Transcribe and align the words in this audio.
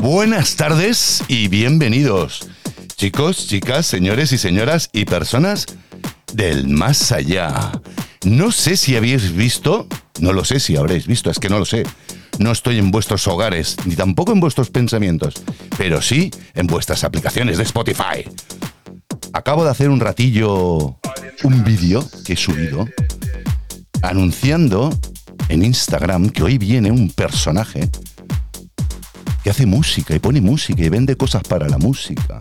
Buenas 0.00 0.56
tardes 0.56 1.22
y 1.28 1.48
bienvenidos, 1.48 2.48
chicos, 2.96 3.46
chicas, 3.46 3.84
señores 3.84 4.32
y 4.32 4.38
señoras 4.38 4.88
y 4.94 5.04
personas 5.04 5.66
del 6.32 6.68
más 6.68 7.12
allá. 7.12 7.70
No 8.24 8.50
sé 8.50 8.78
si 8.78 8.96
habéis 8.96 9.36
visto, 9.36 9.86
no 10.18 10.32
lo 10.32 10.46
sé 10.46 10.58
si 10.58 10.78
habréis 10.78 11.06
visto, 11.06 11.30
es 11.30 11.38
que 11.38 11.50
no 11.50 11.58
lo 11.58 11.66
sé. 11.66 11.82
No 12.38 12.50
estoy 12.50 12.78
en 12.78 12.90
vuestros 12.90 13.28
hogares, 13.28 13.76
ni 13.84 13.94
tampoco 13.94 14.32
en 14.32 14.40
vuestros 14.40 14.70
pensamientos, 14.70 15.34
pero 15.76 16.00
sí 16.00 16.30
en 16.54 16.66
vuestras 16.66 17.04
aplicaciones 17.04 17.58
de 17.58 17.64
Spotify. 17.64 18.24
Acabo 19.34 19.64
de 19.64 19.70
hacer 19.70 19.90
un 19.90 20.00
ratillo 20.00 20.96
un 21.42 21.62
vídeo 21.62 22.08
que 22.24 22.32
he 22.32 22.36
subido 22.36 22.88
anunciando 24.00 24.98
en 25.50 25.62
Instagram 25.62 26.30
que 26.30 26.42
hoy 26.42 26.56
viene 26.56 26.90
un 26.90 27.10
personaje 27.10 27.90
que 29.42 29.50
hace 29.50 29.66
música 29.66 30.14
y 30.14 30.18
pone 30.18 30.40
música 30.40 30.82
y 30.82 30.88
vende 30.88 31.16
cosas 31.16 31.42
para 31.42 31.68
la 31.68 31.78
música. 31.78 32.38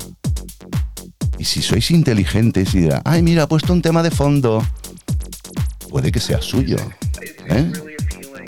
Y 1.38 1.46
si 1.46 1.62
sois 1.62 1.90
inteligentes 1.92 2.74
y 2.76 2.80
dirá, 2.82 3.02
ay, 3.06 3.22
mira, 3.22 3.44
ha 3.44 3.48
puesto 3.48 3.72
un 3.72 3.82
tema 3.82 4.04
de 4.04 4.12
fondo, 4.12 4.66
puede 5.90 6.12
que 6.12 6.20
sea 6.20 6.42
suyo. 6.42 6.78
¿eh? 7.48 7.72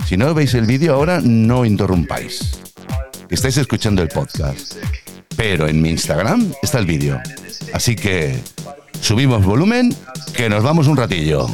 Si 0.06 0.18
no 0.18 0.34
veis 0.34 0.54
el 0.56 0.66
vídeo 0.66 0.94
ahora, 0.94 1.22
no 1.22 1.64
interrumpáis. 1.64 2.60
Estáis 3.30 3.56
escuchando 3.56 4.02
el 4.02 4.10
podcast. 4.10 4.76
Pero 5.38 5.68
en 5.70 5.82
mi 5.82 5.90
Instagram 5.90 6.52
está 6.62 6.80
el 6.80 6.86
vídeo. 6.86 7.20
Así 7.74 7.96
que 7.96 8.38
subimos 9.00 9.46
volumen, 9.46 9.96
que 10.36 10.50
nos 10.50 10.64
vamos 10.64 10.88
un 10.88 10.98
ratillo. 10.98 11.48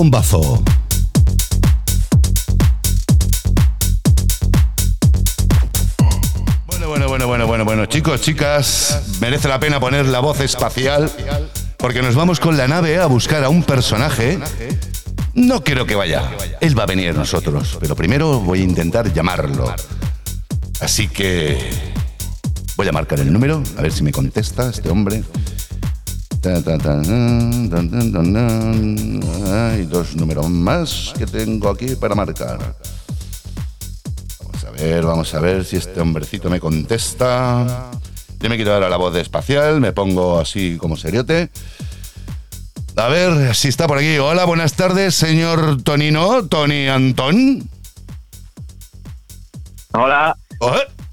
Bombazo. 0.00 0.62
Bueno, 6.68 6.88
bueno, 6.88 7.06
bueno, 7.06 7.26
bueno, 7.26 7.46
bueno, 7.46 7.64
bueno, 7.66 7.84
chicos, 7.84 8.22
chicas, 8.22 9.02
merece 9.20 9.46
la 9.46 9.60
pena 9.60 9.78
poner 9.78 10.06
la 10.06 10.20
voz 10.20 10.40
espacial 10.40 11.12
porque 11.76 12.00
nos 12.00 12.14
vamos 12.14 12.40
con 12.40 12.56
la 12.56 12.66
nave 12.66 12.96
a 12.96 13.04
buscar 13.04 13.44
a 13.44 13.50
un 13.50 13.62
personaje. 13.62 14.38
No 15.34 15.62
quiero 15.62 15.84
que 15.84 15.96
vaya, 15.96 16.30
él 16.62 16.78
va 16.78 16.84
a 16.84 16.86
venir 16.86 17.14
nosotros, 17.14 17.76
pero 17.78 17.94
primero 17.94 18.40
voy 18.40 18.60
a 18.60 18.64
intentar 18.64 19.12
llamarlo. 19.12 19.74
Así 20.80 21.08
que 21.08 21.58
voy 22.74 22.88
a 22.88 22.92
marcar 22.92 23.20
el 23.20 23.30
número, 23.30 23.62
a 23.76 23.82
ver 23.82 23.92
si 23.92 24.02
me 24.02 24.12
contesta 24.12 24.70
este 24.70 24.88
hombre. 24.88 25.24
Hay 26.42 26.62
dos 29.84 30.16
números 30.16 30.48
más 30.48 31.12
que 31.18 31.26
tengo 31.26 31.68
aquí 31.68 31.96
para 31.96 32.14
marcar. 32.14 32.76
Vamos 34.42 34.64
a 34.64 34.70
ver, 34.70 35.04
vamos 35.04 35.34
a 35.34 35.40
ver 35.40 35.66
si 35.66 35.76
este 35.76 36.00
hombrecito 36.00 36.48
me 36.48 36.58
contesta. 36.58 37.90
Yo 38.38 38.48
me 38.48 38.56
quito 38.56 38.72
ahora 38.72 38.88
la 38.88 38.96
voz 38.96 39.12
de 39.12 39.20
espacial, 39.20 39.82
me 39.82 39.92
pongo 39.92 40.40
así 40.40 40.78
como 40.78 40.96
seriote. 40.96 41.50
A 42.96 43.08
ver 43.08 43.54
si 43.54 43.68
está 43.68 43.86
por 43.86 43.98
aquí. 43.98 44.16
Hola, 44.16 44.46
buenas 44.46 44.72
tardes, 44.72 45.14
señor 45.14 45.82
Tonino, 45.82 46.48
Tony 46.48 46.88
Antón. 46.88 47.68
Hola, 49.92 50.34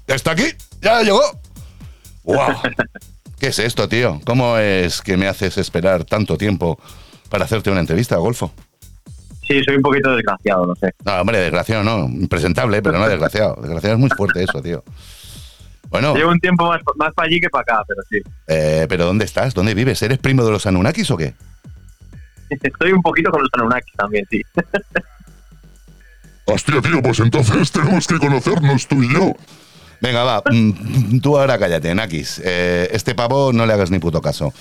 ¿Está 0.06 0.30
aquí? 0.30 0.46
¿Ya 0.80 1.02
llegó? 1.02 1.20
¡Wow! 2.24 2.38
¿Qué 3.40 3.48
es 3.48 3.58
esto, 3.58 3.88
tío? 3.88 4.20
¿Cómo 4.24 4.58
es 4.58 5.00
que 5.00 5.16
me 5.16 5.28
haces 5.28 5.58
esperar 5.58 6.04
tanto 6.04 6.36
tiempo 6.36 6.78
para 7.30 7.44
hacerte 7.44 7.70
una 7.70 7.80
entrevista, 7.80 8.16
Golfo? 8.16 8.52
sí, 9.46 9.62
soy 9.64 9.76
un 9.76 9.82
poquito 9.82 10.14
desgraciado, 10.14 10.66
no 10.66 10.74
sé. 10.76 10.92
No, 11.06 11.14
hombre, 11.20 11.38
desgraciado 11.38 11.82
no. 11.82 12.04
Impresentable, 12.04 12.82
pero 12.82 12.98
no 12.98 13.08
desgraciado. 13.08 13.56
Desgraciado 13.62 13.94
es 13.94 14.00
muy 14.00 14.10
fuerte 14.10 14.42
eso, 14.42 14.60
tío. 14.60 14.84
Bueno, 15.88 16.14
Llevo 16.14 16.32
un 16.32 16.38
tiempo 16.38 16.68
más, 16.68 16.82
más 16.96 17.14
para 17.14 17.28
allí 17.28 17.40
que 17.40 17.48
para 17.48 17.62
acá, 17.62 17.82
pero 17.88 18.02
sí. 18.10 18.18
eh, 18.46 18.84
pero 18.90 19.06
¿dónde 19.06 19.24
estás? 19.24 19.54
¿Dónde 19.54 19.72
vives? 19.72 20.02
¿Eres 20.02 20.18
primo 20.18 20.44
de 20.44 20.50
los 20.50 20.66
Anunnakis 20.66 21.10
o 21.12 21.16
qué? 21.16 21.32
Estoy 22.50 22.92
un 22.92 23.00
poquito 23.00 23.30
con 23.30 23.40
los 23.40 23.48
Anunnaki 23.54 23.90
también, 23.92 24.26
sí. 24.30 24.42
Hostia, 26.44 26.80
tío, 26.82 27.02
pues 27.02 27.20
entonces 27.20 27.70
tenemos 27.72 28.06
que 28.06 28.18
conocernos 28.18 28.86
tú 28.86 29.02
y 29.02 29.12
yo. 29.12 29.32
Venga, 30.00 30.22
va. 30.24 30.42
mm, 30.50 31.20
Tú 31.20 31.36
ahora 31.38 31.58
cállate, 31.58 31.94
Nakis. 31.94 32.40
Eh, 32.44 32.88
este 32.92 33.14
pavo 33.14 33.52
no 33.52 33.66
le 33.66 33.72
hagas 33.72 33.90
ni 33.90 33.98
puto 33.98 34.20
caso. 34.22 34.52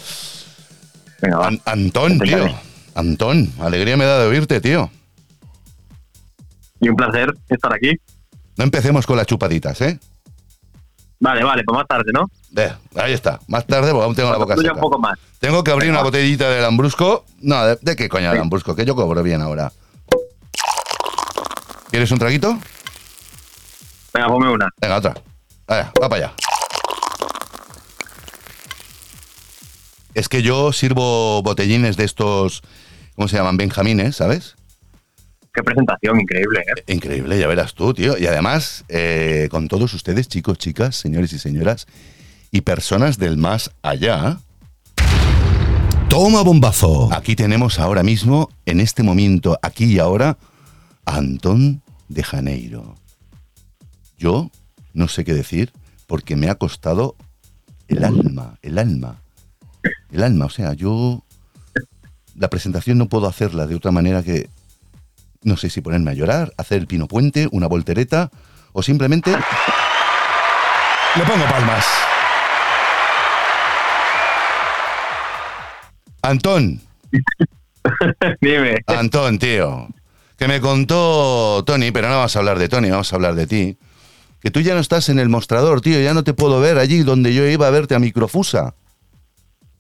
Venga, 1.22 1.38
va. 1.38 1.48
An- 1.48 1.62
Antón, 1.66 2.20
tío. 2.20 2.48
Antón, 2.96 3.52
alegría 3.60 3.96
me 3.98 4.06
da 4.06 4.20
de 4.20 4.28
oírte, 4.28 4.60
tío. 4.62 4.90
Y 6.80 6.90
un 6.90 6.96
placer 6.96 7.32
estar 7.50 7.74
aquí. 7.74 7.92
No 8.56 8.64
empecemos 8.64 9.06
con 9.06 9.18
las 9.18 9.28
chupaditas, 9.28 9.80
¿eh? 9.82 10.00
Vale, 11.20 11.44
vale, 11.44 11.64
pues 11.64 11.76
más 11.76 11.88
tarde, 11.88 12.12
¿no? 12.14 12.30
Ve, 12.52 12.72
ahí 12.96 13.14
está. 13.14 13.40
Más 13.48 13.66
tarde, 13.66 13.92
porque 13.92 14.06
aún 14.06 14.16
tengo 14.16 14.32
la 14.32 14.38
boca 14.38 14.56
seca. 14.56 14.74
un 14.74 14.80
poco 14.80 15.00
más. 15.00 15.18
Tengo 15.40 15.64
que 15.64 15.72
abrir 15.72 15.88
Venga, 15.90 16.00
una 16.02 16.06
botellita 16.06 16.50
de 16.50 16.62
Lambrusco. 16.62 17.26
No, 17.42 17.64
¿de, 17.66 17.78
de 17.82 17.96
qué 17.96 18.08
coño 18.10 18.32
Sí. 18.32 18.38
Lambrusco? 18.38 18.76
Que 18.76 18.86
yo 18.86 18.96
cobro 18.96 19.22
bien 19.24 19.42
ahora. 19.42 19.72
¿Quieres 21.90 22.12
un 22.12 22.20
traguito? 22.20 22.58
Venga, 24.14 24.28
ponme 24.28 24.50
una. 24.52 24.70
Venga, 24.82 24.98
otra. 24.98 25.14
Vaya, 25.68 25.92
va 26.02 26.10
para 26.10 26.26
allá. 26.28 26.36
Es 30.14 30.30
que 30.30 30.42
yo 30.42 30.72
sirvo 30.72 31.44
botellines 31.44 31.98
de 31.98 32.06
estos, 32.06 32.64
¿cómo 33.16 33.28
se 33.28 33.38
llaman? 33.38 33.58
Benjamines, 33.58 34.16
¿sabes? 34.16 34.56
Qué 35.54 35.62
presentación 35.64 36.20
increíble, 36.20 36.62
¿eh? 36.62 36.94
Increíble, 36.94 37.38
ya 37.40 37.48
verás 37.48 37.74
tú, 37.74 37.94
tío. 37.94 38.18
Y 38.18 38.28
además, 38.28 38.86
eh, 38.90 39.48
con 39.52 39.68
todos 39.68 39.94
ustedes, 39.94 40.28
chicos, 40.28 40.58
chicas, 40.58 40.96
señores 40.96 41.34
y 41.34 41.40
señoras, 41.40 41.88
y 42.52 42.62
personas 42.62 43.18
del 43.18 43.38
más 43.38 43.72
allá. 43.82 44.40
Toma 46.10 46.42
bombazo. 46.42 47.10
Aquí 47.12 47.36
tenemos 47.36 47.80
ahora 47.80 48.02
mismo, 48.02 48.50
en 48.66 48.80
este 48.80 49.04
momento, 49.04 49.60
aquí 49.62 49.86
y 49.86 50.00
ahora, 50.00 50.38
a 51.06 51.18
Antón 51.18 51.82
de 52.08 52.24
Janeiro. 52.24 52.96
Yo 54.18 54.50
no 54.98 55.08
sé 55.08 55.24
qué 55.24 55.34
decir 55.34 55.72
porque 56.08 56.36
me 56.36 56.50
ha 56.50 56.56
costado 56.56 57.16
el 57.88 58.04
alma, 58.04 58.58
el 58.64 58.80
alma. 58.80 59.22
El 60.12 60.24
alma, 60.24 60.46
o 60.46 60.50
sea, 60.50 60.74
yo 60.74 61.24
la 62.36 62.50
presentación 62.50 62.98
no 62.98 63.08
puedo 63.08 63.28
hacerla 63.28 63.68
de 63.68 63.76
otra 63.76 63.92
manera 63.92 64.24
que 64.24 64.50
No 65.44 65.56
sé 65.56 65.70
si 65.70 65.82
ponerme 65.82 66.12
a 66.12 66.14
llorar, 66.16 66.52
hacer 66.58 66.80
el 66.80 66.88
pino 66.88 67.08
puente, 67.08 67.48
una 67.52 67.68
voltereta 67.68 68.32
o 68.74 68.82
simplemente 68.82 69.32
le 69.32 71.24
pongo 71.24 71.46
palmas. 71.46 71.86
Antón, 76.24 76.82
Dime. 78.42 78.84
Antón, 78.88 79.38
tío. 79.38 79.88
Que 80.38 80.48
me 80.48 80.60
contó 80.60 81.64
Tony, 81.66 81.92
pero 81.92 82.10
no 82.10 82.16
vamos 82.18 82.36
a 82.36 82.40
hablar 82.40 82.60
de 82.60 82.68
Tony, 82.68 82.90
vamos 82.90 83.12
a 83.14 83.16
hablar 83.16 83.36
de 83.36 83.48
ti. 83.48 83.78
Que 84.48 84.52
tú 84.52 84.62
ya 84.62 84.76
no 84.76 84.80
estás 84.80 85.10
en 85.10 85.20
el 85.20 85.28
mostrador, 85.28 85.82
tío. 85.82 86.00
Ya 86.00 86.14
no 86.14 86.24
te 86.24 86.34
puedo 86.34 86.62
ver 86.62 86.78
allí 86.78 87.04
donde 87.04 87.34
yo 87.34 87.46
iba 87.46 87.68
a 87.68 87.70
verte 87.70 87.96
a 87.96 88.00
Microfusa. 88.00 88.74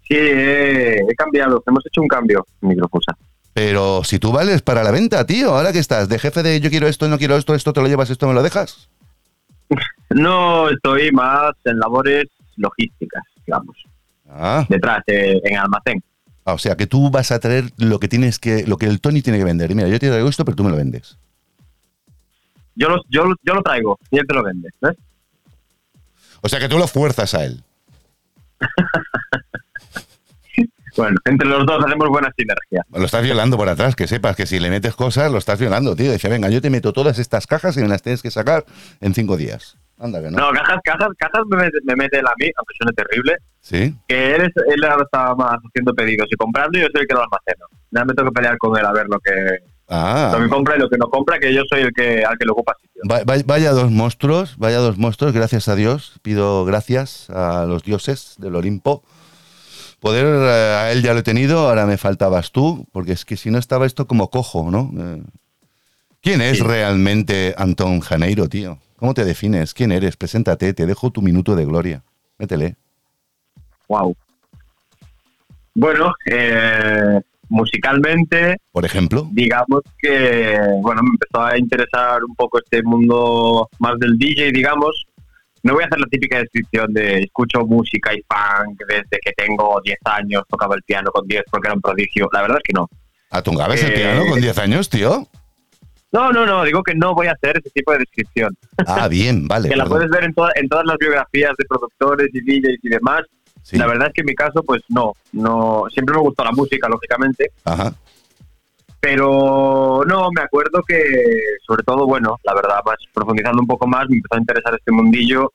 Sí, 0.05 0.17
he, 0.17 0.95
he 0.97 1.15
cambiado. 1.15 1.63
Hemos 1.65 1.85
hecho 1.85 2.01
un 2.01 2.09
cambio 2.09 2.45
en 2.61 2.67
Microfusa. 2.67 3.13
Pero 3.53 4.03
si 4.03 4.19
tú 4.19 4.33
vales 4.33 4.61
para 4.61 4.83
la 4.83 4.91
venta, 4.91 5.25
tío. 5.25 5.55
Ahora 5.55 5.71
que 5.71 5.79
estás 5.79 6.09
de 6.09 6.19
jefe 6.19 6.43
de 6.43 6.59
yo 6.59 6.69
quiero 6.69 6.85
esto, 6.85 7.07
no 7.07 7.17
quiero 7.17 7.37
esto, 7.37 7.55
esto 7.55 7.71
te 7.71 7.79
lo 7.81 7.87
llevas, 7.87 8.09
esto 8.09 8.27
me 8.27 8.33
lo 8.33 8.43
dejas. 8.43 8.89
No, 10.09 10.69
estoy 10.69 11.11
más 11.13 11.53
en 11.63 11.79
labores 11.79 12.25
logísticas, 12.57 13.23
digamos. 13.45 13.77
Ah, 14.29 14.65
Detrás, 14.67 15.01
eh, 15.07 15.39
en 15.45 15.57
almacén. 15.57 16.03
Ah, 16.43 16.55
o 16.55 16.57
sea 16.57 16.75
que 16.75 16.87
tú 16.87 17.09
vas 17.09 17.31
a 17.31 17.39
traer 17.39 17.71
lo 17.77 17.99
que 17.99 18.09
tienes 18.09 18.37
que, 18.37 18.67
lo 18.67 18.77
que 18.77 18.87
el 18.87 18.99
Tony 18.99 19.21
tiene 19.21 19.39
que 19.39 19.45
vender. 19.45 19.71
Y 19.71 19.75
mira, 19.75 19.87
yo 19.87 19.97
te 19.97 20.09
traigo 20.09 20.27
esto, 20.27 20.43
pero 20.43 20.57
tú 20.57 20.65
me 20.65 20.71
lo 20.71 20.75
vendes. 20.75 21.17
Yo 22.77 22.89
lo, 22.89 23.01
yo, 23.09 23.25
yo 23.41 23.53
lo 23.55 23.61
traigo 23.63 23.99
y 24.11 24.19
él 24.19 24.25
te 24.27 24.35
lo 24.35 24.43
vende. 24.43 24.69
¿ves? 24.81 24.95
O 26.41 26.47
sea 26.47 26.59
que 26.59 26.69
tú 26.69 26.77
lo 26.77 26.87
fuerzas 26.87 27.33
a 27.33 27.43
él. 27.43 27.63
Bueno, 30.95 31.15
entre 31.25 31.47
los 31.47 31.63
dos 31.67 31.85
hacemos 31.85 32.09
buena 32.09 32.31
sinergia. 32.35 32.83
Lo 32.91 33.05
estás 33.05 33.21
violando 33.21 33.55
por 33.55 33.69
atrás, 33.69 33.95
que 33.95 34.07
sepas 34.07 34.35
que 34.35 34.47
si 34.47 34.59
le 34.59 34.71
metes 34.71 34.95
cosas, 34.95 35.31
lo 35.31 35.37
estás 35.37 35.59
violando, 35.59 35.95
tío. 35.95 36.11
Dice, 36.11 36.27
venga, 36.27 36.49
yo 36.49 36.59
te 36.59 36.71
meto 36.71 36.91
todas 36.91 37.19
estas 37.19 37.45
cajas 37.45 37.77
y 37.77 37.81
me 37.81 37.87
las 37.87 38.01
tienes 38.01 38.23
que 38.23 38.31
sacar 38.31 38.65
en 38.99 39.13
cinco 39.13 39.37
días. 39.37 39.77
Anda, 39.99 40.21
que 40.21 40.31
no. 40.31 40.37
No, 40.37 40.51
cajas, 40.53 40.79
cajas, 40.83 41.09
cajas 41.19 41.43
me 41.49 41.57
mete, 41.57 41.77
me 41.83 41.95
mete 41.95 42.17
él 42.17 42.25
a 42.25 42.33
mí, 42.39 42.49
aunque 42.57 42.73
suene 42.77 42.93
terrible, 42.93 43.37
¿Sí? 43.61 43.95
que 44.07 44.35
él, 44.35 44.41
es, 44.41 44.51
él 44.73 44.83
ahora 44.85 45.03
estaba 45.03 45.35
más 45.35 45.59
haciendo 45.67 45.93
pedidos 45.93 46.27
y 46.31 46.35
comprando 46.35 46.79
y 46.79 46.81
yo 46.81 46.87
soy 46.91 47.01
el 47.01 47.07
que 47.07 47.13
lo 47.13 47.21
almaceno. 47.21 47.65
Ya 47.91 48.03
me 48.03 48.13
tengo 48.15 48.29
que 48.29 48.33
pelear 48.33 48.57
con 48.57 48.75
él 48.77 48.85
a 48.85 48.91
ver 48.91 49.05
lo 49.07 49.19
que, 49.19 49.33
Ah, 49.89 50.31
lo 50.37 50.43
que 50.43 50.49
compra 50.49 50.75
y 50.75 50.79
lo 50.79 50.89
que 50.89 50.97
no 50.97 51.07
compra, 51.09 51.39
que 51.39 51.53
yo 51.53 51.61
soy 51.69 51.81
el 51.81 51.93
que 51.93 52.23
al 52.25 52.37
que 52.37 52.45
le 52.45 52.51
ocupa 52.51 52.75
sitio. 52.81 53.01
va- 53.09 53.23
va- 53.23 53.41
vaya 53.45 53.71
dos 53.71 53.89
monstruos, 53.89 54.57
vaya 54.57 54.79
dos 54.79 54.97
monstruos, 54.97 55.33
gracias 55.33 55.67
a 55.69 55.75
Dios. 55.75 56.19
Pido 56.21 56.65
gracias 56.65 57.29
a 57.29 57.65
los 57.65 57.83
dioses 57.83 58.35
del 58.37 58.55
Olimpo. 58.55 59.03
Poder 60.01 60.25
eh, 60.25 60.75
a 60.75 60.91
él 60.91 61.01
ya 61.03 61.13
lo 61.13 61.19
he 61.19 61.23
tenido, 61.23 61.69
ahora 61.69 61.85
me 61.85 61.97
faltabas 61.97 62.51
tú, 62.51 62.85
porque 62.91 63.13
es 63.13 63.23
que 63.25 63.37
si 63.37 63.49
no 63.49 63.57
estaba 63.57 63.85
esto 63.85 64.07
como 64.07 64.29
cojo, 64.29 64.69
¿no? 64.69 64.91
Eh, 64.99 65.23
¿Quién 66.21 66.41
es 66.41 66.57
Sí. 66.57 66.63
realmente 66.63 67.55
Antón 67.57 68.01
Janeiro, 68.01 68.49
tío? 68.49 68.79
¿Cómo 68.97 69.13
te 69.13 69.23
defines? 69.23 69.73
¿Quién 69.73 69.91
eres? 69.91 70.17
Preséntate, 70.17 70.73
te 70.73 70.85
dejo 70.85 71.11
tu 71.11 71.21
minuto 71.21 71.55
de 71.55 71.65
gloria. 71.65 72.03
Métele. 72.37 72.75
Wow. 73.87 74.15
Bueno, 75.75 76.13
eh, 76.29 77.21
musicalmente, 77.49 78.57
Por 78.71 78.85
ejemplo. 78.85 79.27
digamos 79.31 79.81
que, 79.99 80.57
bueno, 80.81 81.01
me 81.03 81.09
empezó 81.11 81.43
a 81.43 81.57
interesar 81.57 82.23
un 82.23 82.35
poco 82.35 82.59
este 82.59 82.81
mundo 82.83 83.67
más 83.79 83.97
del 83.99 84.17
DJ, 84.17 84.51
digamos. 84.51 85.05
No 85.63 85.73
voy 85.73 85.83
a 85.83 85.87
hacer 85.87 85.99
la 85.99 86.07
típica 86.07 86.37
descripción 86.39 86.93
de 86.93 87.19
escucho 87.21 87.65
música 87.65 88.13
y 88.13 88.21
funk 88.29 88.79
desde 88.87 89.19
que 89.21 89.31
tengo 89.35 89.81
10 89.83 89.97
años, 90.05 90.43
tocaba 90.49 90.75
el 90.75 90.83
piano 90.83 91.11
con 91.11 91.27
10 91.27 91.43
porque 91.51 91.67
era 91.67 91.75
un 91.75 91.81
prodigio. 91.81 92.29
La 92.31 92.41
verdad 92.41 92.57
es 92.57 92.63
que 92.63 92.73
no. 92.73 92.87
¿Atungabas 93.31 93.83
el 93.83 93.91
Eh, 93.91 93.95
piano 93.95 94.25
con 94.29 94.39
10 94.39 94.57
años, 94.59 94.89
tío? 94.89 95.27
No, 96.13 96.31
no, 96.31 96.45
no, 96.45 96.63
digo 96.63 96.81
que 96.83 96.95
no 96.95 97.13
voy 97.13 97.27
a 97.27 97.33
hacer 97.33 97.57
ese 97.57 97.69
tipo 97.71 97.91
de 97.91 97.97
descripción. 97.99 98.55
Ah, 98.85 99.07
bien, 99.09 99.45
vale. 99.47 99.67
que 99.69 99.75
la 99.75 99.83
perdón. 99.83 99.97
puedes 99.97 100.11
ver 100.11 100.23
en, 100.23 100.33
toda- 100.33 100.51
en 100.55 100.69
todas 100.69 100.85
las 100.85 100.97
biografías 100.97 101.51
de 101.57 101.65
productores 101.65 102.29
y 102.33 102.39
DJs 102.39 102.79
y 102.83 102.89
demás. 102.89 103.21
Sí. 103.69 103.77
La 103.77 103.85
verdad 103.85 104.07
es 104.07 104.13
que 104.13 104.21
en 104.21 104.27
mi 104.27 104.33
caso, 104.33 104.63
pues 104.63 104.81
no, 104.87 105.11
no, 105.33 105.83
siempre 105.91 106.15
me 106.15 106.21
gustó 106.21 106.41
la 106.45 106.51
música, 106.53 106.87
lógicamente, 106.87 107.51
Ajá. 107.65 107.93
pero 109.01 110.03
no, 110.07 110.29
me 110.31 110.41
acuerdo 110.41 110.81
que, 110.87 111.03
sobre 111.65 111.83
todo, 111.83 112.05
bueno, 112.07 112.37
la 112.45 112.53
verdad, 112.53 112.79
más 112.85 112.95
profundizando 113.13 113.59
un 113.61 113.67
poco 113.67 113.85
más, 113.85 114.07
me 114.07 114.15
empezó 114.15 114.35
a 114.35 114.39
interesar 114.39 114.73
este 114.73 114.91
mundillo 114.93 115.51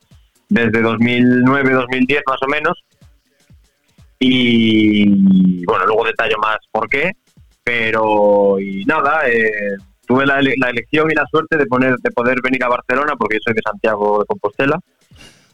desde 0.50 0.82
2009, 0.82 1.73
2010 1.73 2.23
más 2.26 2.43
o 2.43 2.49
menos, 2.49 2.85
y 4.19 5.64
bueno, 5.64 5.87
luego 5.87 6.05
detallo 6.05 6.37
más 6.38 6.59
por 6.70 6.88
qué, 6.88 7.12
pero 7.64 8.59
y 8.61 8.85
nada, 8.85 9.29
eh, 9.29 9.50
tuve 10.06 10.26
la, 10.26 10.38
ele- 10.38 10.55
la 10.59 10.69
elección 10.70 11.11
y 11.11 11.14
la 11.14 11.25
suerte 11.31 11.56
de 11.56 11.67
poner, 11.67 11.97
de 11.97 12.11
poder 12.11 12.41
venir 12.43 12.62
a 12.64 12.69
Barcelona, 12.69 13.14
porque 13.19 13.37
yo 13.37 13.41
soy 13.44 13.55
de 13.55 13.62
Santiago 13.64 14.20
de 14.20 14.26
Compostela, 14.26 14.79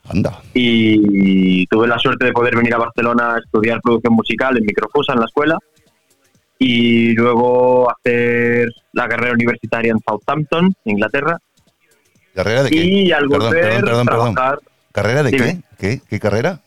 Anda. 0.08 0.40
y 0.54 1.66
tuve 1.66 1.86
la 1.86 1.98
suerte 1.98 2.24
de 2.26 2.32
poder 2.32 2.56
venir 2.56 2.74
a 2.74 2.78
Barcelona 2.78 3.34
a 3.34 3.38
estudiar 3.38 3.80
producción 3.82 4.14
musical 4.14 4.56
en 4.56 4.64
Microfusa 4.64 5.12
en 5.12 5.20
la 5.20 5.26
escuela 5.26 5.58
y 6.58 7.12
luego 7.12 7.90
hacer 7.90 8.68
la 8.92 9.06
carrera 9.08 9.34
universitaria 9.34 9.92
en 9.92 9.98
Southampton, 10.06 10.74
Inglaterra, 10.84 11.38
¿Carrera 12.34 12.62
de 12.64 12.70
qué? 12.70 12.76
y 12.84 13.12
al 13.12 13.28
Perdón, 13.28 13.48
volver 13.48 13.62
perdón, 13.84 14.06
perdón, 14.06 14.34
trabajar 14.34 14.58
¿Carrera 14.92 15.22
de 15.22 15.30
qué? 15.30 15.60
Qué? 15.78 16.00
¿Qué 16.08 16.18
carrera? 16.20 16.60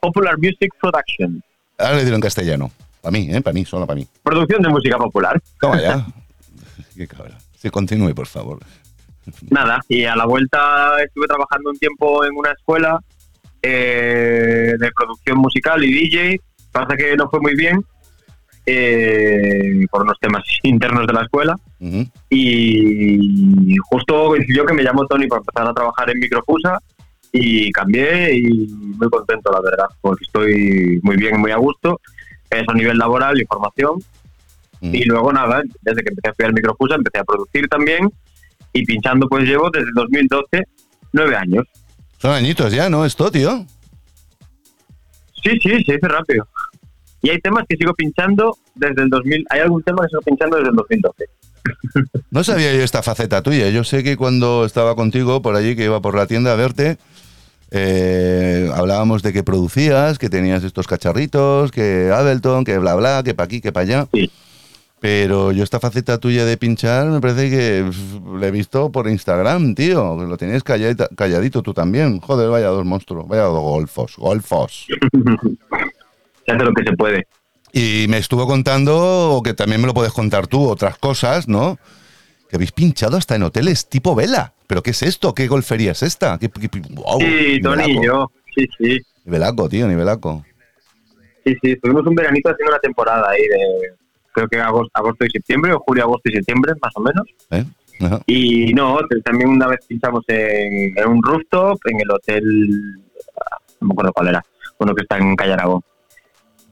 Popular 0.00 0.36
Music 0.38 0.72
Production, 0.80 1.42
Ahora 1.78 1.96
le 1.96 2.04
digo 2.04 2.16
en 2.16 2.20
castellano. 2.22 2.70
Para 3.00 3.12
mí, 3.12 3.28
¿eh? 3.30 3.40
Para 3.40 3.54
mí, 3.54 3.64
solo 3.64 3.86
para 3.86 3.98
mí. 3.98 4.06
producción 4.22 4.60
de 4.62 4.68
música 4.68 4.98
popular. 4.98 5.40
Toma 5.58 5.80
ya. 5.80 6.06
qué 6.96 7.06
cabra. 7.06 7.38
Sí, 7.56 7.70
continúe, 7.70 8.14
por 8.14 8.26
favor. 8.26 8.58
Nada, 9.50 9.80
y 9.88 10.04
a 10.04 10.16
la 10.16 10.26
vuelta 10.26 11.02
estuve 11.02 11.26
trabajando 11.26 11.70
un 11.70 11.78
tiempo 11.78 12.24
en 12.24 12.32
una 12.36 12.52
escuela 12.52 13.00
eh, 13.62 14.74
de 14.78 14.90
producción 14.92 15.38
musical 15.38 15.84
y 15.84 15.92
DJ, 15.92 16.40
pasa 16.72 16.96
que 16.96 17.16
no 17.16 17.28
fue 17.28 17.40
muy 17.40 17.54
bien 17.54 17.84
eh, 18.66 19.84
por 19.90 20.02
unos 20.02 20.18
temas 20.20 20.42
internos 20.62 21.06
de 21.06 21.12
la 21.12 21.22
escuela. 21.22 21.56
Y 22.28 23.76
justo 23.88 24.28
coincidió 24.28 24.64
que 24.64 24.74
me 24.74 24.82
llamó 24.82 25.06
Tony 25.06 25.26
para 25.26 25.40
empezar 25.40 25.66
a 25.66 25.74
trabajar 25.74 26.10
en 26.10 26.18
Microfusa 26.18 26.78
y 27.32 27.70
cambié 27.70 28.36
y 28.36 28.66
muy 28.98 29.08
contento 29.08 29.52
la 29.52 29.60
verdad 29.60 29.86
porque 30.00 30.24
estoy 30.24 31.00
muy 31.02 31.16
bien 31.16 31.40
muy 31.40 31.50
a 31.50 31.56
gusto. 31.56 32.00
Eso 32.50 32.70
a 32.70 32.74
nivel 32.74 32.98
laboral 32.98 33.40
y 33.40 33.46
formación. 33.46 33.98
Ujú. 34.82 34.94
y 34.94 35.04
luego 35.04 35.30
nada 35.30 35.62
desde 35.82 36.02
que 36.02 36.08
empecé 36.08 36.28
a 36.28 36.30
estudiar 36.30 36.54
Microfusa 36.54 36.94
empecé 36.94 37.18
a 37.18 37.24
producir 37.24 37.68
también 37.68 38.10
y 38.72 38.84
pinchando 38.84 39.26
pues 39.28 39.44
llevo 39.44 39.70
desde 39.70 39.90
2012 39.94 40.64
nueve 41.12 41.36
años 41.36 41.64
Son 42.18 42.32
añitos 42.32 42.72
ya, 42.72 42.88
¿no? 42.88 43.04
Esto, 43.04 43.30
tío. 43.30 43.66
sí 45.42 45.50
sí 45.62 45.70
se 45.84 45.92
dice 45.94 46.08
rápido 46.08 46.46
y 47.22 47.30
hay 47.30 47.38
temas 47.38 47.64
que 47.68 47.76
sigo 47.76 47.92
pinchando 47.94 48.56
desde 48.74 49.02
el 49.02 49.10
2000 49.10 49.44
hay 49.50 49.60
algún 49.60 49.82
tema 49.82 50.02
que 50.02 50.08
sigo 50.08 50.22
pinchando 50.22 50.56
desde 50.56 50.70
el 50.70 50.76
2012 50.76 51.24
No 52.30 52.44
sabía 52.44 52.72
yo 52.72 52.82
esta 52.82 53.02
faceta 53.02 53.42
tuya. 53.42 53.68
Yo 53.70 53.84
sé 53.84 54.02
que 54.02 54.16
cuando 54.16 54.64
estaba 54.64 54.94
contigo 54.94 55.42
por 55.42 55.56
allí, 55.56 55.76
que 55.76 55.84
iba 55.84 56.00
por 56.00 56.14
la 56.14 56.26
tienda 56.26 56.52
a 56.52 56.56
verte, 56.56 56.96
eh, 57.70 58.70
hablábamos 58.74 59.22
de 59.22 59.32
que 59.32 59.42
producías, 59.42 60.18
que 60.18 60.30
tenías 60.30 60.64
estos 60.64 60.86
cacharritos, 60.86 61.70
que 61.70 62.10
Ableton, 62.14 62.64
que 62.64 62.78
bla 62.78 62.94
bla, 62.94 63.22
que 63.24 63.34
pa' 63.34 63.44
aquí, 63.44 63.60
que 63.60 63.72
pa' 63.72 63.80
allá. 63.80 64.06
Sí. 64.12 64.30
Pero 65.00 65.50
yo 65.52 65.64
esta 65.64 65.80
faceta 65.80 66.18
tuya 66.18 66.44
de 66.44 66.58
pinchar 66.58 67.06
me 67.06 67.20
parece 67.20 67.48
que 67.48 67.90
la 68.38 68.46
he 68.48 68.50
visto 68.50 68.92
por 68.92 69.08
Instagram, 69.08 69.74
tío. 69.74 70.14
Lo 70.16 70.36
tenías 70.36 70.62
calladita- 70.62 71.08
calladito 71.16 71.62
tú 71.62 71.72
también. 71.72 72.20
Joder, 72.20 72.50
vaya 72.50 72.66
dos 72.66 72.84
monstruos, 72.84 73.26
vaya 73.26 73.44
dos 73.44 73.62
golfos, 73.62 74.16
golfos. 74.18 74.86
se 76.46 76.52
hace 76.52 76.64
lo 76.64 76.72
que 76.74 76.84
se 76.84 76.92
puede 76.96 77.26
Y 77.72 78.06
me 78.08 78.18
estuvo 78.18 78.46
contando, 78.46 79.40
que 79.42 79.54
también 79.54 79.80
me 79.80 79.86
lo 79.86 79.94
puedes 79.94 80.12
contar 80.12 80.46
tú, 80.46 80.68
otras 80.68 80.98
cosas, 80.98 81.48
¿no? 81.48 81.78
Que 82.50 82.56
habéis 82.56 82.72
pinchado 82.72 83.16
hasta 83.16 83.36
en 83.36 83.44
hoteles 83.44 83.88
tipo 83.88 84.14
vela. 84.14 84.52
¿Pero 84.66 84.82
qué 84.82 84.90
es 84.90 85.02
esto? 85.02 85.34
¿Qué 85.34 85.46
golfería 85.48 85.92
es 85.92 86.02
esta? 86.02 86.36
¿Qué, 86.38 86.50
qué- 86.50 86.68
qué- 86.68 86.82
guau, 86.90 87.20
sí 87.20 87.58
Tony 87.62 87.84
y 87.92 88.04
yo 88.04 88.30
sí 88.54 88.66
sí 88.76 88.98
Nivelaco, 89.24 89.68
tío, 89.68 89.86
nivelaco. 89.88 90.44
Sí, 91.44 91.54
sí, 91.62 91.76
tuvimos 91.76 92.06
un 92.06 92.14
veranito 92.14 92.50
haciendo 92.50 92.72
una 92.72 92.80
temporada 92.80 93.30
ahí 93.30 93.40
de, 93.42 93.92
creo 94.32 94.48
que 94.48 94.60
agosto, 94.60 94.90
agosto 94.94 95.24
y 95.24 95.30
septiembre, 95.30 95.72
o 95.72 95.80
julio, 95.80 96.04
agosto 96.04 96.30
y 96.30 96.34
septiembre, 96.34 96.72
más 96.80 96.92
o 96.94 97.00
menos. 97.00 97.26
¿eh? 97.50 97.64
Ajá. 98.00 98.20
Y 98.26 98.72
no, 98.72 98.98
también 99.24 99.50
una 99.50 99.66
vez 99.66 99.80
pinchamos 99.86 100.24
en, 100.28 100.96
en 100.96 101.08
un 101.08 101.22
rooftop, 101.22 101.78
en 101.86 102.00
el 102.00 102.10
hotel, 102.10 102.70
no 103.80 103.88
me 103.88 103.92
acuerdo 103.92 104.12
cuál 104.12 104.28
era, 104.28 104.44
uno 104.78 104.94
que 104.94 105.02
está 105.02 105.18
en 105.18 105.36
Calle 105.36 105.52
Aragón. 105.52 105.82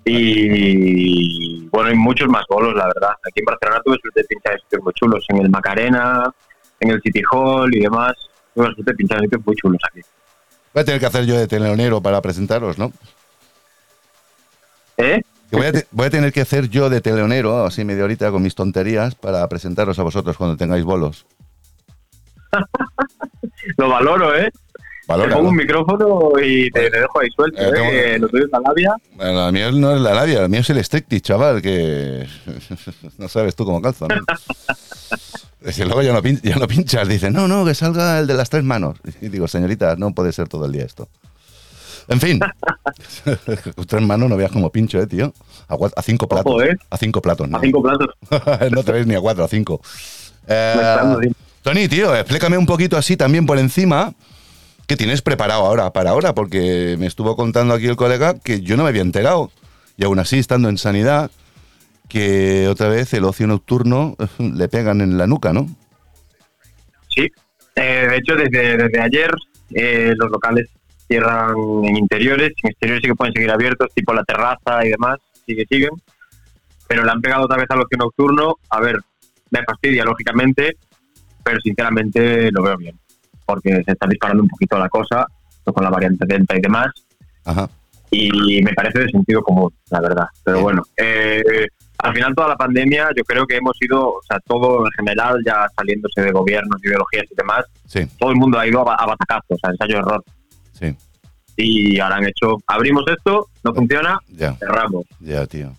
Y 0.05 1.67
bueno, 1.69 1.91
hay 1.91 1.97
muchos 1.97 2.29
más 2.29 2.45
bolos, 2.49 2.75
la 2.75 2.87
verdad. 2.87 3.11
Aquí 3.23 3.41
en 3.41 3.45
Barcelona 3.45 3.83
tuve 3.85 3.99
suerte 4.01 4.21
de 4.21 4.27
pinchar 4.27 4.55
en 4.55 4.61
sitios 4.61 4.83
muy 4.83 4.93
chulos, 4.95 5.25
en 5.29 5.39
el 5.39 5.51
Macarena, 5.51 6.33
en 6.81 6.91
el 6.91 7.03
City 7.03 7.21
Hall 7.31 7.75
y 7.75 7.81
demás. 7.81 8.15
Tuve 8.55 8.67
suerte 8.67 8.93
de 8.93 8.95
pinchar 8.95 9.19
en 9.19 9.25
sitios 9.25 9.45
muy 9.45 9.57
chulos 9.57 9.81
aquí. 9.91 10.01
Voy 10.73 10.81
a 10.81 10.85
tener 10.85 11.01
que 11.01 11.07
hacer 11.07 11.27
yo 11.27 11.37
de 11.37 11.47
telonero 11.47 12.01
para 12.01 12.23
presentaros, 12.23 12.79
¿no? 12.79 12.91
¿Eh? 14.97 15.21
Que 15.51 15.57
voy, 15.57 15.67
a 15.67 15.73
te- 15.73 15.87
voy 15.93 16.07
a 16.07 16.11
tener 16.11 16.33
que 16.33 16.43
hacer 16.43 16.69
yo 16.69 16.91
de 16.91 17.01
teleonero, 17.01 17.65
así 17.65 17.85
media 17.85 18.05
horita 18.05 18.31
con 18.31 18.43
mis 18.43 18.55
tonterías, 18.55 19.15
para 19.15 19.49
presentaros 19.49 19.99
a 19.99 20.03
vosotros 20.03 20.37
cuando 20.37 20.57
tengáis 20.57 20.85
bolos. 20.85 21.27
Lo 23.77 23.89
valoro, 23.89 24.35
¿eh? 24.37 24.51
Te 25.07 25.29
pongo 25.29 25.49
un 25.49 25.57
micrófono 25.57 26.33
y 26.39 26.71
te, 26.71 26.91
te 26.91 27.01
dejo 27.01 27.19
ahí 27.21 27.29
suelto, 27.35 27.59
Eh, 27.63 27.69
¿eh? 27.69 27.73
tengo- 27.73 27.91
Que 27.91 28.19
lo 28.19 28.29
tuyo 28.29 28.45
es 28.45 28.51
la 28.53 28.61
labia. 28.61 28.95
Bueno, 29.17 29.33
La 29.47 29.53
mía 29.53 29.71
no 29.73 29.95
es 29.97 30.03
la 30.03 30.13
labia, 30.13 30.43
la 30.43 30.49
mía 30.49 30.61
es 30.61 30.69
el 30.69 30.85
strictly, 30.85 31.23
chaval, 31.23 31.63
que 31.63 32.27
no 33.19 33.27
sabes 33.29 33.57
tú 33.57 33.65
cómo 33.65 33.81
calza. 33.81 34.07
¿no? 34.07 34.17
Luego 35.87 36.03
ya 36.03 36.13
no, 36.13 36.23
pin- 36.23 36.41
ya 36.43 36.57
no 36.57 36.69
pinchas, 36.69 37.09
dice, 37.09 37.31
no, 37.31 37.49
no, 37.49 37.65
que 37.65 37.75
salga 37.75 38.19
el 38.19 38.27
de 38.27 38.35
las 38.35 38.51
tres 38.51 38.65
manos. 38.65 38.99
Y 39.23 39.29
digo, 39.29 39.49
señorita, 39.49 39.97
no 39.97 40.13
puede 40.13 40.33
ser 40.33 40.47
todo 40.47 40.67
el 40.67 40.73
día 40.73 40.85
esto. 40.85 41.09
En 42.09 42.21
fin, 42.21 42.41
tres 43.87 44.03
manos 44.03 44.31
no 44.31 44.37
veas 44.37 44.51
como 44.51 44.71
pincho, 44.71 44.99
eh, 45.01 45.07
tío. 45.07 45.33
A, 45.69 45.77
a 45.95 46.03
cinco 46.03 46.27
platos. 46.27 46.51
Ojo, 46.51 46.63
¿eh? 46.63 46.77
A 46.89 46.97
cinco 46.97 47.21
platos, 47.21 47.49
¿no? 47.49 47.59
A 47.59 47.61
cinco 47.61 47.83
platos. 47.83 48.09
no 48.73 48.83
te 48.83 48.93
ves 48.93 49.07
ni 49.07 49.15
a 49.15 49.21
cuatro, 49.21 49.45
a 49.45 49.49
cinco. 49.49 49.81
Eh. 50.47 51.33
Tony, 51.63 51.87
tío, 51.87 52.17
explícame 52.17 52.57
un 52.57 52.65
poquito 52.65 52.97
así 52.97 53.17
también 53.17 53.45
por 53.45 53.59
encima. 53.59 54.15
¿Qué 54.87 54.97
tienes 54.97 55.21
preparado 55.21 55.67
ahora 55.67 55.93
para 55.93 56.11
ahora? 56.11 56.35
Porque 56.35 56.97
me 56.99 57.07
estuvo 57.07 57.37
contando 57.37 57.75
aquí 57.75 57.87
el 57.87 57.97
colega 57.97 58.39
que 58.39 58.63
yo 58.63 58.79
no 58.79 58.85
me 58.85 58.89
había 58.89 59.03
enterado. 59.03 59.51
Y 59.99 60.05
aún 60.05 60.19
así, 60.19 60.39
estando 60.39 60.71
en 60.71 60.79
sanidad, 60.79 61.31
que 62.09 62.69
otra 62.69 62.89
vez 62.89 63.13
el 63.13 63.25
ocio 63.25 63.47
nocturno 63.47 64.17
le 64.39 64.69
pegan 64.69 65.03
en 65.03 65.19
la 65.19 65.27
nuca, 65.27 65.53
¿no? 65.53 65.67
Sí. 67.15 67.31
Eh, 67.77 68.07
de 68.09 68.17
hecho, 68.17 68.35
desde, 68.35 68.79
desde 68.79 69.01
ayer 69.01 69.31
eh, 69.75 70.15
los 70.17 70.31
locales 70.31 70.71
cierran 71.09 71.55
en 71.85 71.97
interiores. 71.97 72.53
En 72.63 72.71
exteriores 72.71 73.03
sí 73.03 73.09
que 73.09 73.15
pueden 73.15 73.35
seguir 73.35 73.51
abiertos, 73.51 73.89
tipo 73.95 74.15
la 74.15 74.23
terraza 74.25 74.85
y 74.85 74.91
demás. 74.91 75.19
Sí 75.47 75.57
que 75.57 75.65
siguen. 75.69 75.91
Pero 76.87 77.05
le 77.05 77.11
han 77.11 77.21
pegado 77.21 77.45
otra 77.45 77.57
vez 77.57 77.67
al 77.71 77.81
ocio 77.81 77.99
nocturno. 77.99 78.55
A 78.71 78.81
ver, 78.81 78.99
me 79.51 79.65
fastidia, 79.65 80.05
lógicamente. 80.05 80.77
Pero 81.43 81.61
sinceramente 81.61 82.51
lo 82.53 82.63
veo 82.63 82.77
bien. 82.77 82.97
Porque 83.45 83.83
se 83.85 83.93
está 83.93 84.07
disparando 84.07 84.43
un 84.43 84.49
poquito 84.49 84.79
la 84.79 84.89
cosa 84.89 85.27
con 85.65 85.85
la 85.85 85.91
variante 85.91 86.27
Delta 86.27 86.57
y 86.57 86.61
demás. 86.61 86.89
Ajá. 87.45 87.69
y 88.11 88.63
me 88.63 88.73
parece 88.73 89.01
de 89.01 89.09
sentido 89.09 89.43
común, 89.43 89.73
la 89.91 90.01
verdad. 90.01 90.27
Pero 90.45 90.61
bueno, 90.63 90.83
eh, 90.97 91.67
al 91.99 92.15
final 92.15 92.35
toda 92.35 92.49
la 92.49 92.57
pandemia 92.57 93.09
yo 93.17 93.23
creo 93.25 93.47
que 93.47 93.57
hemos 93.57 93.77
ido, 93.81 94.15
o 94.15 94.23
sea, 94.23 94.39
todo 94.41 94.87
en 94.87 94.93
general, 94.93 95.39
ya 95.45 95.67
saliéndose 95.77 96.23
de 96.23 96.33
gobiernos, 96.33 96.83
ideologías 96.83 97.25
y 97.31 97.35
demás, 97.35 97.65
Sí, 97.87 98.07
todo 98.19 98.31
el 98.31 98.37
mundo 98.37 98.59
ha 98.59 98.67
ido 98.67 98.89
a, 98.89 98.95
a 98.95 99.07
batacazos, 99.07 99.59
a 99.63 99.71
ensayo-error. 99.71 100.23
Sí, 100.79 100.97
Y 101.57 102.01
ahora 102.01 102.17
han 102.17 102.27
hecho, 102.27 102.57
abrimos 102.67 103.05
esto, 103.09 103.49
no 103.65 103.75
funciona, 103.75 104.21
ya, 104.29 104.55
cerramos. 104.55 105.07
ya, 105.21 105.47
tío. 105.47 105.73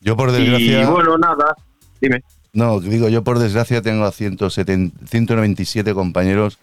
Yo 0.00 0.16
por 0.16 0.32
desgracia... 0.32 0.82
Y 0.82 0.84
bueno, 0.86 1.16
nada, 1.18 1.54
dime. 2.00 2.22
No, 2.52 2.78
digo, 2.78 3.08
yo 3.08 3.24
por 3.24 3.38
desgracia 3.38 3.82
tengo 3.82 4.04
a 4.04 4.12
170 4.12 5.06
197 5.06 5.92
compañeros, 5.92 6.58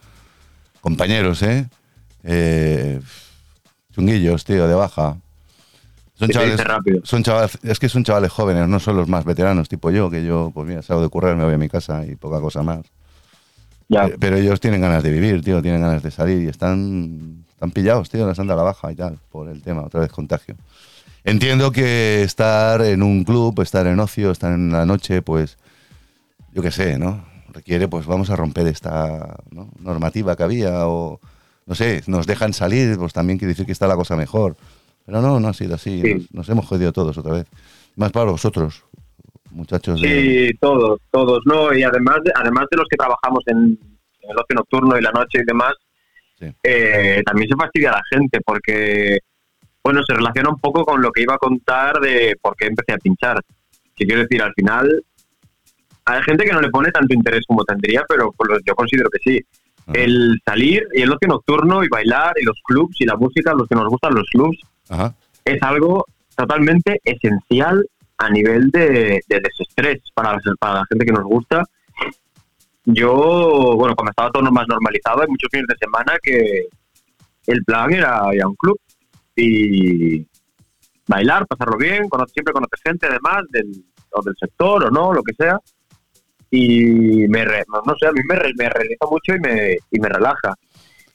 compañeros, 0.80 1.42
¿eh? 1.44 1.68
eh 2.24 3.02
chunguillos, 3.94 4.46
tío, 4.46 4.68
de 4.68 4.74
baja. 4.74 5.18
Son 6.14 6.30
chavales, 6.30 6.62
son 7.04 7.24
chavales, 7.24 7.58
es 7.64 7.80
que 7.80 7.90
son 7.90 8.04
chavales 8.04 8.32
jóvenes, 8.32 8.68
no 8.68 8.80
son 8.80 8.96
los 8.96 9.08
más 9.08 9.26
veteranos, 9.26 9.68
tipo 9.68 9.90
yo, 9.90 10.10
que 10.10 10.24
yo, 10.24 10.52
pues 10.54 10.68
mira, 10.68 10.82
salgo 10.82 11.02
de 11.02 11.10
currar, 11.10 11.36
me 11.36 11.44
voy 11.44 11.56
a 11.56 11.58
mi 11.58 11.68
casa 11.68 12.06
y 12.06 12.16
poca 12.16 12.40
cosa 12.40 12.62
más. 12.62 12.86
Ya. 13.90 14.06
Eh, 14.06 14.16
Pero 14.20 14.38
ellos 14.38 14.60
tienen 14.60 14.82
ganas 14.82 15.02
de 15.02 15.12
vivir, 15.12 15.42
tío, 15.42 15.62
tienen 15.62 15.82
ganas 15.82 16.04
de 16.04 16.12
salir 16.12 16.44
y 16.44 16.48
están, 16.48 17.44
están 17.62 17.70
pillados, 17.72 18.10
tío, 18.10 18.28
les 18.28 18.40
han 18.40 18.48
dado 18.48 18.58
la 18.58 18.64
baja 18.64 18.92
y 18.92 18.96
tal, 18.96 19.20
por 19.32 19.48
el 19.48 19.62
tema, 19.62 19.84
otra 19.84 20.00
vez 20.00 20.12
contagio. 20.12 20.56
Entiendo 21.24 21.72
que 21.72 22.24
estar 22.24 22.82
en 22.82 23.04
un 23.04 23.24
club, 23.24 23.62
estar 23.62 23.86
en 23.86 24.00
ocio, 24.00 24.32
estar 24.32 24.52
en 24.52 24.72
la 24.72 24.84
noche, 24.88 25.22
pues, 25.22 25.60
yo 26.54 26.64
qué 26.64 26.72
sé, 26.72 26.98
¿no? 26.98 27.24
Requiere, 27.54 27.88
pues 27.88 28.08
vamos 28.08 28.32
a 28.32 28.36
romper 28.36 28.66
esta 28.66 29.38
¿no? 29.52 29.70
normativa 29.80 30.36
que 30.36 30.42
había 30.42 30.88
o, 30.88 31.20
no 31.68 31.76
sé, 31.76 32.02
nos 32.08 32.26
dejan 32.26 32.54
salir, 32.54 32.98
pues 32.98 33.14
también 33.14 33.38
quiere 33.38 33.50
decir 33.52 33.68
que 33.68 33.74
está 33.74 33.86
la 33.88 33.96
cosa 33.96 34.16
mejor. 34.16 34.56
Pero 35.06 35.22
no, 35.22 35.40
no 35.40 35.48
ha 35.48 35.54
sido 35.54 35.76
así, 35.76 36.02
Sí. 36.02 36.14
nos, 36.16 36.34
nos 36.34 36.50
hemos 36.50 36.66
jodido 36.66 36.92
todos 36.92 37.16
otra 37.20 37.34
vez. 37.34 37.46
Más 37.96 38.12
para 38.12 38.32
vosotros, 38.32 38.84
muchachos. 39.52 40.02
de- 40.02 40.08
Sí, 40.50 40.58
todos, 40.60 41.00
todos, 41.12 41.42
¿no? 41.46 41.72
Y 41.78 41.84
además 41.84 42.18
de, 42.24 42.32
además 42.34 42.66
de 42.72 42.78
los 42.78 42.88
que 42.90 42.98
trabajamos 42.98 43.44
en, 43.46 43.58
en 43.58 44.30
el 44.32 44.38
ocio 44.40 44.56
nocturno 44.56 44.98
y 44.98 45.02
la 45.04 45.12
noche 45.12 45.42
y 45.42 45.46
demás, 45.46 45.74
Sí. 46.42 46.52
eh, 46.64 47.22
también 47.24 47.48
se 47.48 47.56
fastidia 47.56 47.92
a 47.92 47.98
la 47.98 48.04
gente 48.10 48.40
porque, 48.44 49.20
bueno, 49.84 50.02
se 50.04 50.16
relaciona 50.16 50.50
un 50.50 50.60
poco 50.60 50.84
con 50.84 51.00
lo 51.02 51.12
que 51.12 51.22
iba 51.22 51.36
a 51.36 51.38
contar 51.38 52.00
de 52.00 52.36
por 52.42 52.56
qué 52.56 52.66
empecé 52.66 52.94
a 52.94 52.98
pinchar. 52.98 53.40
Que 53.96 54.06
quiero 54.06 54.24
decir, 54.24 54.42
al 54.42 54.54
final, 54.54 55.04
hay 56.06 56.24
gente 56.24 56.46
que 56.46 56.54
no 56.54 56.62
le 56.62 56.72
pone 56.72 56.92
tanto 56.92 57.14
interés 57.14 57.46
como 57.48 57.64
tendría, 57.64 58.04
pero 58.10 58.32
pues, 58.32 58.60
yo 58.66 58.74
considero 58.74 59.10
que 59.10 59.20
sí. 59.24 59.40
Ajá. 59.86 59.92
El 59.94 60.42
salir 60.44 60.88
y 60.94 61.02
el 61.02 61.12
ocio 61.12 61.28
nocturno 61.28 61.84
y 61.84 61.88
bailar 61.90 62.34
y 62.42 62.46
los 62.46 62.60
clubs 62.64 62.96
y 63.00 63.06
la 63.06 63.16
música, 63.16 63.54
los 63.54 63.68
que 63.68 63.76
nos 63.76 63.88
gustan 63.88 64.16
los 64.16 64.28
clubs, 64.30 64.60
Ajá, 64.90 65.14
es 65.46 65.62
algo 65.62 66.06
totalmente 66.36 67.00
esencial 67.04 67.86
a 68.18 68.30
nivel 68.30 68.70
de, 68.70 69.22
de 69.28 69.40
desestrés 69.40 70.00
para, 70.14 70.40
para 70.60 70.74
la 70.80 70.86
gente 70.88 71.06
que 71.06 71.12
nos 71.12 71.24
gusta. 71.24 71.64
Yo, 72.86 73.76
bueno, 73.78 73.96
cuando 73.96 74.10
estaba 74.12 74.32
todo 74.32 74.44
más 74.52 74.68
normalizado, 74.68 75.22
hay 75.22 75.28
muchos 75.28 75.50
fines 75.52 75.68
de 75.68 75.76
semana 75.80 76.18
que 76.22 76.68
el 77.48 77.64
plan 77.64 77.94
era 77.94 78.22
ir 78.34 78.42
a 78.44 78.48
un 78.48 78.56
club 78.56 78.80
y 79.36 80.26
bailar, 81.08 81.46
pasarlo 81.48 81.78
bien, 81.78 82.08
cono- 82.10 82.26
siempre 82.28 82.54
conocer 82.54 82.80
gente 82.84 83.08
además 83.08 83.44
del, 83.50 83.72
o 84.12 84.22
del 84.24 84.36
sector 84.40 84.86
o 84.86 84.90
no, 84.92 85.14
lo 85.14 85.22
que 85.24 85.34
sea. 85.36 85.60
Y 86.50 87.28
me, 87.28 87.46
re- 87.46 87.64
no, 87.72 87.82
no 87.86 87.96
sé, 88.00 88.08
a 88.08 88.12
mí 88.12 88.22
me, 88.28 88.36
re- 88.36 88.54
me 88.58 88.70
realiza 88.70 89.06
mucho 89.10 89.34
y 89.36 89.40
me, 89.40 89.78
y 89.92 90.00
me 90.00 90.10
relaja. 90.10 90.54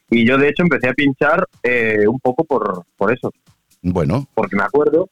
Y 0.08 0.24
yo 0.26 0.38
de 0.38 0.48
hecho 0.48 0.62
empecé 0.62 0.88
a 0.88 0.94
pinchar 0.94 1.46
eh, 1.62 2.06
un 2.08 2.18
poco 2.20 2.44
por, 2.44 2.84
por 2.96 3.12
eso, 3.12 3.32
bueno, 3.82 4.26
porque 4.34 4.56
me 4.56 4.62
acuerdo 4.62 5.10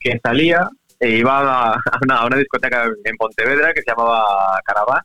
que 0.00 0.18
salía 0.22 0.68
e 1.00 1.10
iba 1.18 1.38
a, 1.38 1.72
a 1.74 1.98
una, 2.02 2.16
a 2.16 2.26
una 2.26 2.36
discoteca 2.36 2.84
en 3.04 3.16
Pontevedra 3.16 3.72
que 3.72 3.80
se 3.82 3.90
llamaba 3.90 4.24
Caraván, 4.64 5.02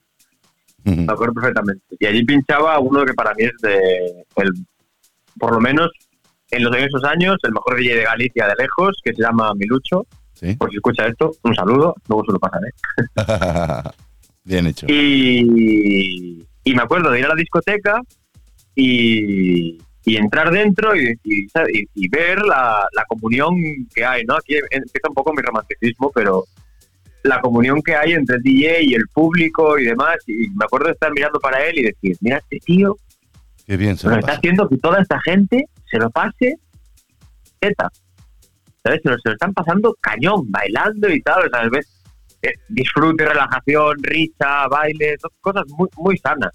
me 0.86 1.04
acuerdo 1.14 1.34
perfectamente. 1.34 1.84
Y 2.00 2.06
allí 2.06 2.24
pinchaba 2.26 2.80
uno 2.80 3.06
que 3.06 3.14
para 3.14 3.34
mí 3.36 3.44
es 3.44 3.52
de, 3.62 3.78
el, 4.38 4.50
por 5.40 5.54
lo 5.54 5.60
menos 5.60 5.90
en, 6.52 6.64
los, 6.64 6.76
esos 6.76 7.04
años, 7.04 7.38
el 7.44 7.52
mejor 7.54 7.78
DJ 7.78 7.96
de 7.96 8.04
Galicia 8.04 8.48
de 8.48 8.54
lejos, 8.58 9.00
que 9.04 9.14
se 9.14 9.22
llama 9.22 9.52
Milucho. 9.56 10.06
sí. 10.34 10.56
Por 10.56 10.70
si 10.70 10.78
escucha 10.78 11.06
esto, 11.08 11.32
un 11.44 11.54
saludo, 11.56 11.96
luego 12.08 12.24
se 12.26 12.32
lo 12.32 12.40
pasaré. 12.40 12.70
Bien 14.44 14.66
hecho. 14.68 14.88
Y, 14.90 16.46
y 16.64 16.74
me 16.74 16.82
acuerdo 16.82 17.12
de 17.12 17.20
ir 17.20 17.26
a 17.26 17.30
la 17.30 17.36
discoteca 17.36 18.02
y, 18.76 19.78
y 20.06 20.16
entrar 20.16 20.52
dentro 20.52 20.96
y, 20.96 21.14
y- 21.24 21.44
y- 21.46 21.88
y 21.94 22.08
ver 22.10 22.42
la, 22.42 22.88
la 22.94 23.06
comunión 23.06 23.56
que 23.94 24.06
hay, 24.06 24.24
¿no? 24.24 24.36
Aquí 24.36 24.56
empieza 24.72 25.10
un 25.10 25.16
poco 25.16 25.34
mi 25.34 25.42
romanticismo, 25.42 26.12
pero 26.14 26.46
la 27.24 27.40
comunión 27.42 27.82
que 27.82 27.96
hay 27.96 28.14
entre 28.14 28.38
el 28.38 28.44
DJ 28.44 28.84
y 28.84 28.94
el 28.94 29.08
público 29.14 29.78
y 29.78 29.86
demás. 29.86 30.18
Y 30.28 30.50
me 30.50 30.66
acuerdo 30.66 30.88
de 30.88 30.94
estar 30.94 31.12
mirando 31.12 31.40
para 31.40 31.66
él 31.66 31.80
y 31.80 31.84
decir, 31.84 32.18
mira, 32.22 32.38
este 32.38 32.60
tío 32.60 32.96
Qué 33.66 33.78
bien 33.78 33.96
se 33.98 34.10
lo 34.10 34.18
está 34.18 34.34
haciendo 34.34 34.68
que 34.68 34.78
toda 34.78 35.00
esta 35.02 35.20
gente 35.22 35.66
se 35.90 35.98
lo 35.98 36.10
pase 36.10 36.56
teta. 37.60 37.92
¿Sabes? 38.84 39.02
Se 39.04 39.10
lo, 39.10 39.18
se 39.20 39.30
lo 39.30 39.34
están 39.34 39.54
pasando 39.54 39.96
cañón, 40.02 40.50
bailando 40.50 41.10
y 41.10 41.22
tal. 41.22 41.50
¿sabes? 41.52 41.70
¿Ves? 41.70 42.04
Eh, 42.42 42.54
disfrute, 42.70 43.26
relajación, 43.26 43.98
risa, 44.02 44.68
baile, 44.70 45.18
cosas 45.42 45.64
muy, 45.68 45.90
muy 45.98 46.18
sanas. 46.18 46.52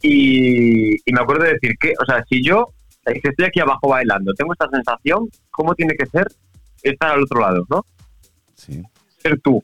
Y, 0.00 0.94
y 0.94 1.12
me 1.12 1.20
acuerdo 1.20 1.44
de 1.44 1.54
decir 1.54 1.74
que, 1.78 1.92
o 2.00 2.04
sea, 2.06 2.24
si 2.28 2.42
yo 2.42 2.68
estoy 3.04 3.46
aquí 3.46 3.60
abajo 3.60 3.88
bailando, 3.88 4.32
tengo 4.34 4.52
esta 4.52 4.68
sensación, 4.70 5.28
¿cómo 5.50 5.74
tiene 5.74 5.94
que 5.96 6.06
ser 6.06 6.26
estar 6.82 7.12
al 7.12 7.24
otro 7.24 7.40
lado, 7.40 7.66
no? 7.68 7.84
Sí. 8.54 8.82
Ser 9.22 9.40
tú 9.40 9.62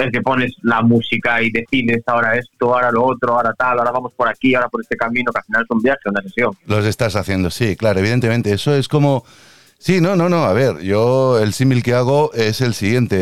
el 0.00 0.10
que 0.10 0.22
pones 0.22 0.52
la 0.62 0.82
música 0.82 1.42
y 1.42 1.50
decides 1.50 2.02
ahora 2.06 2.36
esto, 2.36 2.74
ahora 2.74 2.90
lo 2.90 3.04
otro, 3.04 3.34
ahora 3.34 3.52
tal, 3.52 3.78
ahora 3.78 3.90
vamos 3.90 4.12
por 4.14 4.28
aquí, 4.28 4.54
ahora 4.54 4.68
por 4.68 4.80
este 4.80 4.96
camino, 4.96 5.30
que 5.32 5.38
al 5.38 5.44
final 5.44 5.62
es 5.62 5.70
un 5.70 5.82
viaje, 5.82 6.00
una 6.06 6.22
sesión. 6.22 6.52
Los 6.66 6.84
estás 6.86 7.16
haciendo, 7.16 7.50
sí, 7.50 7.76
claro, 7.76 8.00
evidentemente. 8.00 8.52
Eso 8.52 8.74
es 8.74 8.88
como. 8.88 9.24
Sí, 9.78 10.00
no, 10.00 10.14
no, 10.14 10.28
no. 10.28 10.44
A 10.44 10.52
ver, 10.52 10.80
yo 10.80 11.38
el 11.38 11.54
símil 11.54 11.82
que 11.82 11.94
hago 11.94 12.32
es 12.34 12.60
el 12.60 12.74
siguiente. 12.74 13.16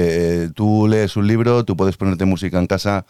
Eh, 0.44 0.50
tú 0.54 0.88
lees 0.88 1.16
un 1.16 1.26
libro, 1.26 1.64
tú 1.64 1.76
puedes 1.76 1.96
ponerte 1.96 2.24
música 2.24 2.58
en 2.58 2.66
casa, 2.66 3.06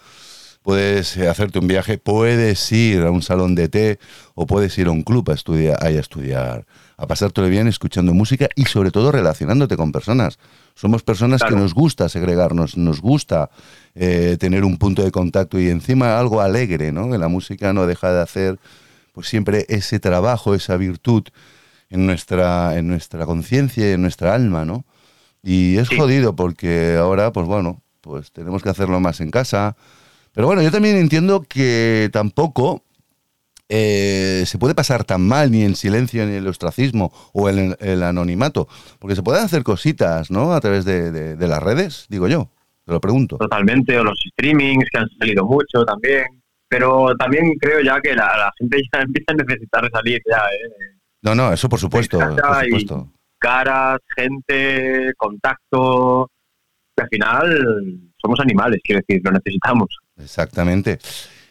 puedes 0.62 1.16
hacerte 1.16 1.58
un 1.58 1.66
viaje, 1.66 1.96
puedes 1.96 2.70
ir 2.72 3.02
a 3.02 3.10
un 3.10 3.22
salón 3.22 3.54
de 3.54 3.68
té 3.68 3.98
o 4.34 4.46
puedes 4.46 4.76
ir 4.76 4.88
a 4.88 4.90
un 4.90 5.02
club 5.02 5.30
a 5.30 5.34
estudiar, 5.34 5.82
a 5.82 5.88
estudiar, 5.88 6.66
a 6.98 7.06
pasártelo 7.06 7.48
bien 7.48 7.68
escuchando 7.68 8.12
música 8.12 8.48
y 8.54 8.66
sobre 8.66 8.90
todo 8.90 9.12
relacionándote 9.12 9.78
con 9.78 9.92
personas. 9.92 10.38
Somos 10.78 11.02
personas 11.02 11.40
Claro. 11.40 11.56
que 11.56 11.60
nos 11.62 11.74
gusta 11.74 12.08
segregarnos, 12.08 12.76
nos 12.76 13.00
gusta 13.00 13.50
eh, 13.96 14.36
tener 14.38 14.64
un 14.64 14.76
punto 14.78 15.02
de 15.02 15.10
contacto 15.10 15.58
y 15.58 15.68
encima 15.70 16.18
algo 16.20 16.40
alegre, 16.40 16.92
¿no? 16.92 17.10
Que 17.10 17.18
la 17.18 17.26
música 17.26 17.72
no 17.72 17.84
deja 17.86 18.12
de 18.12 18.22
hacer 18.22 18.60
pues 19.12 19.26
siempre 19.26 19.66
ese 19.68 19.98
trabajo, 19.98 20.54
esa 20.54 20.76
virtud 20.76 21.24
en 21.90 22.06
nuestra, 22.06 22.78
en 22.78 22.86
nuestra 22.86 23.26
conciencia 23.26 23.90
y 23.90 23.94
en 23.94 24.02
nuestra 24.02 24.34
alma, 24.34 24.64
¿no? 24.64 24.84
Y 25.42 25.78
es 25.78 25.88
Sí. 25.88 25.96
jodido 25.96 26.36
porque 26.36 26.94
ahora, 26.96 27.32
pues 27.32 27.46
bueno, 27.48 27.82
pues 28.00 28.30
tenemos 28.30 28.62
que 28.62 28.68
hacerlo 28.68 29.00
más 29.00 29.20
en 29.20 29.30
casa. 29.32 29.76
Pero 30.32 30.46
bueno, 30.46 30.62
yo 30.62 30.70
también 30.70 30.96
entiendo 30.96 31.42
que 31.42 32.08
tampoco 32.12 32.84
eh, 33.68 34.44
se 34.46 34.58
puede 34.58 34.74
pasar 34.74 35.04
tan 35.04 35.20
mal 35.26 35.50
ni 35.50 35.62
en 35.62 35.76
silencio 35.76 36.24
ni 36.24 36.32
en 36.32 36.38
el 36.38 36.46
ostracismo 36.48 37.12
o 37.32 37.48
el, 37.48 37.76
el 37.80 38.02
anonimato, 38.02 38.68
porque 38.98 39.14
se 39.16 39.22
pueden 39.22 39.44
hacer 39.44 39.62
cositas, 39.62 40.30
¿no? 40.30 40.52
A 40.54 40.60
través 40.60 40.84
de, 40.84 41.10
de- 41.12 41.36
de 41.36 41.46
las 41.48 41.62
redes, 41.62 42.06
digo 42.08 42.28
yo, 42.28 42.50
te 42.84 42.92
lo 42.92 43.00
pregunto. 43.00 43.36
totalmente, 43.36 43.98
o 43.98 44.04
los 44.04 44.18
streamings 44.32 44.88
que 44.90 44.98
han 44.98 45.08
salido 45.18 45.44
mucho 45.44 45.84
también. 45.84 46.24
Pero 46.70 47.16
también 47.18 47.54
creo 47.58 47.80
ya 47.82 47.98
que 48.00 48.14
la, 48.14 48.26
la 48.36 48.52
gente 48.58 48.78
ya 48.92 49.00
empieza 49.00 49.32
a 49.32 49.34
necesitar 49.34 49.90
salir 49.90 50.20
ya, 50.30 50.36
¿eh? 50.36 50.96
No, 51.22 51.34
no, 51.34 51.50
eso 51.52 51.66
por 51.68 51.78
supuesto, 51.80 52.18
por 52.18 52.64
supuesto. 52.64 53.08
Caras, 53.38 53.98
gente, 54.16 55.12
contacto. 55.16 56.30
que 56.96 57.02
al 57.04 57.08
final 57.08 58.00
somos 58.20 58.38
animales, 58.40 58.80
quiero 58.84 59.00
decir, 59.06 59.22
lo 59.24 59.30
necesitamos. 59.30 59.88
Exactamente. 60.18 60.98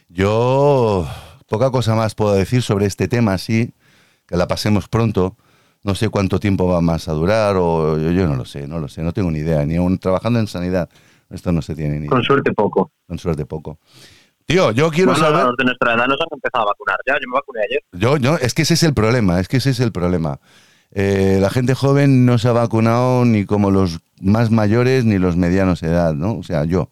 Yo 0.08 1.06
poca 1.48 1.70
cosa 1.70 1.94
más 1.94 2.14
puedo 2.14 2.34
decir 2.34 2.62
sobre 2.62 2.86
este 2.86 3.08
tema, 3.08 3.34
así 3.34 3.72
que 4.26 4.36
la 4.36 4.46
pasemos 4.46 4.88
pronto. 4.88 5.36
No 5.84 5.94
sé 5.94 6.08
cuánto 6.08 6.40
tiempo 6.40 6.66
va 6.66 6.80
más 6.80 7.08
a 7.08 7.12
durar 7.12 7.56
o 7.56 7.96
yo, 7.98 8.10
yo 8.10 8.26
no 8.26 8.34
lo 8.34 8.44
sé, 8.44 8.66
no 8.66 8.78
lo 8.80 8.88
sé, 8.88 9.02
no 9.02 9.12
tengo 9.12 9.30
ni 9.30 9.38
idea. 9.38 9.64
Ni 9.64 9.76
aún 9.76 9.98
trabajando 9.98 10.40
en 10.40 10.48
sanidad, 10.48 10.88
esto 11.30 11.52
no 11.52 11.62
se 11.62 11.74
tiene 11.76 12.00
ni 12.00 12.08
Con 12.08 12.22
suerte 12.24 12.52
poco. 12.52 12.90
con 13.06 13.18
suerte 13.18 13.46
poco. 13.46 13.78
Tío, 14.44 14.72
yo 14.72 14.90
quiero 14.90 15.12
Bueno, 15.12 15.26
saber... 15.26 15.44
los 15.46 15.56
de 15.56 15.64
nuestra 15.64 15.94
edad 15.94 16.06
nos 16.06 16.18
han 16.20 16.28
empezado 16.32 16.64
a 16.64 16.66
vacunar 16.66 16.96
ya. 17.06 17.14
Yo 17.14 17.28
me 17.28 17.34
vacuné 17.34 17.60
ayer. 17.68 17.80
Yo, 17.92 18.16
yo, 18.16 18.36
es 18.38 18.54
que 18.54 18.62
ese 18.62 18.74
es 18.74 18.82
el 18.82 18.92
problema, 18.94 19.38
es 19.40 19.46
que 19.46 19.58
ese 19.58 19.70
es 19.70 19.80
el 19.80 19.92
problema. 19.92 20.40
Eh, 20.90 21.38
la 21.40 21.50
gente 21.50 21.74
joven 21.74 22.24
no 22.26 22.38
se 22.38 22.48
ha 22.48 22.52
vacunado 22.52 23.24
ni 23.24 23.44
como 23.44 23.70
los 23.70 24.00
más 24.20 24.50
mayores 24.50 25.04
ni 25.04 25.18
los 25.18 25.36
medianos 25.36 25.80
de 25.82 25.88
edad, 25.88 26.14
¿no? 26.14 26.36
O 26.38 26.42
sea, 26.42 26.64
yo. 26.64 26.90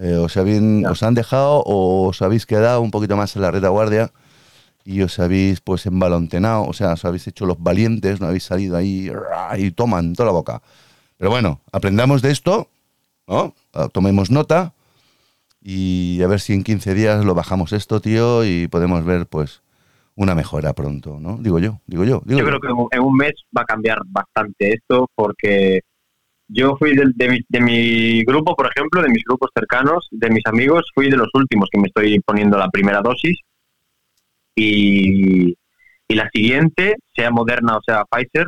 Eh, 0.00 0.14
os, 0.16 0.36
habían- 0.36 0.86
os 0.86 1.02
han 1.02 1.14
dejado 1.14 1.62
o 1.66 2.08
os 2.08 2.22
habéis 2.22 2.46
quedado 2.46 2.80
un 2.80 2.90
poquito 2.90 3.16
más 3.16 3.34
en 3.36 3.42
la 3.42 3.50
retaguardia 3.50 4.12
y 4.84 5.02
os 5.02 5.18
habéis 5.18 5.60
pues 5.60 5.86
embalontenado, 5.86 6.64
o 6.66 6.72
sea, 6.72 6.92
os 6.94 7.04
habéis 7.04 7.26
hecho 7.26 7.46
los 7.46 7.60
valientes, 7.62 8.20
no 8.20 8.28
habéis 8.28 8.44
salido 8.44 8.76
ahí 8.76 9.10
y 9.58 9.70
toman 9.72 10.14
toda 10.14 10.26
la 10.26 10.32
boca. 10.32 10.62
Pero 11.16 11.30
bueno, 11.30 11.60
aprendamos 11.72 12.22
de 12.22 12.30
esto, 12.30 12.68
¿no? 13.26 13.54
Ah, 13.74 13.88
Tomemos 13.92 14.30
nota 14.30 14.72
y 15.60 16.22
a 16.22 16.28
ver 16.28 16.40
si 16.40 16.52
en 16.52 16.62
15 16.62 16.94
días 16.94 17.24
lo 17.24 17.34
bajamos 17.34 17.72
esto, 17.72 18.00
tío, 18.00 18.44
y 18.44 18.68
podemos 18.68 19.04
ver 19.04 19.26
pues 19.26 19.62
una 20.14 20.34
mejora 20.34 20.72
pronto, 20.72 21.18
¿no? 21.20 21.38
Digo 21.38 21.58
yo, 21.58 21.80
digo 21.86 22.04
yo, 22.04 22.22
digo 22.24 22.40
Yo 22.40 22.46
creo 22.46 22.60
que 22.60 22.96
en 22.96 23.02
un 23.02 23.16
mes 23.16 23.32
va 23.56 23.62
a 23.62 23.64
cambiar 23.64 23.98
bastante 24.06 24.74
esto 24.74 25.08
porque 25.14 25.80
yo 26.48 26.76
fui 26.78 26.94
del- 26.96 27.12
de, 27.14 27.28
mi, 27.28 27.38
de 27.48 27.60
mi 27.60 28.24
grupo, 28.24 28.56
por 28.56 28.66
ejemplo, 28.74 29.02
de 29.02 29.08
mis 29.10 29.22
grupos 29.24 29.50
cercanos, 29.54 30.08
de 30.10 30.30
mis 30.30 30.44
amigos, 30.46 30.90
fui 30.94 31.10
de 31.10 31.16
los 31.16 31.28
últimos 31.34 31.68
que 31.70 31.78
me 31.78 31.88
estoy 31.88 32.18
poniendo 32.20 32.56
la 32.58 32.68
primera 32.70 33.00
dosis 33.02 33.38
y, 34.54 35.50
y 36.08 36.14
la 36.14 36.28
siguiente, 36.32 36.96
sea 37.14 37.30
Moderna 37.30 37.76
o 37.76 37.80
sea 37.84 38.04
Pfizer, 38.04 38.46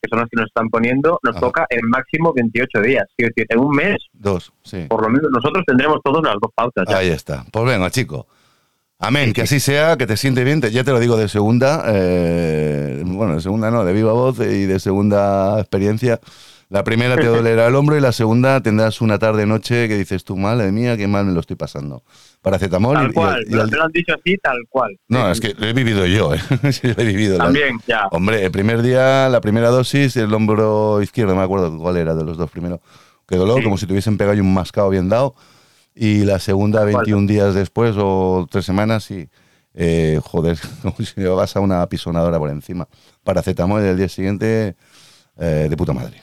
que 0.00 0.08
son 0.08 0.20
las 0.20 0.28
que 0.28 0.36
nos 0.36 0.46
están 0.46 0.68
poniendo, 0.68 1.18
nos 1.22 1.36
Ajá. 1.36 1.40
toca 1.46 1.66
en 1.70 1.88
máximo 1.88 2.32
28 2.34 2.80
días. 2.82 3.04
Quiero 3.16 3.32
decir, 3.34 3.46
en 3.50 3.58
un 3.58 3.74
mes, 3.74 3.96
Dos, 4.12 4.52
sí. 4.62 4.86
por 4.88 5.02
lo 5.02 5.08
menos 5.08 5.28
nosotros 5.32 5.64
tendremos 5.66 5.98
todos 6.04 6.22
las 6.22 6.36
dos 6.40 6.52
pautas. 6.54 6.84
ya. 6.88 6.98
Ahí 6.98 7.08
está. 7.08 7.44
Pues 7.50 7.64
venga, 7.64 7.90
chico. 7.90 8.26
Amén, 9.00 9.32
que 9.32 9.42
así 9.42 9.60
sea, 9.60 9.96
que 9.96 10.06
te 10.08 10.16
siente 10.16 10.42
bien. 10.44 10.60
te- 10.60 10.72
ya 10.72 10.82
te 10.82 10.90
lo 10.90 10.98
digo 10.98 11.16
de 11.16 11.28
segunda, 11.28 11.84
eh, 11.86 13.00
bueno, 13.04 13.36
de 13.36 13.40
segunda 13.40 13.70
no, 13.70 13.84
de 13.84 13.92
viva 13.92 14.12
voz 14.12 14.38
y 14.40 14.66
de 14.66 14.80
segunda 14.80 15.58
experiencia. 15.60 16.18
La 16.70 16.84
primera 16.84 17.16
te 17.16 17.24
dolerá 17.26 17.66
el 17.68 17.74
hombro 17.74 17.96
y 17.96 18.00
la 18.00 18.12
segunda 18.12 18.60
tendrás 18.62 19.00
una 19.00 19.18
tarde-noche 19.18 19.88
que 19.88 19.96
dices 19.96 20.22
tú, 20.24 20.36
madre 20.36 20.70
mía, 20.70 20.96
qué 20.96 21.06
mal 21.08 21.24
me 21.24 21.32
lo 21.32 21.40
estoy 21.40 21.56
pasando. 21.56 22.02
Paracetamol 22.42 22.94
y- 22.94 23.00
Tal 23.00 23.10
y, 23.10 23.12
cual, 23.14 23.44
y 23.48 23.54
al- 23.54 23.70
me 23.70 23.76
lo 23.76 23.84
han 23.84 23.92
dicho 23.92 24.12
así, 24.14 24.36
tal 24.38 24.56
cual. 24.68 24.98
No, 25.08 25.30
es 25.30 25.40
que 25.40 25.54
lo 25.56 25.66
he 25.66 25.72
vivido 25.72 26.04
yo, 26.06 26.34
¿eh? 26.34 26.40
Lo 26.82 27.02
he 27.02 27.06
vivido. 27.06 27.38
La- 27.38 27.44
También, 27.44 27.78
ya. 27.86 28.06
Hombre, 28.10 28.44
el 28.44 28.50
primer 28.50 28.82
día, 28.82 29.28
la 29.28 29.40
primera 29.40 29.68
dosis, 29.70 30.16
el 30.16 30.32
hombro 30.34 31.00
izquierdo, 31.02 31.32
no 31.34 31.38
me 31.40 31.44
acuerdo 31.44 31.76
cuál 31.78 31.96
era 31.96 32.14
de 32.14 32.24
los 32.24 32.36
dos 32.36 32.50
primeros, 32.50 32.80
que 33.26 33.36
dolor, 33.36 33.58
Sí. 33.58 33.64
como 33.64 33.78
si 33.78 33.86
te 33.86 33.92
hubiesen 33.92 34.16
pegado 34.18 34.36
y 34.36 34.40
un 34.40 34.52
mascado 34.52 34.90
bien 34.90 35.08
dado. 35.08 35.34
Y 35.94 36.24
la 36.24 36.38
segunda, 36.38 36.80
Tal 36.82 36.92
cual. 36.92 37.04
21 37.06 37.26
días 37.26 37.54
después 37.54 37.94
o 37.98 38.46
tres 38.50 38.64
semanas, 38.66 39.10
y 39.10 39.28
eh, 39.74 40.20
joder, 40.22 40.58
como 40.82 40.94
si 40.98 41.20
llevabas 41.20 41.56
a 41.56 41.60
una 41.60 41.84
pisonadora 41.88 42.38
por 42.38 42.50
encima. 42.50 42.86
Paracetamol 43.24 43.82
y 43.82 43.86
el 43.86 43.96
día 43.96 44.08
siguiente, 44.08 44.76
eh, 45.38 45.66
de 45.68 45.76
puta 45.76 45.92
madre. 45.92 46.20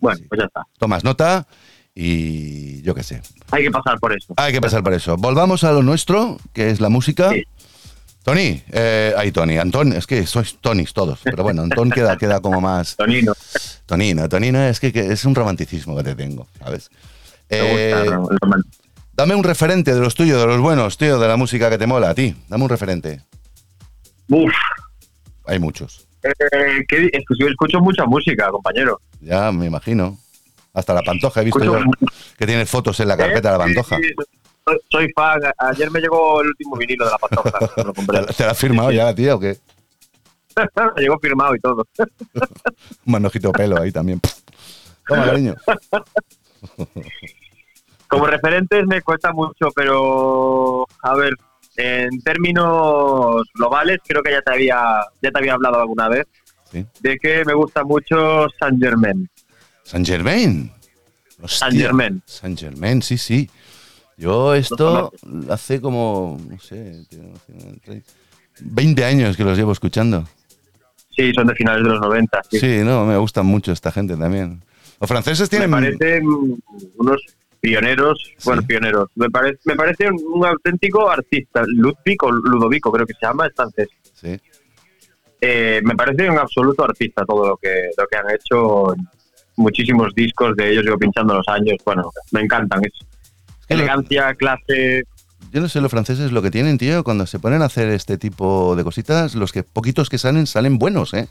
Bueno, 0.00 0.20
pues 0.28 0.38
ya 0.40 0.46
está. 0.46 0.62
Tomas 0.78 1.04
nota 1.04 1.46
y 1.94 2.80
yo 2.82 2.94
qué 2.94 3.02
sé. 3.02 3.20
Hay 3.50 3.64
que 3.64 3.70
pasar 3.70 3.98
por 3.98 4.12
eso. 4.16 4.34
Hay 4.36 4.52
que 4.52 4.60
pasar 4.60 4.82
por 4.82 4.92
eso. 4.94 5.16
Volvamos 5.16 5.64
a 5.64 5.72
lo 5.72 5.82
nuestro, 5.82 6.38
que 6.52 6.70
es 6.70 6.80
la 6.80 6.88
música. 6.88 7.30
Sí. 7.30 7.42
Tony, 8.22 8.62
eh, 8.72 9.14
ay, 9.16 9.32
Tony, 9.32 9.56
Antón, 9.56 9.92
es 9.94 10.06
que 10.06 10.26
sois 10.26 10.58
Tonys 10.60 10.92
todos, 10.92 11.20
pero 11.24 11.42
bueno, 11.42 11.62
Antón 11.62 11.90
queda, 11.90 12.16
queda 12.18 12.40
como 12.40 12.60
más. 12.60 12.94
Tonino, 12.96 13.32
Tonino, 13.86 14.28
Tonino 14.28 14.62
es 14.64 14.80
que, 14.80 14.92
que 14.92 15.12
es 15.12 15.24
un 15.24 15.34
romanticismo 15.34 15.96
que 15.96 16.02
te 16.02 16.14
tengo, 16.14 16.46
¿sabes? 16.58 16.90
me 17.48 17.56
Eh, 17.58 17.94
gusta. 17.94 18.16
¿no? 18.16 18.28
El 18.30 18.64
dame 19.14 19.34
un 19.34 19.44
referente 19.44 19.94
de 19.94 20.00
los 20.00 20.14
tuyos, 20.14 20.38
de 20.40 20.46
los 20.46 20.60
buenos, 20.60 20.98
tío, 20.98 21.18
de 21.18 21.26
la 21.26 21.36
música 21.36 21.70
que 21.70 21.78
te 21.78 21.86
mola 21.86 22.10
a 22.10 22.14
ti. 22.14 22.36
Dame 22.48 22.64
un 22.64 22.68
referente. 22.70 23.22
Uf, 24.28 24.52
Hay 25.46 25.58
muchos, 25.58 26.06
eh, 26.22 26.84
que, 26.88 27.10
escucho 27.12 27.80
mucha 27.80 28.04
música, 28.06 28.48
compañero. 28.50 29.00
ya 29.20 29.50
me 29.52 29.66
imagino. 29.66 30.16
Hasta 30.74 30.94
la 30.94 31.02
pantoja, 31.02 31.40
he 31.40 31.44
visto 31.44 31.58
Escucho 31.60 31.90
que 32.36 32.46
tienes 32.46 32.68
fotos 32.70 33.00
en 33.00 33.08
la 33.08 33.16
carpeta 33.16 33.52
de 33.52 33.58
la 33.58 33.64
pantoja. 33.64 33.96
sí, 33.96 34.02
sí, 34.04 34.74
soy, 34.90 35.08
fan. 35.14 35.40
Ayer 35.58 35.90
me 35.90 36.00
llegó 36.00 36.40
el 36.42 36.48
último 36.48 36.76
vinilo 36.76 37.04
de 37.06 37.10
la 37.10 37.18
pantoja. 37.18 37.58
lo 37.76 37.84
¿Te, 37.84 37.94
compré. 37.94 38.20
la- 38.20 38.26
te 38.26 38.44
la 38.44 38.50
has 38.52 38.58
firmado 38.58 38.92
ya, 38.92 39.14
tío, 39.14 39.36
o 39.36 39.40
qué? 39.40 39.56
me 40.96 41.02
llegó 41.02 41.18
firmado 41.18 41.54
y 41.56 41.60
todo. 41.60 41.86
Un 43.06 43.12
manojito 43.12 43.48
de 43.48 43.54
pelo 43.54 43.80
ahí 43.80 43.90
también. 43.92 44.20
Toma, 45.06 45.24
cariño. 45.24 45.54
Como 48.08 48.26
referentes 48.26 48.86
me 48.86 49.02
cuesta 49.02 49.32
mucho, 49.32 49.70
pero 49.74 50.86
a 51.02 51.14
ver, 51.14 51.32
en 51.80 52.20
términos 52.22 53.42
globales 53.54 53.98
creo 54.06 54.22
que 54.22 54.32
ya 54.32 54.42
te 54.42 54.52
había 54.52 54.76
ya 55.22 55.30
te 55.30 55.38
había 55.38 55.54
hablado 55.54 55.80
alguna 55.80 56.08
vez 56.08 56.26
Sí. 56.72 56.84
de 57.00 57.16
que 57.18 57.44
me 57.46 57.54
gusta 57.54 57.82
mucho 57.82 58.46
Saint 58.60 58.78
Germain. 58.82 59.26
Saint 59.84 60.06
Germain. 60.06 60.70
Hostia. 61.40 61.58
Saint 61.70 61.76
Germain. 61.80 62.22
Saint 62.26 62.58
Germain, 62.60 63.00
sí, 63.00 63.16
sí. 63.16 63.48
Yo 64.18 64.54
esto 64.54 65.10
hace 65.48 65.80
como, 65.80 66.36
no 66.46 66.58
sé, 66.60 67.04
tío, 67.08 67.22
hace 67.36 68.02
20 68.60 69.04
años 69.04 69.36
que 69.36 69.44
los 69.44 69.56
llevo 69.56 69.72
escuchando. 69.72 70.24
Sí, 71.16 71.32
son 71.32 71.46
de 71.46 71.54
finales 71.54 71.84
de 71.84 71.88
los 71.90 72.00
90. 72.00 72.42
sí. 72.50 72.58
Sí, 72.60 72.78
no, 72.84 73.06
me 73.06 73.16
gustan 73.16 73.46
mucho 73.46 73.72
esta 73.72 73.90
gente 73.90 74.16
también. 74.16 74.62
Los 75.00 75.08
franceses 75.08 75.50
Me 75.52 75.58
tienen... 75.58 75.70
parecen 75.70 76.24
unos 76.96 77.22
pioneros, 77.60 78.32
bueno, 78.44 78.62
Sí. 78.62 78.68
pioneros. 78.68 79.08
Me 79.14 79.28
parece, 79.30 79.58
me 79.64 79.74
parece 79.76 80.08
un, 80.10 80.44
auténtico 80.46 81.10
artista, 81.10 81.62
Ludwig 81.66 82.22
o 82.22 82.30
Ludovico 82.30 82.90
creo 82.92 83.06
que 83.06 83.14
se 83.14 83.26
llama, 83.26 83.46
es 83.46 83.52
francés. 83.54 83.88
Sí. 84.14 84.36
Eh, 85.40 85.80
me 85.84 85.94
parece 85.94 86.28
un 86.28 86.38
absoluto 86.38 86.84
artista 86.84 87.24
todo 87.24 87.46
lo 87.48 87.56
que 87.56 87.90
lo 87.96 88.06
que 88.06 88.16
han 88.16 88.30
hecho. 88.34 88.94
Muchísimos 89.56 90.14
discos 90.14 90.54
de 90.56 90.70
ellos, 90.70 90.84
llevo 90.84 90.98
pinchando 90.98 91.34
los 91.34 91.48
años. 91.48 91.76
Bueno, 91.84 92.10
me 92.30 92.40
encantan. 92.42 92.80
Es 92.84 92.92
que 93.66 93.74
lo- 93.74 93.80
elegancia, 93.82 94.34
clase. 94.34 95.02
Yo 95.50 95.60
no 95.60 95.68
sé 95.68 95.80
los 95.80 95.90
franceses 95.90 96.30
lo 96.30 96.42
que 96.42 96.50
tienen, 96.50 96.78
tío, 96.78 97.02
cuando 97.02 97.26
se 97.26 97.38
ponen 97.38 97.62
a 97.62 97.66
hacer 97.66 97.88
este 97.88 98.18
tipo 98.18 98.76
de 98.76 98.84
cositas, 98.84 99.34
los 99.34 99.50
que 99.50 99.62
poquitos 99.64 100.10
que 100.10 100.18
salen, 100.18 100.46
salen 100.46 100.78
buenos, 100.78 101.14
¿eh? 101.14 101.28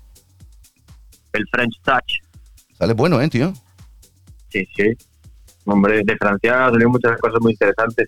El 1.34 1.46
French 1.52 1.80
Touch. 1.84 2.20
Sale 2.78 2.94
bueno, 2.94 3.22
¿eh, 3.22 3.30
tío? 3.30 3.54
Sí, 4.50 4.68
sí. 4.76 4.96
Hombre, 5.68 6.02
de 6.04 6.16
Francia 6.18 6.66
han 6.66 6.72
salido 6.72 6.90
muchas 6.90 7.20
cosas 7.20 7.40
muy 7.42 7.52
interesantes. 7.52 8.08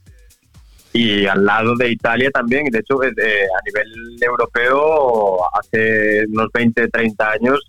Y 0.93 1.25
al 1.27 1.45
lado 1.45 1.75
de 1.75 1.91
Italia 1.91 2.31
también. 2.31 2.65
De 2.71 2.79
hecho, 2.79 3.03
eh, 3.03 3.09
a 3.09 3.61
nivel 3.65 4.17
europeo, 4.23 5.39
hace 5.53 6.25
unos 6.29 6.47
20, 6.53 6.87
30 6.87 7.29
años, 7.31 7.59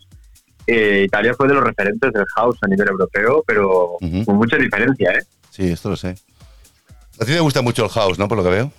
eh, 0.66 1.02
Italia 1.06 1.34
fue 1.34 1.48
de 1.48 1.54
los 1.54 1.64
referentes 1.64 2.12
del 2.12 2.24
house 2.36 2.56
a 2.62 2.68
nivel 2.68 2.88
europeo, 2.88 3.42
pero 3.46 3.96
Ujú. 4.00 4.24
con 4.24 4.36
mucha 4.36 4.56
diferencia, 4.56 5.10
¿eh? 5.12 5.22
Sí, 5.50 5.70
esto 5.70 5.90
lo 5.90 5.96
sé. 5.96 6.14
A 7.20 7.24
ti 7.24 7.32
te 7.32 7.40
gusta 7.40 7.60
mucho 7.60 7.84
el 7.84 7.90
house, 7.90 8.18
¿no? 8.18 8.28
Por 8.28 8.38
lo 8.38 8.44
que 8.44 8.50
veo. 8.50 8.72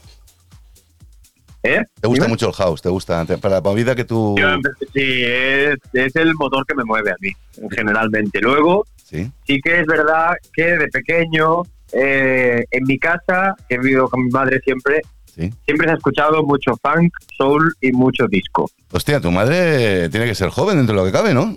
¿Eh? 1.63 1.83
Te 1.99 2.07
gusta 2.07 2.23
Dime. 2.23 2.29
mucho 2.33 2.47
el 2.47 2.53
house, 2.53 2.81
te 2.81 2.89
gusta. 2.89 3.23
para 3.39 3.55
la 3.55 3.61
movida 3.61 3.93
que 3.93 4.03
tú... 4.05 4.35
Yo, 4.39 4.47
sí, 4.93 5.23
es, 5.23 5.75
es 5.93 6.15
el 6.15 6.33
motor 6.33 6.65
que 6.65 6.73
me 6.73 6.83
mueve 6.83 7.11
a 7.11 7.15
mí, 7.19 7.29
generalmente. 7.69 8.39
Luego, 8.41 8.85
Sí. 9.11 9.29
sí 9.45 9.59
que 9.61 9.81
es 9.81 9.85
verdad 9.85 10.35
que 10.53 10.63
de 10.77 10.87
pequeño, 10.87 11.63
eh, 11.91 12.63
en 12.71 12.83
mi 12.85 12.97
casa, 12.97 13.55
que 13.67 13.75
he 13.75 13.77
vivido 13.79 14.07
con 14.09 14.23
mi 14.23 14.31
madre 14.31 14.61
siempre, 14.63 15.01
Sí. 15.35 15.51
siempre 15.65 15.87
se 15.87 15.93
ha 15.93 15.97
escuchado 15.97 16.43
mucho 16.43 16.71
funk, 16.81 17.13
soul 17.37 17.73
y 17.81 17.91
mucho 17.91 18.25
disco. 18.27 18.69
Hostia, 18.91 19.19
tu 19.19 19.31
madre 19.31 20.07
tiene 20.09 20.25
que 20.25 20.35
ser 20.35 20.49
joven 20.49 20.77
dentro 20.77 20.95
de 20.95 21.01
lo 21.01 21.05
que 21.05 21.11
cabe, 21.11 21.33
¿no? 21.33 21.55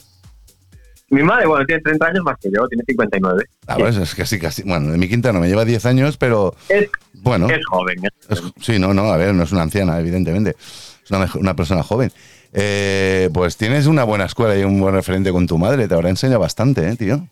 Mi 1.10 1.22
madre, 1.22 1.46
bueno, 1.46 1.64
tiene 1.66 1.80
30 1.82 2.06
años 2.06 2.24
más 2.24 2.36
que 2.40 2.50
yo, 2.52 2.66
tiene 2.66 2.82
59. 2.88 3.44
Ah, 3.68 3.76
pues 3.78 3.96
es 3.96 4.14
casi, 4.16 4.38
casi. 4.40 4.62
Bueno, 4.62 4.90
de 4.90 4.98
mi 4.98 5.08
quinta 5.08 5.32
no 5.32 5.38
me 5.38 5.46
lleva 5.48 5.64
10 5.64 5.86
años, 5.86 6.16
pero 6.16 6.56
Es, 6.68 6.88
bueno. 7.14 7.48
es 7.48 7.64
joven. 7.66 7.96
es- 8.28 8.42
sí, 8.60 8.78
no, 8.80 8.92
no, 8.94 9.12
a 9.12 9.16
ver, 9.16 9.32
no 9.34 9.44
es 9.44 9.52
una 9.52 9.62
anciana, 9.62 9.98
evidentemente. 10.00 10.56
Es 11.04 11.10
una, 11.10 11.28
una 11.36 11.54
persona 11.54 11.82
joven. 11.84 12.10
Eh, 12.52 13.28
pues 13.34 13.56
tienes 13.56 13.86
una 13.86 14.04
buena 14.04 14.24
escuela 14.24 14.56
y 14.56 14.64
un 14.64 14.80
buen 14.80 14.94
referente 14.94 15.30
con 15.30 15.46
tu 15.46 15.58
madre. 15.58 15.86
Te 15.88 15.94
habrá 15.94 16.08
enseñado 16.08 16.40
bastante, 16.40 16.88
¿eh, 16.88 16.96
tío? 16.96 17.26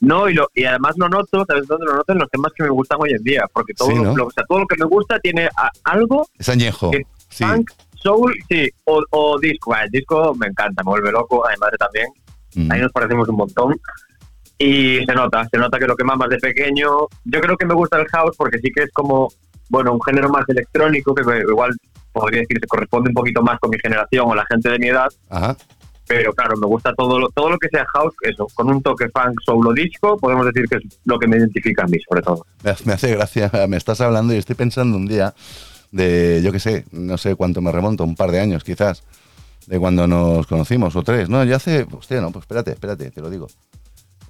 No, 0.00 0.28
y, 0.28 0.34
lo, 0.34 0.48
y 0.54 0.64
además 0.64 0.94
lo 0.96 1.08
noto, 1.08 1.44
¿sabes 1.46 1.66
dónde 1.66 1.86
lo 1.86 1.94
noto? 1.96 2.12
En 2.12 2.18
los 2.18 2.30
temas 2.30 2.52
que 2.54 2.62
me 2.62 2.68
gustan 2.70 2.98
hoy 3.00 3.10
en 3.12 3.22
día, 3.22 3.44
porque 3.52 3.74
todo, 3.74 3.88
Sí, 3.88 3.94
lo- 3.96 4.04
¿no? 4.04 4.16
lo, 4.16 4.26
o 4.26 4.30
sea, 4.30 4.44
todo 4.48 4.60
lo 4.60 4.66
que 4.66 4.76
me 4.78 4.84
gusta 4.86 5.18
tiene 5.18 5.46
a- 5.56 5.70
algo, 5.84 6.26
Es 6.38 6.48
añejo. 6.48 6.90
que 6.90 7.02
Sí. 7.28 7.44
funk, 7.44 7.70
soul, 7.94 8.32
sí, 8.48 8.68
o, 8.84 9.02
o 9.10 9.38
disco. 9.40 9.74
Ah, 9.74 9.84
El 9.84 9.90
disco 9.90 10.34
me 10.36 10.46
encanta, 10.46 10.82
me 10.84 10.90
vuelve 10.90 11.10
loco, 11.10 11.46
a 11.46 11.50
mi 11.50 11.56
madre 11.58 11.76
también. 11.78 12.06
Mm. 12.54 12.72
Ahí 12.72 12.80
nos 12.80 12.92
parecemos 12.92 13.28
un 13.28 13.36
montón. 13.36 13.74
Y 14.58 15.04
se 15.04 15.14
nota, 15.14 15.46
se 15.50 15.58
nota 15.58 15.78
que 15.78 15.86
lo 15.86 15.94
que 15.96 16.04
más 16.04 16.18
de 16.28 16.38
pequeño. 16.38 16.88
Yo 17.24 17.40
creo 17.40 17.56
que 17.56 17.66
me 17.66 17.74
gusta 17.74 18.00
el 18.00 18.06
house 18.08 18.34
porque 18.36 18.58
sí 18.58 18.70
que 18.74 18.84
es 18.84 18.92
como, 18.92 19.28
bueno, 19.68 19.92
un 19.92 20.02
género 20.02 20.28
más 20.30 20.44
electrónico 20.48 21.14
que 21.14 21.22
igual 21.48 21.72
podría 22.12 22.40
decir 22.40 22.58
se 22.60 22.66
corresponde 22.66 23.10
un 23.10 23.14
poquito 23.14 23.40
más 23.42 23.60
con 23.60 23.70
mi 23.70 23.78
generación 23.78 24.28
o 24.28 24.34
la 24.34 24.44
gente 24.46 24.68
de 24.70 24.78
mi 24.78 24.88
edad. 24.88 25.08
Ajá. 25.28 25.56
Pero 26.08 26.32
claro, 26.32 26.56
me 26.56 26.66
gusta 26.66 26.94
todo 26.94 27.20
lo, 27.20 27.28
todo 27.28 27.50
lo 27.50 27.58
que 27.58 27.68
sea 27.68 27.84
house, 27.92 28.14
eso, 28.22 28.46
con 28.54 28.70
un 28.70 28.82
toque 28.82 29.10
funk, 29.10 29.38
soul 29.44 29.66
o 29.66 29.72
disco, 29.74 30.16
podemos 30.16 30.46
decir 30.46 30.64
que 30.66 30.76
es 30.76 30.82
lo 31.04 31.18
que 31.18 31.28
me 31.28 31.36
identifica 31.36 31.84
a 31.84 31.86
mí, 31.86 31.98
sobre 32.08 32.22
todo. 32.22 32.46
Me, 32.64 32.92
hace 32.94 33.14
gracia, 33.14 33.50
me 33.68 33.76
estás 33.76 34.00
hablando 34.00 34.32
y 34.32 34.38
estoy 34.38 34.56
pensando 34.56 34.96
un 34.96 35.06
día 35.06 35.34
de, 35.92 36.40
yo 36.42 36.50
qué 36.50 36.60
sé, 36.60 36.86
no 36.92 37.18
sé 37.18 37.34
cuánto 37.34 37.60
me 37.60 37.70
remonto, 37.70 38.04
un 38.04 38.16
par 38.16 38.30
de 38.30 38.40
años 38.40 38.64
quizás, 38.64 39.04
de 39.66 39.78
cuando 39.78 40.06
nos 40.06 40.46
conocimos, 40.46 40.96
o 40.96 41.02
tres, 41.02 41.28
no, 41.28 41.44
ya 41.44 41.56
hace, 41.56 41.86
hostia, 41.92 42.22
no, 42.22 42.30
pues 42.30 42.44
espérate, 42.44 42.70
espérate, 42.70 43.10
te 43.10 43.20
lo 43.20 43.28
digo. 43.28 43.46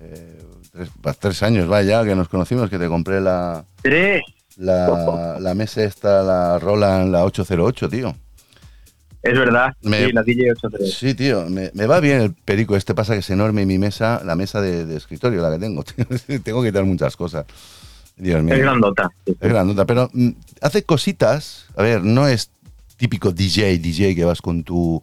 Eh, 0.00 0.42
tres, 0.72 0.90
tres 1.20 1.42
años, 1.44 1.70
va 1.70 1.82
ya, 1.82 2.04
que 2.04 2.16
nos 2.16 2.28
conocimos, 2.28 2.68
que 2.70 2.78
te 2.78 2.88
compré 2.88 3.20
la, 3.20 3.64
Tres. 3.82 4.22
la, 4.56 5.38
la 5.38 5.54
mesa 5.54 5.84
esta, 5.84 6.24
la 6.24 6.58
Roland, 6.58 7.12
la 7.12 7.24
808, 7.24 7.88
tío. 7.88 8.16
Es 9.22 9.32
verdad, 9.38 9.74
Me- 9.82 10.06
sí, 10.06 10.12
la 10.12 10.22
DJ 10.22 10.52
83. 10.52 10.94
Sí, 10.94 11.14
tío, 11.14 11.46
me, 11.50 11.70
me 11.74 11.86
va 11.86 11.98
bien 12.00 12.20
el 12.20 12.32
perico 12.34 12.76
este, 12.76 12.94
pasa 12.94 13.14
que 13.14 13.18
es 13.20 13.30
enorme 13.30 13.66
mi 13.66 13.76
mesa, 13.78 14.22
la 14.24 14.36
mesa 14.36 14.60
de, 14.60 14.86
de 14.86 14.96
escritorio, 14.96 15.42
la 15.42 15.50
que 15.52 15.58
tengo, 15.58 15.84
tengo 16.44 16.62
que 16.62 16.68
quitar 16.68 16.84
muchas 16.84 17.16
cosas. 17.16 17.44
Dios 18.16 18.42
mío. 18.42 18.54
Es 18.54 18.60
grandota. 18.60 19.10
sí. 19.26 19.36
Es 19.40 19.48
grandota, 19.48 19.84
pero 19.86 20.10
mm, 20.12 20.30
hace 20.60 20.82
cositas. 20.84 21.66
A 21.76 21.82
ver, 21.82 22.02
no 22.04 22.26
es 22.28 22.50
típico 22.96 23.32
DJ, 23.32 23.78
DJ 23.78 24.14
que 24.14 24.24
vas 24.24 24.40
con 24.42 24.64
tu, 24.64 25.02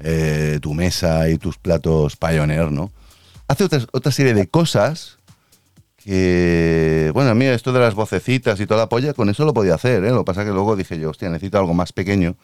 eh, 0.00 0.58
tu 0.60 0.74
mesa 0.74 1.28
y 1.28 1.38
tus 1.38 1.56
platos 1.58 2.16
Pioneer, 2.16 2.70
¿no? 2.72 2.90
Hace 3.48 3.64
otra, 3.64 3.80
otra 3.92 4.12
serie 4.12 4.34
de 4.34 4.46
cosas 4.48 5.18
que, 5.96 7.10
bueno, 7.14 7.30
a 7.30 7.34
mí 7.34 7.44
esto 7.44 7.72
de 7.72 7.80
las 7.80 7.94
vocecitas 7.94 8.58
y 8.60 8.66
toda 8.66 8.80
la 8.82 8.88
polla, 8.88 9.14
con 9.14 9.28
eso 9.28 9.44
lo 9.44 9.52
podía 9.54 9.74
hacer, 9.74 10.04
¿eh? 10.04 10.10
Lo 10.10 10.18
que 10.18 10.24
pasa 10.24 10.44
que 10.44 10.50
luego 10.50 10.76
dije 10.76 10.98
yo, 10.98 11.10
hostia, 11.10 11.28
necesito 11.28 11.58
algo 11.58 11.74
más 11.74 11.92
pequeño, 11.92 12.36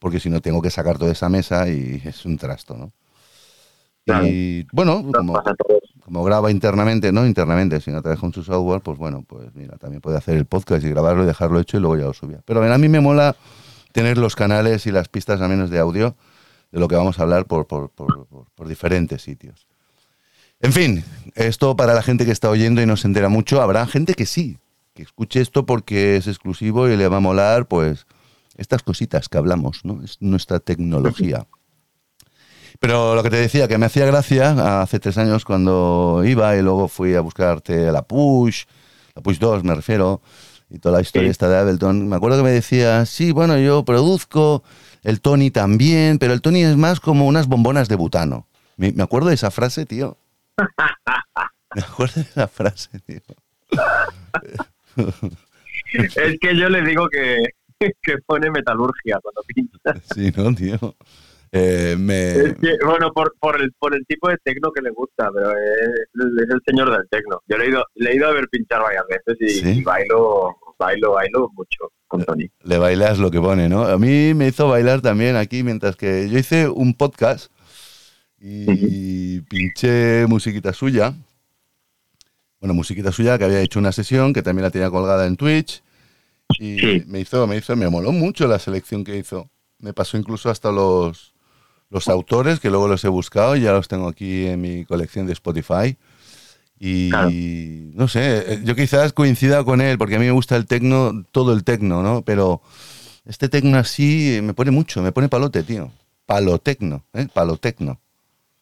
porque 0.00 0.18
si 0.18 0.28
no 0.30 0.40
tengo 0.40 0.60
que 0.60 0.70
sacar 0.70 0.98
toda 0.98 1.12
esa 1.12 1.28
mesa 1.28 1.68
y 1.68 2.02
es 2.04 2.24
un 2.24 2.36
trasto, 2.36 2.76
¿no? 2.76 2.92
Claro. 4.04 4.26
Y 4.26 4.66
bueno, 4.72 5.06
como, 5.12 5.36
a 5.36 6.24
graba 6.24 6.50
internamente, 6.50 7.12
no 7.12 7.24
internamente, 7.26 7.80
sino 7.80 7.98
a 7.98 8.02
través 8.02 8.18
con 8.18 8.32
su 8.32 8.42
software, 8.42 8.80
pues 8.80 8.98
bueno, 8.98 9.22
pues 9.24 9.54
mira, 9.54 9.76
también 9.76 10.00
puede 10.00 10.16
hacer 10.18 10.36
el 10.36 10.46
podcast 10.46 10.84
y 10.84 10.88
grabarlo 10.88 11.22
y 11.22 11.26
dejarlo 11.26 11.60
hecho 11.60 11.76
y 11.76 11.80
luego 11.80 11.96
ya 11.96 12.04
lo 12.06 12.14
subía. 12.14 12.40
Pero 12.44 12.60
a 12.64 12.78
mí 12.78 12.88
me 12.88 12.98
mola 13.00 13.36
tener 13.92 14.18
los 14.18 14.34
canales 14.34 14.86
y 14.86 14.90
las 14.90 15.08
pistas 15.08 15.40
al 15.40 15.48
menos 15.50 15.70
de 15.70 15.78
audio 15.78 16.16
de 16.72 16.80
lo 16.80 16.88
que 16.88 16.96
vamos 16.96 17.18
a 17.18 17.22
hablar 17.22 17.44
por, 17.46 17.66
por, 17.66 17.90
por- 17.90 18.26
por- 18.26 18.46
por 18.54 18.68
diferentes 18.68 19.22
sitios. 19.22 19.66
En 20.60 20.72
fin, 20.72 21.04
esto 21.34 21.76
para 21.76 21.94
la 21.94 22.02
gente 22.02 22.24
que 22.24 22.32
está 22.32 22.50
oyendo 22.50 22.82
y 22.82 22.86
no 22.86 22.96
se 22.96 23.06
entera 23.06 23.28
mucho, 23.28 23.60
habrá 23.62 23.86
gente 23.86 24.14
que 24.14 24.26
sí, 24.26 24.58
que 24.94 25.02
escuche 25.02 25.40
esto 25.40 25.66
porque 25.66 26.16
es 26.16 26.26
exclusivo 26.26 26.88
y 26.88 26.96
le 26.96 27.08
va 27.08 27.18
a 27.18 27.20
molar, 27.20 27.66
pues, 27.66 28.06
estas 28.60 28.82
cositas 28.82 29.28
que 29.28 29.38
hablamos, 29.38 29.84
¿no? 29.84 30.02
Es 30.04 30.18
nuestra 30.20 30.60
tecnología. 30.60 31.46
Pero 32.78 33.14
lo 33.14 33.22
que 33.22 33.30
te 33.30 33.36
decía, 33.36 33.66
que 33.68 33.78
me 33.78 33.86
hacía 33.86 34.06
gracia 34.06 34.80
hace 34.82 35.00
tres 35.00 35.18
años 35.18 35.44
cuando 35.44 36.22
iba 36.24 36.56
y 36.56 36.62
luego 36.62 36.88
fui 36.88 37.14
a 37.14 37.20
buscarte 37.20 37.90
la 37.90 38.02
Push, 38.02 38.64
la 39.14 39.22
Push 39.22 39.38
2 39.38 39.64
me 39.64 39.74
refiero, 39.74 40.22
y 40.70 40.78
toda 40.78 40.96
la 40.96 41.02
historia 41.02 41.28
Sí. 41.28 41.32
esta 41.32 41.48
de 41.48 41.58
Ableton. 41.58 42.08
Me 42.08 42.16
acuerdo 42.16 42.38
que 42.38 42.44
me 42.44 42.50
decía, 42.52 43.04
sí, 43.06 43.32
bueno, 43.32 43.58
yo 43.58 43.84
produzco, 43.84 44.62
el 45.02 45.20
Tony 45.20 45.50
también, 45.50 46.18
pero 46.18 46.32
el 46.32 46.40
Tony 46.40 46.62
es 46.62 46.76
más 46.76 47.00
como 47.00 47.26
unas 47.26 47.48
bombonas 47.48 47.88
de 47.88 47.96
butano. 47.96 48.46
Me, 48.76 48.92
me 48.92 49.02
acuerdo 49.02 49.28
de 49.28 49.34
esa 49.34 49.50
frase, 49.50 49.84
tío. 49.86 50.16
Me 51.74 51.82
acuerdo 51.82 52.14
de 52.16 52.22
esa 52.22 52.48
frase, 52.48 52.98
tío. 53.06 53.20
Es 55.94 56.38
que 56.40 56.56
yo 56.56 56.68
le 56.68 56.82
digo 56.82 57.08
que, 57.08 57.36
que 58.02 58.18
pone 58.26 58.50
metalurgia 58.50 59.18
cuando 59.22 59.42
pinta. 59.42 59.94
Sí, 60.14 60.32
¿no, 60.36 60.54
tío? 60.54 60.96
Eh, 61.52 61.96
me, 61.98 62.30
Es 62.30 62.54
que, 62.54 62.78
bueno, 62.84 63.10
por, 63.12 63.34
por, 63.40 63.60
el, 63.60 63.72
por 63.72 63.94
el 63.94 64.06
tipo 64.06 64.28
de 64.28 64.36
tecno 64.44 64.70
que 64.70 64.82
le 64.82 64.90
gusta, 64.90 65.30
pero 65.34 65.50
es, 65.50 66.06
es 66.14 66.50
el 66.50 66.60
señor 66.64 66.92
del 66.92 67.08
tecno. 67.08 67.40
Yo 67.48 67.58
le 67.58 67.64
he 67.64 67.68
ido, 67.70 67.84
le 67.96 68.10
he 68.10 68.16
ido 68.16 68.28
a 68.28 68.32
ver 68.32 68.48
pinchar 68.48 68.82
varias 68.82 69.04
veces 69.08 69.36
y, 69.40 69.60
¿Sí? 69.60 69.80
y 69.80 69.82
bailo, 69.82 70.56
bailo, 70.78 71.12
bailo 71.12 71.50
mucho 71.54 71.90
con 72.06 72.24
Tony. 72.24 72.48
le 72.62 72.78
bailas 72.78 73.18
lo 73.18 73.30
que 73.30 73.40
pone, 73.40 73.68
¿no? 73.68 73.84
A 73.84 73.98
mí 73.98 74.32
me 74.34 74.48
hizo 74.48 74.68
bailar 74.68 75.00
también 75.00 75.36
aquí 75.36 75.62
mientras 75.62 75.96
que 75.96 76.28
yo 76.28 76.38
hice 76.38 76.68
un 76.68 76.94
podcast 76.94 77.52
y 78.40 79.40
pinché 79.42 80.26
musiquita 80.28 80.72
suya. 80.72 81.14
Bueno, 82.60 82.74
musiquita 82.74 83.10
suya 83.12 83.38
que 83.38 83.44
había 83.44 83.60
hecho 83.60 83.78
una 83.78 83.92
sesión 83.92 84.32
que 84.32 84.42
también 84.42 84.64
la 84.64 84.70
tenía 84.70 84.90
colgada 84.90 85.26
en 85.26 85.36
Twitch 85.36 85.82
y 86.58 86.78
Sí. 86.78 87.04
me 87.06 87.20
hizo, 87.20 87.46
me 87.46 87.56
hizo, 87.56 87.76
me 87.76 87.88
moló 87.88 88.12
mucho 88.12 88.46
la 88.46 88.58
selección 88.58 89.04
que 89.04 89.16
hizo. 89.16 89.50
Me 89.78 89.92
pasó 89.92 90.16
incluso 90.18 90.50
hasta 90.50 90.70
los 90.72 91.34
los 91.92 92.06
autores 92.08 92.60
que 92.60 92.70
luego 92.70 92.86
los 92.86 93.04
he 93.04 93.08
buscado 93.08 93.56
y 93.56 93.62
ya 93.62 93.72
los 93.72 93.88
tengo 93.88 94.06
aquí 94.06 94.46
en 94.46 94.60
mi 94.60 94.84
colección 94.84 95.26
de 95.26 95.32
Spotify. 95.32 95.96
Y 96.78 97.10
Claro. 97.10 97.30
no 97.32 98.06
sé, 98.08 98.60
yo 98.64 98.74
quizás 98.76 99.12
coincida 99.12 99.64
con 99.64 99.80
él, 99.80 99.98
porque 99.98 100.14
a 100.16 100.18
mí 100.20 100.24
me 100.26 100.30
gusta 100.30 100.54
el 100.56 100.66
tecno, 100.66 101.24
todo 101.32 101.52
el 101.52 101.64
tecno, 101.64 102.02
¿no? 102.02 102.22
Pero 102.22 102.62
este 103.26 103.48
tecno 103.48 103.76
así 103.76 104.38
me 104.42 104.54
pone 104.54 104.70
mucho, 104.70 105.02
me 105.02 105.10
pone 105.12 105.28
palote, 105.28 105.62
tío. 105.64 105.90
Palotecno, 106.26 107.04
¿eh? 107.12 107.26
Palotecno. 107.32 108.00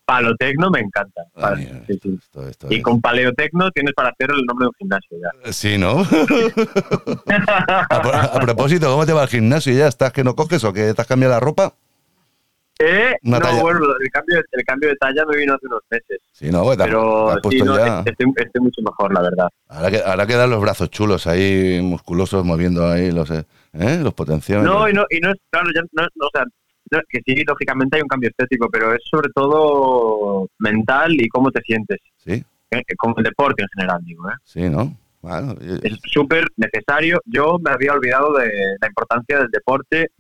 Palotecno 0.09 0.71
me 0.71 0.81
encanta. 0.81 1.21
Ah, 1.37 1.41
Pal- 1.51 1.59
mira, 1.59 1.83
sí, 1.87 1.99
sí. 2.03 2.19
esto- 2.19 2.49
esto 2.49 2.67
Y 2.71 2.77
es- 2.77 2.83
con 2.83 2.99
paleotecno 2.99 3.71
tienes 3.73 3.93
para 3.93 4.09
hacer 4.09 4.31
el 4.31 4.43
nombre 4.47 4.65
de 4.65 4.69
un 4.69 4.75
gimnasio 4.79 5.19
ya. 5.21 5.53
Sí, 5.53 5.77
¿no? 5.77 6.01
a, 7.91 8.03
pro- 8.03 8.15
a 8.15 8.41
propósito, 8.41 8.91
¿cómo 8.91 9.05
te 9.05 9.13
va 9.13 9.25
el 9.25 9.29
gimnasio? 9.29 9.75
¿Ya 9.75 9.87
estás 9.89 10.13
que 10.13 10.25
no 10.25 10.35
coges 10.35 10.65
o 10.65 10.73
que 10.73 10.95
te 10.95 11.01
has 11.03 11.07
cambiado 11.07 11.35
la 11.35 11.41
ropa? 11.41 11.75
Eh, 12.81 13.17
Una 13.25 13.39
no, 13.41 13.45
talla. 13.45 13.61
bueno, 13.63 13.81
el 14.01 14.11
cambio, 14.11 14.39
el 14.53 14.65
cambio 14.65 14.89
de 14.91 14.97
talla 14.97 15.25
me 15.29 15.37
vino 15.37 15.53
hace 15.55 15.67
unos 15.67 15.81
meses. 15.91 16.19
Sí, 16.33 16.49
no, 16.51 16.63
pues 16.63 16.79
te 16.79 16.85
Pero 16.85 17.35
sí, 17.51 17.59
no, 17.63 17.77
ya. 17.77 18.03
estoy, 18.07 18.33
estoy 18.37 18.61
mucho 18.63 18.81
mejor, 18.83 19.13
la 19.13 19.21
verdad. 19.23 19.49
Ahora, 19.69 19.91
que, 19.91 19.99
ahora 20.01 20.27
quedan 20.29 20.49
los 20.51 20.61
brazos 20.61 20.89
chulos 20.89 21.27
ahí, 21.27 21.81
musculosos, 21.83 22.45
moviendo 22.45 22.89
ahí 22.89 23.11
los, 23.11 23.31
eh, 23.33 23.45
¿eh? 23.73 23.99
los 24.01 24.15
potenciales. 24.15 24.65
No, 24.65 24.89
y 24.89 24.93
no, 24.93 25.05
y 25.11 25.19
no 25.19 25.33
es, 25.33 25.37
claro, 25.51 25.69
ya 25.75 25.83
no, 25.93 26.03
no, 26.15 26.27
o 26.27 26.31
sea, 26.33 26.45
no, 26.91 27.01
que 27.09 27.21
sí, 27.25 27.43
lógicamente 27.47 27.97
hay 27.97 28.03
un 28.03 28.09
cambio 28.09 28.31
estético, 28.31 28.69
pero 28.71 28.95
es 28.95 29.01
sobre 29.11 29.31
todo 29.35 30.49
mental 30.59 31.13
y 31.21 31.29
cómo 31.29 31.51
te 31.51 31.61
sientes, 31.63 31.99
Sí, 32.17 32.43
eh, 32.71 32.83
como 32.97 33.15
el 33.19 33.25
deporte 33.25 33.63
en 33.63 33.69
general, 33.77 34.01
digo, 34.05 34.29
¿eh? 34.29 34.35
sí, 34.45 34.69
¿no? 34.69 34.97
Bueno, 35.21 35.55
y- 35.61 35.85
Es 35.87 35.99
súper 36.05 36.45
necesario. 36.57 37.21
Yo 37.25 37.59
me 37.59 37.73
había 37.73 37.93
olvidado 37.93 38.33
de 38.35 38.51
la 38.81 38.87
importancia 38.87 39.39
del 39.39 39.49
deporte. 39.51 40.11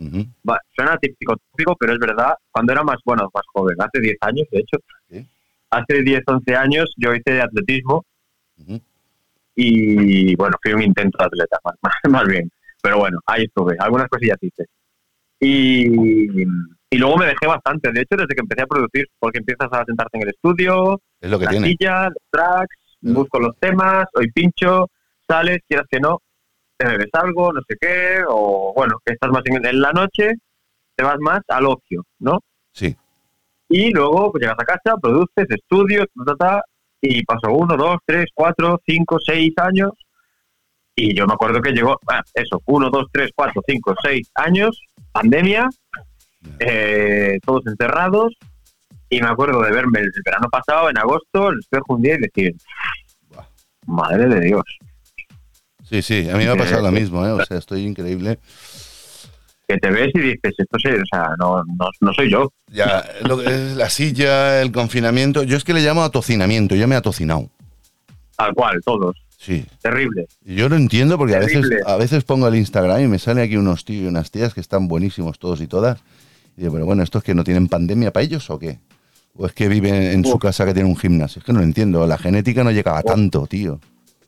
suena 0.74 0.96
típico, 1.00 1.36
típico, 1.52 1.76
pero 1.76 1.92
es 1.92 1.98
verdad. 2.00 2.34
Cuando 2.50 2.72
era 2.72 2.82
más, 2.82 2.96
bueno, 3.04 3.30
más 3.32 3.44
joven, 3.54 3.76
hace 3.80 4.00
10 4.00 4.16
años, 4.22 4.46
de 4.50 4.58
hecho, 4.58 4.78
Sí. 5.08 5.24
hace 5.70 6.02
10, 6.02 6.22
11 6.26 6.56
años 6.56 6.92
yo 6.96 7.14
hice 7.14 7.40
atletismo 7.40 8.04
y, 9.54 10.34
bueno, 10.36 10.56
fui 10.62 10.72
un 10.72 10.82
intento 10.82 11.18
de 11.18 11.24
atleta, 11.26 11.58
más, 11.82 11.94
más 12.08 12.26
bien. 12.28 12.50
Pero 12.82 12.98
bueno, 12.98 13.18
ahí 13.26 13.44
estuve, 13.44 13.76
algunas 13.78 14.08
cosillas 14.08 14.38
hice. 14.40 14.64
Y, 15.40 16.42
y 16.90 16.96
luego 16.98 17.16
me 17.16 17.26
dejé 17.26 17.46
bastante, 17.46 17.92
de 17.92 18.00
hecho, 18.00 18.16
desde 18.16 18.34
que 18.34 18.40
empecé 18.40 18.62
a 18.62 18.66
producir, 18.66 19.06
porque 19.18 19.38
empiezas 19.38 19.68
a 19.72 19.84
sentarte 19.84 20.16
en 20.18 20.22
el 20.24 20.30
estudio, 20.30 21.00
Es 21.20 21.30
lo 21.30 21.38
que 21.38 21.44
la 21.44 21.50
tiene. 21.52 21.68
silla, 21.68 22.04
los 22.08 22.18
tracks, 22.30 22.76
Mm. 23.00 23.14
busco 23.14 23.38
los 23.38 23.56
temas, 23.60 24.06
hoy 24.14 24.28
pincho, 24.32 24.88
sales, 25.28 25.58
quieras 25.68 25.86
que 25.88 26.00
no, 26.00 26.18
te 26.76 26.84
bebes 26.88 27.06
algo, 27.12 27.52
no 27.52 27.60
sé 27.68 27.76
qué, 27.80 28.24
o 28.28 28.72
bueno, 28.74 28.96
que 29.06 29.12
estás 29.12 29.30
más 29.30 29.42
en, 29.44 29.64
en 29.64 29.80
la 29.80 29.92
noche, 29.92 30.32
te 30.96 31.04
vas 31.04 31.16
más 31.20 31.38
al 31.46 31.66
ocio, 31.66 32.02
¿no? 32.18 32.40
Sí, 32.72 32.96
Y 33.68 33.92
luego 33.92 34.32
pues, 34.32 34.42
llegas 34.42 34.56
a 34.58 34.64
casa, 34.64 34.96
produces, 35.00 35.46
estudios, 35.48 36.06
ta, 36.12 36.34
ta, 36.34 36.36
ta, 36.36 36.62
y 37.00 37.22
pasó 37.22 37.52
uno, 37.52 37.76
dos, 37.76 37.98
tres, 38.04 38.26
cuatro, 38.34 38.80
cinco, 38.84 39.16
seis 39.24 39.52
años. 39.58 39.90
Y 40.96 41.14
yo 41.14 41.24
me 41.28 41.34
acuerdo 41.34 41.60
que 41.60 41.70
llegó, 41.70 41.96
ah, 42.08 42.22
eso, 42.34 42.60
uno, 42.66 42.90
dos, 42.90 43.06
tres, 43.12 43.30
cuatro, 43.32 43.62
cinco, 43.64 43.94
seis 44.02 44.28
años, 44.34 44.80
pandemia, 45.12 45.68
eh, 46.58 47.38
todos 47.44 47.66
encerrados. 47.66 48.34
Y 49.10 49.20
me 49.20 49.28
acuerdo 49.28 49.62
de 49.62 49.70
verme 49.70 50.00
el 50.00 50.10
verano 50.24 50.48
pasado, 50.50 50.90
en 50.90 50.98
agosto, 50.98 51.48
el 51.48 51.60
espejo 51.60 51.94
un 51.94 52.02
día 52.02 52.14
y 52.14 52.18
decir, 52.18 52.54
madre 53.86 54.26
de 54.26 54.40
Dios. 54.40 54.64
Sí, 55.82 56.02
sí, 56.02 56.28
a 56.28 56.36
mí 56.36 56.44
me 56.44 56.50
ha 56.50 56.56
pasado 56.56 56.82
lo 56.82 56.92
mismo, 56.92 57.24
¿eh? 57.24 57.30
O 57.30 57.42
sea, 57.44 57.56
estoy 57.56 57.86
increíble. 57.86 58.38
Que 59.66 59.78
te 59.78 59.90
ves 59.90 60.10
y 60.14 60.20
dices, 60.20 60.54
esto 60.58 60.78
sí, 60.78 60.88
o 60.88 61.06
sea, 61.10 61.30
no, 61.38 61.62
no, 61.64 61.88
no 62.00 62.12
soy 62.12 62.30
yo. 62.30 62.52
Ya, 62.70 63.02
lo 63.22 63.38
que 63.38 63.46
es 63.46 63.76
la 63.76 63.88
silla, 63.88 64.60
el 64.60 64.72
confinamiento. 64.72 65.42
Yo 65.42 65.56
es 65.56 65.64
que 65.64 65.72
le 65.72 65.80
llamo 65.80 66.02
atocinamiento, 66.02 66.74
yo 66.74 66.86
me 66.86 66.94
he 66.94 66.98
atocinado. 66.98 67.48
Tal 68.36 68.52
cual, 68.52 68.78
todos. 68.84 69.16
Sí. 69.40 69.64
Terrible. 69.80 70.26
Yo 70.44 70.68
lo 70.68 70.74
entiendo 70.74 71.16
porque 71.16 71.36
a 71.36 71.38
veces, 71.38 71.64
a 71.86 71.96
veces 71.96 72.24
pongo 72.24 72.48
el 72.48 72.56
Instagram 72.56 73.00
y 73.02 73.06
me 73.06 73.20
sale 73.20 73.40
aquí 73.42 73.56
unos 73.56 73.84
tíos 73.84 74.02
y 74.02 74.06
unas 74.08 74.32
tías 74.32 74.52
que 74.52 74.60
están 74.60 74.88
buenísimos 74.88 75.38
todos 75.38 75.60
y 75.60 75.68
todas. 75.68 76.00
Y 76.56 76.62
digo, 76.62 76.72
pero 76.72 76.86
bueno, 76.86 77.04
¿estos 77.04 77.22
que 77.22 77.34
no 77.36 77.44
tienen 77.44 77.68
pandemia 77.68 78.12
para 78.12 78.24
ellos 78.24 78.50
o 78.50 78.58
qué? 78.58 78.80
¿O 79.36 79.46
es 79.46 79.52
que 79.52 79.68
viven 79.68 79.94
en 79.94 80.24
su 80.24 80.40
casa 80.40 80.66
que 80.66 80.74
tienen 80.74 80.90
un 80.90 80.98
gimnasio? 80.98 81.38
Es 81.38 81.44
que 81.46 81.52
no 81.52 81.60
lo 81.60 81.64
entiendo. 81.64 82.04
La 82.08 82.18
genética 82.18 82.64
no 82.64 82.72
llega 82.72 82.98
a 82.98 83.02
tanto, 83.04 83.46
tío. 83.46 83.78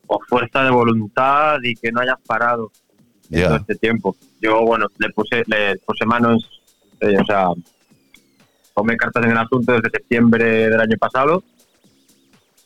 O 0.07 0.21
fuerza 0.29 0.63
de 0.63 0.71
voluntad 0.71 1.59
y 1.65 1.75
que 1.75 1.91
no 1.91 2.01
hayas 2.01 2.19
parado 2.25 2.71
en 3.31 3.41
Ya. 3.41 3.47
todo 3.49 3.57
este 3.57 3.75
tiempo. 3.75 4.17
Yo, 4.41 4.65
bueno, 4.65 4.87
le 4.99 5.11
puse, 5.11 5.43
le 5.47 5.77
puse 5.85 6.07
manos, 6.07 6.49
eh, 7.01 7.17
o 7.21 7.25
sea, 7.25 7.47
tomé 8.77 8.97
cartas 8.97 9.25
en 9.25 9.33
el 9.33 9.39
asunto 9.39 9.73
desde 9.73 9.91
septiembre 9.91 10.69
del 10.71 10.81
año 10.81 10.97
pasado. 11.01 11.43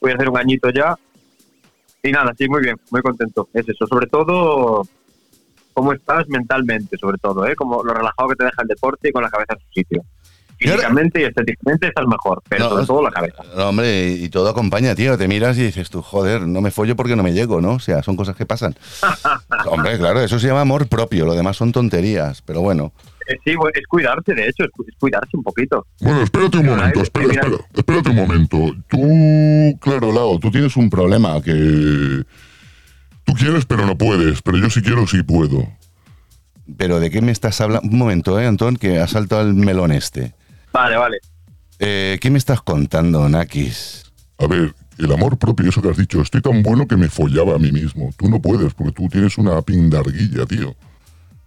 Voy 0.02 0.12
a 0.12 0.14
hacer 0.16 0.28
un 0.28 0.36
añito 0.36 0.68
ya. 0.68 0.94
Y 2.04 2.12
nada, 2.12 2.32
sí, 2.36 2.46
muy 2.48 2.60
bien, 2.62 2.76
muy 2.90 3.00
contento. 3.00 3.48
Es 3.54 3.66
eso, 3.68 3.86
sobre 3.86 4.06
todo, 4.06 4.86
cómo 5.72 5.92
estás 5.94 6.28
mentalmente, 6.28 6.98
sobre 6.98 7.16
todo, 7.18 7.46
¿eh? 7.46 7.56
Como 7.56 7.82
lo 7.82 7.94
relajado 7.94 8.28
que 8.28 8.36
te 8.36 8.44
deja 8.44 8.60
el 8.62 8.68
deporte 8.68 9.08
y 9.08 9.12
con 9.12 9.22
la 9.22 9.30
cabeza 9.30 9.54
en 9.54 9.60
su 9.60 9.66
sitio. 9.72 10.02
Físicamente 10.56 11.20
y 11.20 11.24
estéticamente 11.24 11.88
estás 11.88 12.06
mejor, 12.06 12.40
pero 12.48 12.64
No, 12.64 12.70
sobre 12.70 12.86
todo 12.86 13.02
la 13.02 13.10
cabeza. 13.10 13.42
No, 13.56 13.70
hombre, 13.70 14.06
y 14.12 14.28
todo 14.28 14.48
acompaña, 14.50 14.94
tío. 14.94 15.18
Te 15.18 15.26
miras 15.26 15.58
y 15.58 15.62
dices 15.64 15.90
tú, 15.90 16.00
joder, 16.00 16.42
no 16.46 16.60
me 16.60 16.70
follo 16.70 16.94
porque 16.94 17.16
no 17.16 17.22
me 17.22 17.32
llego, 17.32 17.60
¿no? 17.60 17.72
O 17.72 17.80
sea, 17.80 18.02
son 18.02 18.16
cosas 18.16 18.36
que 18.36 18.46
pasan. 18.46 18.76
hombre, 19.66 19.98
claro, 19.98 20.20
eso 20.20 20.38
se 20.38 20.46
llama 20.46 20.60
amor 20.60 20.86
propio. 20.88 21.24
Lo 21.26 21.34
demás 21.34 21.56
son 21.56 21.72
tonterías. 21.72 22.42
Pero 22.42 22.60
bueno, 22.60 22.92
Eh, 22.94 23.13
Sí, 23.44 23.56
bueno, 23.56 23.72
es 23.74 23.86
cuidarse, 23.86 24.34
de 24.34 24.48
hecho, 24.48 24.64
es, 24.64 24.70
cu- 24.70 24.84
es 24.88 24.94
cuidarse 24.98 25.36
un 25.36 25.42
poquito. 25.42 25.86
Bueno, 26.00 26.22
espérate 26.22 26.58
un 26.58 26.66
momento, 26.66 27.00
eh, 27.00 27.02
espera, 27.02 27.26
mira. 27.28 27.40
espera, 27.42 27.64
espérate 27.74 28.10
un 28.10 28.16
momento. 28.16 28.58
Tú, 28.88 29.78
claro, 29.80 30.12
Lao, 30.12 30.38
tú 30.38 30.50
tienes 30.50 30.76
un 30.76 30.90
problema 30.90 31.40
que 31.42 32.22
tú 33.24 33.32
quieres 33.34 33.64
pero 33.64 33.86
no 33.86 33.96
puedes, 33.96 34.42
pero 34.42 34.58
yo 34.58 34.68
si 34.70 34.82
quiero 34.82 35.06
sí 35.06 35.22
puedo. 35.22 35.66
pero 36.76 37.00
¿de 37.00 37.10
qué 37.10 37.20
me 37.22 37.32
estás 37.32 37.60
hablando? 37.60 37.88
Un 37.88 37.98
momento, 37.98 38.38
¿eh, 38.40 38.46
Antón? 38.46 38.76
Que 38.76 38.98
ha 38.98 39.06
saltado 39.08 39.42
el 39.42 39.54
melón 39.54 39.92
este. 39.92 40.34
Vale, 40.72 40.96
vale. 40.96 41.18
Eh, 41.78 42.18
¿Qué 42.20 42.30
me 42.30 42.38
estás 42.38 42.62
contando, 42.62 43.28
Nakis? 43.28 44.12
A 44.38 44.46
ver, 44.46 44.74
el 44.98 45.12
amor 45.12 45.38
propio, 45.38 45.68
eso 45.68 45.80
que 45.82 45.88
has 45.90 45.96
dicho, 45.96 46.20
estoy 46.20 46.40
tan 46.40 46.62
bueno 46.62 46.86
que 46.86 46.96
me 46.96 47.08
follaba 47.08 47.54
a 47.54 47.58
mí 47.58 47.72
mismo. 47.72 48.10
Tú 48.16 48.28
no 48.28 48.40
puedes 48.40 48.74
porque 48.74 48.92
tú 48.92 49.08
tienes 49.08 49.38
una 49.38 49.60
pindarguilla, 49.62 50.46
tío. 50.46 50.74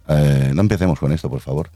Eh, 0.08 0.50
no 0.54 0.62
empecemos 0.62 0.98
con 0.98 1.12
esto, 1.12 1.28
por 1.28 1.40
favor. 1.40 1.70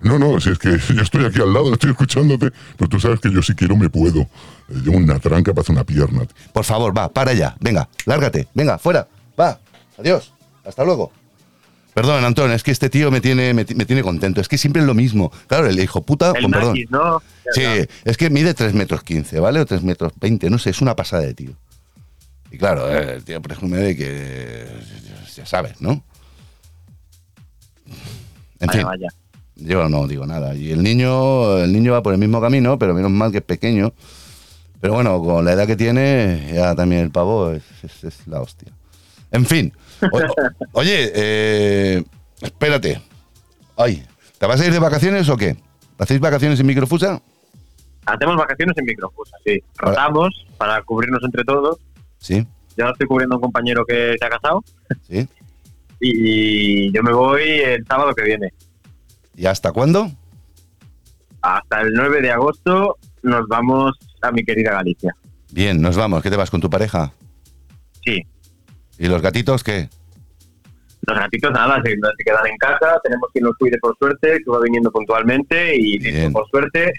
No, 0.00 0.18
no, 0.18 0.40
si 0.40 0.50
es 0.50 0.58
que 0.58 0.70
yo 0.94 1.02
estoy 1.02 1.24
aquí 1.26 1.40
al 1.40 1.52
lado, 1.52 1.72
estoy 1.72 1.90
escuchándote, 1.90 2.50
pero 2.76 2.88
tú 2.88 2.98
sabes 2.98 3.20
que 3.20 3.30
yo 3.30 3.42
si 3.42 3.54
quiero 3.54 3.76
me 3.76 3.90
puedo. 3.90 4.20
Eh, 4.20 4.28
Llevo 4.84 4.96
una 4.96 5.18
tranca 5.18 5.52
para 5.52 5.62
hacer 5.62 5.74
una 5.74 5.84
pierna. 5.84 6.26
Por 6.52 6.64
favor, 6.64 6.96
va, 6.96 7.08
para 7.08 7.32
ya. 7.34 7.56
Venga, 7.60 7.88
lárgate. 8.06 8.48
Venga, 8.54 8.78
fuera. 8.78 9.06
Va. 9.38 9.60
Adiós. 9.98 10.32
Hasta 10.64 10.84
luego. 10.84 11.12
Perdón, 11.92 12.24
Antón, 12.24 12.52
es 12.52 12.62
que 12.62 12.70
este 12.70 12.88
tío 12.88 13.10
me 13.10 13.20
tiene, 13.20 13.52
me, 13.52 13.66
me 13.74 13.84
tiene 13.84 14.02
contento. 14.02 14.40
Es 14.40 14.48
que 14.48 14.56
siempre 14.56 14.80
es 14.80 14.86
lo 14.86 14.94
mismo. 14.94 15.32
Claro, 15.48 15.66
el 15.66 15.78
hijo 15.80 16.02
puta, 16.02 16.32
El 16.34 16.42
con 16.42 16.50
perdón. 16.52 16.78
¿no? 16.88 17.20
Sí, 17.52 17.62
es 18.04 18.16
que 18.16 18.30
mide 18.30 18.54
3 18.54 18.74
metros 18.74 19.02
15, 19.02 19.40
¿vale? 19.40 19.60
O 19.60 19.66
3 19.66 19.82
metros 19.82 20.12
20, 20.20 20.48
no 20.50 20.58
sé, 20.58 20.70
es 20.70 20.80
una 20.80 20.94
pasada 20.94 21.22
de 21.22 21.34
tío. 21.34 21.50
Y 22.52 22.58
claro, 22.58 22.88
eh, 22.90 23.14
el 23.16 23.24
tío 23.24 23.42
presume 23.42 23.78
de 23.78 23.96
que 23.96 24.66
ya 25.34 25.44
sabes, 25.46 25.80
¿no? 25.80 26.04
En 28.60 28.66
Vaya, 28.68 28.78
fin, 28.80 28.86
vaya. 28.86 29.08
yo 29.56 29.88
no 29.88 30.06
digo 30.06 30.26
nada. 30.26 30.54
Y 30.54 30.70
el 30.72 30.82
niño, 30.82 31.58
el 31.58 31.72
niño 31.72 31.92
va 31.92 32.02
por 32.02 32.12
el 32.12 32.18
mismo 32.18 32.40
camino, 32.40 32.78
pero 32.78 32.94
menos 32.94 33.10
mal 33.10 33.32
que 33.32 33.38
es 33.38 33.44
pequeño. 33.44 33.92
Pero 34.80 34.94
bueno, 34.94 35.20
con 35.22 35.44
la 35.44 35.52
edad 35.52 35.66
que 35.66 35.76
tiene, 35.76 36.52
ya 36.54 36.74
también 36.74 37.02
el 37.02 37.10
pavo 37.10 37.50
es, 37.52 37.62
es- 37.82 38.04
es 38.04 38.26
la 38.26 38.40
hostia. 38.40 38.72
En 39.30 39.44
fin. 39.46 39.72
O- 40.10 40.18
oye, 40.72 41.10
eh, 41.14 42.04
espérate. 42.40 43.00
Ay, 43.76 44.04
¿te 44.38 44.46
vas 44.46 44.60
a 44.60 44.66
ir 44.66 44.72
de 44.72 44.78
vacaciones 44.78 45.28
o 45.28 45.36
qué? 45.36 45.56
¿Hacéis 45.98 46.20
vacaciones 46.20 46.58
en 46.60 46.66
Microfusa? 46.66 47.20
Hacemos 48.06 48.36
vacaciones 48.36 48.76
en 48.78 48.86
microfusa, 48.86 49.36
sí. 49.44 49.62
Rotamos 49.76 50.46
para 50.56 50.82
cubrirnos 50.82 51.22
entre 51.22 51.44
todos. 51.44 51.76
Sí, 52.18 52.46
Yo 52.76 52.88
estoy 52.88 53.06
cubriendo 53.06 53.34
a 53.34 53.38
un 53.38 53.42
compañero 53.42 53.84
que 53.86 54.16
se 54.18 54.24
ha 54.26 54.30
casado 54.30 54.64
sí. 55.08 55.28
Y 56.00 56.92
yo 56.92 57.02
me 57.02 57.12
voy 57.12 57.42
el 57.42 57.84
sábado 57.86 58.14
que 58.14 58.24
viene. 58.24 58.52
¿Y 59.36 59.46
hasta 59.46 59.72
cuándo? 59.72 60.10
Hasta 61.42 61.80
el 61.82 61.92
9 61.94 62.20
de 62.20 62.30
agosto 62.32 62.96
nos 63.22 63.46
vamos 63.48 63.92
a 64.22 64.30
mi 64.32 64.44
querida 64.44 64.72
Galicia. 64.72 65.14
Bien, 65.52 65.80
nos 65.80 65.96
vamos. 65.96 66.22
¿Qué 66.22 66.30
te 66.30 66.36
vas 66.36 66.50
con 66.50 66.60
tu 66.60 66.70
pareja? 66.70 67.12
Sí, 68.04 68.22
¿Y 68.98 69.08
los 69.08 69.22
gatitos 69.22 69.62
qué? 69.64 69.88
los 71.06 71.18
gatitos 71.18 71.50
nada, 71.52 71.80
se, 71.82 71.90
se 71.92 72.24
quedan 72.24 72.46
en 72.46 72.56
casa, 72.58 73.00
tenemos 73.02 73.28
quien 73.32 73.44
los 73.46 73.56
cuide 73.56 73.78
por 73.78 73.96
suerte, 73.98 74.38
que 74.44 74.50
va 74.50 74.60
viniendo 74.60 74.92
puntualmente 74.92 75.74
y 75.74 75.98
Bien. 75.98 76.30
por 76.32 76.46
suerte, 76.50 76.92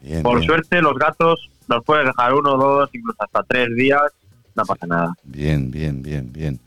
Bien, 0.00 0.22
por 0.22 0.38
bien, 0.38 0.46
suerte 0.46 0.80
los 0.80 0.94
gatos 0.94 1.50
los 1.68 1.84
puedes 1.84 2.06
dejar 2.06 2.32
uno, 2.32 2.56
dos, 2.56 2.88
incluso 2.94 3.16
hasta 3.22 3.42
tres 3.44 3.68
días, 3.76 4.00
no 4.54 4.64
pasa 4.64 4.86
nada. 4.86 5.12
bien, 5.24 5.70
bien, 5.70 6.02
bien, 6.02 6.32
bien. 6.32 6.58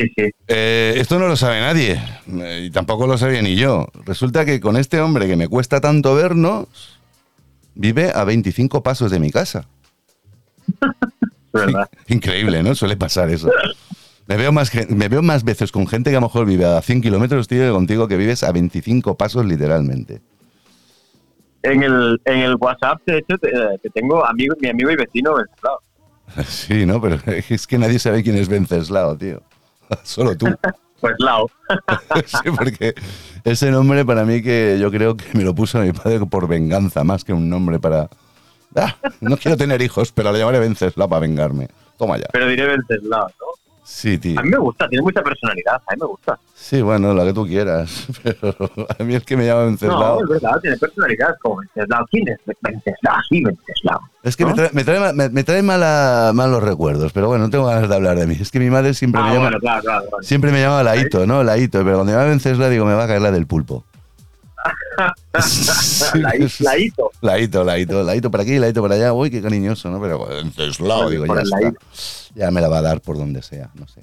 Sí, 0.00 0.12
sí. 0.16 0.30
Eh, 0.48 0.94
esto 0.96 1.18
no 1.18 1.28
lo 1.28 1.36
sabe 1.36 1.60
nadie, 1.60 2.00
y 2.62 2.70
tampoco 2.70 3.06
lo 3.06 3.18
sabía 3.18 3.42
ni 3.42 3.54
yo. 3.56 3.86
Resulta 4.06 4.44
que 4.46 4.58
con 4.60 4.76
este 4.76 5.00
hombre 5.00 5.26
que 5.26 5.36
me 5.36 5.46
cuesta 5.46 5.80
tanto 5.80 6.14
vernos, 6.14 6.66
vive 7.74 8.10
a 8.14 8.24
25 8.24 8.82
pasos 8.82 9.10
de 9.10 9.20
mi 9.20 9.30
casa. 9.30 9.66
Verdad. 11.52 11.88
Increíble, 12.08 12.62
¿no? 12.62 12.74
Suele 12.74 12.96
pasar 12.96 13.28
eso. 13.30 13.50
Me 14.26 14.36
veo, 14.36 14.52
más, 14.52 14.70
me 14.88 15.08
veo 15.08 15.22
más 15.22 15.42
veces 15.44 15.72
con 15.72 15.86
gente 15.86 16.10
que 16.10 16.16
a 16.16 16.20
lo 16.20 16.26
mejor 16.28 16.46
vive 16.46 16.64
a 16.64 16.80
100 16.80 17.02
kilómetros, 17.02 17.48
tío, 17.48 17.62
que 17.64 17.70
contigo 17.70 18.06
que 18.08 18.16
vives 18.16 18.42
a 18.44 18.52
25 18.52 19.16
pasos 19.16 19.44
literalmente. 19.44 20.20
En 21.62 21.82
el, 21.82 22.18
en 22.24 22.38
el 22.38 22.54
WhatsApp, 22.54 23.00
de 23.06 23.18
hecho, 23.18 23.36
te- 23.36 23.90
tengo 23.90 24.24
amigo, 24.24 24.54
mi 24.60 24.68
amigo 24.70 24.90
y 24.92 24.96
vecino 24.96 25.34
Venceslao. 25.34 25.80
Sí, 26.48 26.86
¿no? 26.86 27.00
Pero 27.02 27.18
es 27.50 27.66
que 27.66 27.76
nadie 27.76 27.98
sabe 27.98 28.22
quién 28.22 28.36
es 28.36 28.48
Venceslao, 28.48 29.16
tío. 29.18 29.42
Solo 30.02 30.36
tú. 30.36 30.46
Pues 31.00 31.14
Lao. 31.18 31.50
Sí, 32.26 32.50
porque 32.54 32.94
ese 33.42 33.70
nombre 33.70 34.04
para 34.04 34.26
mí 34.26 34.42
que 34.42 34.76
yo 34.78 34.90
creo 34.90 35.16
que 35.16 35.24
me 35.32 35.44
lo 35.44 35.54
puso 35.54 35.78
mi 35.78 35.92
padre 35.92 36.20
por 36.26 36.46
venganza, 36.46 37.04
más 37.04 37.24
que 37.24 37.32
un 37.32 37.48
nombre 37.48 37.78
para... 37.78 38.10
Ah, 38.76 38.94
no 39.22 39.38
quiero 39.38 39.56
tener 39.56 39.80
hijos, 39.80 40.12
pero 40.12 40.30
le 40.30 40.40
llamaré 40.40 40.58
Venceslao 40.58 41.08
para 41.08 41.20
vengarme. 41.20 41.68
Toma 41.96 42.18
ya. 42.18 42.26
Pero 42.30 42.48
diré 42.48 42.66
Venceslao, 42.66 43.28
¿no? 43.28 43.46
Sí, 43.92 44.16
tío. 44.18 44.38
A 44.38 44.42
mí 44.44 44.50
me 44.50 44.56
gusta, 44.58 44.88
tiene 44.88 45.02
mucha 45.02 45.20
personalidad, 45.20 45.74
a 45.74 45.94
mí 45.94 46.00
me 46.00 46.06
gusta. 46.06 46.38
Sí, 46.54 46.80
bueno, 46.80 47.12
lo 47.12 47.24
que 47.24 47.32
tú 47.32 47.44
quieras. 47.44 48.06
Pero 48.22 48.54
a 48.98 49.02
mí 49.02 49.14
el 49.16 49.24
que 49.24 49.36
me 49.36 49.44
llama 49.46 49.62
No, 49.62 49.66
Venceslao... 49.66 50.22
es 50.22 50.28
verdad, 50.28 50.60
tiene 50.62 50.76
personalidad 50.76 51.34
como 51.42 51.56
Venceslao. 51.56 52.06
¿Quién 52.08 52.28
es 52.28 52.38
Venceslao? 52.62 53.16
Sí, 53.28 53.42
Venceslao. 53.42 54.00
Es 54.22 54.36
que 54.36 54.44
me 54.44 54.50
¿no? 54.50 54.56
trae, 54.56 54.70
me 54.72 54.84
trae, 54.84 55.12
me- 55.12 55.28
me 55.30 55.42
trae 55.44 55.62
mala- 55.62 56.30
malos 56.32 56.62
recuerdos, 56.62 57.12
pero 57.12 57.26
bueno, 57.28 57.44
no 57.46 57.50
tengo 57.50 57.66
ganas 57.66 57.88
de 57.88 57.94
hablar 57.96 58.16
de 58.16 58.28
mí. 58.28 58.36
Es 58.40 58.52
que 58.52 58.60
mi 58.60 58.70
madre 58.70 58.94
siempre 58.94 59.20
me 59.22 59.26
Ah, 59.28 59.32
llama... 59.32 59.44
bueno, 59.46 59.58
claro, 59.58 59.82
claro. 59.82 60.04
claro. 60.08 60.22
Siempre 60.22 60.52
me 60.52 60.60
llama 60.62 60.82
Laito, 60.84 61.26
¿no? 61.26 61.42
Laito, 61.42 61.78
pero 61.82 61.96
cuando 61.96 62.12
me 62.12 62.18
llama 62.18 62.30
Venceslao 62.30 62.70
digo, 62.70 62.84
me 62.86 62.94
va 62.94 63.04
a 63.04 63.08
caer 63.08 63.22
la 63.22 63.32
del 63.32 63.46
pulpo. 63.48 63.84
Laito. 66.60 67.10
Laito, 67.22 67.64
Laito, 67.64 68.02
Laito 68.02 68.30
para 68.30 68.42
aquí, 68.42 68.58
Laito 68.58 68.82
para 68.82 68.94
allá. 68.94 69.12
Uy, 69.12 69.30
qué 69.30 69.40
cariñoso, 69.42 69.90
¿no? 69.90 70.00
Pero 70.00 70.26
Venceslao, 70.26 71.02
Por- 71.02 71.10
digo, 71.10 71.26
ya 71.26 71.42
está. 71.42 72.50
Me 72.50 72.60
la 72.60 72.68
va 72.68 72.78
a 72.78 72.82
dar 72.82 73.00
por 73.00 73.16
donde 73.16 73.42
sea, 73.42 73.70
no 73.74 73.86
sé. 73.88 74.00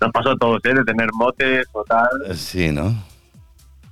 Nos 0.00 0.12
pasó 0.12 0.30
a 0.30 0.36
todos, 0.36 0.60
¿eh? 0.64 0.74
De 0.74 0.84
tener 0.84 1.08
motes 1.14 1.66
o 1.72 1.82
tal. 1.84 2.08
Eh, 2.26 2.34
Sí, 2.34 2.70
¿no? 2.70 2.94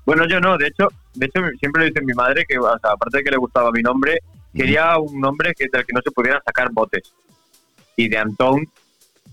Bueno, 0.05 0.27
yo 0.29 0.40
no, 0.40 0.59
de 0.59 0.66
hecho, 0.66 0.88
de 1.14 1.27
hecho 1.27 1.40
siempre 1.61 1.83
lo 1.83 1.87
dice 1.88 2.01
mi 2.05 2.12
madre 2.12 2.45
que, 2.49 2.59
o 2.59 2.62
sea, 2.62 2.90
aparte 2.92 3.18
de 3.18 3.25
que 3.25 3.31
le 3.31 3.37
gustaba 3.37 3.71
mi 3.71 3.83
nombre, 3.83 4.18
quería 4.55 4.99
un 4.99 5.21
nombre 5.21 5.55
que, 5.57 5.66
del 5.73 5.87
que 5.87 5.92
no 5.92 6.01
se 6.05 6.11
pudieran 6.11 6.40
sacar 6.45 6.71
botes. 6.73 7.03
Y 7.97 8.09
de 8.09 8.18
Antón 8.18 8.66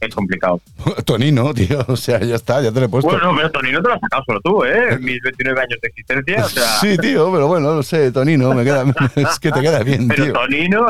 es 0.02 0.16
complicado. 0.16 0.62
Tonino, 1.06 1.54
tío, 1.54 1.84
o 1.88 1.96
sea, 1.98 2.20
ya 2.20 2.36
está, 2.36 2.62
ya 2.62 2.72
te 2.72 2.80
lo 2.80 2.86
he 2.86 2.90
puesto. 2.90 3.10
Bueno, 3.12 3.34
pero 3.36 3.52
Tonino 3.52 3.82
te 3.82 3.88
lo 3.90 3.94
has 3.96 4.00
sacado 4.02 4.24
solo 4.26 4.42
tú, 4.42 4.64
¿eh? 4.66 4.94
En 4.94 5.04
mis 5.04 5.22
29 5.22 5.60
años 5.62 5.80
de 5.82 5.88
existencia, 5.90 6.46
o 6.46 6.50
sea... 6.50 6.80
Sí, 6.80 6.98
tío, 6.98 7.32
pero 7.32 7.48
bueno, 7.48 7.74
no 7.74 7.84
sé, 7.84 8.12
Tonino, 8.12 8.54
me 8.54 8.64
queda, 8.64 8.84
es 9.16 9.40
que 9.40 9.52
te 9.52 9.62
queda 9.62 9.84
bien, 9.84 10.08
Pero 10.08 10.24
tío. 10.26 10.34
Tonino, 10.34 10.88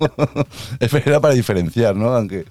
Era 1.04 1.20
para 1.20 1.34
diferenciar, 1.34 1.96
¿no? 1.96 2.14
Aunque, 2.14 2.44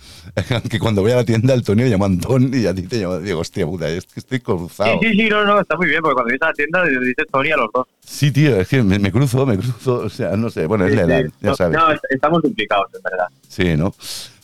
aunque 0.51 0.79
cuando 0.79 1.01
voy 1.01 1.12
a 1.12 1.15
la 1.17 1.23
tienda 1.25 1.53
el 1.53 1.63
Tonino 1.63 1.88
llama 1.88 2.05
Antón 2.05 2.51
y 2.53 2.65
a 2.67 2.73
ti 2.73 2.84
te 2.84 2.99
llama, 2.99 3.19
digo, 3.19 3.39
hostia 3.39 3.65
puta, 3.65 3.89
es 3.89 4.05
que 4.05 4.19
estoy 4.19 4.38
sí, 4.39 4.43
cruzado. 4.43 4.99
sí, 5.01 5.10
sí, 5.13 5.29
no, 5.29 5.45
no, 5.45 5.60
está 5.60 5.75
muy 5.77 5.88
bien, 5.88 6.01
porque 6.01 6.13
cuando 6.15 6.29
vienes 6.29 6.41
a 6.43 6.47
la 6.47 6.53
tienda 6.53 6.86
le 6.86 6.99
dices 6.99 7.25
Tony 7.31 7.51
a 7.51 7.57
los 7.57 7.69
dos. 7.73 7.88
Sí, 8.05 8.31
tío, 8.31 8.57
es 8.60 8.67
que 8.67 8.84
me, 8.84 8.99
me 8.99 9.12
cruzo, 9.12 9.45
me 9.45 9.57
cruzo, 9.57 9.95
o 9.99 10.10
sea, 10.10 10.36
no 10.36 10.49
sé, 10.49 10.65
bueno, 10.65 10.86
es 10.86 10.91
Sí, 10.91 10.97
la 10.97 11.03
edad, 11.03 11.23
sí. 11.25 11.31
ya 11.41 11.49
no, 11.49 11.55
sabes. 11.55 11.77
no, 11.79 11.91
est- 11.91 12.03
estamos 12.10 12.43
implicados, 12.43 12.88
en 12.93 13.01
verdad. 13.03 13.27
Sí, 13.47 13.77
¿no? 13.77 13.93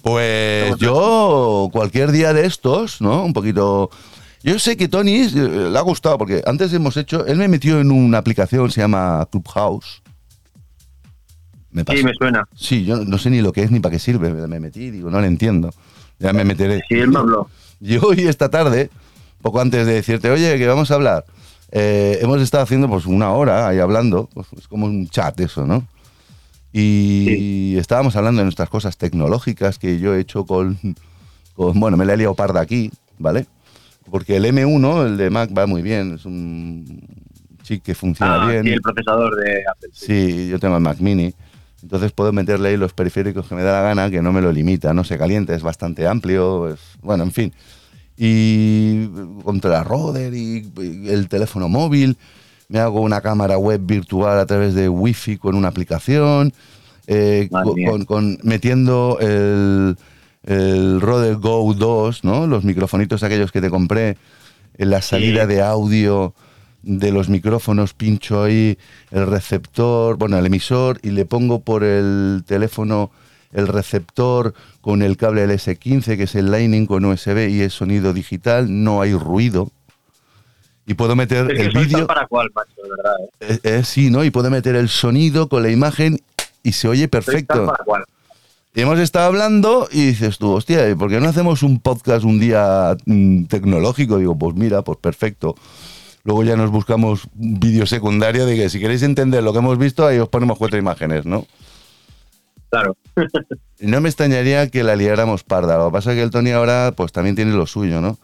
Pues 0.02 0.78
yo, 0.78 1.70
cualquier 1.72 2.12
día 2.12 2.34
de 2.34 2.46
estos, 2.46 3.02
¿no? 3.02 3.24
Un 3.24 3.34
poquito... 3.34 3.90
Yo 4.44 4.60
sé 4.60 4.78
que 4.78 4.88
Tony 4.88 5.24
eh, 5.24 5.70
le 5.72 5.78
ha 5.78 5.82
gustado, 5.82 6.18
porque 6.18 6.42
antes 6.46 6.72
hemos 6.74 6.96
hecho... 6.96 7.26
Él 7.26 7.38
me 7.38 7.48
metió 7.48 7.80
en 7.80 7.92
una 7.92 8.20
aplicación, 8.20 8.72
se 8.72 8.82
llama 8.82 9.28
Clubhouse. 9.32 10.02
Me 11.72 11.84
pasó. 11.84 11.98
Sí, 11.98 12.04
me 12.04 12.14
suena. 12.14 12.48
Sí, 12.56 12.86
yo 12.86 13.04
no 13.04 13.18
sé 13.18 13.30
ni 13.30 13.42
lo 13.42 13.52
que 13.52 13.64
es 13.64 13.72
ni 13.72 13.80
para 13.80 13.94
qué 13.94 14.00
sirve. 14.00 14.32
Me 14.32 14.48
me 14.48 14.60
metí, 14.60 14.90
digo, 14.90 15.10
no 15.10 15.20
lo 15.20 15.28
entiendo. 15.28 15.72
Ya 16.20 16.34
me 16.34 16.44
meteré. 16.44 16.84
Sí, 16.88 16.96
él 16.96 17.10
me 17.10 17.20
habló. 17.20 17.50
Y 17.80 17.98
hoy, 17.98 18.22
esta 18.22 18.50
tarde, 18.50 18.90
poco 19.42 19.62
antes 19.62 19.86
de 19.86 19.94
decirte, 19.94 20.32
oye, 20.32 20.58
que 20.58 20.66
vamos 20.66 20.90
a 20.90 20.96
hablar, 20.96 21.26
eh, 21.72 22.18
hemos 22.22 22.42
estado 22.42 22.64
haciendo 22.64 22.90
pues 22.90 23.06
una 23.06 23.32
hora 23.32 23.68
ahí 23.68 23.78
hablando, 23.78 24.30
pues 24.34 24.48
es 24.58 24.68
como 24.68 24.88
un 24.88 25.08
chat 25.10 25.40
eso, 25.40 25.68
¿no? 25.68 25.86
Y 26.80 27.76
estábamos 27.78 28.16
hablando 28.16 28.40
de 28.40 28.46
nuestras 28.46 28.70
cosas 28.70 28.98
tecnológicas 28.98 29.80
que 29.80 30.00
yo 30.00 30.14
he 30.14 30.20
hecho 30.20 30.46
con, 30.46 30.78
con- 31.56 31.80
bueno, 31.80 31.98
me 31.98 32.06
la 32.06 32.14
he 32.14 32.18
liado 32.18 32.36
parda 32.36 32.62
aquí, 32.62 32.92
¿vale? 33.18 33.48
Porque 34.12 34.38
el 34.38 34.46
M1, 34.46 35.06
el 35.08 35.18
de 35.18 35.30
Mac, 35.30 35.50
va 35.58 35.66
muy 35.66 35.82
bien, 35.82 36.14
es 36.16 36.26
un 36.26 37.02
chip 37.64 37.84
que 37.84 37.96
funciona 37.96 38.44
Ah, 38.44 38.50
bien. 38.52 38.64
sí, 38.64 38.70
el 38.70 38.82
procesador 38.82 39.36
de 39.36 39.64
Apple. 39.70 39.90
sí. 39.92 40.06
Sí, 40.32 40.48
yo 40.50 40.60
tengo 40.60 40.76
el 40.78 40.84
Mac 40.84 41.00
Mini. 41.00 41.34
Entonces 41.84 42.12
puedo 42.12 42.32
meterle 42.34 42.70
ahí 42.70 42.78
los 42.78 42.94
periféricos 42.94 43.48
que 43.48 43.56
me 43.56 43.64
da 43.64 43.74
la 43.74 43.82
gana, 43.90 44.10
que 44.10 44.22
no 44.22 44.32
me 44.32 44.42
lo 44.42 44.52
limita, 44.52 44.94
no 44.94 45.04
se 45.04 45.18
calienta, 45.18 45.54
es 45.56 45.62
bastante 45.64 46.08
amplio, 46.08 46.70
es, 46.74 46.80
bueno, 47.02 47.24
en 47.24 47.32
fin. 47.32 47.54
Y 48.18 49.08
contra 49.44 49.70
la 49.72 49.84
Roder 49.84 50.34
y 50.34 50.72
el 51.08 51.28
teléfono 51.28 51.70
móvil, 51.70 52.18
me 52.70 52.80
hago 52.80 53.02
una 53.02 53.22
cámara 53.22 53.58
web 53.58 53.82
virtual 53.84 54.40
a 54.40 54.46
través 54.46 54.74
de 54.76 54.90
Wi-Fi 54.90 55.38
con 55.38 55.56
una 55.56 55.70
aplicación, 55.70 56.54
eh, 57.08 57.50
con, 57.52 58.06
con- 58.06 58.38
metiendo 58.44 59.18
el, 59.22 59.96
el 60.44 61.00
Roder 61.02 61.38
Go 61.38 61.74
2, 61.74 62.24
¿no? 62.24 62.48
los 62.48 62.64
microfonitos 62.66 63.24
aquellos 63.24 63.52
que 63.52 63.62
te 63.62 63.70
compré, 63.70 64.18
en 64.78 64.90
la 64.90 65.02
salida 65.02 65.44
Sí. 65.44 65.54
de 65.56 65.62
audio 65.62 66.34
de 66.84 67.12
los 67.12 67.30
micrófonos, 67.30 67.94
pincho 67.94 68.44
ahí 68.44 68.78
el 69.12 69.26
receptor, 69.28 70.18
bueno, 70.18 70.38
el 70.38 70.46
emisor 70.46 71.00
y 71.04 71.10
le 71.12 71.26
pongo 71.26 71.60
por 71.62 71.84
el 71.84 72.44
teléfono 72.46 73.12
el 73.54 73.68
receptor 73.68 74.54
con 74.82 75.02
el 75.02 75.16
cable 75.18 75.46
LS15, 75.48 76.18
que 76.18 76.24
es 76.24 76.36
el 76.36 76.52
Lightning 76.52 76.86
con 76.86 77.06
USB 77.06 77.48
y 77.50 77.62
es 77.62 77.74
sonido 77.74 78.12
digital, 78.14 78.68
no 78.84 79.02
hay 79.02 79.14
ruido. 79.14 79.72
Y 80.88 80.94
puedo 80.94 81.18
meter 81.18 81.52
Es 81.52 81.68
el 81.68 81.74
vídeo, 81.74 82.08
para 82.08 82.26
cual, 82.28 82.50
macho, 82.56 82.82
de 82.82 82.90
verdad. 82.90 83.14
¿eh? 83.42 83.60
eh, 83.64 83.80
eh, 83.80 83.84
sí, 83.84 84.10
¿no? 84.10 84.24
Y 84.24 84.32
puedo 84.32 84.50
meter 84.50 84.76
el 84.76 84.88
sonido 84.88 85.50
con 85.50 85.62
la 85.62 85.70
imagen 85.70 86.22
y 86.64 86.72
se 86.72 86.88
oye 86.88 87.10
perfecto. 87.10 87.68
para. 87.86 88.06
Y 88.74 88.82
hemos 88.82 88.98
estado 89.00 89.26
hablando 89.26 89.90
y 89.92 90.06
dices 90.06 90.38
tú, 90.38 90.52
hostia, 90.52 90.90
¿y 90.90 90.96
¿por 90.96 91.10
qué 91.10 91.20
no 91.20 91.28
hacemos 91.28 91.62
un 91.62 91.80
podcast 91.80 92.24
un 92.24 92.40
día 92.40 92.96
mm, 93.06 93.46
tecnológico? 93.46 94.18
Digo, 94.18 94.38
pues 94.38 94.56
mira, 94.56 94.82
pues 94.82 94.98
perfecto. 95.00 95.56
Luego 96.24 96.44
ya 96.44 96.56
nos 96.56 96.72
buscamos 96.72 97.28
un 97.38 97.60
vídeo 97.60 97.86
secundario 97.86 98.46
de 98.46 98.56
que 98.56 98.70
si 98.70 98.80
queréis 98.80 99.04
entender 99.04 99.44
lo 99.44 99.52
que 99.52 99.60
hemos 99.60 99.78
visto, 99.78 100.06
ahí 100.06 100.20
os 100.20 100.30
ponemos 100.30 100.58
cuatro 100.58 100.78
imágenes, 100.78 101.26
¿no? 101.26 101.46
Claro. 102.70 102.96
No 103.80 104.02
me 104.02 104.10
extrañaría 104.10 104.70
que 104.70 104.84
la 104.84 104.96
liáramos 104.96 105.44
parda. 105.44 105.78
Lo 105.78 105.88
que 105.88 105.94
pasa 105.94 106.12
es 106.12 106.18
que 106.18 106.24
el 106.24 106.32
Tony 106.32 106.50
ahora 106.50 106.94
pues 106.98 107.12
también 107.12 107.36
tiene 107.36 107.52
lo 107.52 107.68
suyo, 107.68 108.02
¿no? 108.02 108.18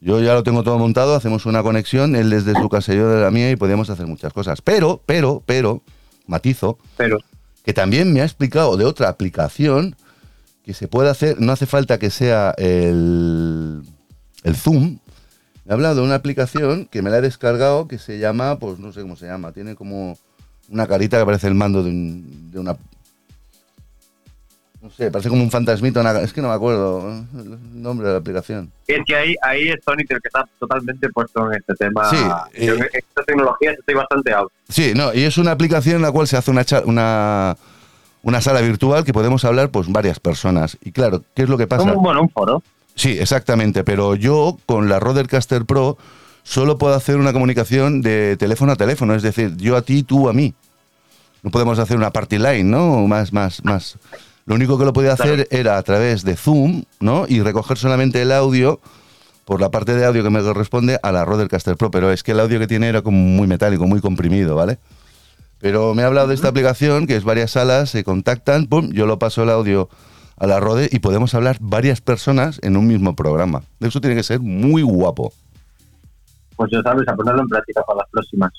Yo 0.00 0.20
ya 0.20 0.34
lo 0.34 0.42
tengo 0.44 0.62
todo 0.62 0.78
montado, 0.78 1.14
hacemos 1.16 1.44
una 1.46 1.62
conexión, 1.62 2.14
él 2.14 2.30
desde 2.30 2.54
su 2.54 2.68
casa 2.68 2.94
y 2.94 2.96
yo 2.98 3.08
de 3.08 3.20
la 3.20 3.30
mía 3.30 3.50
y 3.50 3.56
podíamos 3.56 3.90
hacer 3.90 4.06
muchas 4.06 4.32
cosas. 4.32 4.62
Pero, 4.62 5.02
pero, 5.06 5.42
pero, 5.44 5.82
matizo, 6.26 6.78
Pero, 6.96 7.18
que 7.64 7.72
también 7.72 8.12
me 8.12 8.20
ha 8.20 8.24
explicado 8.24 8.76
de 8.76 8.84
otra 8.84 9.08
aplicación 9.08 9.96
que 10.64 10.72
se 10.74 10.86
puede 10.86 11.10
hacer, 11.10 11.40
no 11.40 11.50
hace 11.52 11.66
falta 11.66 11.98
que 11.98 12.10
sea 12.10 12.54
el, 12.58 13.82
el 14.44 14.54
Zoom. 14.56 14.98
Me 15.64 15.72
ha 15.72 15.74
hablado 15.74 15.96
de 15.96 16.02
una 16.02 16.14
aplicación 16.14 16.86
que 16.86 17.02
me 17.02 17.10
la 17.10 17.18
he 17.18 17.22
descargado 17.22 17.88
que 17.88 17.98
se 17.98 18.18
llama, 18.18 18.58
pues 18.58 18.78
no 18.78 18.92
sé 18.92 19.02
cómo 19.02 19.16
se 19.16 19.26
llama, 19.26 19.52
tiene 19.52 19.74
como 19.74 20.16
una 20.68 20.86
carita 20.86 21.18
que 21.18 21.24
parece 21.26 21.48
el 21.48 21.54
mando 21.54 21.82
de, 21.82 21.90
un- 21.90 22.50
de 22.52 22.58
una... 22.60 22.76
No 24.80 24.90
sé, 24.90 25.10
parece 25.10 25.28
como 25.28 25.42
un 25.42 25.50
fantasmito, 25.50 26.00
una- 26.00 26.20
es 26.20 26.32
que 26.32 26.40
no 26.40 26.48
me 26.48 26.54
acuerdo 26.54 27.08
el 27.34 27.82
nombre 27.82 28.06
de 28.06 28.12
la 28.12 28.18
aplicación. 28.20 28.70
es 28.86 29.00
que 29.04 29.16
ahí, 29.16 29.34
ahí 29.42 29.68
es 29.70 29.80
Tony 29.84 30.02
el 30.08 30.20
que 30.20 30.28
está 30.28 30.48
totalmente 30.60 31.08
puesto 31.08 31.50
en 31.50 31.58
este 31.58 31.74
tema. 31.74 32.08
Sí, 32.10 32.16
Yo 32.64 32.74
eh, 32.74 32.78
en 32.78 32.88
estas 32.92 33.26
tecnologías 33.26 33.74
estoy 33.78 33.94
bastante 33.96 34.32
out. 34.32 34.52
Sí, 34.68 34.92
no, 34.94 35.12
y 35.12 35.24
es 35.24 35.36
una 35.36 35.50
aplicación 35.50 35.96
en 35.96 36.02
la 36.02 36.12
cual 36.12 36.28
se 36.28 36.36
hace 36.36 36.52
una, 36.52 36.64
una, 36.84 37.56
una 38.22 38.40
sala 38.40 38.60
virtual 38.60 39.04
que 39.04 39.12
podemos 39.12 39.44
hablar 39.44 39.70
pues 39.70 39.90
varias 39.90 40.20
personas. 40.20 40.78
Y 40.80 40.92
claro, 40.92 41.24
¿qué 41.34 41.42
es 41.42 41.48
lo 41.48 41.58
que 41.58 41.66
pasa? 41.66 41.88
Como, 41.90 42.00
bueno, 42.00 42.22
un 42.22 42.30
foro. 42.30 42.62
Sí, 42.94 43.18
exactamente, 43.18 43.82
pero 43.82 44.14
yo 44.14 44.58
con 44.64 44.88
la 44.88 45.00
Rodecaster 45.00 45.64
Pro 45.64 45.98
solo 46.44 46.78
puedo 46.78 46.94
hacer 46.94 47.16
una 47.16 47.32
comunicación 47.32 48.00
de 48.00 48.36
teléfono 48.36 48.72
a 48.72 48.76
teléfono, 48.76 49.14
es 49.16 49.22
decir, 49.22 49.56
yo 49.56 49.76
a 49.76 49.82
ti, 49.82 50.04
tú 50.04 50.28
a 50.28 50.32
mí. 50.32 50.54
No 51.42 51.50
podemos 51.50 51.78
hacer 51.78 51.96
una 51.96 52.10
party 52.12 52.38
line, 52.38 52.64
¿no? 52.64 53.06
Más, 53.06 53.32
más, 53.32 53.64
más. 53.64 53.96
Lo 54.48 54.54
único 54.54 54.78
que 54.78 54.86
lo 54.86 54.94
podía 54.94 55.12
hacer 55.12 55.46
era 55.50 55.76
a 55.76 55.82
través 55.82 56.24
de 56.24 56.34
Zoom, 56.34 56.84
¿no? 57.00 57.26
Y 57.28 57.42
recoger 57.42 57.76
solamente 57.76 58.22
el 58.22 58.32
audio 58.32 58.80
por 59.44 59.60
la 59.60 59.70
parte 59.70 59.94
de 59.94 60.06
audio 60.06 60.22
que 60.22 60.30
me 60.30 60.40
corresponde 60.40 60.98
a 61.02 61.12
la 61.12 61.26
Rodecaster 61.26 61.76
Pro, 61.76 61.90
pero 61.90 62.10
es 62.10 62.22
que 62.22 62.32
el 62.32 62.40
audio 62.40 62.58
que 62.58 62.66
tiene 62.66 62.88
era 62.88 63.02
como 63.02 63.18
muy 63.18 63.46
metálico, 63.46 63.86
muy 63.86 64.00
comprimido, 64.00 64.54
¿vale? 64.54 64.78
Pero 65.58 65.94
me 65.94 66.02
ha 66.02 66.06
hablado 66.06 66.28
de 66.28 66.34
esta 66.34 66.48
aplicación, 66.48 67.06
que 67.06 67.16
es 67.16 67.24
varias 67.24 67.50
salas, 67.50 67.90
se 67.90 68.04
contactan, 68.04 68.68
pum, 68.68 68.90
yo 68.90 69.04
lo 69.04 69.18
paso 69.18 69.42
el 69.42 69.50
audio 69.50 69.90
a 70.38 70.46
la 70.46 70.60
Rode 70.60 70.88
y 70.90 71.00
podemos 71.00 71.34
hablar 71.34 71.58
varias 71.60 72.00
personas 72.00 72.58
en 72.62 72.78
un 72.78 72.86
mismo 72.86 73.14
programa. 73.14 73.64
Eso 73.80 74.00
tiene 74.00 74.16
que 74.16 74.22
ser 74.22 74.40
muy 74.40 74.80
guapo. 74.80 75.30
Pues 76.56 76.70
ya 76.72 76.80
sabes, 76.80 77.06
a 77.06 77.14
ponerlo 77.14 77.42
en 77.42 77.48
práctica 77.48 77.82
para 77.86 77.98
las 77.98 78.08
próximas. 78.10 78.52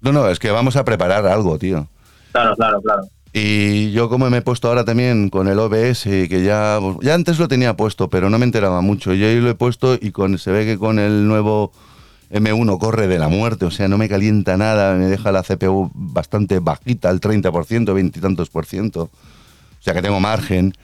No, 0.00 0.12
no, 0.12 0.28
es 0.28 0.38
que 0.38 0.52
vamos 0.52 0.76
a 0.76 0.84
preparar 0.84 1.26
algo, 1.26 1.58
tío. 1.58 1.88
Claro, 2.30 2.54
claro, 2.54 2.80
claro. 2.80 3.02
Y 3.34 3.92
yo 3.92 4.10
como 4.10 4.28
me 4.28 4.38
he 4.38 4.42
puesto 4.42 4.68
ahora 4.68 4.84
también 4.84 5.30
con 5.30 5.48
el 5.48 5.58
OBS, 5.58 6.02
que 6.02 6.42
ya, 6.44 6.78
ya 7.00 7.14
antes 7.14 7.38
lo 7.38 7.48
tenía 7.48 7.76
puesto, 7.76 8.10
pero 8.10 8.28
no 8.28 8.38
me 8.38 8.44
enteraba 8.44 8.82
mucho. 8.82 9.14
Yo 9.14 9.26
ahí 9.26 9.40
lo 9.40 9.48
he 9.48 9.54
puesto 9.54 9.94
y 9.98 10.10
con, 10.10 10.38
se 10.38 10.50
ve 10.50 10.66
que 10.66 10.76
con 10.76 10.98
el 10.98 11.26
nuevo 11.26 11.72
M1 12.30 12.78
corre 12.78 13.08
de 13.08 13.18
la 13.18 13.28
muerte, 13.28 13.64
o 13.64 13.70
sea, 13.70 13.88
no 13.88 13.96
me 13.96 14.08
calienta 14.08 14.58
nada, 14.58 14.94
me 14.96 15.06
deja 15.06 15.32
la 15.32 15.42
CPU 15.42 15.90
bastante 15.94 16.58
bajita, 16.58 17.08
el 17.08 17.20
30%, 17.20 17.94
20 17.94 18.18
y 18.18 18.22
tantos 18.22 18.50
por 18.50 18.66
ciento. 18.66 19.04
O 19.04 19.82
sea 19.82 19.94
que 19.94 20.02
tengo 20.02 20.20
margen 20.20 20.74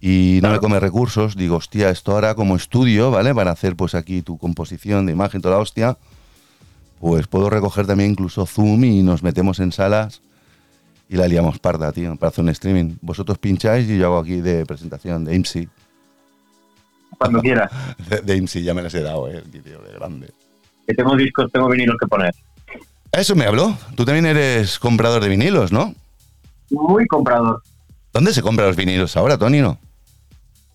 y 0.00 0.38
no 0.40 0.50
me 0.50 0.60
come 0.60 0.78
recursos. 0.78 1.36
Digo, 1.36 1.56
hostia, 1.56 1.90
esto 1.90 2.12
ahora 2.12 2.36
como 2.36 2.54
estudio, 2.54 3.10
¿vale? 3.10 3.34
Para 3.34 3.50
hacer 3.50 3.74
pues 3.74 3.96
aquí 3.96 4.22
tu 4.22 4.38
composición 4.38 5.06
de 5.06 5.12
imagen, 5.12 5.42
toda 5.42 5.56
la 5.56 5.62
hostia, 5.62 5.98
pues 7.00 7.26
puedo 7.26 7.50
recoger 7.50 7.88
también 7.88 8.12
incluso 8.12 8.46
Zoom 8.46 8.84
y 8.84 9.02
nos 9.02 9.24
metemos 9.24 9.58
en 9.58 9.72
salas 9.72 10.22
y 11.08 11.16
la 11.16 11.26
liamos 11.26 11.58
parda, 11.58 11.90
tío, 11.92 12.16
para 12.16 12.28
hacer 12.28 12.44
un 12.44 12.50
streaming. 12.50 12.96
Vosotros 13.00 13.38
pincháis 13.38 13.88
y 13.88 13.98
yo 13.98 14.06
hago 14.06 14.18
aquí 14.18 14.40
de 14.40 14.66
presentación, 14.66 15.24
de 15.24 15.34
IMSI. 15.34 15.68
Cuando 17.16 17.40
quieras. 17.40 17.72
De, 18.08 18.20
de 18.20 18.36
IMSI 18.36 18.62
ya 18.62 18.74
me 18.74 18.82
las 18.82 18.94
he 18.94 19.02
dado, 19.02 19.28
eh, 19.28 19.42
tío, 19.50 19.80
de 19.80 19.92
grande. 19.94 20.30
Que 20.86 20.94
tengo 20.94 21.16
discos, 21.16 21.50
tengo 21.50 21.68
vinilos 21.68 21.96
que 21.98 22.06
poner. 22.06 22.34
Eso 23.12 23.34
me 23.34 23.46
habló. 23.46 23.76
Tú 23.96 24.04
también 24.04 24.26
eres 24.26 24.78
comprador 24.78 25.22
de 25.22 25.28
vinilos, 25.28 25.72
¿no? 25.72 25.94
Muy 26.70 27.06
comprador. 27.06 27.62
¿Dónde 28.12 28.32
se 28.32 28.42
compran 28.42 28.68
los 28.68 28.76
vinilos 28.76 29.16
ahora, 29.16 29.38
Tony? 29.38 29.60
¿No? 29.60 29.78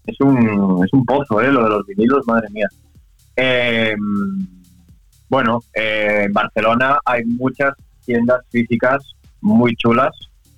Es 0.05 0.19
un, 0.19 0.83
es 0.83 0.91
un 0.91 1.05
pozo, 1.05 1.39
¿eh? 1.41 1.51
Lo 1.51 1.63
de 1.63 1.69
los 1.69 1.85
vinilos, 1.85 2.25
madre 2.27 2.47
mía. 2.49 2.67
Eh, 3.35 3.95
bueno, 5.29 5.61
eh, 5.73 6.23
en 6.25 6.33
Barcelona 6.33 6.99
hay 7.05 7.23
muchas 7.23 7.73
tiendas 8.05 8.41
físicas 8.49 9.15
muy 9.43 9.75
chulas. 9.75 10.11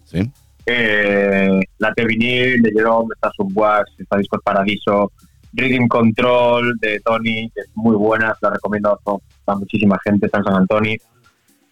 Sí. 0.06 0.32
Eh, 0.66 1.60
la 1.78 1.94
T 1.94 2.06
Vinil 2.06 2.62
de 2.62 2.72
Jerome, 2.72 3.10
está 3.14 3.30
Subwax, 3.36 3.92
está 4.00 4.18
Discos 4.18 4.40
Paradiso, 4.44 5.12
Reading 5.54 5.88
Control 5.88 6.74
de 6.80 7.00
Tony, 7.02 7.50
que 7.54 7.62
es 7.62 7.68
muy 7.76 7.96
buena, 7.96 8.36
la 8.42 8.50
recomiendo 8.50 9.00
a, 9.48 9.56
muchísima 9.56 9.98
gente, 10.04 10.26
está 10.26 10.40
en 10.40 10.44
San 10.46 10.56
Antonio. 10.56 10.98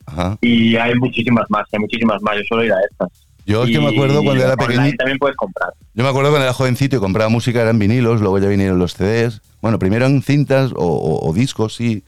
Ajá. 0.06 0.38
Y 0.42 0.76
hay 0.76 0.96
muchísimas 0.96 1.46
más, 1.50 1.66
hay 1.72 1.80
muchísimas 1.80 2.22
más, 2.22 2.36
yo 2.38 2.42
suelo 2.48 2.66
ir 2.66 2.74
a 2.74 2.78
estas. 2.90 3.10
Yo 3.46 3.64
es 3.66 3.72
que 3.72 3.80
me 3.80 3.90
acuerdo 3.90 4.24
cuando 4.24 4.42
era 4.44 4.56
pequeñito. 4.56 4.96
también 4.98 5.18
puedes 5.18 5.36
comprar. 5.36 5.74
Yo 5.94 6.04
me 6.04 6.10
acuerdo 6.10 6.30
cuando 6.30 6.46
era 6.46 6.54
jovencito 6.54 6.96
y 6.96 7.00
compraba 7.00 7.30
música, 7.30 7.62
eran 7.62 7.78
vinilos, 7.80 8.22
luego 8.22 8.40
ya 8.40 8.48
vinieron 8.48 8.80
los 8.80 8.94
CDs. 8.94 9.42
Bueno, 9.62 9.80
primero 9.80 10.06
en 10.06 10.22
cintas 10.22 10.72
o, 10.74 10.78
o- 10.86 11.30
o 11.30 11.34
discos, 11.34 11.76
sí. 11.76 12.04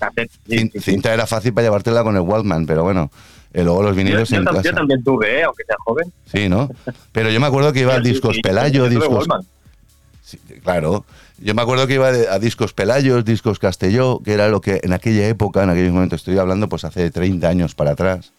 Cassette, 0.00 0.30
sí, 0.46 0.56
Cin- 0.56 0.72
sí, 0.72 0.80
sí. 0.80 0.90
Cinta 0.92 1.14
era 1.14 1.26
fácil 1.28 1.52
para 1.54 1.66
llevártela 1.66 2.02
con 2.02 2.16
el 2.16 2.22
Walkman, 2.22 2.66
pero 2.66 2.82
bueno. 2.82 3.10
Eh, 3.52 3.62
luego 3.64 3.82
los 3.82 3.92
Yo, 3.92 3.96
vinilos 3.96 4.28
yo 4.30 4.36
en 4.36 4.44
tam- 4.44 4.56
yo 4.56 4.62
casa. 4.62 4.74
también 4.76 5.02
tuve, 5.04 5.40
¿eh? 5.40 5.44
aunque 5.44 5.64
sea 5.64 5.76
joven. 5.84 6.12
Sí, 6.32 6.48
¿no? 6.48 6.68
Pero 7.12 7.30
yo 7.30 7.40
me 7.40 7.46
acuerdo 7.46 7.72
que 7.72 7.80
iba 7.80 7.94
a 7.94 8.00
discos 8.00 8.36
sí, 8.36 8.42
Pelayo, 8.42 8.84
yo 8.86 8.90
discos. 8.90 9.26
Sí, 10.22 10.38
claro. 10.62 11.04
Yo 11.38 11.54
me 11.54 11.62
acuerdo 11.62 11.86
que 11.88 11.94
iba 11.94 12.06
a 12.08 12.38
discos 12.38 12.72
Pelayos, 12.72 13.24
discos 13.24 13.58
Castelló, 13.58 14.20
que 14.24 14.32
era 14.32 14.48
lo 14.48 14.60
que 14.60 14.80
en 14.84 14.92
aquella 14.92 15.26
época, 15.28 15.64
en 15.64 15.70
aquellos 15.70 15.92
momentos, 15.92 16.20
estoy 16.20 16.38
hablando 16.38 16.68
pues 16.68 16.84
hace 16.84 17.10
30 17.10 17.48
años 17.48 17.74
para 17.74 17.90
atrás, 17.92 18.32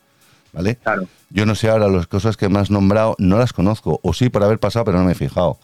¿vale? 0.53 0.75
Claro. 0.77 1.07
Yo 1.29 1.45
no 1.45 1.53
sé 1.55 1.69
ahora 1.69 1.89
las 1.89 2.07
cosas 2.07 2.37
que 2.37 2.47
me 2.47 2.59
has 2.59 2.71
nombrado, 2.71 3.15
no 3.19 3.37
las 3.37 3.51
conozco, 3.51 3.99
o 4.03 4.13
sí 4.13 4.29
por 4.29 4.43
haber 4.43 4.59
pasado, 4.59 4.85
pero 4.85 4.99
no 4.99 5.03
me 5.03 5.11
he 5.11 5.15
fijado. 5.15 5.57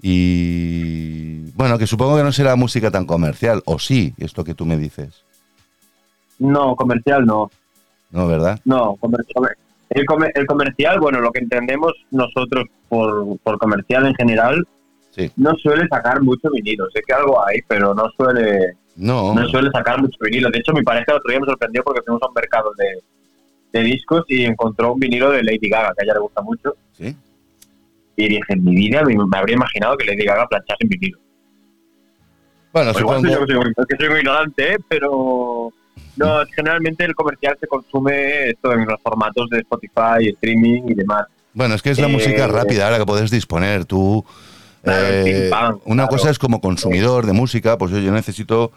Y 0.00 1.50
bueno, 1.56 1.78
que 1.78 1.86
supongo 1.86 2.16
que 2.16 2.22
no 2.22 2.30
será 2.32 2.54
música 2.56 2.90
tan 2.90 3.04
comercial, 3.06 3.62
o 3.64 3.78
sí, 3.78 4.14
es 4.18 4.36
lo 4.36 4.44
que 4.44 4.54
tú 4.54 4.64
me 4.66 4.76
dices, 4.76 5.22
No, 6.38 6.76
comercial 6.76 7.24
no. 7.26 7.50
¿No? 8.10 8.26
¿Verdad? 8.28 8.60
No. 8.64 8.96
El, 9.90 10.04
comer- 10.06 10.32
el 10.34 10.46
comercial, 10.46 10.98
bueno, 11.00 11.20
lo 11.20 11.30
que 11.30 11.40
entendemos 11.40 11.92
nosotros 12.10 12.64
por, 12.88 13.38
por 13.38 13.58
comercial 13.58 14.06
en 14.06 14.14
general, 14.14 14.66
Sí. 15.10 15.30
no 15.36 15.54
suele 15.56 15.86
sacar 15.88 16.20
mucho 16.22 16.50
vinilo. 16.50 16.86
Sé 16.92 17.00
que 17.06 17.14
algo 17.14 17.44
hay, 17.46 17.60
pero 17.68 17.94
no 17.94 18.08
suele, 18.16 18.74
No, 18.96 19.32
no 19.32 19.46
suele 19.48 19.70
sacar 19.70 20.00
mucho 20.00 20.16
vinilo. 20.20 20.50
De 20.50 20.58
hecho, 20.58 20.72
mi 20.72 20.82
pareja 20.82 21.12
el 21.12 21.18
otro 21.18 21.30
día 21.30 21.38
me 21.38 21.46
sorprendió 21.46 21.84
porque 21.84 22.02
fuimos 22.02 22.20
a 22.22 22.26
un 22.28 22.34
mercado 22.34 22.72
de, 22.76 23.78
de 23.78 23.84
discos 23.84 24.24
y 24.26 24.44
encontró 24.44 24.92
un 24.94 24.98
vinilo 24.98 25.30
de 25.30 25.44
Lady 25.44 25.68
Gaga, 25.68 25.92
que 25.96 26.02
a 26.02 26.04
ella 26.04 26.14
le 26.14 26.20
gusta 26.20 26.42
mucho. 26.42 26.74
¿sí? 26.92 27.14
Y 28.16 28.28
dije, 28.28 28.42
en 28.54 28.64
mi 28.64 28.74
vida 28.74 29.04
me, 29.04 29.14
me 29.16 29.38
habría 29.38 29.54
imaginado 29.54 29.96
que 29.96 30.04
Lady 30.06 30.24
Gaga 30.24 30.48
planchase 30.48 30.78
en 30.80 30.88
vinilo. 30.88 31.18
Bueno, 32.72 32.90
igual 32.98 33.20
supongo... 33.20 33.46
yo 33.46 33.62
soy, 33.62 33.72
que 33.88 33.96
soy 33.96 34.08
muy 34.08 34.18
ignorante, 34.18 34.72
¿eh? 34.72 34.76
pero 34.88 35.72
no, 36.16 36.44
generalmente 36.54 37.04
el 37.04 37.14
comercial 37.14 37.56
se 37.60 37.66
consume 37.66 38.50
esto 38.50 38.72
en 38.72 38.86
los 38.86 39.00
formatos 39.02 39.48
de 39.50 39.58
Spotify, 39.58 40.28
streaming 40.34 40.82
y 40.88 40.94
demás. 40.94 41.26
Bueno, 41.52 41.74
es 41.74 41.82
que 41.82 41.90
es 41.90 41.98
la 41.98 42.06
Eh, 42.08 42.12
música 42.12 42.46
rápida 42.46 42.84
ahora 42.86 42.98
que 42.98 43.06
puedes 43.06 43.30
disponer 43.30 43.84
tú. 43.84 44.24
Claro, 44.82 45.06
eh, 45.08 45.50
una 45.86 46.04
claro. 46.04 46.08
cosa 46.08 46.30
es 46.30 46.38
como 46.38 46.60
consumidor 46.60 47.24
de 47.26 47.32
música, 47.32 47.78
pues 47.78 47.90
yo, 47.90 47.98
yo 48.00 48.12
necesito 48.12 48.70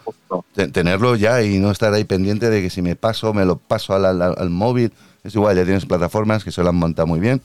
tenerlo 0.72 1.16
ya 1.16 1.42
y 1.44 1.60
no 1.60 1.70
estar 1.72 1.94
ahí 1.94 2.06
pendiente 2.06 2.50
de 2.50 2.62
que 2.62 2.70
si 2.70 2.82
me 2.82 2.96
paso, 2.96 3.34
me 3.34 3.44
lo 3.46 3.58
paso 3.58 3.94
al, 3.94 4.06
al- 4.06 4.22
al 4.38 4.50
móvil. 4.50 4.94
Es 5.24 5.36
igual, 5.36 5.58
ya 5.58 5.66
tienes 5.66 5.86
plataformas 5.86 6.44
que 6.46 6.52
se 6.52 6.64
lo 6.64 6.70
han 6.70 6.76
montado 6.78 7.08
muy 7.08 7.20
bien. 7.20 7.42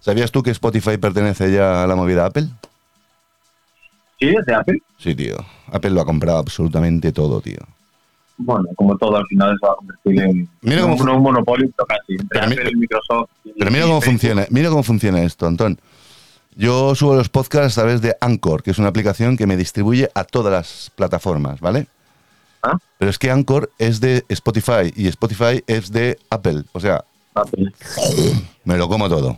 ¿Sabías 0.00 0.32
tú 0.32 0.42
que 0.42 0.50
Spotify 0.50 0.96
pertenece 0.96 1.52
ya 1.52 1.84
a 1.84 1.86
la 1.86 1.94
movida 1.94 2.26
Apple? 2.26 2.48
¿Sí? 4.18 4.28
¿Es 4.28 4.46
de 4.46 4.54
Apple? 4.54 4.78
Sí, 4.98 5.14
tío. 5.14 5.36
Apple 5.70 5.90
lo 5.90 6.00
ha 6.00 6.04
comprado 6.04 6.38
absolutamente 6.38 7.12
todo, 7.12 7.40
tío. 7.40 7.58
Bueno, 8.38 8.68
como 8.76 8.96
todo, 8.96 9.16
al 9.16 9.26
final 9.26 9.56
se 9.60 9.66
va 9.66 9.72
a 9.72 9.76
convertir 9.76 10.20
en 10.22 10.48
Mira 10.62 10.84
un, 10.86 10.96
cómo 10.96 11.16
un 11.16 11.22
monopolio, 11.22 11.68
pero 11.76 11.86
casi, 11.86 12.12
entre 12.12 12.26
Pero 12.30 12.46
mi- 12.46 12.52
Apple, 12.54 12.70
Microsoft. 12.76 13.30
y- 13.44 13.52
Pero 13.58 13.70
mira 13.70 13.84
cómo 13.86 14.00
Facebook. 14.00 14.20
funciona, 14.20 14.46
mira 14.50 14.68
cómo 14.70 14.82
funciona 14.84 15.22
esto, 15.22 15.46
Antón. 15.46 15.78
Yo 16.54 16.94
subo 16.94 17.14
los 17.16 17.28
podcasts 17.28 17.78
a 17.78 17.82
través 17.82 18.00
de 18.00 18.16
Anchor, 18.20 18.62
que 18.62 18.70
es 18.70 18.78
una 18.78 18.88
aplicación 18.88 19.36
que 19.36 19.46
me 19.46 19.56
distribuye 19.56 20.08
a 20.14 20.24
todas 20.24 20.52
las 20.52 20.90
plataformas, 20.94 21.60
¿vale? 21.60 21.86
Ah. 22.62 22.76
Pero 22.98 23.10
es 23.10 23.18
que 23.18 23.30
Anchor 23.30 23.70
es 23.78 24.00
de 24.00 24.24
Spotify 24.28 24.92
y 24.96 25.06
Spotify 25.08 25.62
es 25.66 25.90
de 25.92 26.18
Apple. 26.30 26.64
O 26.72 26.80
sea, 26.80 27.04
Apple. 27.34 27.72
me 28.64 28.76
lo 28.76 28.88
como 28.88 29.08
todo. 29.08 29.36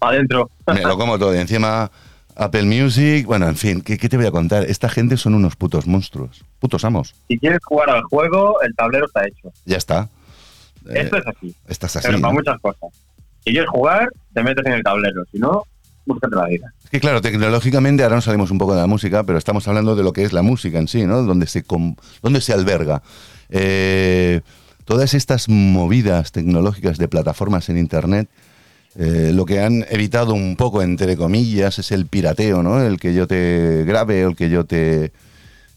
Adentro. 0.00 0.50
Me 0.66 0.80
lo 0.82 0.96
como 0.98 1.18
todo. 1.18 1.34
Y 1.34 1.38
encima 1.38 1.90
Apple 2.36 2.62
Music, 2.64 3.26
bueno, 3.26 3.46
en 3.48 3.56
fin, 3.56 3.80
¿qué, 3.82 3.98
qué 3.98 4.08
te 4.08 4.16
voy 4.16 4.26
a 4.26 4.30
contar? 4.30 4.64
Esta 4.64 4.88
gente 4.88 5.16
son 5.16 5.34
unos 5.34 5.56
putos 5.56 5.86
monstruos. 5.86 6.44
Putos 6.60 6.84
amos. 6.84 7.14
Si 7.28 7.38
quieres 7.38 7.60
jugar 7.64 7.90
al 7.90 8.02
juego, 8.04 8.60
el 8.62 8.74
tablero 8.74 9.06
está 9.06 9.26
hecho. 9.26 9.52
Ya 9.66 9.76
está. 9.76 10.08
Eh, 10.88 11.02
Esto 11.02 11.16
es 11.18 11.26
así, 11.26 11.54
estás 11.68 11.96
así. 11.96 12.06
pero 12.08 12.20
para 12.20 12.32
¿no? 12.32 12.38
muchas 12.38 12.58
cosas. 12.60 12.90
Si 13.44 13.50
quieres 13.52 13.68
jugar, 13.68 14.08
te 14.34 14.42
metes 14.42 14.64
en 14.66 14.72
el 14.72 14.82
tablero. 14.82 15.24
Si 15.30 15.38
no, 15.38 15.64
búscate 16.06 16.34
la 16.36 16.46
vida. 16.46 16.72
Es 16.84 16.90
que 16.90 17.00
claro, 17.00 17.20
tecnológicamente 17.20 18.02
ahora 18.02 18.16
nos 18.16 18.24
salimos 18.24 18.50
un 18.50 18.58
poco 18.58 18.74
de 18.74 18.80
la 18.80 18.86
música, 18.86 19.24
pero 19.24 19.38
estamos 19.38 19.66
hablando 19.68 19.94
de 19.94 20.02
lo 20.02 20.12
que 20.12 20.22
es 20.24 20.32
la 20.32 20.42
música 20.42 20.78
en 20.78 20.88
sí, 20.88 21.04
¿no? 21.06 21.22
Donde 21.22 21.46
se, 21.46 21.62
com- 21.64 21.96
donde 22.22 22.40
se 22.40 22.52
alberga. 22.52 23.02
Eh, 23.50 24.40
todas 24.84 25.14
estas 25.14 25.48
movidas 25.48 26.32
tecnológicas 26.32 26.98
de 26.98 27.08
plataformas 27.08 27.68
en 27.68 27.78
Internet, 27.78 28.28
eh, 28.98 29.30
lo 29.34 29.44
que 29.46 29.60
han 29.60 29.84
evitado 29.90 30.34
un 30.34 30.56
poco, 30.56 30.82
entre 30.82 31.16
comillas, 31.16 31.78
es 31.78 31.90
el 31.92 32.06
pirateo, 32.06 32.62
¿no? 32.62 32.82
El 32.82 32.98
que 33.00 33.14
yo 33.14 33.26
te 33.26 33.84
grabe 33.86 34.22
el 34.22 34.36
que 34.36 34.50
yo 34.50 34.64
te, 34.64 35.12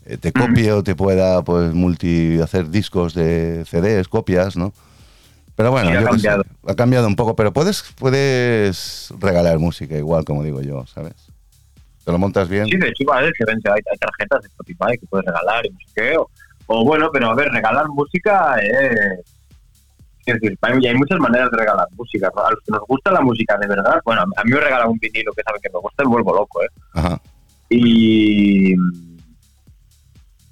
eh, 0.06 0.18
te 0.20 0.32
copie 0.34 0.72
o 0.72 0.84
te 0.84 0.96
pueda 0.96 1.42
pues 1.44 1.74
multi 1.74 2.40
hacer 2.42 2.70
discos 2.70 3.14
de 3.14 3.64
CDs, 3.70 4.08
copias, 4.08 4.58
¿no? 4.58 4.74
Pero 5.56 5.72
bueno, 5.72 5.90
Sí, 5.90 5.96
ha 5.96 6.00
sé, 6.02 6.06
cambiado. 6.08 6.44
ha 6.68 6.76
cambiado 6.76 7.08
un 7.08 7.16
poco, 7.16 7.36
pero 7.36 7.54
puedes, 7.54 7.84
puedes 7.98 9.14
regalar 9.20 9.58
música 9.60 9.96
igual, 9.98 10.26
como 10.26 10.44
digo 10.44 10.62
yo, 10.62 10.86
¿sabes? 10.88 11.14
Te 12.04 12.12
lo 12.12 12.18
montas 12.20 12.50
bien. 12.50 12.66
Sí, 12.66 12.76
de 12.78 12.90
hecho, 12.90 13.06
vale, 13.08 13.32
que 13.38 13.46
ven, 13.46 13.60
hay, 13.66 13.82
hay 13.90 13.98
tarjetas 13.98 14.42
de 14.42 14.48
Spotify 14.50 14.98
que 15.00 15.08
puedes 15.08 15.26
regalar 15.26 15.66
y 15.66 15.70
no 15.70 15.80
sé 15.80 15.86
qué. 15.96 16.18
O, 16.18 16.30
o 16.68 16.84
bueno, 16.84 17.10
pero 17.14 17.32
a 17.32 17.36
ver, 17.36 17.48
regalar 17.50 17.88
música 17.88 18.58
es. 18.62 19.22
Es 20.26 20.40
decir, 20.40 20.58
hay 20.62 20.88
hay 20.88 20.96
muchas 20.96 21.20
maneras 21.20 21.52
de 21.52 21.58
regalar 21.58 21.88
música. 21.92 22.32
A 22.36 22.52
los 22.52 22.60
que 22.66 22.72
nos 22.72 22.82
gusta 22.88 23.12
la 23.12 23.22
música 23.22 23.58
de 23.58 23.68
verdad, 23.68 24.02
bueno, 24.04 24.22
a 24.22 24.44
mí 24.44 24.52
me 24.52 24.60
regalan 24.60 24.90
un 24.90 24.98
vinilo 24.98 25.32
que 25.34 25.44
saben 25.44 25.62
que 25.62 25.70
me 25.72 25.80
gusta 25.80 26.04
y 26.04 26.08
vuelvo 26.08 26.34
loco, 26.34 26.64
¿eh? 26.64 26.68
Ajá. 26.94 27.22
Y. 27.70 28.74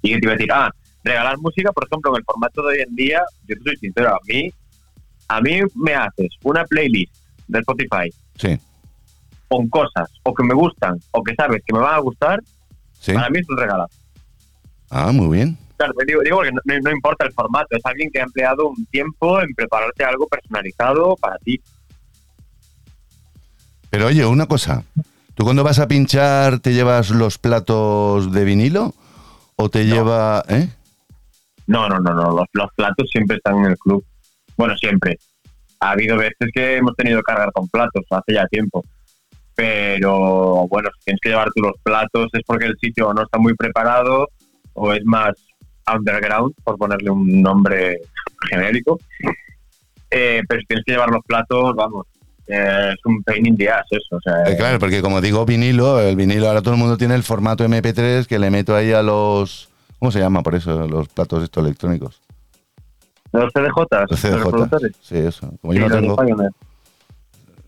Y 0.02 0.12
que 0.12 0.18
te 0.18 0.26
iba 0.26 0.32
a 0.32 0.36
decir, 0.36 0.52
ah, 0.52 0.70
regalar 1.02 1.38
música, 1.38 1.72
por 1.72 1.86
ejemplo, 1.86 2.12
en 2.12 2.18
el 2.18 2.24
formato 2.24 2.62
de 2.62 2.68
hoy 2.68 2.80
en 2.86 2.94
día, 2.94 3.22
yo 3.48 3.56
soy 3.64 3.76
sincero, 3.76 4.14
a 4.14 4.18
mí, 4.26 4.52
a 5.28 5.40
mí 5.40 5.60
me 5.74 5.94
haces 5.94 6.28
una 6.42 6.64
playlist 6.64 7.14
de 7.48 7.58
Spotify 7.60 8.10
Sí, 8.36 8.58
con 9.48 9.68
cosas 9.68 10.10
o 10.22 10.34
que 10.34 10.42
me 10.42 10.54
gustan 10.54 10.98
o 11.12 11.22
que 11.22 11.34
sabes 11.34 11.62
que 11.64 11.72
me 11.72 11.78
van 11.78 11.94
a 11.94 11.98
gustar, 11.98 12.40
sí. 12.92 13.12
para 13.12 13.30
mí 13.30 13.38
es 13.38 13.48
un 13.48 13.56
regalo. 13.56 13.86
Ah, 14.90 15.12
muy 15.12 15.36
bien. 15.36 15.58
Claro, 15.76 15.92
digo, 16.06 16.20
digo 16.22 16.42
que 16.42 16.52
no, 16.52 16.60
no 16.82 16.90
importa 16.90 17.24
el 17.24 17.32
formato, 17.32 17.76
es 17.76 17.84
alguien 17.84 18.10
que 18.12 18.20
ha 18.20 18.24
empleado 18.24 18.68
un 18.68 18.86
tiempo 18.86 19.40
en 19.40 19.52
prepararte 19.54 20.04
algo 20.04 20.26
personalizado 20.28 21.16
para 21.16 21.36
ti. 21.38 21.60
Pero 23.90 24.06
oye, 24.06 24.24
una 24.24 24.46
cosa. 24.46 24.84
¿Tú 25.34 25.44
cuando 25.44 25.64
vas 25.64 25.80
a 25.80 25.88
pinchar 25.88 26.60
te 26.60 26.72
llevas 26.72 27.10
los 27.10 27.38
platos 27.38 28.32
de 28.32 28.44
vinilo? 28.44 28.94
¿O 29.56 29.68
te 29.68 29.84
lleva... 29.84 30.44
¿Eh? 30.48 30.68
No, 31.66 31.88
no, 31.88 31.98
no, 31.98 32.14
no, 32.14 32.30
los, 32.30 32.46
los 32.52 32.70
platos 32.76 33.08
siempre 33.10 33.36
están 33.36 33.58
en 33.58 33.66
el 33.66 33.78
club. 33.78 34.04
Bueno, 34.56 34.76
siempre. 34.76 35.18
Ha 35.80 35.90
habido 35.90 36.16
veces 36.16 36.50
que 36.52 36.76
hemos 36.76 36.94
tenido 36.94 37.18
que 37.18 37.24
cargar 37.24 37.52
con 37.52 37.68
platos, 37.68 38.04
hace 38.10 38.34
ya 38.34 38.46
tiempo. 38.46 38.84
Pero 39.54 40.66
bueno, 40.68 40.88
si 40.98 41.04
tienes 41.04 41.20
que 41.20 41.28
llevar 41.30 41.50
tú 41.54 41.62
los 41.62 41.74
platos 41.82 42.28
es 42.32 42.42
porque 42.46 42.66
el 42.66 42.76
sitio 42.80 43.12
no 43.14 43.22
está 43.22 43.38
muy 43.38 43.54
preparado 43.54 44.28
o 44.72 44.92
es 44.92 45.04
más 45.04 45.34
underground, 45.92 46.54
por 46.64 46.76
ponerle 46.78 47.10
un 47.10 47.42
nombre 47.42 47.98
genérico. 48.50 48.98
Eh, 50.10 50.42
pero 50.48 50.60
si 50.60 50.66
tienes 50.66 50.84
que 50.84 50.92
llevar 50.92 51.10
los 51.10 51.24
platos, 51.24 51.74
vamos, 51.74 52.06
eh, 52.46 52.90
es 52.94 53.04
un 53.04 53.22
pain 53.24 53.46
in 53.46 53.56
the 53.56 53.68
ass 53.68 53.84
eso. 53.90 54.16
O 54.16 54.20
sea, 54.20 54.44
Eh, 54.52 54.56
claro, 54.56 54.78
porque 54.78 55.02
como 55.02 55.20
digo 55.20 55.44
vinilo, 55.44 56.00
el 56.00 56.14
vinilo 56.16 56.46
ahora 56.48 56.62
todo 56.62 56.74
el 56.74 56.80
mundo 56.80 56.96
tiene 56.96 57.14
el 57.14 57.22
formato 57.22 57.64
MP3 57.64 58.26
que 58.26 58.38
le 58.38 58.50
meto 58.50 58.76
ahí 58.76 58.92
a 58.92 59.02
los... 59.02 59.68
¿Cómo 59.98 60.10
se 60.12 60.20
llama 60.20 60.42
por 60.42 60.54
eso? 60.54 60.86
Los 60.86 61.08
platos 61.08 61.42
estos 61.42 61.64
electrónicos. 61.64 62.20
los 63.32 63.52
CDJs, 63.52 64.10
Los. 64.10 64.20
CDJ. 64.20 64.92
Sí, 65.00 65.16
eso. 65.16 65.50
Como 65.60 65.72
Sí, 65.72 65.78
yo 65.80 65.88
no 65.88 65.94
tengo... 66.00 66.16
Pioneer. 66.16 66.50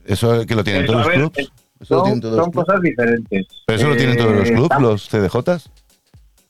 ¿Eso 0.04 0.46
que 0.46 0.54
lo 0.54 0.62
tienen 0.62 0.84
Eso, 0.84 0.92
todos 0.92 1.06
los 1.06 1.14
clubs? 1.14 1.38
¿Eso 1.80 1.94
lo 1.94 2.00
Son, 2.00 2.04
tienen 2.04 2.20
todos 2.20 2.34
son 2.36 2.38
los 2.44 2.50
clubs? 2.52 2.66
cosas 2.66 2.80
diferentes. 2.82 3.46
¿Pero 3.66 3.78
eso 3.78 3.88
lo 3.88 3.96
tienen 3.96 4.16
todos 4.16 4.32
los 4.34 4.48
clubs, 4.50 4.62
está- 4.62 4.78
los 4.80 5.08
CDJs? 5.08 5.70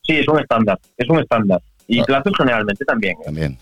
Sí, 0.07 0.16
es 0.16 0.28
un 0.28 0.38
estándar, 0.40 0.78
es 0.96 1.09
un 1.09 1.18
estándar. 1.20 1.61
Y 1.88 2.00
Ah. 2.00 2.04
platos 2.07 2.32
generalmente 2.36 2.84
también. 2.84 3.16
¿eh? 3.20 3.24
También. 3.24 3.59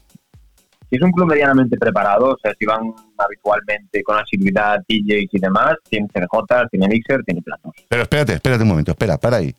Si 0.91 0.97
es 0.97 1.03
un 1.03 1.11
club 1.13 1.27
medianamente 1.29 1.77
preparado, 1.77 2.31
o 2.31 2.39
sea, 2.41 2.53
si 2.59 2.67
van 2.67 2.93
habitualmente 3.19 4.03
con 4.03 4.19
asiduidad, 4.19 4.79
DJs 4.89 5.29
y 5.33 5.39
demás, 5.41 5.75
tiene 5.89 6.07
CDJ, 6.13 6.69
tiene 6.71 6.89
mixer, 6.89 7.23
tiene 7.25 7.43
platos. 7.43 7.73
Pero 7.89 8.03
espérate, 8.03 8.35
espérate 8.35 8.63
un 8.63 8.69
momento, 8.69 8.91
espera, 8.93 9.17
para 9.19 9.39
ahí. 9.39 9.55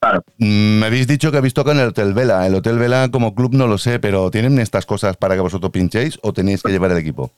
Claro, 0.00 0.24
Mm, 0.38 0.80
Me 0.80 0.86
habéis 0.86 1.06
dicho 1.06 1.30
que 1.30 1.36
habéis 1.38 1.54
tocado 1.54 1.76
en 1.76 1.82
el 1.82 1.88
Hotel 1.90 2.12
Vela. 2.14 2.44
El 2.46 2.54
Hotel 2.56 2.78
Vela 2.78 3.08
como 3.12 3.34
club 3.34 3.54
no 3.54 3.66
lo 3.68 3.78
sé, 3.78 3.98
pero 4.00 4.30
¿tienen 4.30 4.58
estas 4.58 4.84
cosas 4.86 5.16
para 5.16 5.34
que 5.34 5.40
vosotros 5.40 5.70
pinchéis 5.70 6.18
o 6.22 6.32
tenéis 6.32 6.62
que 6.62 6.72
llevar 6.72 6.90
el 6.92 6.98
equipo? 6.98 7.30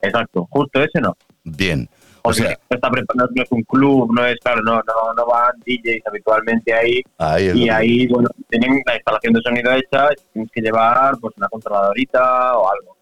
exacto. 0.00 0.46
Justo 0.50 0.82
ese 0.82 1.00
no. 1.00 1.16
Bien. 1.44 1.88
O 2.24 2.32
sea, 2.32 2.56
está 2.70 2.88
preparado, 2.90 3.28
no 3.34 3.42
es 3.42 3.50
un 3.52 3.62
club, 3.62 4.12
no 4.14 4.24
es, 4.24 4.36
claro, 4.40 4.62
no, 4.62 4.74
no, 4.76 5.14
no 5.16 5.26
van 5.26 5.52
DJs 5.66 6.02
habitualmente 6.06 6.72
ahí. 6.72 7.02
ahí 7.18 7.50
Y 7.54 7.68
ahí, 7.68 8.06
bueno, 8.06 8.28
tienen 8.48 8.80
la 8.86 8.94
instalación 8.94 9.32
de 9.34 9.40
sonido 9.42 9.72
hecha, 9.72 10.08
tienes 10.32 10.50
que 10.52 10.60
llevar 10.60 11.16
pues 11.20 11.34
una 11.36 11.48
controladorita 11.48 12.56
o 12.58 12.70
algo. 12.70 12.96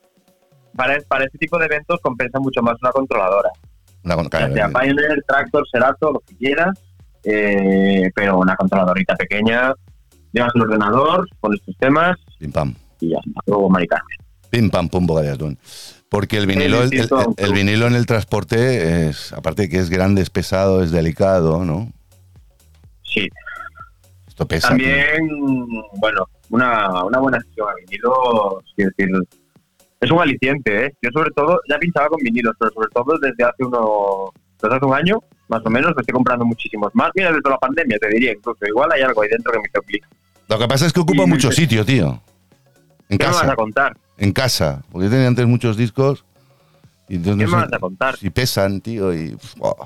para, 0.75 0.99
para 1.09 1.25
este 1.27 1.37
tipo 1.39 1.59
de 1.59 1.67
eventos 1.67 2.01
compensa 2.03 2.39
mucho 2.41 2.63
más 2.63 2.77
una 2.81 2.91
controladora. 2.93 3.51
Una 4.05 4.15
con- 4.15 4.25
Ya 4.25 4.31
claro, 4.31 4.55
sea 4.55 4.67
eh, 4.67 4.73
Pioneer, 4.73 5.23
Tractor, 5.29 5.65
Serato, 5.71 6.13
lo 6.13 6.21
que 6.21 6.37
quieras, 6.37 6.79
eh, 7.25 8.11
pero 8.15 8.39
una 8.39 8.57
controladorita 8.57 9.15
pequeña, 9.17 9.75
llevas 10.33 10.55
un 10.55 10.63
ordenador, 10.63 11.27
pones 11.41 11.61
tus 11.63 11.77
temas 11.77 12.17
pim 12.39 12.51
pam. 12.53 12.75
y 13.01 13.11
ya 13.11 13.19
está, 13.19 13.41
luego 13.47 13.69
maricar. 13.69 14.01
Pim 14.49 14.71
pam 14.71 14.89
pum 14.89 15.07
boca 15.07 15.21
de 15.23 15.31
atún. 15.33 15.59
Porque 16.11 16.39
el 16.39 16.47
vinilo, 16.49 16.83
el, 16.83 17.53
vinilo 17.53 17.87
en 17.87 17.95
el 17.95 18.05
transporte 18.05 19.09
es, 19.09 19.33
aparte 19.33 19.63
de 19.63 19.69
que 19.69 19.79
es 19.79 19.91
grande, 19.91 20.23
es 20.23 20.29
pesado, 20.29 20.83
es 20.83 20.91
delicado, 20.91 21.65
¿no? 21.65 21.93
Sí, 23.05 23.29
Esto 24.27 24.47
pesa. 24.47 24.71
también, 24.71 25.29
bueno, 25.99 26.27
una, 26.51 27.05
una 27.05 27.19
buena 27.21 27.41
sesión 27.41 27.69
a 27.69 27.75
vinilo, 27.87 28.61
decir, 28.77 29.09
es 30.01 30.11
un 30.11 30.19
aliciente, 30.19 30.87
¿eh? 30.87 30.95
Yo 31.01 31.11
sobre 31.13 31.31
todo, 31.31 31.61
ya 31.69 31.79
pinchaba 31.79 32.09
con 32.09 32.19
vinilos, 32.25 32.57
pero 32.59 32.73
sobre 32.73 32.89
todo 32.93 33.17
desde 33.19 33.45
hace 33.45 33.65
uno, 33.65 34.33
desde 34.61 34.77
hace 34.77 34.85
un 34.87 34.95
año, 34.95 35.23
más 35.47 35.63
o 35.65 35.71
menos, 35.71 35.93
me 35.95 36.01
estoy 36.01 36.13
comprando 36.13 36.45
muchísimos 36.45 36.93
más. 36.93 37.13
Mira, 37.15 37.31
desde 37.31 37.49
la 37.49 37.59
pandemia, 37.59 37.99
te 38.01 38.09
diría 38.09 38.33
incluso, 38.33 38.67
igual 38.67 38.91
hay 38.91 39.03
algo 39.03 39.23
ahí 39.23 39.29
dentro 39.29 39.53
que 39.53 39.59
me 39.61 39.83
clic. 39.87 40.05
Lo 40.49 40.59
que 40.59 40.67
pasa 40.67 40.87
es 40.87 40.93
que 40.93 40.99
ocupa 40.99 41.25
mucho 41.25 41.53
sitio, 41.53 41.85
tío. 41.85 42.21
En 43.11 43.19
¿Qué 43.19 43.25
me 43.27 43.33
vas 43.33 43.41
casa. 43.41 43.53
a 43.53 43.57
contar? 43.57 43.97
En 44.17 44.33
casa. 44.33 44.83
Porque 44.91 45.07
yo 45.07 45.11
tenía 45.11 45.27
antes 45.29 45.47
muchos 45.47 45.77
discos. 45.77 46.25
Y 47.09 47.17
entonces 47.17 47.45
¿Qué 47.45 47.51
no 47.51 47.57
me 47.57 47.63
sé 47.65 47.67
vas 47.67 47.73
a 47.75 47.79
contar? 47.79 48.17
si 48.17 48.31
pesan, 48.31 48.81
tío, 48.81 49.13
y. 49.13 49.37
oh. 49.59 49.77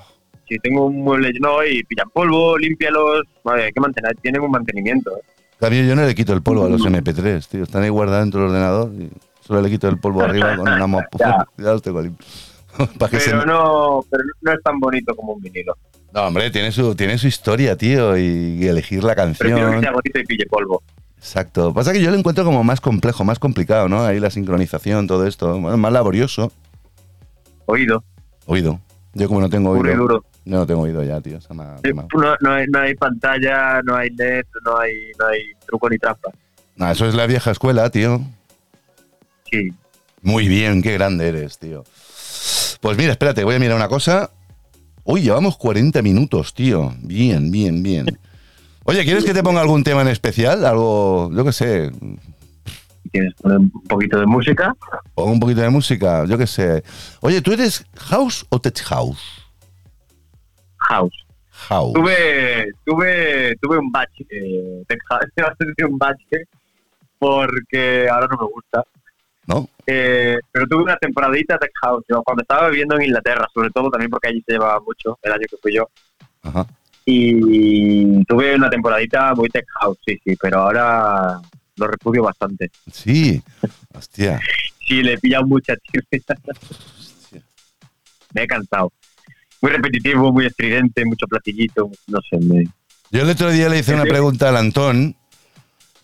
Si 0.46 0.58
tengo 0.58 0.86
un 0.86 1.02
mueble 1.02 1.32
lleno 1.32 1.64
y 1.64 1.82
pillan 1.84 2.10
polvo, 2.10 2.56
límpialos, 2.58 3.22
vale, 3.42 3.64
hay 3.64 3.72
que 3.72 3.80
mantener, 3.80 4.14
tienen 4.20 4.42
un 4.42 4.50
mantenimiento. 4.50 5.10
¿eh? 5.16 5.22
Cambio, 5.58 5.82
yo 5.84 5.96
no 5.96 6.04
le 6.04 6.14
quito 6.14 6.34
el 6.34 6.42
polvo 6.42 6.66
a 6.66 6.68
los 6.68 6.82
MP3, 6.82 7.46
tío. 7.48 7.62
Están 7.62 7.82
ahí 7.82 7.88
guardados 7.88 8.24
dentro 8.24 8.40
del 8.42 8.50
ordenador 8.50 8.92
y 8.92 9.10
solo 9.40 9.62
le 9.62 9.70
quito 9.70 9.88
el 9.88 9.98
polvo 9.98 10.20
arriba 10.22 10.54
con 10.56 10.68
una 10.68 10.86
mopa. 10.86 11.08
Ya. 11.18 11.46
ya 11.56 11.72
los 11.72 11.80
tengo 11.82 12.02
limpios. 12.02 12.52
Para 12.98 13.10
que 13.10 13.20
se... 13.20 13.30
Pero 13.30 13.46
no, 13.46 14.04
pero 14.10 14.22
no 14.42 14.52
es 14.52 14.62
tan 14.62 14.78
bonito 14.80 15.14
como 15.16 15.32
un 15.32 15.40
vinilo. 15.40 15.74
No, 16.12 16.26
hombre, 16.26 16.50
tiene 16.50 16.70
su, 16.72 16.94
tiene 16.94 17.16
su 17.16 17.26
historia, 17.26 17.76
tío, 17.76 18.16
y 18.18 18.66
elegir 18.66 19.02
la 19.02 19.14
Prefiero 19.14 19.56
que 19.56 19.62
canción. 19.62 19.80
sea 19.80 19.92
bonito 19.92 20.18
y 20.18 20.24
pille 20.24 20.44
polvo. 20.46 20.82
Exacto. 21.24 21.72
Pasa 21.72 21.94
que 21.94 22.02
yo 22.02 22.10
lo 22.10 22.18
encuentro 22.18 22.44
como 22.44 22.62
más 22.62 22.82
complejo, 22.82 23.24
más 23.24 23.38
complicado, 23.38 23.88
¿no? 23.88 24.04
Ahí 24.04 24.20
la 24.20 24.28
sincronización, 24.28 25.06
todo 25.06 25.26
esto. 25.26 25.58
Bueno, 25.58 25.78
más 25.78 25.90
laborioso. 25.90 26.52
Oído, 27.64 28.04
Oído. 28.44 28.78
Yo 29.14 29.26
como 29.26 29.40
no 29.40 29.48
tengo 29.48 29.74
puro 29.74 29.88
y 29.88 29.92
oído. 29.92 30.02
duro. 30.02 30.24
Yo 30.44 30.58
no 30.58 30.66
tengo 30.66 30.82
oído 30.82 31.02
ya, 31.02 31.22
tío. 31.22 31.40
Se 31.40 31.54
me 31.54 31.62
ha 31.62 31.78
Sí. 31.82 31.92
No, 31.94 32.36
no 32.40 32.52
hay, 32.52 32.66
no 32.66 32.78
hay 32.78 32.94
pantalla, 32.94 33.80
no 33.82 33.96
hay 33.96 34.10
LED, 34.10 34.44
no 34.66 34.76
hay, 34.76 34.92
no 35.18 35.26
hay 35.28 35.40
truco 35.66 35.88
ni 35.88 35.96
trampa. 35.96 36.30
Nah, 36.76 36.90
eso 36.90 37.06
es 37.06 37.14
la 37.14 37.26
vieja 37.26 37.50
escuela, 37.52 37.88
tío. 37.88 38.20
Sí. 39.50 39.72
Muy 40.20 40.46
bien, 40.46 40.82
qué 40.82 40.92
grande 40.92 41.26
eres, 41.28 41.58
tío. 41.58 41.84
Pues 42.82 42.98
mira, 42.98 43.12
espérate, 43.12 43.44
voy 43.44 43.54
a 43.54 43.58
mirar 43.58 43.76
una 43.76 43.88
cosa. 43.88 44.30
Uy, 45.04 45.22
llevamos 45.22 45.56
40 45.56 46.02
minutos, 46.02 46.52
tío. 46.52 46.92
Bien, 47.00 47.50
bien, 47.50 47.82
bien. 47.82 48.18
Oye, 48.84 49.04
¿quieres 49.04 49.24
que 49.24 49.34
te 49.34 49.42
ponga 49.42 49.60
algún 49.60 49.82
tema 49.82 50.02
en 50.02 50.08
especial? 50.08 50.64
Algo, 50.64 51.30
yo 51.32 51.44
qué 51.44 51.52
sé, 51.52 51.90
quieres 53.10 53.34
poner 53.34 53.58
un 53.58 53.70
poquito 53.70 54.18
de 54.18 54.26
música, 54.26 54.74
o 55.14 55.24
un 55.24 55.38
poquito 55.38 55.60
de 55.60 55.70
música, 55.70 56.24
yo 56.26 56.36
qué 56.36 56.46
sé. 56.46 56.82
Oye, 57.20 57.40
¿tú 57.40 57.52
eres 57.52 57.86
house 57.96 58.44
o 58.48 58.60
tech 58.60 58.80
house? 58.82 59.44
house. 60.88 61.26
House. 61.68 61.92
Tuve, 61.94 62.72
tuve, 62.84 63.56
tuve 63.60 63.78
un 63.78 63.90
bache, 63.90 64.26
eh, 64.30 64.82
de 64.88 64.98
house, 65.08 65.30
un 65.88 65.98
bache 65.98 66.44
porque 67.18 68.08
ahora 68.08 68.26
no 68.30 68.36
me 68.36 68.52
gusta. 68.52 68.84
¿No? 69.46 69.68
Eh, 69.86 70.38
pero 70.50 70.66
tuve 70.66 70.82
una 70.82 70.96
temporadita 70.96 71.58
tech 71.58 71.70
house, 71.82 72.04
yo 72.08 72.22
cuando 72.22 72.42
estaba 72.42 72.68
viviendo 72.68 72.96
en 72.96 73.02
Inglaterra, 73.02 73.46
sobre 73.52 73.70
todo 73.70 73.90
también 73.90 74.10
porque 74.10 74.28
allí 74.28 74.42
se 74.46 74.54
llevaba 74.54 74.80
mucho, 74.80 75.18
el 75.22 75.32
año 75.32 75.46
que 75.48 75.56
fui 75.58 75.74
yo. 75.74 75.88
Ajá. 76.42 76.66
Y 77.06 78.24
tuve 78.24 78.54
una 78.54 78.70
temporadita 78.70 79.34
muy 79.34 79.48
tech 79.48 79.66
house, 79.80 79.98
sí, 80.06 80.18
sí, 80.24 80.36
pero 80.40 80.60
ahora 80.60 81.40
lo 81.76 81.86
repudio 81.86 82.22
bastante. 82.22 82.70
Sí. 82.90 83.42
Hostia. 83.94 84.40
Sí, 84.86 85.02
le 85.02 85.14
he 85.14 85.18
pillado 85.18 85.46
mucha 85.46 85.74
tirria. 85.76 86.36
Me 88.32 88.42
he 88.42 88.46
cansado. 88.46 88.92
Muy 89.60 89.72
repetitivo, 89.72 90.32
muy 90.32 90.46
estridente, 90.46 91.04
mucho 91.04 91.26
platillito, 91.26 91.90
no 92.08 92.20
sé, 92.28 92.38
me... 92.38 92.64
Yo 93.10 93.22
el 93.22 93.30
otro 93.30 93.50
día 93.50 93.68
le 93.68 93.78
hice 93.78 93.94
una 93.94 94.04
pregunta 94.04 94.48
al 94.48 94.56
Antón. 94.56 95.16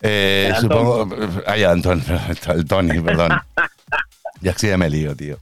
Eh, 0.00 0.52
supongo. 0.60 1.08
Ay, 1.46 1.64
Antón, 1.64 2.02
al 2.46 2.64
Tony, 2.64 3.00
perdón. 3.00 3.32
Ya 4.40 4.56
sí, 4.56 4.68
ya 4.68 4.78
me 4.78 4.88
lío, 4.88 5.16
tío. 5.16 5.38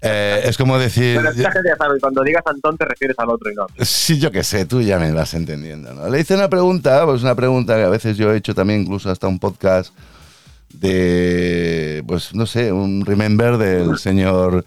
Eh, 0.00 0.42
es 0.44 0.56
como 0.56 0.78
decir. 0.78 1.14
Bueno, 1.14 1.30
esta 1.30 1.52
gente 1.52 1.68
ya 1.68 1.76
sabe, 1.76 2.00
cuando 2.00 2.22
digas 2.22 2.42
Antón 2.46 2.76
te 2.76 2.84
refieres 2.84 3.18
al 3.18 3.30
otro 3.30 3.50
y 3.50 3.54
no. 3.54 3.66
Sí, 3.80 4.18
yo 4.18 4.30
qué 4.30 4.42
sé, 4.42 4.66
tú 4.66 4.80
ya 4.80 4.98
me 4.98 5.12
vas 5.12 5.34
entendiendo, 5.34 5.94
¿no? 5.94 6.08
Le 6.08 6.20
hice 6.20 6.34
una 6.34 6.48
pregunta, 6.48 7.04
pues 7.04 7.22
una 7.22 7.34
pregunta 7.34 7.76
que 7.76 7.84
a 7.84 7.88
veces 7.88 8.16
yo 8.16 8.32
he 8.32 8.36
hecho 8.36 8.54
también, 8.54 8.82
incluso 8.82 9.10
hasta 9.10 9.28
un 9.28 9.38
podcast 9.38 9.94
de, 10.74 12.02
pues 12.06 12.34
no 12.34 12.46
sé, 12.46 12.72
un 12.72 13.04
remember 13.04 13.56
del 13.56 13.98
señor 13.98 14.64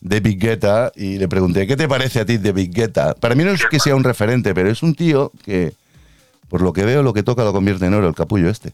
David 0.00 0.38
Guetta 0.40 0.92
y 0.94 1.18
le 1.18 1.28
pregunté, 1.28 1.66
¿qué 1.66 1.76
te 1.76 1.88
parece 1.88 2.20
a 2.20 2.26
ti 2.26 2.38
David 2.38 2.70
Guetta? 2.72 3.14
Para 3.14 3.34
mí 3.34 3.44
no 3.44 3.50
es 3.50 3.64
que 3.66 3.80
sea 3.80 3.96
un 3.96 4.04
referente, 4.04 4.54
pero 4.54 4.70
es 4.70 4.82
un 4.82 4.94
tío 4.94 5.32
que, 5.44 5.72
por 6.48 6.62
lo 6.62 6.72
que 6.72 6.84
veo, 6.84 7.02
lo 7.02 7.12
que 7.12 7.22
toca 7.22 7.44
lo 7.44 7.52
convierte 7.52 7.86
en 7.86 7.94
oro, 7.94 8.08
el 8.08 8.14
capullo 8.14 8.48
este. 8.48 8.72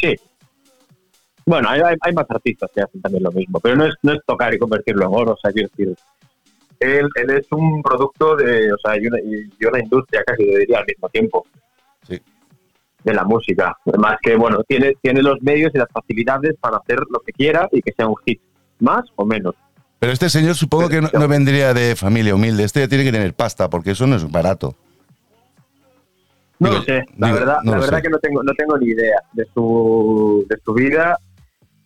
Sí. 0.00 0.16
Bueno, 1.44 1.68
hay, 1.68 1.80
hay, 2.00 2.12
más 2.12 2.26
artistas 2.30 2.70
que 2.74 2.82
hacen 2.82 3.00
también 3.02 3.24
lo 3.24 3.32
mismo, 3.32 3.58
pero 3.60 3.74
no 3.76 3.86
es, 3.86 3.94
no 4.02 4.12
es 4.12 4.20
tocar 4.26 4.54
y 4.54 4.58
convertirlo 4.58 5.06
en 5.06 5.10
oro, 5.14 5.32
o 5.32 5.36
sea, 5.36 5.50
quiero 5.52 5.68
decir, 5.68 5.94
él, 6.78 7.08
él 7.16 7.30
es 7.30 7.46
un 7.50 7.82
producto 7.82 8.36
de, 8.36 8.72
o 8.72 8.76
sea, 8.78 8.96
y 9.00 9.06
una, 9.06 9.18
y 9.20 9.48
y 9.58 9.64
una 9.66 9.80
industria 9.80 10.22
casi, 10.24 10.44
yo 10.50 10.58
diría, 10.58 10.78
al 10.78 10.86
mismo 10.86 11.08
tiempo. 11.08 11.46
Sí. 12.08 12.20
De 13.04 13.14
la 13.14 13.24
música. 13.24 13.76
Además 13.86 14.16
que, 14.22 14.36
bueno, 14.36 14.62
tiene, 14.66 14.94
tiene 15.02 15.22
los 15.22 15.40
medios 15.42 15.72
y 15.74 15.78
las 15.78 15.88
facilidades 15.92 16.54
para 16.60 16.76
hacer 16.76 16.98
lo 17.10 17.18
que 17.20 17.32
quiera 17.32 17.68
y 17.72 17.82
que 17.82 17.92
sea 17.92 18.06
un 18.06 18.16
hit, 18.24 18.40
más 18.78 19.02
o 19.16 19.24
menos. 19.24 19.54
Pero 19.98 20.12
este 20.12 20.28
señor 20.30 20.54
supongo 20.54 20.88
que 20.88 21.00
no, 21.00 21.08
no 21.12 21.28
vendría 21.28 21.74
de 21.74 21.94
familia 21.96 22.34
humilde, 22.34 22.64
este 22.64 22.80
ya 22.80 22.88
tiene 22.88 23.04
que 23.04 23.12
tener 23.12 23.34
pasta, 23.34 23.68
porque 23.70 23.92
eso 23.92 24.06
no 24.06 24.16
es 24.16 24.28
barato. 24.30 24.74
No 26.58 26.68
Digo- 26.68 26.78
lo 26.78 26.84
sé, 26.84 27.04
la 27.18 27.26
digo, 27.28 27.38
verdad, 27.40 27.56
no 27.64 27.72
la 27.72 27.78
verdad 27.78 27.96
sé. 27.98 28.02
que 28.02 28.08
no 28.10 28.18
tengo, 28.18 28.42
no 28.44 28.52
tengo 28.54 28.78
ni 28.78 28.86
idea 28.86 29.16
de 29.32 29.44
su, 29.52 30.46
de 30.48 30.56
su 30.64 30.72
vida 30.74 31.16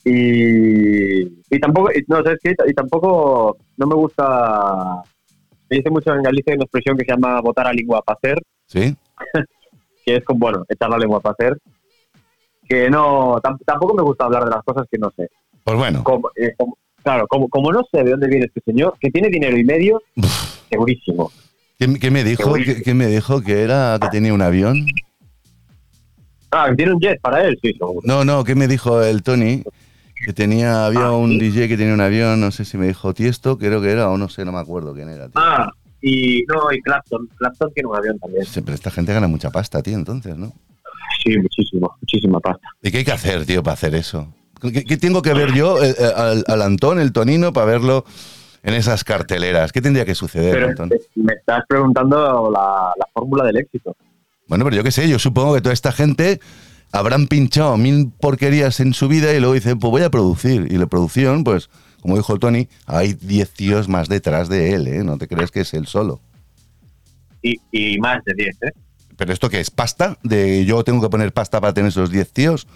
y, 0.09 1.23
y 1.51 1.61
tampoco, 1.61 1.91
no, 2.07 2.23
¿sabes 2.23 2.39
qué? 2.43 2.55
Y 2.67 2.73
tampoco 2.75 3.57
no 3.77 3.87
me 3.89 3.95
gusta, 3.97 5.03
se 5.69 5.75
dice 5.75 5.91
mucho 5.91 6.15
en 6.15 6.23
Galicia 6.23 6.55
una 6.55 6.63
expresión 6.65 6.97
que 6.97 7.05
se 7.05 7.11
llama 7.11 7.41
botar 7.41 7.67
a 7.67 7.73
lengua 7.73 8.01
para 8.03 8.17
hacer, 8.17 8.41
¿Sí? 8.67 8.97
que 10.07 10.17
es 10.17 10.25
como, 10.25 10.39
bueno, 10.39 10.65
echar 10.69 10.89
la 10.91 10.99
lengua 10.99 11.19
para 11.21 11.33
hacer, 11.33 11.59
que 12.69 12.89
no, 12.89 13.37
tam- 13.43 13.59
tampoco 13.67 13.95
me 13.95 14.03
gusta 14.03 14.27
hablar 14.27 14.45
de 14.45 14.51
las 14.51 14.63
cosas 14.65 14.87
que 14.91 14.97
no 14.99 15.11
sé. 15.17 15.29
Pues 15.65 15.77
bueno. 15.77 16.05
Como, 16.05 16.31
eh, 16.37 16.53
como- 16.57 16.79
claro, 17.03 17.27
como, 17.27 17.49
como 17.49 17.73
no 17.73 17.83
sé 17.91 18.05
de 18.05 18.11
dónde 18.13 18.29
viene 18.29 18.47
este 18.47 18.61
señor, 18.65 18.95
que 19.01 19.11
tiene 19.11 19.29
dinero 19.29 19.57
y 19.59 19.65
medios, 19.65 20.03
segurísimo. 20.71 21.33
¿Qué, 21.81 21.93
qué 21.99 22.11
me 22.13 22.23
dijo? 22.23 22.55
Qué 22.55 22.81
¿Qué, 22.83 22.95
me 22.95 23.07
dijo? 23.09 23.41
¿Que 23.43 23.63
era 23.63 23.99
que 24.01 24.09
tenía 24.09 24.33
un 24.33 24.41
avión? 24.43 24.87
Ah, 26.53 26.69
que 26.71 26.77
tiene 26.77 26.95
un 26.95 27.01
jet 27.01 27.21
para 27.21 27.43
él, 27.45 27.59
sí, 27.61 27.73
seguro. 27.73 28.01
No, 28.05 28.25
no, 28.25 28.45
¿qué 28.45 28.55
me 28.55 28.69
dijo 28.69 29.03
el 29.03 29.23
Tony? 29.25 29.63
Que 30.25 30.33
tenía, 30.33 30.87
había 30.87 31.07
Ah, 31.07 31.13
un 31.13 31.31
sí. 31.33 31.39
DJ 31.39 31.69
que 31.69 31.77
tenía 31.77 31.95
un 31.95 32.01
avión, 32.01 32.41
no 32.41 32.51
sé 32.51 32.65
si 32.65 32.79
me 32.79 32.87
dijo 32.87 33.13
Tiesto, 33.15 33.59
creo 33.59 33.81
que 33.81 33.91
era, 33.91 34.09
o 34.11 34.17
no 34.17 34.29
sé, 34.29 34.45
no 34.45 34.53
me 34.53 34.59
acuerdo 34.59 34.95
quién 34.95 35.09
era. 35.09 35.27
tío. 35.29 35.35
Ah, 35.41 35.71
y 36.01 36.45
no, 36.49 36.73
y 36.73 36.81
Clapton, 36.83 37.29
Clapton 37.37 37.73
tiene 37.75 37.89
un 37.89 37.97
avión 37.97 38.19
también. 38.19 38.45
Siempre 38.45 38.75
esta 38.75 38.91
gente 38.91 39.13
gana 39.13 39.29
mucha 39.29 39.51
pasta, 39.51 39.83
tío, 39.83 39.95
entonces, 39.95 40.37
¿no? 40.37 40.53
Sí, 41.23 41.37
muchísimo, 41.39 41.97
muchísima 42.01 42.41
pasta. 42.41 42.69
¿Y 42.83 42.91
qué 42.91 42.99
hay 42.99 43.05
que 43.05 43.13
hacer, 43.13 43.45
tío, 43.47 43.63
para 43.63 43.75
hacer 43.75 43.95
eso? 43.95 44.33
¿Qué, 44.61 44.85
qué 44.85 44.97
tengo 44.97 45.21
que 45.23 45.35
ver 45.35 45.53
yo, 45.53 45.83
eh, 45.83 45.95
eh, 45.99 46.13
al, 46.17 46.45
al 46.47 46.63
Antón, 46.63 46.99
el 46.99 47.13
Tonino, 47.13 47.53
para 47.53 47.67
verlo 47.67 48.05
en 48.63 48.75
esas 48.75 49.05
carteleras? 49.05 49.71
¿Qué 49.73 49.81
tendría 49.83 50.05
que 50.05 50.15
suceder, 50.15 50.55
Pero 50.55 50.69
Antón? 50.69 50.93
eh, 50.93 51.01
me 51.17 51.35
estás 51.35 51.63
preguntando 51.69 52.51
la, 52.51 52.93
la 52.99 53.07
fórmula 53.13 53.45
del 53.45 53.59
éxito. 53.59 53.95
Bueno, 54.49 54.65
pero 54.65 54.77
yo 54.77 54.85
qué 54.85 54.91
sé, 54.93 55.09
yo 55.09 55.19
supongo 55.19 55.55
que 55.55 55.61
toda 55.61 55.73
esta 55.73 55.93
gente 55.93 56.41
habrán 56.97 57.27
pinchado 57.27 57.77
mil 57.77 58.11
porquerías 58.21 58.81
en 58.81 58.95
su 58.95 59.09
vida 59.09 59.33
y 59.35 59.41
luego 59.41 59.55
dicen, 59.55 59.79
pues 59.79 59.91
voy 59.91 60.03
a 60.03 60.11
producir. 60.11 60.67
Y 60.71 60.79
la 60.79 60.87
producción, 60.87 61.45
pues, 61.45 61.69
como 62.01 62.17
dijo 62.17 62.33
el 62.33 62.41
Tony, 62.41 62.69
hay 62.87 63.15
10 63.15 63.51
tíos 63.51 63.89
más 63.89 64.09
detrás 64.09 64.49
de 64.49 64.73
él, 64.73 64.87
¿eh? 64.89 65.05
No 65.05 65.19
te 65.19 65.29
crees 65.29 65.51
que 65.51 65.61
es 65.61 65.75
él 65.75 65.87
solo. 65.87 66.21
Y, 67.43 67.61
y 67.71 67.99
más 67.99 68.25
de 68.25 68.35
10, 68.35 68.63
¿eh? 68.63 68.73
¿Pero 69.17 69.33
esto 69.33 69.49
qué 69.49 69.61
es? 69.61 69.71
¿Pasta? 69.71 70.19
¿De 70.23 70.65
yo 70.65 70.85
tengo 70.85 71.01
que 71.01 71.09
poner 71.09 71.33
pasta 71.33 71.61
para 71.61 71.73
tener 71.73 71.89
esos 71.89 72.11
10 72.11 72.33
tíos? 72.33 72.67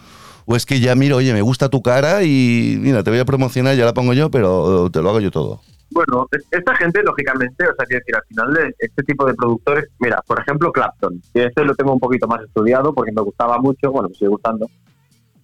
¿O 0.46 0.56
es 0.56 0.66
que 0.66 0.80
ya 0.80 0.94
miro, 0.94 1.16
oye, 1.16 1.32
me 1.32 1.42
gusta 1.42 1.68
tu 1.68 1.82
cara 1.82 2.22
y 2.24 2.76
mira, 2.80 3.02
te 3.02 3.10
voy 3.10 3.20
a 3.20 3.24
promocionar, 3.24 3.76
ya 3.76 3.84
la 3.84 3.94
pongo 3.94 4.14
yo, 4.14 4.30
pero 4.30 4.90
te 4.90 5.00
lo 5.02 5.10
hago 5.10 5.20
yo 5.20 5.30
todo? 5.30 5.60
Bueno, 5.92 6.26
es- 6.30 6.46
esta 6.50 6.74
gente, 6.76 7.02
lógicamente, 7.02 7.64
o 7.64 7.74
sea, 7.74 7.84
quiero 7.86 8.00
decir, 8.00 8.14
al 8.16 8.24
final, 8.24 8.54
de 8.54 8.74
este 8.78 9.02
tipo 9.02 9.26
de 9.26 9.34
productores, 9.34 9.86
mira, 9.98 10.22
por 10.26 10.38
ejemplo, 10.40 10.70
Clapton, 10.70 11.20
que 11.34 11.46
este 11.46 11.64
lo 11.64 11.74
tengo 11.74 11.92
un 11.94 12.00
poquito 12.00 12.26
más 12.28 12.42
estudiado 12.42 12.92
porque 12.94 13.12
me 13.12 13.22
gustaba 13.22 13.58
mucho, 13.58 13.90
bueno, 13.90 14.08
me 14.08 14.14
sigue 14.14 14.28
gustando, 14.28 14.66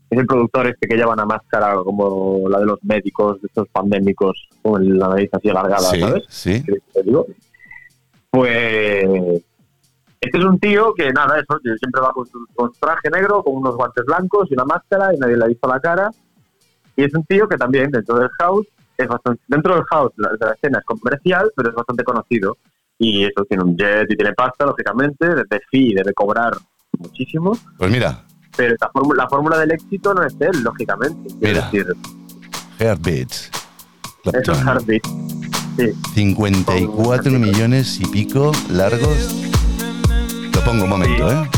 es 0.08 0.18
el 0.18 0.26
productor 0.26 0.68
este 0.68 0.86
que 0.86 0.96
lleva 0.96 1.14
una 1.14 1.26
máscara 1.26 1.74
como 1.82 2.48
la 2.48 2.60
de 2.60 2.66
los 2.66 2.78
médicos, 2.84 3.40
de 3.42 3.48
estos 3.48 3.66
pandémicos, 3.68 4.48
con 4.62 4.96
la 4.98 5.08
nariz 5.08 5.30
así 5.32 5.48
alargada, 5.50 5.80
Sí, 5.90 6.00
¿sabes? 6.00 6.24
sí. 6.28 6.62
¿Qué 6.64 6.74
te 6.92 7.02
digo? 7.02 7.26
Pues 8.30 9.42
este 10.20 10.38
es 10.38 10.44
un 10.44 10.58
tío 10.58 10.92
que 10.94 11.10
nada, 11.12 11.38
eso, 11.38 11.58
que 11.62 11.74
siempre 11.76 12.00
va 12.00 12.12
con 12.12 12.24
con 12.54 12.72
su 12.72 12.80
traje 12.80 13.10
negro, 13.10 13.42
con 13.42 13.56
unos 13.56 13.76
guantes 13.76 14.04
blancos 14.04 14.48
y 14.50 14.54
una 14.54 14.64
máscara 14.64 15.14
y 15.14 15.18
nadie 15.18 15.36
le 15.36 15.44
ha 15.44 15.48
visto 15.48 15.68
la 15.68 15.80
cara. 15.80 16.10
Y 16.96 17.04
es 17.04 17.14
un 17.14 17.24
tío 17.24 17.46
que 17.48 17.56
también 17.56 17.90
dentro 17.90 18.18
del 18.18 18.28
house, 18.38 18.66
es 19.04 19.08
bastante, 19.08 19.42
dentro 19.48 19.74
del 19.74 19.84
house 19.84 20.12
la, 20.16 20.30
la 20.38 20.52
escena 20.52 20.78
es 20.78 20.84
comercial, 20.84 21.50
pero 21.56 21.70
es 21.70 21.74
bastante 21.74 22.04
conocido. 22.04 22.56
Y 22.98 23.24
eso 23.24 23.44
tiene 23.48 23.62
un 23.62 23.76
jet 23.76 24.10
y 24.10 24.16
tiene 24.16 24.32
pasta, 24.32 24.64
lógicamente, 24.64 25.26
desde 25.28 25.60
fee 25.70 25.94
debe 25.94 26.14
cobrar 26.14 26.54
muchísimo, 26.98 27.52
Pues 27.76 27.90
mira, 27.90 28.24
pero 28.56 28.74
la 28.80 28.90
fórmula, 28.90 29.22
la 29.24 29.28
fórmula 29.28 29.58
del 29.58 29.72
éxito 29.72 30.14
no 30.14 30.22
es 30.24 30.34
él, 30.40 30.62
lógicamente. 30.62 31.34
Mira. 31.40 31.66
decir, 31.66 31.94
Heartbeats. 32.78 33.50
eso 34.24 34.52
es. 34.52 34.58
Heartbeat. 34.58 35.02
Sí. 35.76 35.92
54 36.14 37.32
millones 37.32 38.00
y 38.00 38.06
pico 38.06 38.50
largos. 38.70 39.34
Lo 40.54 40.60
pongo 40.64 40.84
un 40.84 40.90
momento, 40.90 41.30
¿eh? 41.30 41.48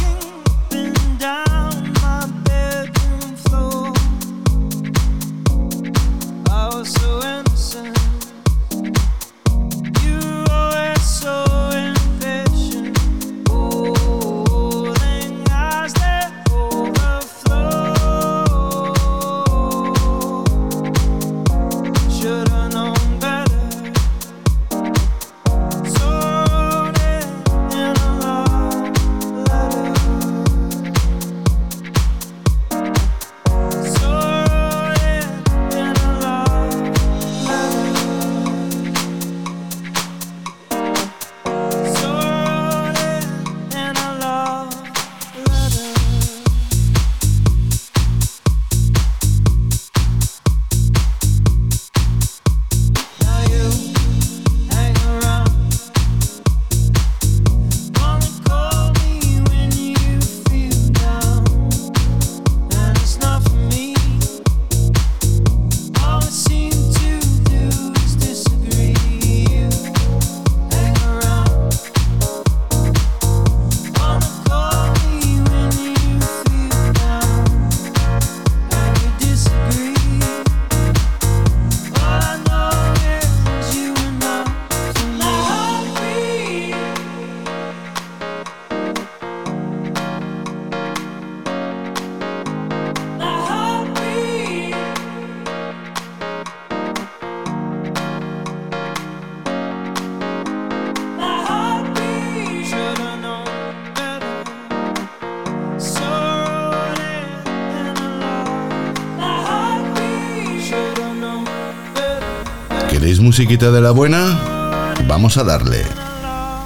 ¿Queréis 112.98 113.20
musiquita 113.20 113.70
de 113.70 113.80
la 113.80 113.92
buena? 113.92 114.92
Vamos 115.06 115.36
a 115.38 115.44
darle. 115.44 115.82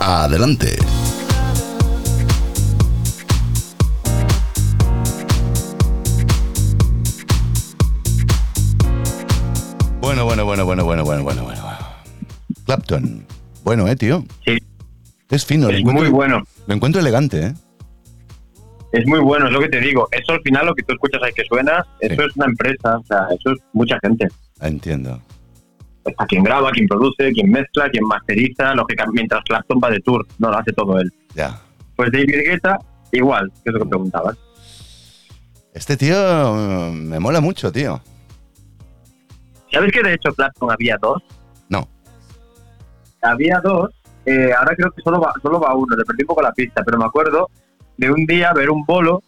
Adelante. 0.00 0.78
Bueno, 10.00 10.24
bueno, 10.24 10.44
bueno, 10.44 10.64
bueno, 10.64 10.84
bueno, 10.84 11.04
bueno, 11.04 11.22
bueno, 11.22 11.42
bueno. 11.44 11.60
Clapton. 12.66 13.24
Bueno, 13.64 13.86
eh, 13.88 13.96
tío. 13.96 14.24
Sí, 14.44 14.58
Es 15.30 15.46
fino. 15.46 15.68
es 15.70 15.78
encuentro- 15.80 16.02
muy 16.04 16.10
bueno. 16.10 16.42
Lo 16.66 16.74
encuentro 16.74 17.00
elegante, 17.00 17.46
eh. 17.46 17.54
Es 18.92 19.06
muy 19.06 19.20
bueno, 19.20 19.46
es 19.46 19.52
lo 19.52 19.60
que 19.60 19.68
te 19.68 19.80
digo. 19.80 20.08
Eso 20.10 20.32
al 20.32 20.42
final, 20.42 20.66
lo 20.66 20.74
que 20.74 20.82
tú 20.82 20.92
escuchas 20.92 21.22
ahí 21.22 21.32
que 21.32 21.44
suena, 21.44 21.86
eso 22.00 22.24
es 22.24 22.36
una 22.36 22.46
empresa, 22.46 22.98
o 22.98 23.04
sea, 23.06 23.26
eso 23.30 23.52
es 23.52 23.58
mucha 23.72 23.98
gente. 24.02 24.28
Entiendo. 24.60 25.18
Está 26.04 26.26
quien 26.26 26.42
graba, 26.42 26.70
quien 26.72 26.88
produce, 26.88 27.32
quien 27.32 27.50
mezcla, 27.50 27.88
quien 27.88 28.04
masteriza, 28.04 28.74
lógicamente, 28.74 29.20
mientras 29.20 29.44
Clapton 29.44 29.80
va 29.82 29.90
de 29.90 30.00
tour, 30.00 30.26
no 30.38 30.50
lo 30.50 30.58
hace 30.58 30.72
todo 30.72 30.98
él. 30.98 31.12
Ya. 31.34 31.60
Pues 31.94 32.10
David 32.10 32.42
Guetta, 32.44 32.78
igual, 33.12 33.52
que 33.62 33.70
es 33.70 33.72
lo 33.72 33.80
que 33.80 33.88
preguntabas. 33.88 34.36
Este 35.72 35.96
tío 35.96 36.16
eh, 36.16 36.92
me 36.92 37.18
mola 37.18 37.40
mucho, 37.40 37.70
tío. 37.70 38.00
¿Sabes 39.72 39.92
que 39.92 40.02
de 40.02 40.14
hecho 40.14 40.32
Clapton 40.34 40.70
había 40.70 40.98
dos? 41.00 41.22
No. 41.68 41.88
Había 43.22 43.60
dos, 43.60 43.90
eh, 44.26 44.52
ahora 44.56 44.76
creo 44.76 44.90
que 44.90 45.02
solo 45.02 45.20
va, 45.20 45.32
solo 45.42 45.60
va 45.60 45.74
uno, 45.74 45.96
le 45.96 46.04
perdí 46.04 46.22
un 46.22 46.28
poco 46.28 46.42
la 46.42 46.52
pista, 46.52 46.82
pero 46.84 46.98
me 46.98 47.04
acuerdo 47.04 47.50
de 47.96 48.10
un 48.10 48.26
día 48.26 48.52
ver 48.52 48.70
un 48.70 48.84
bolo, 48.84 49.22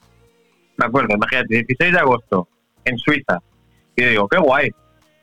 me 0.77 0.87
acuerdo, 0.87 1.15
imagínate, 1.15 1.55
16 1.55 1.93
de 1.93 1.99
agosto, 1.99 2.49
en 2.85 2.99
Suiza, 2.99 3.39
y 3.97 4.03
yo 4.03 4.09
digo, 4.09 4.29
qué 4.29 4.39
guay. 4.39 4.71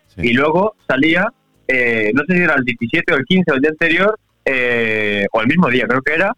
Sí. 0.07 0.29
Y 0.29 0.33
luego 0.33 0.75
salía, 0.87 1.31
eh, 1.73 2.11
no 2.13 2.23
sé 2.27 2.35
si 2.37 2.41
era 2.43 2.55
el 2.55 2.63
17 2.65 3.13
o 3.13 3.17
el 3.17 3.25
15 3.25 3.51
o 3.51 3.55
el 3.55 3.61
día 3.61 3.69
anterior, 3.71 4.19
eh, 4.45 5.25
o 5.31 5.41
el 5.41 5.47
mismo 5.47 5.69
día, 5.69 5.85
creo 5.87 6.01
que 6.01 6.13
era, 6.13 6.35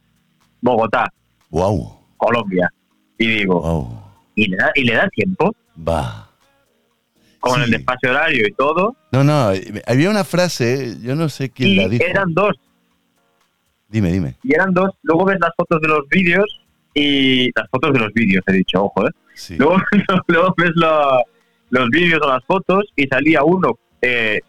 Bogotá, 0.62 1.12
Wow. 1.50 2.00
Colombia. 2.18 2.70
Y 3.18 3.28
digo, 3.28 3.62
Wow. 3.62 4.02
¿y 4.36 4.48
le 4.50 4.58
da, 4.58 4.72
y 4.76 4.84
le 4.84 4.94
da 4.96 5.08
tiempo? 5.10 5.56
Va. 5.88 6.30
Con 7.40 7.56
Sí. 7.56 7.62
el 7.66 7.72
despacio 7.72 8.10
horario 8.12 8.48
y 8.48 8.52
todo. 8.54 8.96
No, 9.12 9.24
no, 9.24 9.52
había 9.86 10.10
una 10.10 10.24
frase, 10.24 10.96
yo 11.02 11.16
no 11.16 11.28
sé 11.30 11.50
quién 11.50 11.76
la 11.76 11.88
dijo. 11.90 12.04
eran 12.06 12.34
dos, 12.34 12.56
Dime, 13.90 14.12
dime. 14.12 14.36
y 14.44 14.54
eran 14.54 14.74
dos. 14.74 14.90
Luego 15.04 15.26
ves 15.26 15.38
las 15.40 15.52
fotos 15.56 15.80
de 15.82 15.88
los 15.88 16.08
vídeos 16.10 16.46
y 16.94 17.48
las 17.58 17.70
fotos 17.70 17.94
de 17.94 18.00
los 18.00 18.14
vídeos, 18.14 18.44
he 18.48 18.54
dicho, 18.54 18.84
ojo, 18.86 19.08
¿eh? 19.08 19.12
Sí. 19.36 19.56
Luego, 19.58 19.76
luego 20.28 20.54
ves 20.58 20.72
la- 20.76 21.22
los 21.70 21.90
vídeos 21.90 22.20
o 22.24 22.28
las 22.28 22.44
fotos 22.46 22.86
y 22.96 23.06
salía 23.08 23.44
uno 23.44 23.78
eh, 24.02 24.40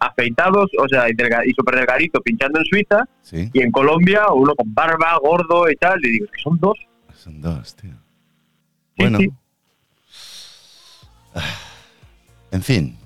afeitados, 0.00 0.70
o 0.78 0.88
sea, 0.88 1.08
y, 1.08 1.12
delga- 1.12 1.42
y 1.46 1.52
súper 1.54 1.76
delgadito 1.76 2.20
pinchando 2.20 2.58
en 2.58 2.64
Suiza 2.66 3.04
Sí. 3.22 3.48
y 3.52 3.60
en 3.62 3.70
Colombia 3.70 4.26
uno 4.32 4.54
con 4.54 4.72
barba, 4.74 5.16
gordo 5.22 5.70
y 5.70 5.76
tal. 5.76 5.98
Y 6.04 6.10
digo, 6.12 6.26
que 6.34 6.42
son 6.42 6.58
dos. 6.58 6.78
Son 7.14 7.40
dos, 7.40 7.74
tío. 7.76 7.90
Sí, 7.92 7.96
Bueno. 8.98 9.18
sí. 9.18 9.30
En 12.50 12.62
fin. 12.62 12.96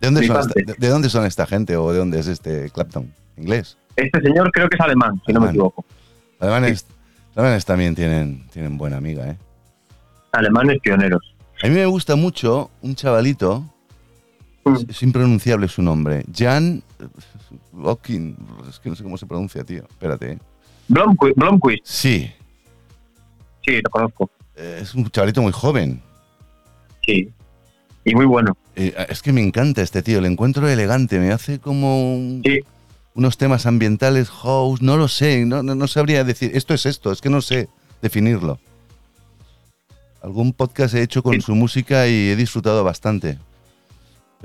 ¿De 0.00 0.08
dónde, 0.08 0.26
son 0.26 0.40
esta, 0.40 0.52
de, 0.54 0.74
de 0.76 0.88
dónde 0.88 1.08
son 1.08 1.24
esta 1.26 1.46
gente 1.46 1.76
o 1.76 1.92
de 1.92 1.98
dónde 1.98 2.18
es 2.18 2.26
este 2.26 2.70
Clapton? 2.70 3.12
¿Inglés? 3.36 3.76
Este 3.96 4.20
señor 4.20 4.50
creo 4.52 4.68
que 4.68 4.74
es 4.76 4.80
alemán, 4.80 5.20
si 5.24 5.32
no 5.32 5.40
me 5.40 5.48
equivoco. 5.48 5.84
Alemanes, 6.40 6.86
alemanes 7.36 7.64
también 7.64 7.94
tienen, 7.94 8.46
tienen 8.50 8.76
buena 8.76 8.96
amiga, 8.96 9.28
¿eh? 9.28 9.36
Alemanes 10.32 10.80
pioneros. 10.80 11.34
A 11.62 11.68
mí 11.68 11.74
me 11.74 11.86
gusta 11.86 12.16
mucho 12.16 12.70
un 12.82 12.96
chavalito. 12.96 13.64
Es 14.88 15.02
impronunciable 15.02 15.68
su 15.68 15.82
nombre, 15.82 16.24
Jan 16.34 16.82
Locking, 17.76 18.36
es 18.68 18.78
que 18.78 18.88
no 18.90 18.96
sé 18.96 19.02
cómo 19.02 19.16
se 19.18 19.26
pronuncia, 19.26 19.64
tío, 19.64 19.82
espérate. 19.88 20.32
¿eh? 20.32 20.38
Blomqvist, 20.88 21.36
Blomqvist, 21.36 21.84
Sí, 21.86 22.30
sí, 23.64 23.80
lo 23.82 23.90
conozco. 23.90 24.30
eh, 24.56 24.80
es 24.82 24.94
un 24.94 25.08
chavalito 25.10 25.42
muy 25.42 25.52
joven. 25.52 26.00
Sí. 27.06 27.28
Y 28.04 28.14
muy 28.14 28.26
bueno. 28.26 28.56
Eh, 28.76 28.94
es 29.08 29.22
que 29.22 29.32
me 29.32 29.42
encanta 29.42 29.82
este 29.82 30.02
tío, 30.02 30.20
le 30.20 30.28
encuentro 30.28 30.68
elegante, 30.68 31.18
me 31.18 31.30
hace 31.32 31.58
como 31.58 32.14
un- 32.14 32.42
Sí. 32.44 32.60
unos 33.14 33.36
temas 33.38 33.66
ambientales, 33.66 34.30
house, 34.30 34.80
no 34.82 34.96
lo 34.96 35.08
sé, 35.08 35.44
no, 35.44 35.62
no, 35.62 35.74
no 35.74 35.86
sabría 35.86 36.24
decir, 36.24 36.50
esto 36.54 36.72
es 36.74 36.86
esto, 36.86 37.12
es 37.12 37.20
que 37.20 37.30
no 37.30 37.40
sé 37.42 37.68
definirlo. 38.00 38.58
Algún 40.22 40.52
podcast 40.52 40.94
he 40.94 41.02
hecho 41.02 41.22
con 41.22 41.34
Sí. 41.34 41.40
su 41.40 41.54
música 41.54 42.06
y 42.08 42.30
he 42.30 42.36
disfrutado 42.36 42.84
bastante. 42.84 43.38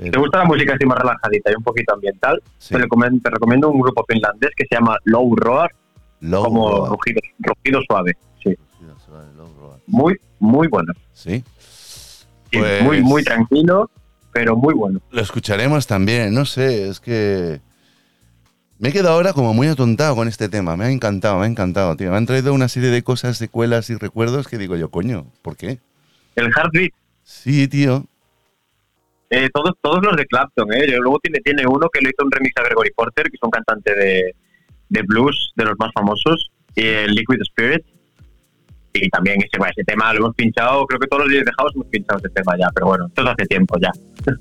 Si 0.00 0.10
te 0.10 0.18
gusta 0.18 0.38
la 0.38 0.44
música 0.44 0.74
así 0.74 0.84
más 0.86 0.98
relajadita 0.98 1.50
y 1.50 1.54
un 1.56 1.62
poquito 1.64 1.94
ambiental, 1.94 2.42
Sí. 2.58 2.74
te, 2.74 2.78
recomiendo, 2.80 3.20
te 3.22 3.30
recomiendo 3.30 3.68
un 3.70 3.80
grupo 3.80 4.04
finlandés 4.08 4.50
que 4.56 4.64
se 4.68 4.74
llama 4.76 4.96
Low 5.04 5.34
Roar, 5.36 5.70
Low 6.20 6.44
como 6.44 6.70
Roar. 6.70 6.90
rugido, 6.90 7.20
rugido 7.38 7.80
suave. 7.88 8.16
Sí, 8.42 8.54
Low 9.36 9.52
Roar. 9.60 9.78
muy, 9.86 10.16
muy 10.38 10.68
bueno. 10.68 10.92
Sí. 11.12 11.42
Sí, 12.50 12.58
Pues- 12.58 12.82
Muy, 12.82 13.02
muy 13.02 13.22
tranquilo, 13.24 13.90
pero 14.32 14.56
muy 14.56 14.72
bueno. 14.74 15.00
Lo 15.10 15.20
escucharemos 15.20 15.86
también, 15.86 16.32
no 16.32 16.44
sé, 16.46 16.88
es 16.88 16.98
que 17.00 17.60
me 18.78 18.88
he 18.88 18.92
quedado 18.92 19.14
ahora 19.16 19.32
como 19.32 19.52
muy 19.52 19.66
atontado 19.66 20.14
con 20.16 20.28
este 20.28 20.48
tema, 20.48 20.76
me 20.76 20.84
ha 20.84 20.90
encantado, 20.90 21.38
me 21.40 21.44
ha 21.44 21.48
encantado, 21.48 21.96
tío. 21.96 22.10
Me 22.10 22.16
han 22.16 22.24
traído 22.26 22.54
una 22.54 22.68
serie 22.68 22.88
de 22.90 23.02
cosas, 23.02 23.36
secuelas 23.36 23.90
y 23.90 23.96
recuerdos 23.96 24.46
que 24.48 24.56
digo 24.56 24.76
yo, 24.76 24.90
coño, 24.90 25.26
¿por 25.42 25.56
qué? 25.56 25.78
El 26.36 26.46
Heartbeat, 26.56 26.92
Sí, 27.24 27.68
tío. 27.68 28.06
Eh, 29.30 29.48
todos, 29.52 29.72
todos 29.80 30.02
los 30.02 30.16
de 30.16 30.26
Clapton, 30.26 30.72
¿eh? 30.72 30.86
Luego 30.98 31.18
tiene, 31.22 31.40
tiene 31.40 31.66
uno 31.66 31.88
que 31.92 32.00
le 32.00 32.10
hizo 32.10 32.24
un 32.24 32.30
remix 32.30 32.52
a 32.56 32.62
Gregory 32.62 32.90
Porter, 32.96 33.24
que 33.24 33.36
es 33.36 33.42
un 33.42 33.50
cantante 33.50 33.94
de, 33.94 34.34
de 34.88 35.02
blues, 35.02 35.52
de 35.56 35.64
los 35.64 35.74
más 35.78 35.90
famosos, 35.94 36.50
y 36.74 36.86
el 36.86 37.12
Liquid 37.12 37.40
Spirit. 37.42 37.84
Y 38.94 39.08
también 39.10 39.38
ese, 39.38 39.58
bueno, 39.58 39.72
ese 39.76 39.84
tema 39.84 40.12
lo 40.12 40.20
hemos 40.20 40.34
pinchado, 40.34 40.86
creo 40.86 40.98
que 40.98 41.06
todos 41.06 41.24
los 41.24 41.32
días 41.32 41.44
dejados 41.44 41.72
hemos 41.74 41.86
pinchado 41.88 42.18
ese 42.18 42.30
tema 42.30 42.54
ya, 42.58 42.68
pero 42.74 42.86
bueno, 42.86 43.06
esto 43.06 43.22
es 43.22 43.28
hace 43.28 43.46
tiempo 43.46 43.76
ya. 43.80 43.92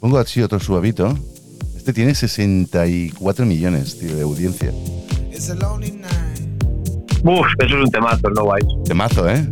Pongo 0.00 0.18
así 0.18 0.42
otro 0.42 0.60
suavito. 0.60 1.14
Este 1.76 1.92
tiene 1.92 2.14
64 2.14 3.46
millones, 3.46 3.98
tío, 3.98 4.14
de 4.14 4.22
audiencia. 4.22 4.70
It's 5.30 5.48
a 5.50 5.54
lonely 5.54 5.92
night. 5.92 6.30
Uf, 7.24 7.46
eso 7.58 7.76
es 7.76 7.84
un 7.84 7.90
temazo, 7.90 8.30
no 8.30 8.44
guay. 8.44 8.62
Temazo, 8.84 9.28
¿eh? 9.28 9.46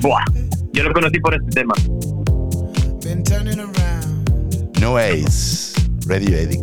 Buah. 0.00 0.24
Yo 0.72 0.82
lo 0.84 0.92
conocí 0.92 1.18
por 1.20 1.34
este 1.34 1.50
tema. 1.50 1.74
Been 3.02 3.22
turning 3.22 3.58
around, 3.60 3.75
No 4.80 4.98
Ace. 4.98 5.74
Radio 6.06 6.36
Edit. 6.36 6.60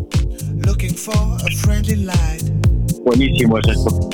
looking 0.66 0.93
for 0.93 1.14
a 1.14 1.51
friendly 1.57 1.95
light. 1.95 2.43
Buenísimo 3.03 3.57
es 3.59 3.68
esto. 3.70 4.09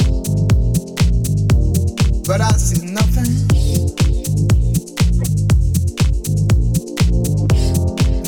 But 2.26 2.42
I 2.42 2.52
see 2.58 2.86
nothing. 2.86 3.48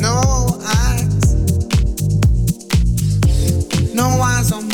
No 0.00 0.20
eyes. 0.64 1.34
No 3.94 4.06
eyes 4.22 4.52
on 4.52 4.68
me. 4.68 4.71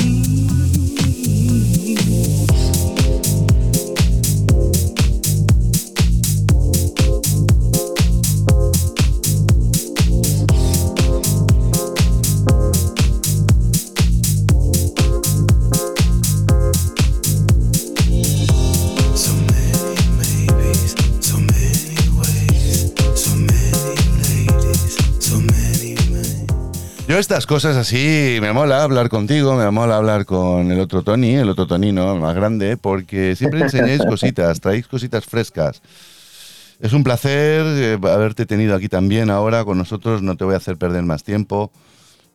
Estas 27.18 27.46
cosas 27.46 27.76
así, 27.76 28.38
me 28.40 28.52
mola 28.52 28.84
hablar 28.84 29.08
contigo, 29.08 29.56
me 29.56 29.68
mola 29.72 29.96
hablar 29.96 30.24
con 30.24 30.70
el 30.70 30.78
otro 30.78 31.02
Tony, 31.02 31.34
el 31.34 31.48
otro 31.48 31.66
Tonino, 31.66 32.14
el 32.14 32.20
más 32.20 32.32
grande, 32.36 32.76
porque 32.76 33.34
siempre 33.34 33.60
enseñáis 33.60 34.04
cositas, 34.08 34.60
traéis 34.60 34.86
cositas 34.86 35.24
frescas. 35.24 35.82
Es 36.78 36.92
un 36.92 37.02
placer 37.02 37.64
eh, 37.66 37.98
haberte 38.00 38.46
tenido 38.46 38.76
aquí 38.76 38.88
también 38.88 39.30
ahora 39.30 39.64
con 39.64 39.76
nosotros, 39.78 40.22
no 40.22 40.36
te 40.36 40.44
voy 40.44 40.54
a 40.54 40.58
hacer 40.58 40.76
perder 40.76 41.02
más 41.02 41.24
tiempo, 41.24 41.72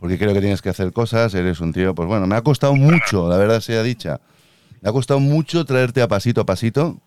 porque 0.02 0.18
creo 0.18 0.34
que 0.34 0.42
tienes 0.42 0.62
que 0.62 0.68
hacer 0.68 0.92
cosas, 0.92 1.34
eres 1.34 1.62
un 1.62 1.72
tío, 1.72 1.96
pues 1.96 2.10
bueno, 2.10 2.28
me 2.28 2.36
ha 2.36 2.42
costado 2.42 2.76
mucho, 2.76 3.30
la 3.30 3.38
verdad 3.38 3.62
sea 3.62 3.84
dicha, 3.84 4.20
me 4.82 4.90
ha 4.90 4.92
costado 4.92 5.22
mucho 5.22 5.64
traerte 5.64 6.02
a 6.02 6.10
pasito 6.10 6.42
a 6.42 6.46
pasito, 6.46 6.98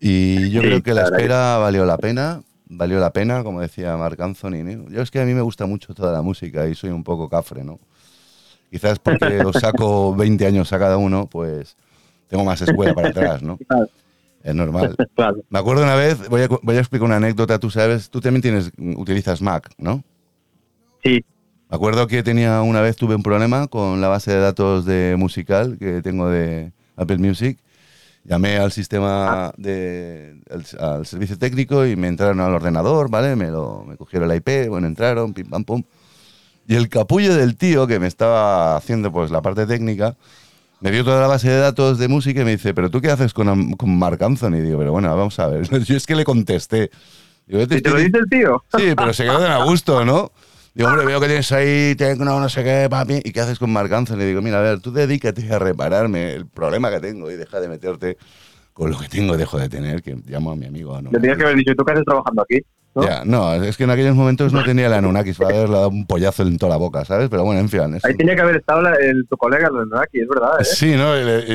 y 0.00 0.48
yo 0.48 0.62
Sí, 0.62 0.68
creo 0.68 0.82
que 0.82 0.94
la 0.94 1.02
espera 1.02 1.58
valió 1.58 1.84
la 1.84 1.98
pena, 1.98 2.40
valió 2.72 2.98
la 2.98 3.12
pena, 3.12 3.44
como 3.44 3.60
decía 3.60 3.96
Marc 3.96 4.20
Anthony. 4.20 4.64
¿no? 4.64 4.88
Yo 4.88 5.02
es 5.02 5.10
que 5.10 5.20
a 5.20 5.24
mí 5.24 5.34
me 5.34 5.42
gusta 5.42 5.66
mucho 5.66 5.94
toda 5.94 6.12
la 6.12 6.22
música 6.22 6.66
y 6.66 6.74
soy 6.74 6.90
un 6.90 7.04
poco 7.04 7.28
cafre, 7.28 7.62
¿no? 7.64 7.78
Quizás 8.70 8.98
porque 8.98 9.40
os 9.44 9.56
saco 9.56 10.14
20 10.16 10.46
años 10.46 10.72
a 10.72 10.78
cada 10.78 10.96
uno, 10.96 11.26
pues 11.26 11.76
tengo 12.28 12.44
más 12.44 12.62
escuela 12.62 12.94
para 12.94 13.08
atrás, 13.08 13.42
¿no? 13.42 13.58
Es 14.42 14.54
normal. 14.54 14.96
Me 15.50 15.58
acuerdo 15.58 15.82
una 15.82 15.94
vez, 15.94 16.28
voy 16.28 16.42
a, 16.42 16.48
voy 16.48 16.76
a 16.76 16.80
explicar 16.80 17.04
una 17.04 17.16
anécdota, 17.16 17.58
tú 17.58 17.70
sabes, 17.70 18.10
tú 18.10 18.20
también 18.20 18.42
tienes, 18.42 18.72
utilizas 18.96 19.42
Mac, 19.42 19.70
¿no? 19.76 20.02
Sí, 21.04 21.24
Me 21.68 21.76
acuerdo 21.76 22.06
que 22.06 22.22
tenía 22.22 22.62
una 22.62 22.80
vez 22.80 22.96
tuve 22.96 23.14
un 23.14 23.22
problema 23.22 23.66
con 23.66 24.00
la 24.00 24.08
base 24.08 24.32
de 24.32 24.40
datos 24.40 24.84
de 24.86 25.16
musical 25.18 25.76
que 25.78 26.00
tengo 26.00 26.28
de 26.28 26.72
Apple 26.96 27.18
Music. 27.18 27.58
Llamé 28.24 28.56
al 28.56 28.70
sistema 28.70 29.52
de 29.56 30.40
al, 30.48 30.64
al 30.80 31.06
servicio 31.06 31.36
técnico 31.38 31.84
y 31.84 31.96
me 31.96 32.06
entraron 32.06 32.40
al 32.40 32.54
ordenador, 32.54 33.10
¿vale? 33.10 33.34
Me 33.34 33.50
lo 33.50 33.84
me 33.84 33.96
cogieron 33.96 34.28
la 34.28 34.36
IP, 34.36 34.68
bueno, 34.68 34.86
entraron, 34.86 35.32
pim 35.32 35.48
pam 35.48 35.64
pum. 35.64 35.82
Y 36.68 36.76
el 36.76 36.88
capullo 36.88 37.34
del 37.34 37.56
tío 37.56 37.86
que 37.88 37.98
me 37.98 38.06
estaba 38.06 38.76
haciendo 38.76 39.10
pues 39.10 39.30
la 39.32 39.42
parte 39.42 39.66
técnica 39.66 40.16
me 40.80 40.90
dio 40.90 41.04
toda 41.04 41.20
la 41.20 41.26
base 41.26 41.48
de 41.48 41.58
datos 41.58 41.98
de 41.98 42.08
música 42.08 42.42
y 42.42 42.44
me 42.44 42.52
dice, 42.52 42.74
"¿Pero 42.74 42.90
tú 42.90 43.00
qué 43.00 43.10
haces 43.10 43.34
con 43.34 43.72
con 43.72 43.98
Marc 43.98 44.22
Anthony?" 44.22 44.56
Y 44.56 44.60
digo, 44.62 44.78
"Pero 44.78 44.92
bueno, 44.92 45.08
vamos 45.16 45.38
a 45.38 45.48
ver." 45.48 45.68
Yo 45.84 45.96
es 45.96 46.06
que 46.06 46.14
le 46.14 46.24
contesté. 46.24 46.90
Digo, 47.46 47.60
"Yo 47.60 47.68
te 47.68 47.78
¿Y 47.78 47.82
te 47.82 47.90
lo 47.90 47.96
dice 47.96 48.18
el 48.18 48.28
tío? 48.28 48.64
Sí, 48.76 48.92
pero 48.96 49.12
se 49.12 49.24
quedó 49.24 49.38
tan 49.40 49.52
a 49.52 49.64
gusto, 49.64 50.04
¿no? 50.04 50.30
Digo, 50.74 50.88
hombre, 50.88 51.04
veo 51.04 51.20
que 51.20 51.26
tienes 51.26 51.52
ahí 51.52 51.94
tecno, 51.96 52.40
no 52.40 52.48
sé 52.48 52.64
qué, 52.64 52.88
papi. 52.88 53.20
¿Y 53.24 53.32
qué 53.32 53.40
haces 53.40 53.58
con 53.58 53.70
Marc 53.70 53.92
Anthony? 53.92 54.16
Le 54.16 54.26
digo, 54.26 54.40
mira, 54.40 54.58
a 54.58 54.62
ver, 54.62 54.80
tú 54.80 54.90
dedícate 54.90 55.52
a 55.52 55.58
repararme 55.58 56.32
el 56.32 56.46
problema 56.46 56.90
que 56.90 56.98
tengo 56.98 57.30
y 57.30 57.36
deja 57.36 57.60
de 57.60 57.68
meterte 57.68 58.16
con 58.72 58.90
lo 58.90 58.98
que 58.98 59.08
tengo, 59.08 59.36
dejo 59.36 59.58
de 59.58 59.68
tener, 59.68 60.02
que 60.02 60.16
llamo 60.24 60.50
a 60.50 60.56
mi 60.56 60.64
amigo. 60.64 60.98
¿no? 61.02 61.10
Le 61.10 61.18
tenías 61.18 61.36
que 61.36 61.44
haber 61.44 61.56
dicho, 61.56 61.74
¿tú 61.76 61.84
qué 61.84 61.92
haces 61.92 62.04
trabajando 62.06 62.42
aquí? 62.42 62.60
¿No? 62.94 63.02
Ya, 63.02 63.24
no, 63.24 63.54
es 63.54 63.76
que 63.76 63.84
en 63.84 63.90
aquellos 63.90 64.14
momentos 64.14 64.52
no 64.52 64.62
tenía 64.64 64.88
la 64.88 64.98
Anunnakis 64.98 65.38
para 65.38 65.56
haberle 65.56 65.74
dado 65.76 65.88
un 65.88 66.06
pollazo 66.06 66.42
en 66.42 66.58
toda 66.58 66.70
la 66.70 66.76
boca, 66.76 67.04
¿sabes? 67.04 67.28
Pero 67.30 67.44
bueno, 67.44 67.60
en 67.60 67.68
fin. 67.68 67.94
es 67.94 68.04
Ahí 68.04 68.14
tenía 68.16 68.34
que 68.36 68.42
haber 68.42 68.56
estado 68.56 68.82
la- 68.82 68.94
el, 68.96 69.26
tu 69.28 69.36
colega, 69.36 69.68
el 69.68 69.98
aquí, 69.98 70.20
es 70.20 70.28
verdad, 70.28 70.60
¿eh? 70.60 70.64
Sí, 70.64 70.94
¿no? 70.96 71.14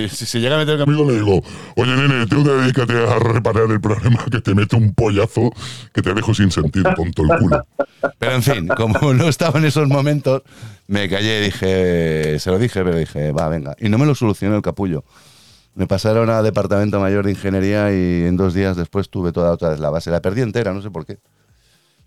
Si 0.09 0.25
se 0.25 0.39
llega 0.39 0.55
a 0.55 0.59
meter 0.59 0.81
Amigo 0.81 1.05
le 1.05 1.13
digo, 1.15 1.41
oye 1.75 1.95
nene, 1.95 2.25
tú 2.27 2.43
dedícate 2.43 2.93
a 2.93 3.19
reparar 3.19 3.69
el 3.69 3.79
problema 3.79 4.25
que 4.31 4.41
te 4.41 4.55
mete 4.55 4.75
un 4.75 4.93
pollazo 4.93 5.51
que 5.93 6.01
te 6.01 6.13
dejo 6.13 6.33
sin 6.33 6.49
sentido, 6.51 6.93
tonto 6.95 7.23
el 7.23 7.39
culo. 7.39 7.65
Pero 8.17 8.31
en 8.33 8.43
fin, 8.43 8.67
como 8.69 9.13
no 9.13 9.27
estaba 9.27 9.59
en 9.59 9.65
esos 9.65 9.87
momentos, 9.87 10.41
me 10.87 11.07
callé 11.09 11.39
y 11.41 11.43
dije, 11.45 12.39
se 12.39 12.49
lo 12.49 12.57
dije, 12.57 12.83
pero 12.83 12.97
dije, 12.97 13.31
va, 13.31 13.47
venga. 13.49 13.75
Y 13.79 13.89
no 13.89 13.97
me 13.97 14.05
lo 14.05 14.15
solucionó 14.15 14.55
el 14.55 14.61
capullo. 14.61 15.03
Me 15.77 15.85
pasaron 15.85 16.27
a 16.31 16.41
departamento 16.41 16.99
mayor 16.99 17.25
de 17.25 17.31
ingeniería 17.31 17.93
y 17.93 18.25
en 18.25 18.35
dos 18.35 18.55
días 18.55 18.75
después 18.75 19.11
tuve 19.11 19.31
toda 19.31 19.51
otra 19.51 19.69
vez 19.69 19.79
la 19.79 19.91
base. 19.91 20.09
La 20.09 20.23
perdí 20.23 20.41
entera, 20.41 20.73
no 20.73 20.81
sé 20.81 20.89
por 20.89 21.05
qué. 21.05 21.19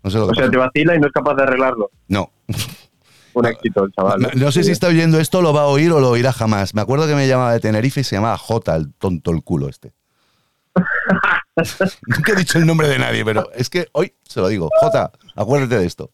No 0.03 0.11
sé 0.11 0.17
lo 0.17 0.25
que 0.25 0.31
O 0.31 0.35
sea, 0.35 0.49
te 0.49 0.57
vacila 0.57 0.93
y 0.93 0.99
no 0.99 1.07
es 1.07 1.13
capaz 1.13 1.35
de 1.35 1.43
arreglarlo. 1.43 1.89
No. 2.09 2.33
Un 3.33 3.45
éxito, 3.45 3.85
el 3.85 3.91
chaval. 3.93 4.19
No, 4.19 4.27
no 4.35 4.51
sé 4.51 4.65
si 4.65 4.71
está 4.71 4.87
oyendo 4.87 5.21
esto, 5.21 5.41
lo 5.41 5.53
va 5.53 5.61
a 5.61 5.67
oír 5.67 5.89
o 5.93 6.01
lo 6.01 6.09
oirá 6.09 6.33
jamás. 6.33 6.75
Me 6.75 6.81
acuerdo 6.81 7.07
que 7.07 7.15
me 7.15 7.29
llamaba 7.29 7.53
de 7.53 7.61
Tenerife 7.61 8.01
y 8.01 8.03
se 8.03 8.17
llamaba 8.17 8.37
J, 8.37 8.75
el 8.75 8.93
tonto 8.93 9.31
el 9.31 9.41
culo 9.41 9.69
este. 9.69 9.93
Nunca 12.07 12.33
he 12.33 12.35
dicho 12.35 12.57
el 12.57 12.65
nombre 12.65 12.89
de 12.89 12.99
nadie, 12.99 13.23
pero 13.23 13.49
es 13.53 13.69
que 13.69 13.87
hoy 13.93 14.13
se 14.23 14.41
lo 14.41 14.49
digo. 14.49 14.69
J, 14.81 15.11
acuérdate 15.37 15.77
de 15.77 15.85
esto. 15.85 16.11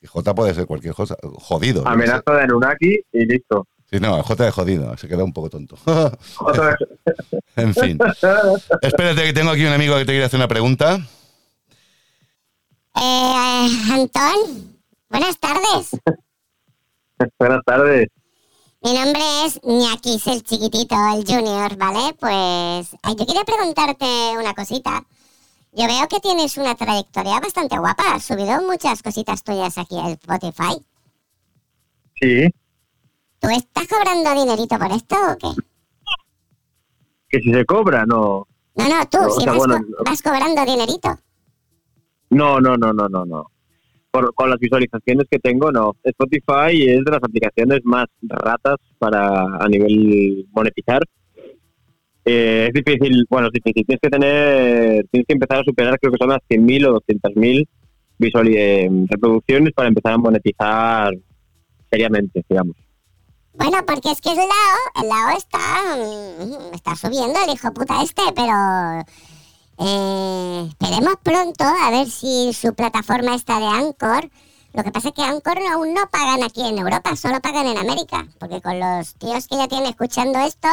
Y 0.00 0.06
J 0.06 0.36
puede 0.36 0.54
ser 0.54 0.66
cualquier 0.66 0.94
cosa. 0.94 1.16
Jodido. 1.20 1.82
sé. 1.82 1.88
Amenaza 1.88 2.30
de 2.32 2.42
Anunnaki 2.42 3.00
y 3.12 3.26
listo. 3.26 3.66
Sí, 3.90 3.98
no, 3.98 4.22
J 4.22 4.44
de 4.44 4.50
jodido, 4.52 4.96
se 4.96 5.08
queda 5.08 5.24
un 5.24 5.32
poco 5.32 5.50
tonto. 5.50 5.76
Otra 6.38 6.76
vez. 7.04 7.42
en 7.56 7.74
fin. 7.74 7.98
Espérate 8.82 9.24
que 9.24 9.32
tengo 9.32 9.50
aquí 9.50 9.64
un 9.64 9.72
amigo 9.72 9.96
que 9.96 10.04
te 10.04 10.12
quiere 10.12 10.24
hacer 10.24 10.38
una 10.38 10.46
pregunta. 10.46 11.00
Eh, 12.94 13.66
Antón, 13.92 14.78
buenas 15.08 15.38
tardes. 15.38 15.90
Buenas 17.38 17.60
tardes. 17.66 18.08
Mi 18.82 18.94
nombre 18.94 19.20
es 19.44 19.60
Ñaquis, 19.62 20.26
el 20.26 20.42
chiquitito, 20.42 20.94
el 21.14 21.26
junior, 21.26 21.76
¿vale? 21.76 22.14
Pues 22.18 22.90
yo 22.92 23.26
quería 23.26 23.44
preguntarte 23.44 24.06
una 24.38 24.54
cosita. 24.54 25.04
Yo 25.72 25.86
veo 25.86 26.08
que 26.08 26.18
tienes 26.20 26.56
una 26.56 26.74
trayectoria 26.74 27.38
bastante 27.40 27.76
guapa. 27.76 28.14
Has 28.14 28.24
subido 28.24 28.62
muchas 28.62 29.02
cositas 29.02 29.44
tuyas 29.44 29.76
aquí 29.76 29.98
a 29.98 30.08
Spotify. 30.08 30.82
Sí, 32.18 32.48
¿Tú 33.40 33.48
estás 33.48 33.86
cobrando 33.88 34.30
dinerito 34.44 34.78
por 34.78 34.92
esto 34.92 35.16
o 35.32 35.36
qué? 35.38 35.62
que 37.28 37.38
si 37.40 37.52
se 37.52 37.64
cobra, 37.64 38.04
no. 38.06 38.46
No, 38.74 38.88
no, 38.88 39.06
tú, 39.08 39.18
o 39.18 39.30
si 39.30 39.42
sea, 39.44 39.52
vas, 39.52 39.58
bueno, 39.58 39.74
co- 39.76 39.80
no. 39.88 39.96
vas 40.04 40.20
cobrando 40.22 40.64
dinerito. 40.64 41.08
No, 42.30 42.60
no, 42.60 42.76
no, 42.76 42.92
no, 42.92 43.08
no, 43.08 43.24
no. 43.24 43.46
Por, 44.10 44.34
con 44.34 44.50
las 44.50 44.58
visualizaciones 44.58 45.26
que 45.30 45.38
tengo, 45.38 45.70
no. 45.70 45.94
Spotify 46.02 46.88
es 46.88 47.04
de 47.04 47.10
las 47.12 47.22
aplicaciones 47.22 47.80
más 47.84 48.06
ratas 48.22 48.76
para 48.98 49.44
a 49.58 49.68
nivel 49.68 50.44
monetizar. 50.50 51.02
Eh, 52.24 52.68
es 52.68 52.84
difícil, 52.84 53.24
bueno, 53.30 53.46
es 53.46 53.52
difícil. 53.52 53.86
Tienes 53.86 54.00
que 54.02 54.10
tener, 54.10 55.06
tienes 55.10 55.26
que 55.26 55.32
empezar 55.34 55.60
a 55.60 55.64
superar, 55.64 55.98
creo 56.00 56.12
que 56.12 56.18
son 56.18 56.30
las 56.30 56.40
100.000 56.48 56.86
o 56.88 57.00
200.000 57.00 57.68
visual 58.18 58.48
eh, 58.48 58.90
reproducciones 59.08 59.72
para 59.72 59.88
empezar 59.88 60.12
a 60.14 60.18
monetizar 60.18 61.14
seriamente, 61.90 62.44
digamos. 62.48 62.76
Bueno, 63.60 63.84
porque 63.86 64.10
es 64.10 64.22
que 64.22 64.30
el 64.30 64.38
Lao, 64.38 65.02
el 65.02 65.08
Lao 65.10 65.36
está, 65.36 65.58
mm, 65.94 66.74
está 66.74 66.96
subiendo 66.96 67.38
el 67.44 67.52
hijo 67.52 67.70
puta 67.74 68.02
este, 68.02 68.22
pero 68.34 69.04
eh, 69.78 70.66
esperemos 70.70 71.14
pronto 71.22 71.64
a 71.64 71.90
ver 71.90 72.06
si 72.06 72.54
su 72.54 72.72
plataforma 72.72 73.34
está 73.34 73.58
de 73.58 73.66
Anchor. 73.66 74.30
Lo 74.72 74.82
que 74.82 74.90
pasa 74.90 75.08
es 75.08 75.14
que 75.14 75.20
Anchor 75.20 75.58
aún 75.74 75.92
no 75.92 76.00
pagan 76.10 76.42
aquí 76.42 76.66
en 76.66 76.78
Europa, 76.78 77.14
solo 77.16 77.38
pagan 77.40 77.66
en 77.66 77.76
América, 77.76 78.26
porque 78.38 78.62
con 78.62 78.80
los 78.80 79.12
tíos 79.16 79.46
que 79.46 79.58
ya 79.58 79.68
tienen 79.68 79.90
escuchando 79.90 80.38
esto, 80.38 80.68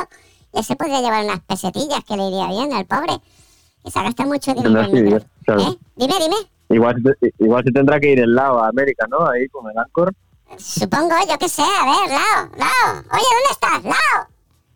ya 0.53 0.63
se 0.63 0.77
podría 0.77 1.01
llevar 1.01 1.25
unas 1.25 1.41
pesetillas 1.41 2.05
que 2.05 2.15
le 2.15 2.29
iría 2.29 2.47
bien 2.47 2.71
al 2.71 2.85
pobre, 2.85 3.19
que 3.83 3.91
se 3.91 4.01
gasta 4.01 4.25
mucho 4.25 4.53
dinero 4.53 4.85
sí, 4.85 5.25
claro. 5.43 5.61
¿Eh? 5.61 5.77
Dime, 5.97 6.13
dime. 6.21 6.35
Igual, 6.69 6.95
igual 7.37 7.63
se 7.65 7.71
tendrá 7.73 7.99
que 7.99 8.13
ir 8.13 8.19
el 8.21 8.33
lado 8.33 8.63
a 8.63 8.69
América, 8.69 9.07
¿no? 9.09 9.27
Ahí 9.27 9.49
con 9.49 9.69
el 9.69 9.77
Anchor. 9.77 10.13
Supongo, 10.57 11.15
yo 11.27 11.37
qué 11.37 11.49
sé, 11.49 11.61
a 11.61 11.85
ver, 11.85 12.09
Lao, 12.09 12.49
Lao. 12.57 13.03
Oye, 13.11 13.25
¿dónde 13.33 13.51
estás, 13.51 13.83
Lao? 13.83 14.27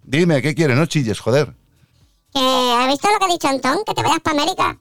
Dime, 0.04 0.42
¿qué 0.42 0.54
quieres? 0.54 0.78
No 0.78 0.86
chilles, 0.86 1.20
joder. 1.20 1.54
Que, 2.34 2.40
¿Has 2.40 2.88
visto 2.88 3.10
lo 3.12 3.20
que 3.20 3.26
ha 3.26 3.28
dicho 3.28 3.48
Antón? 3.48 3.84
Que 3.86 3.94
te 3.94 4.04
vayas 4.04 4.20
para 4.20 4.42
América. 4.42 4.78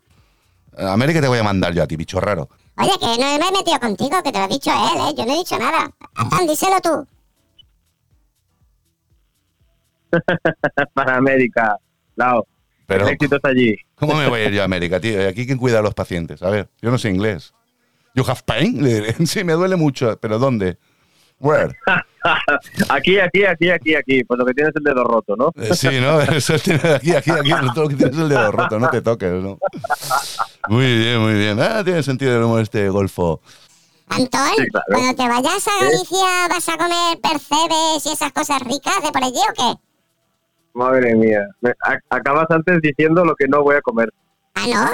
A 0.76 0.93
América 0.93 1.20
te 1.20 1.28
voy 1.28 1.38
a 1.38 1.43
mandar 1.43 1.72
yo 1.72 1.82
a 1.82 1.86
ti, 1.86 1.97
bicho 1.97 2.20
raro. 2.20 2.49
Oye, 2.76 2.93
que 2.99 3.07
no 3.07 3.38
me 3.38 3.49
he 3.49 3.53
metido 3.53 3.78
contigo, 3.80 4.22
que 4.22 4.32
te 4.32 4.38
lo 4.38 4.45
ha 4.45 4.49
dicho 4.49 4.70
él, 4.70 5.01
¿eh? 5.09 5.14
Yo 5.16 5.26
no 5.26 5.32
he 5.32 5.38
dicho 5.38 5.59
nada. 5.59 5.91
Antón, 6.14 6.47
díselo 6.47 6.80
tú. 6.80 7.07
para 10.95 11.16
América, 11.16 11.76
Lao. 12.16 12.47
Pero, 12.86 13.07
El 13.07 13.14
éxito 13.14 13.36
está 13.36 13.51
allí. 13.51 13.76
¿cómo 13.95 14.14
me 14.14 14.28
voy 14.28 14.41
a 14.41 14.45
ir 14.47 14.53
yo 14.53 14.62
a 14.62 14.64
América, 14.64 14.99
tío? 14.99 15.22
¿Y 15.22 15.26
aquí 15.26 15.47
quién 15.47 15.59
cuida 15.59 15.78
a 15.78 15.82
los 15.82 15.95
pacientes? 15.95 16.43
A 16.43 16.51
ver, 16.51 16.68
yo 16.82 16.91
no 16.91 16.99
sé 16.99 17.09
inglés. 17.09 17.55
¿You 18.14 18.24
have 18.26 18.40
pain? 18.44 18.82
Le 18.82 18.94
diré. 18.94 19.14
Sí, 19.26 19.44
me 19.44 19.52
duele 19.54 19.76
mucho, 19.76 20.18
pero 20.20 20.38
¿dónde? 20.38 20.78
Where? 21.38 21.74
Aquí, 22.90 23.18
aquí, 23.18 23.44
aquí, 23.46 23.70
aquí, 23.70 23.94
aquí. 23.94 24.24
Pues 24.24 24.38
lo 24.38 24.44
que 24.44 24.52
tienes 24.52 24.70
es 24.74 24.76
el 24.76 24.82
dedo 24.84 25.04
roto, 25.04 25.36
¿no? 25.36 25.50
Eh, 25.56 25.74
Sí, 25.74 25.88
¿no? 26.00 26.20
Eso 26.36 26.58
tiene 26.58 26.80
aquí, 26.94 27.14
aquí, 27.14 27.30
aquí, 27.30 27.50
todo 27.74 27.84
lo 27.84 27.88
que 27.88 27.96
tienes 27.96 28.14
es 28.14 28.20
el 28.22 28.28
dedo 28.28 28.52
roto, 28.52 28.78
no 28.78 28.90
te 28.90 29.00
toques, 29.00 29.32
¿no? 29.42 29.58
Muy 30.68 30.98
bien, 30.98 31.18
muy 31.20 31.32
bien. 31.34 31.58
Ah, 31.61 31.82
tiene 31.82 32.02
sentido 32.02 32.36
el 32.36 32.42
humor 32.42 32.61
este 32.61 32.90
golfo. 32.90 33.40
Antón, 34.08 34.40
Sí, 34.58 34.66
claro. 34.66 34.84
cuando 34.88 35.14
te 35.14 35.28
vayas 35.28 35.66
a 35.66 35.84
Galicia, 35.84 36.48
¿vas 36.50 36.68
a 36.68 36.76
comer 36.76 37.20
percebes 37.22 38.04
y 38.06 38.12
esas 38.12 38.32
cosas 38.32 38.61
ricas 38.64 39.02
de 39.02 39.11
por 39.12 39.24
allí 39.24 39.38
o 39.38 39.54
qué? 39.54 39.80
Madre 40.74 41.14
mía. 41.14 41.46
Me- 41.62 41.70
a- 41.70 42.16
acabas 42.16 42.46
antes 42.50 42.80
diciendo 42.82 43.24
lo 43.24 43.34
que 43.34 43.48
no 43.48 43.62
voy 43.62 43.76
a 43.76 43.80
comer. 43.80 44.12
Ah, 44.56 44.66
¿no? 44.68 44.90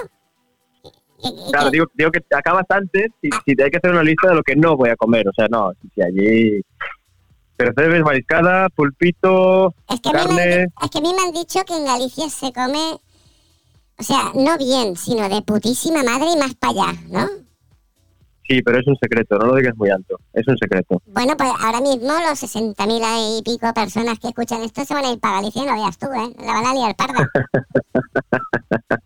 ¿Y- 1.26 1.40
y- 1.46 1.48
y 1.48 1.52
Claro, 1.52 1.70
digo, 1.70 1.86
digo 1.94 2.10
que 2.10 2.20
acabas 2.36 2.64
antes 2.68 3.08
si, 3.22 3.28
si 3.44 3.54
te 3.54 3.64
hay 3.64 3.70
que 3.70 3.78
hacer 3.78 3.90
una 3.90 4.02
lista 4.02 4.28
de 4.28 4.34
lo 4.36 4.42
que 4.42 4.56
no 4.56 4.76
voy 4.76 4.90
a 4.90 4.96
comer. 4.96 5.28
O 5.28 5.32
sea, 5.32 5.46
no, 5.48 5.72
si, 5.94 6.02
allí... 6.02 6.60
Percebes, 7.56 8.02
mariscada, 8.02 8.68
pulpito, 8.68 9.74
Es 9.88 10.00
que, 10.02 10.10
han, 10.10 10.14
carne... 10.14 10.64
es 10.82 10.90
que 10.90 10.98
a 10.98 11.00
mí 11.00 11.10
me 11.14 11.22
han 11.22 11.32
dicho 11.32 11.60
que 11.66 11.74
en 11.74 11.86
Galicia 11.86 12.28
se 12.28 12.52
come, 12.52 12.98
o 13.98 14.02
sea, 14.02 14.30
no 14.34 14.58
bien, 14.58 14.94
sino 14.94 15.26
de 15.26 15.40
putísima 15.40 16.02
madre 16.02 16.26
y 16.34 16.38
más 16.38 16.54
para 16.54 16.72
allá, 16.90 17.00
¿no? 17.08 17.26
Sí, 18.48 18.62
pero 18.62 18.78
es 18.78 18.86
un 18.86 18.96
secreto, 18.96 19.38
no 19.38 19.46
lo 19.46 19.54
digas 19.56 19.76
muy 19.76 19.90
alto. 19.90 20.18
Es 20.32 20.46
un 20.46 20.56
secreto. 20.56 21.02
Bueno, 21.06 21.36
pues 21.36 21.50
ahora 21.60 21.80
mismo 21.80 22.12
los 22.12 22.40
60.000 22.42 23.38
y 23.38 23.42
pico 23.42 23.72
personas 23.74 24.18
que 24.20 24.28
escuchan 24.28 24.62
esto 24.62 24.84
se 24.84 24.94
van 24.94 25.04
a 25.04 25.12
ir 25.12 25.18
para 25.18 25.36
Galicia, 25.40 25.64
no 25.64 25.74
veas 25.74 25.98
tú, 25.98 26.06
¿eh? 26.06 26.32
La 26.44 26.52
van 26.52 26.66
a 26.66 26.74
liar 26.74 26.94
parda. 26.96 27.28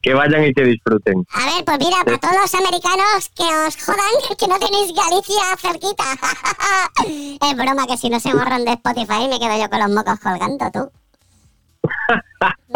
Que 0.00 0.14
vayan 0.14 0.44
y 0.44 0.54
que 0.54 0.62
disfruten. 0.62 1.24
A 1.32 1.44
ver, 1.46 1.64
pues 1.64 1.78
mira, 1.80 1.96
para 2.04 2.18
todos 2.18 2.36
los 2.40 2.54
americanos 2.54 3.28
que 3.34 3.42
os 3.42 3.76
jodan 3.84 4.36
que 4.38 4.46
no 4.46 4.58
tenéis 4.58 4.92
Galicia 4.94 5.42
cerquita. 5.58 6.04
es 7.50 7.56
broma 7.56 7.86
que 7.86 7.96
si 7.96 8.08
no 8.08 8.20
se 8.20 8.32
borran 8.32 8.64
de 8.64 8.72
Spotify 8.74 9.26
me 9.28 9.40
quedo 9.40 9.58
yo 9.60 9.68
con 9.68 9.80
los 9.80 9.90
mocos 9.90 10.20
colgando, 10.20 10.70
tú. 10.70 10.90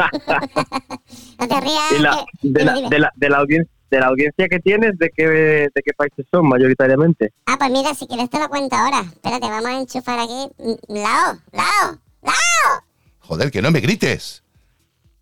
no 1.39 1.49
te 1.49 1.61
rías. 1.61 1.93
Y 1.97 1.99
la, 2.01 2.25
de, 2.43 2.65
la, 2.65 2.75
de, 2.75 2.99
la, 2.99 3.13
de, 3.15 3.29
la 3.31 3.39
audien- 3.39 3.69
de 3.93 4.01
la 4.01 4.07
audiencia 4.07 4.49
que 4.49 4.59
tienes, 4.59 4.99
¿de 4.99 5.11
qué, 5.15 5.25
¿de 5.25 5.83
qué 5.85 5.93
países 5.95 6.25
son 6.31 6.49
mayoritariamente? 6.49 7.35
Ah, 7.45 7.57
pues 7.59 7.71
mira, 7.71 7.95
si 7.95 8.07
quieres 8.07 8.31
te 8.31 8.41
lo 8.41 8.49
cuento 8.49 8.75
ahora. 8.75 9.01
Espérate, 9.01 9.47
vamos 9.51 9.67
a 9.67 9.79
enchufar 9.79 10.19
aquí. 10.19 10.49
Mm, 10.59 10.95
Lao, 10.95 11.39
Lao, 11.53 11.99
Lao. 12.23 12.83
Joder, 13.21 13.51
que 13.51 13.61
no 13.61 13.71
me 13.71 13.81
grites. 13.81 14.43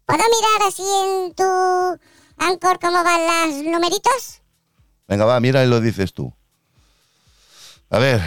¿Puedo 0.06 0.22
mirar 0.22 0.68
así 0.68 0.84
en 0.84 1.34
tu 1.34 1.42
Anchor 2.38 2.78
cómo 2.78 3.02
van 3.02 3.50
los 3.50 3.64
numeritos? 3.64 4.40
Venga, 5.08 5.24
va, 5.24 5.40
mira 5.40 5.64
y 5.64 5.68
lo 5.68 5.80
dices 5.80 6.14
tú. 6.14 6.32
A 7.90 7.98
ver. 7.98 8.20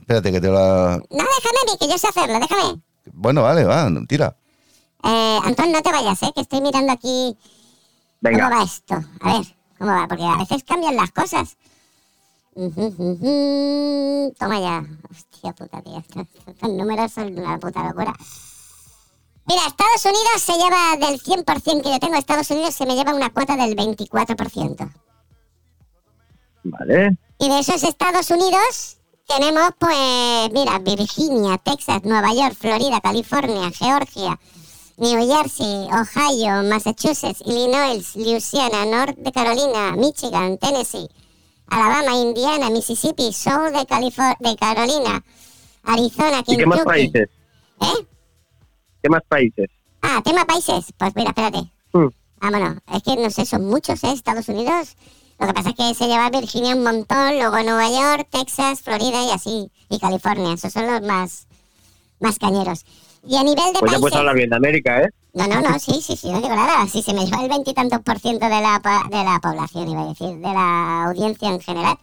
Espérate 0.00 0.32
que 0.32 0.40
te 0.40 0.48
la... 0.48 1.00
No, 1.10 1.24
déjame 1.24 1.58
a 1.62 1.70
mí, 1.70 1.78
que 1.78 1.88
yo 1.88 1.98
sé 1.98 2.08
hacerlo, 2.08 2.40
déjame. 2.40 2.80
Bueno, 3.12 3.42
vale, 3.42 3.62
va, 3.62 3.88
tira. 4.08 4.36
Eh, 5.04 5.38
Antón, 5.44 5.70
no 5.70 5.82
te 5.82 5.92
vayas, 5.92 6.20
¿eh? 6.24 6.32
Que 6.34 6.40
estoy 6.40 6.60
mirando 6.60 6.92
aquí 6.92 7.36
Venga. 8.20 8.44
cómo 8.48 8.56
va 8.56 8.64
esto. 8.64 8.94
A 9.20 9.32
ver, 9.38 9.56
cómo 9.78 9.92
va, 9.92 10.08
porque 10.08 10.24
a 10.24 10.36
veces 10.36 10.64
cambian 10.64 10.96
las 10.96 11.10
cosas. 11.12 11.56
Toma 12.54 14.60
ya. 14.60 14.84
Hostia 15.10 15.52
puta, 15.52 15.82
tío. 15.82 15.98
Estos 16.46 16.70
números 16.70 17.12
son 17.12 17.38
una 17.38 17.58
puta 17.58 17.84
locura. 17.84 18.14
Mira, 19.46 19.62
Estados 19.66 20.04
Unidos 20.04 20.42
se 20.42 20.52
lleva 20.52 21.06
del 21.06 21.20
100% 21.20 21.82
que 21.82 21.90
yo 21.90 21.98
tengo, 21.98 22.16
Estados 22.16 22.50
Unidos 22.50 22.74
se 22.74 22.84
me 22.84 22.96
lleva 22.96 23.14
una 23.14 23.30
cuota 23.30 23.56
del 23.56 23.74
24%. 23.74 24.92
Vale. 26.64 27.16
Y 27.38 27.48
de 27.48 27.58
esos 27.60 27.82
Estados 27.82 28.30
Unidos 28.30 28.98
tenemos, 29.26 29.70
pues, 29.78 30.50
mira, 30.52 30.78
Virginia, 30.80 31.56
Texas, 31.58 32.02
Nueva 32.04 32.34
York, 32.34 32.54
Florida, 32.58 33.00
California, 33.00 33.70
Georgia, 33.70 34.38
New 34.98 35.26
Jersey, 35.32 35.88
Ohio, 35.92 36.62
Massachusetts, 36.64 37.40
Illinois, 37.46 38.04
Louisiana, 38.16 38.84
North 38.84 39.16
de 39.16 39.30
Carolina, 39.32 39.92
Michigan, 39.96 40.58
Tennessee, 40.58 41.08
Alabama, 41.68 42.16
Indiana, 42.16 42.68
Mississippi, 42.70 43.32
South 43.32 43.70
de, 43.72 43.86
de 44.40 44.56
Carolina, 44.56 45.22
Arizona, 45.84 46.42
¿Y 46.46 46.56
qué 46.56 46.66
más 46.66 46.78
Kentucky. 46.78 46.84
países? 46.84 47.28
¿Eh? 47.80 48.06
¿Qué 49.02 49.08
más 49.08 49.22
países? 49.28 49.70
Ah, 50.02 50.20
tema 50.24 50.44
países. 50.44 50.92
Pues 50.96 51.14
mira, 51.14 51.30
espérate. 51.30 51.70
Hmm. 51.92 52.08
Vámonos. 52.40 52.78
Es 52.92 53.02
que 53.02 53.16
no 53.16 53.30
sé, 53.30 53.44
son 53.46 53.66
muchos, 53.66 54.02
¿eh? 54.04 54.12
Estados 54.12 54.48
Unidos. 54.48 54.96
Lo 55.38 55.46
que 55.46 55.54
pasa 55.54 55.70
es 55.70 55.76
que 55.76 55.94
se 55.94 56.08
lleva 56.08 56.30
Virginia 56.30 56.74
un 56.74 56.82
montón, 56.82 57.38
luego 57.38 57.62
Nueva 57.62 57.88
York, 57.88 58.28
Texas, 58.30 58.82
Florida 58.82 59.22
y 59.24 59.30
así. 59.30 59.70
Y 59.88 59.98
California. 59.98 60.54
Esos 60.54 60.72
son 60.72 60.86
los 60.86 61.02
más, 61.02 61.46
más 62.20 62.38
cañeros. 62.38 62.84
Y 63.26 63.36
a 63.36 63.42
nivel 63.42 63.72
de 63.72 63.80
Pues 63.80 63.92
ya 63.92 63.98
puedes 63.98 64.00
países... 64.00 64.18
hablar 64.18 64.36
bien 64.36 64.50
de 64.50 64.56
América, 64.56 65.02
¿eh? 65.02 65.08
No, 65.34 65.46
no, 65.46 65.60
no, 65.60 65.78
sí, 65.78 66.00
sí, 66.00 66.16
sí, 66.16 66.30
no 66.30 66.40
digo 66.40 66.54
nada. 66.54 66.86
Si 66.86 67.02
se 67.02 67.12
me 67.12 67.24
lleva 67.24 67.42
el 67.42 67.48
veintitantos 67.48 68.00
por 68.00 68.18
ciento 68.18 68.46
de 68.46 68.60
la, 68.60 68.80
de 69.10 69.24
la 69.24 69.38
población, 69.40 69.88
iba 69.88 70.02
a 70.02 70.08
decir, 70.08 70.28
de 70.36 70.40
la 70.40 71.04
audiencia 71.04 71.48
en 71.48 71.60
general. 71.60 71.96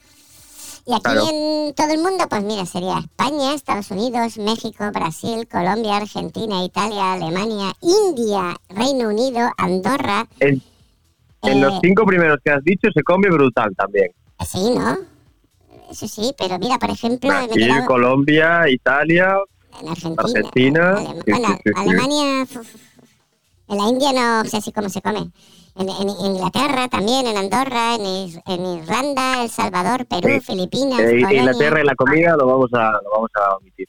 Y 0.88 0.94
aquí 0.94 1.02
Claro. 1.02 1.28
en 1.30 1.74
todo 1.74 1.90
el 1.90 1.98
mundo, 1.98 2.26
pues 2.30 2.44
mira, 2.44 2.66
sería 2.66 3.00
España, 3.00 3.54
Estados 3.56 3.90
Unidos, 3.90 4.38
México, 4.38 4.92
Brasil, 4.94 5.48
Colombia, 5.52 5.98
Argentina, 5.98 6.64
Italia, 6.64 7.14
Alemania, 7.14 7.74
India, 7.82 8.56
Reino 8.70 9.10
Unido, 9.10 9.50
Andorra. 9.58 10.28
En, 10.40 10.62
en 11.42 11.58
eh, 11.58 11.62
los 11.62 11.80
cinco 11.82 12.06
primeros 12.06 12.38
que 12.44 12.52
has 12.52 12.64
dicho 12.64 12.88
se 12.94 13.02
come 13.02 13.30
brutal 13.30 13.76
también. 13.76 14.12
Sí, 14.48 14.76
¿no? 14.76 14.98
Eso 15.90 16.08
sí, 16.08 16.34
pero 16.38 16.60
mira, 16.60 16.78
por 16.78 16.92
ejemplo, 16.92 17.32
he 17.32 17.48
Brasil, 17.48 17.68
quedado 17.68 17.86
Colombia, 17.88 18.70
Italia. 18.70 19.38
En 19.82 19.88
Argentina. 19.90 20.24
Argentina, 20.24 20.98
Alema- 20.98 21.18
sí, 21.24 21.32
bueno, 21.32 21.48
sí, 21.48 21.62
sí, 21.64 21.70
sí. 21.70 21.72
Alemania, 21.76 22.48
en 23.68 23.78
la 23.78 23.90
India 23.90 24.14
no 24.14 24.50
sé 24.50 24.62
si 24.62 24.72
cómo 24.72 24.90
se 24.90 25.02
come. 25.02 25.32
En, 25.78 25.90
en 25.90 26.10
Inglaterra 26.10 26.88
también, 26.88 27.28
en 27.28 27.36
Andorra, 27.36 27.96
en, 27.96 28.66
Irlanda, 28.78 29.44
El 29.44 29.50
Salvador, 29.50 30.06
Perú. 30.06 30.40
Filipinas, 30.42 31.02
Eh, 31.02 31.20
Inglaterra 31.20 31.82
y 31.82 31.86
la 31.86 31.96
comida 31.96 32.38
lo 32.38 32.48
vamos 32.48 32.74
a, 32.74 32.92
lo 33.04 33.10
vamos 33.12 33.30
a 33.36 33.56
omitir. 33.58 33.88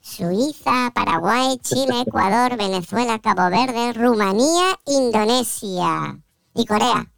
Suiza, 0.00 0.92
Paraguay, 0.94 1.58
Chile, 1.58 2.02
Ecuador, 2.06 2.56
Venezuela, 2.56 3.18
Cabo 3.18 3.50
Verde, 3.50 3.92
Rumanía, 3.92 4.78
Indonesia 4.86 6.16
y 6.54 6.64
Corea. 6.64 7.10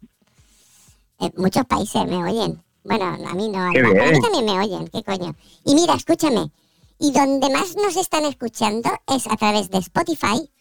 Eh, 1.19 1.31
muchos 1.37 1.65
países 1.65 2.03
me 2.07 2.23
oyen. 2.23 2.63
Bueno, 2.83 3.05
a 3.05 3.33
mí 3.35 3.49
no, 3.49 3.59
a 3.59 3.67
a 3.67 3.71
mí 3.71 4.21
también 4.21 4.45
me 4.45 4.59
oyen, 4.59 4.87
qué 4.87 5.03
coño. 5.03 5.35
Y 5.65 5.75
mira, 5.75 5.93
escúchame, 5.93 6.49
y 6.99 7.11
donde 7.11 7.49
más 7.49 7.75
nos 7.77 7.95
están 7.95 8.25
escuchando 8.25 8.89
es 9.07 9.25
a 9.27 9.37
través 9.37 9.69
de 9.69 9.77
Spotify, 9.77 10.51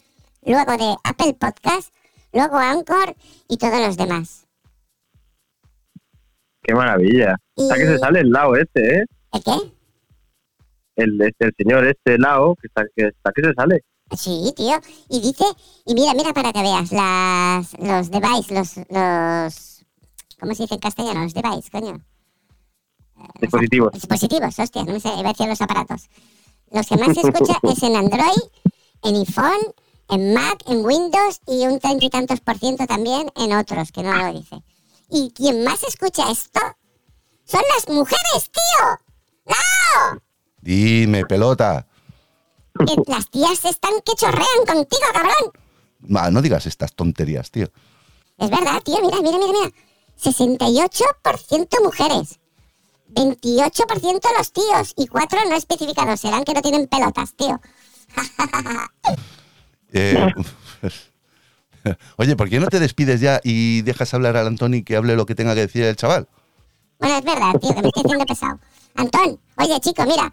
luego 0.42 0.76
de 0.76 0.96
Apple 1.02 1.34
Podcast, 1.34 1.92
luego 2.32 2.56
Anchor 2.56 3.14
y 3.48 3.56
todos 3.56 3.80
los 3.80 3.96
demás. 3.96 4.46
Qué 6.62 6.74
maravilla. 6.74 7.34
Está 7.56 7.74
que 7.74 7.86
se 7.86 7.98
sale 7.98 8.20
el 8.20 8.30
lado 8.30 8.54
este, 8.54 8.98
¿eh? 9.00 9.04
¿El 9.32 9.42
qué? 9.42 9.72
El, 10.96 11.20
este, 11.20 11.46
el 11.46 11.54
señor 11.56 11.86
este 11.86 12.18
lado, 12.18 12.54
que 12.60 12.68
está 12.68 12.82
que, 12.94 13.06
está 13.08 13.32
que 13.34 13.42
se 13.42 13.54
sale. 13.54 13.84
Sí, 14.16 14.52
tío. 14.56 14.74
Y 15.10 15.20
dice, 15.20 15.44
y 15.86 15.94
mira, 15.94 16.14
mira 16.14 16.32
para 16.32 16.52
que 16.52 16.62
veas, 16.62 16.92
las, 16.92 17.78
los 17.78 18.10
device, 18.10 18.54
los, 18.54 18.76
los, 18.90 19.86
¿cómo 20.38 20.54
se 20.54 20.62
dice 20.62 20.74
en 20.74 20.80
castellano? 20.80 21.22
Los 21.24 21.34
device, 21.34 21.70
coño. 21.70 22.00
Dispositivos. 23.40 23.92
Dispositivos, 23.92 24.58
hostia, 24.58 24.84
no 24.84 24.92
me 24.92 25.00
sé, 25.00 25.08
iba 25.08 25.30
a 25.30 25.32
decir 25.32 25.48
los 25.48 25.60
aparatos. 25.60 26.08
Los 26.70 26.86
que 26.86 26.96
más 26.96 27.14
se 27.14 27.20
escucha 27.20 27.58
es 27.62 27.82
en 27.82 27.96
Android, 27.96 28.42
en 29.02 29.14
iPhone, 29.16 29.74
en 30.08 30.34
Mac, 30.34 30.62
en 30.66 30.84
Windows 30.84 31.40
y 31.46 31.66
un 31.66 31.78
treinta 31.78 32.04
y 32.04 32.10
tantos 32.10 32.40
por 32.40 32.58
ciento 32.58 32.86
también 32.86 33.30
en 33.36 33.52
otros, 33.56 33.92
que 33.92 34.02
no 34.02 34.14
lo 34.14 34.32
dice. 34.32 34.62
Y 35.10 35.30
quien 35.30 35.64
más 35.64 35.82
escucha 35.84 36.30
esto 36.30 36.60
son 37.44 37.62
las 37.74 37.88
mujeres, 37.88 38.50
tío. 38.50 38.98
¡Lao! 39.46 40.20
Dime, 40.60 41.24
pelota. 41.24 41.86
Que 42.78 43.10
las 43.10 43.30
tías 43.30 43.64
están 43.64 43.92
que 44.04 44.14
chorrean 44.14 44.66
contigo, 44.66 45.06
cabrón. 45.12 45.52
Ma, 46.00 46.30
no 46.30 46.42
digas 46.42 46.66
estas 46.66 46.94
tonterías, 46.94 47.50
tío. 47.50 47.68
Es 48.38 48.50
verdad, 48.50 48.80
tío, 48.84 48.98
mira, 49.02 49.16
mira, 49.20 49.38
mira, 49.38 49.52
mira. 49.52 49.72
68% 50.22 51.82
mujeres. 51.82 52.38
28% 53.14 54.20
los 54.36 54.52
tíos 54.52 54.92
y 54.96 55.06
4 55.06 55.38
no 55.48 55.56
especificados. 55.56 56.20
Serán 56.20 56.44
que 56.44 56.54
no 56.54 56.62
tienen 56.62 56.86
pelotas, 56.86 57.34
tío. 57.34 57.60
Eh, 59.92 60.26
Oye, 62.18 62.36
¿por 62.36 62.50
qué 62.50 62.60
no 62.60 62.66
te 62.66 62.78
despides 62.80 63.20
ya 63.20 63.40
y 63.42 63.80
dejas 63.82 64.12
hablar 64.12 64.36
al 64.36 64.46
Antoni 64.46 64.82
que 64.82 64.96
hable 64.96 65.16
lo 65.16 65.24
que 65.24 65.34
tenga 65.34 65.54
que 65.54 65.60
decir 65.62 65.84
el 65.84 65.96
chaval? 65.96 66.28
Bueno, 66.98 67.16
es 67.16 67.24
verdad, 67.24 67.52
tío, 67.60 67.74
que 67.74 67.80
me 67.82 67.88
estoy 67.88 68.02
haciendo 68.04 68.26
pesado. 68.26 68.58
Antón, 68.96 69.40
oye, 69.56 69.80
chico, 69.80 70.04
mira. 70.04 70.30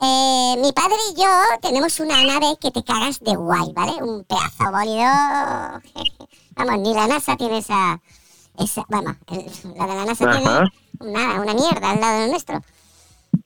eh, 0.00 0.56
mi 0.60 0.72
padre 0.72 0.96
y 1.12 1.20
yo 1.20 1.28
tenemos 1.62 2.00
una 2.00 2.24
nave 2.24 2.56
que 2.60 2.70
te 2.72 2.82
cagas 2.82 3.20
de 3.20 3.36
guay, 3.36 3.72
¿vale? 3.74 4.02
Un 4.02 4.24
pedazo 4.24 4.70
bólido. 4.72 5.04
Vamos, 6.56 6.78
ni 6.80 6.92
la 6.94 7.06
NASA 7.06 7.36
tiene 7.36 7.58
esa. 7.58 8.00
esa 8.58 8.84
vamos, 8.88 9.14
el- 9.28 9.76
la 9.78 9.86
de 9.86 9.94
la 9.94 10.04
NASA 10.06 10.24
Ajá. 10.28 10.40
tiene 10.40 10.70
una, 11.00 11.40
una 11.40 11.54
mierda 11.54 11.90
al 11.90 12.00
lado 12.00 12.20
del 12.20 12.30
nuestro. 12.30 12.60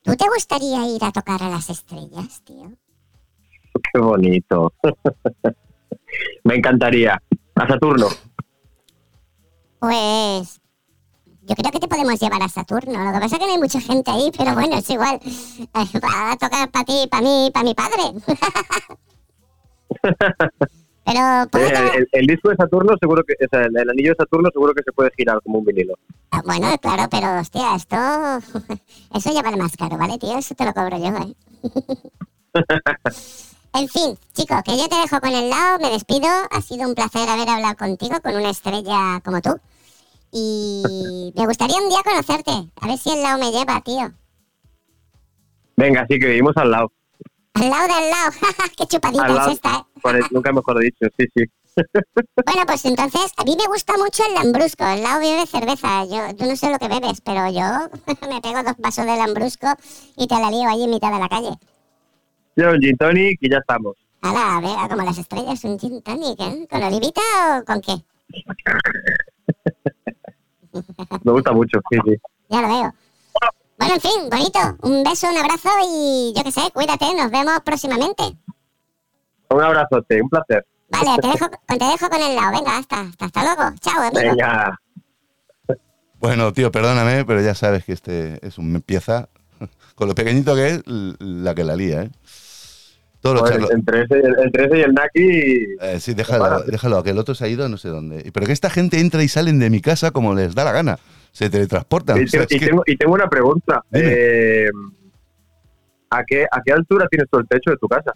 ¿Tú 0.03 0.17
te 0.17 0.29
gustaría 0.29 0.87
ir 0.87 1.05
a 1.05 1.13
tocar 1.13 1.43
a 1.43 1.49
las 1.49 1.71
estrellas, 1.71 2.43
tío? 2.45 2.73
Qué 3.93 4.01
bonito. 4.01 4.73
Me 6.45 6.57
encantaría. 6.57 7.21
A 7.55 7.67
Saturno. 7.67 8.09
Pues. 9.79 10.61
Yo 11.43 11.55
creo 11.57 11.71
que 11.71 11.81
te 11.81 11.89
podemos 11.89 12.19
llevar 12.19 12.43
a 12.43 12.49
Saturno. 12.49 13.05
Lo 13.05 13.13
que 13.13 13.21
pasa 13.21 13.37
es 13.37 13.39
que 13.39 13.47
no 13.47 13.53
hay 13.53 13.59
mucha 13.59 13.81
gente 13.81 14.11
ahí, 14.11 14.31
pero 14.37 14.55
bueno, 14.55 14.77
es 14.77 14.89
igual. 14.91 15.21
Va 15.75 16.33
a 16.33 16.37
tocar 16.37 16.71
para 16.71 16.85
ti, 16.85 17.07
para 17.11 17.23
mí, 17.23 17.51
para 17.53 17.65
mi 17.65 17.75
padre. 17.75 18.03
pero 21.05 21.49
puedo 21.51 21.67
Eh, 21.67 21.91
El, 21.97 22.09
el 22.13 22.27
disco 22.27 22.51
de 22.51 22.57
Saturno 22.57 22.95
seguro 23.01 23.23
que, 23.25 23.35
o 23.35 23.49
sea, 23.51 23.67
el, 23.67 23.77
el 23.77 23.91
anillo 23.91 24.11
de 24.11 24.17
Saturno 24.17 24.51
seguro 24.53 24.75
que 24.75 24.83
se 24.83 24.93
puede 24.93 25.11
girar 25.17 25.41
como 25.43 25.59
un 25.59 25.65
vinilo. 25.65 25.95
Ah, 26.31 26.43
Bueno, 26.45 26.67
claro, 26.81 27.05
pero 27.11 27.39
hostia, 27.41 27.75
esto. 27.77 27.97
Eso 29.15 29.33
ya 29.33 29.43
vale 29.43 29.57
más 29.57 29.77
caro, 29.77 29.97
¿vale, 29.99 30.19
tío? 30.19 30.37
Eso 30.39 30.55
te 30.55 30.65
lo 30.65 30.73
cobro 30.73 30.97
yo, 30.99 31.17
¿eh? 31.17 31.35
en 33.75 33.89
fin, 33.89 34.17
chicos, 34.33 34.63
que 34.65 34.77
yo 34.77 34.89
te 34.89 34.97
dejo 34.97 35.21
con 35.21 35.33
el 35.33 35.51
lado, 35.51 35.79
me 35.81 35.91
despido. 35.91 36.29
Ha 36.51 36.61
sido 36.61 36.89
un 36.89 36.95
placer 36.95 37.29
haber 37.29 37.49
hablado 37.49 37.77
contigo, 37.77 38.17
con 38.23 38.35
una 38.37 38.51
estrella 38.51 39.21
como 39.25 39.41
tú. 39.41 39.51
Y 40.33 41.33
me 41.37 41.47
gustaría 41.47 41.77
un 41.81 41.89
día 41.89 42.01
conocerte. 42.05 42.51
A 42.81 42.87
ver 42.89 42.99
si 42.99 43.11
el 43.11 43.23
lado 43.23 43.39
me 43.39 43.53
lleva, 43.53 43.81
tío. 43.83 44.13
Venga, 45.77 46.07
sí 46.09 46.19
que 46.19 46.27
vivimos 46.27 46.57
al 46.57 46.71
lado. 46.71 46.93
Al 47.55 47.71
lado 47.71 47.83
del 47.87 48.11
lado. 48.11 48.33
Qué 48.77 48.87
chupadita 48.87 49.25
Al 49.25 49.37
es 49.39 49.55
esta, 49.55 49.77
¿eh? 49.77 50.11
El- 50.11 50.25
nunca 50.33 50.53
mejor 50.53 50.79
dicho, 50.81 51.07
sí, 51.19 51.27
sí. 51.35 51.45
Bueno, 52.47 52.63
pues 52.67 52.85
entonces, 52.85 53.33
a 53.37 53.45
mí 53.45 53.57
me 53.59 53.67
gusta 53.67 53.95
mucho 53.97 54.23
el 54.29 54.35
lambrusco. 54.35 54.85
El 54.87 55.03
lado 55.03 55.21
bebe 55.21 55.47
cerveza. 55.47 56.05
Yo, 56.05 56.37
tú 56.37 56.45
no 56.47 56.55
sé 56.57 56.71
lo 56.71 56.79
que 56.79 56.89
bebes, 56.89 57.21
pero 57.21 57.49
yo 57.51 57.89
me 58.29 58.41
pego 58.41 58.63
dos 58.63 58.77
vasos 58.79 59.07
de 59.07 59.17
lambrusco 59.17 59.67
y 60.17 60.27
te 60.27 60.35
la 60.35 60.51
lío 60.51 60.69
ahí 60.69 60.85
en 60.85 60.91
mitad 60.91 61.13
de 61.13 61.19
la 61.19 61.29
calle. 61.29 61.51
Yo 62.57 62.71
un 62.71 62.81
gin 62.81 62.97
tonic 62.97 63.39
y 63.41 63.51
ya 63.51 63.59
estamos. 63.59 63.97
Ala, 64.23 64.57
a 64.57 64.61
ver, 64.61 64.89
como 64.89 65.03
las 65.03 65.19
estrellas, 65.19 65.65
un 65.65 65.79
gin 65.79 66.01
tonic, 66.03 66.39
¿eh? 66.41 66.67
¿Con 66.71 66.83
olivita 66.83 67.21
o 67.61 67.65
con 67.65 67.81
qué? 67.81 67.97
Me 71.23 71.33
gusta 71.33 71.53
mucho, 71.53 71.79
sí, 71.91 71.99
sí. 72.05 72.17
Ya 72.49 72.61
lo 72.63 72.69
veo. 72.69 72.95
Bueno, 73.85 73.97
en 73.97 74.01
fin, 74.01 74.31
bonito. 74.31 74.59
Un 74.89 75.03
beso, 75.05 75.29
un 75.29 75.37
abrazo 75.37 75.69
y 75.87 76.33
yo 76.35 76.43
qué 76.43 76.51
sé, 76.51 76.63
cuídate. 76.73 77.05
Nos 77.15 77.31
vemos 77.31 77.61
próximamente. 77.63 78.23
Un 79.51 79.63
abrazote, 79.63 80.23
un 80.23 80.31
placer. 80.31 80.65
Vale, 80.89 81.21
te 81.21 81.29
dejo, 81.29 81.47
te 81.67 81.85
dejo 81.85 82.09
con 82.09 82.23
el 82.23 82.35
lado. 82.35 82.53
Venga, 82.53 82.79
hasta, 82.79 83.01
hasta, 83.03 83.25
hasta 83.27 83.43
luego. 83.45 83.77
Chao, 83.81 84.01
amigo. 84.03 84.21
Venga. 84.31 84.81
Bueno, 86.19 86.51
tío, 86.55 86.73
perdóname, 86.73 87.27
pero 87.27 87.43
ya 87.43 87.55
sabes 87.55 87.85
que 87.85 87.93
este 87.93 88.39
es 88.47 88.57
un 88.57 88.75
empieza 88.75 89.29
con 89.95 90.09
lo 90.09 90.15
pequeñito 90.15 90.55
que 90.55 90.69
es 90.69 90.83
la 90.87 91.55
que 91.55 91.65
la 91.65 91.77
lía, 91.77 92.05
¿eh? 92.05 92.11
Todo 93.21 93.35
lo 93.35 93.41
Pues, 93.41 93.53
charlo- 93.53 93.71
entre, 93.71 94.03
ese, 94.05 94.15
entre 94.43 94.65
ese 94.65 94.79
y 94.79 94.81
el 94.83 94.95
Naki, 94.95 95.67
Eh, 95.81 96.01
sí, 96.01 96.15
déjalo, 96.15 96.61
déjalo, 96.63 97.03
que 97.03 97.11
el 97.11 97.19
otro 97.19 97.35
se 97.35 97.45
ha 97.45 97.49
ido 97.49 97.69
no 97.69 97.77
sé 97.77 97.89
dónde. 97.91 98.31
Pero 98.33 98.47
que 98.47 98.53
esta 98.53 98.71
gente 98.71 98.99
entra 99.01 99.23
y 99.23 99.29
salen 99.29 99.59
de 99.59 99.69
mi 99.69 99.83
casa 99.83 100.11
como 100.11 100.35
les 100.35 100.55
da 100.55 100.65
la 100.65 100.73
gana. 100.73 100.99
Se 101.35 101.51
teletransportan. 101.51 102.23
Y, 102.23 102.27
te- 102.27 102.47
y 102.49 102.61
tengo, 102.61 102.83
y 102.87 102.97
tengo 102.97 103.13
una 103.13 103.29
pregunta. 103.29 103.83
Eh, 103.93 104.69
¿a, 106.11 106.23
qué, 106.25 106.47
¿A 106.51 106.63
qué 106.65 106.73
altura 106.73 107.09
tienes 107.11 107.29
tú 107.29 107.39
el 107.41 107.49
techo 107.49 107.71
de 107.73 107.77
tu 107.77 107.89
casa? 107.89 108.13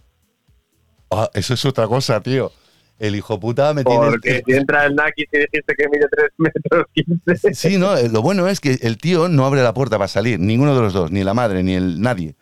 Ah, 1.10 1.28
eso 1.34 1.54
es 1.54 1.64
otra 1.64 1.88
cosa, 1.88 2.20
tío. 2.20 2.52
El 2.96 3.16
hijo 3.16 3.38
puta 3.40 3.74
me 3.74 3.82
tiene... 3.84 4.06
Porque 4.06 4.42
si 4.46 4.52
entra 4.52 4.86
el 4.86 4.94
Naki 4.94 5.24
y 5.32 5.38
dijiste 5.38 5.74
que 5.76 5.88
mide 5.88 6.06
3 6.10 6.30
metros 6.38 6.86
15. 6.94 7.54
Sí, 7.54 7.76
no, 7.76 7.96
lo 8.08 8.22
bueno 8.22 8.46
es 8.46 8.60
que 8.60 8.78
el 8.82 8.98
tío 8.98 9.28
no 9.28 9.46
abre 9.46 9.62
la 9.62 9.74
puerta 9.74 9.98
para 9.98 10.06
salir, 10.08 10.38
ninguno 10.38 10.74
de 10.76 10.80
los 10.82 10.92
dos, 10.92 11.10
ni 11.10 11.24
la 11.24 11.34
madre, 11.34 11.64
ni 11.64 11.74
el 11.74 12.00
nadie. 12.00 12.36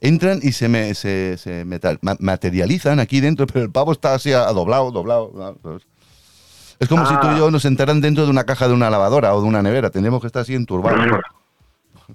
Entran 0.00 0.38
y 0.42 0.52
se, 0.52 0.68
me, 0.68 0.94
se, 0.94 1.36
se 1.38 1.64
metal- 1.64 1.98
materializan 2.20 3.00
aquí 3.00 3.20
dentro, 3.20 3.46
pero 3.48 3.64
el 3.64 3.70
pavo 3.72 3.90
está 3.92 4.14
así 4.14 4.32
a, 4.32 4.48
a 4.48 4.52
doblado, 4.52 4.92
doblado. 4.92 5.32
Es 6.80 6.88
como 6.88 7.06
si 7.06 7.14
tú 7.20 7.26
y 7.28 7.30
Ah. 7.30 7.38
yo 7.38 7.50
nos 7.52 7.62
sentaran 7.62 8.00
dentro 8.00 8.24
de 8.24 8.30
una 8.30 8.44
caja 8.44 8.66
de 8.66 8.74
una 8.74 8.90
lavadora 8.90 9.34
o 9.34 9.40
de 9.42 9.46
una 9.46 9.62
nevera. 9.62 9.90
Tendríamos 9.90 10.20
que 10.20 10.26
estar 10.26 10.42
así 10.42 10.54
enturbados. 10.54 10.98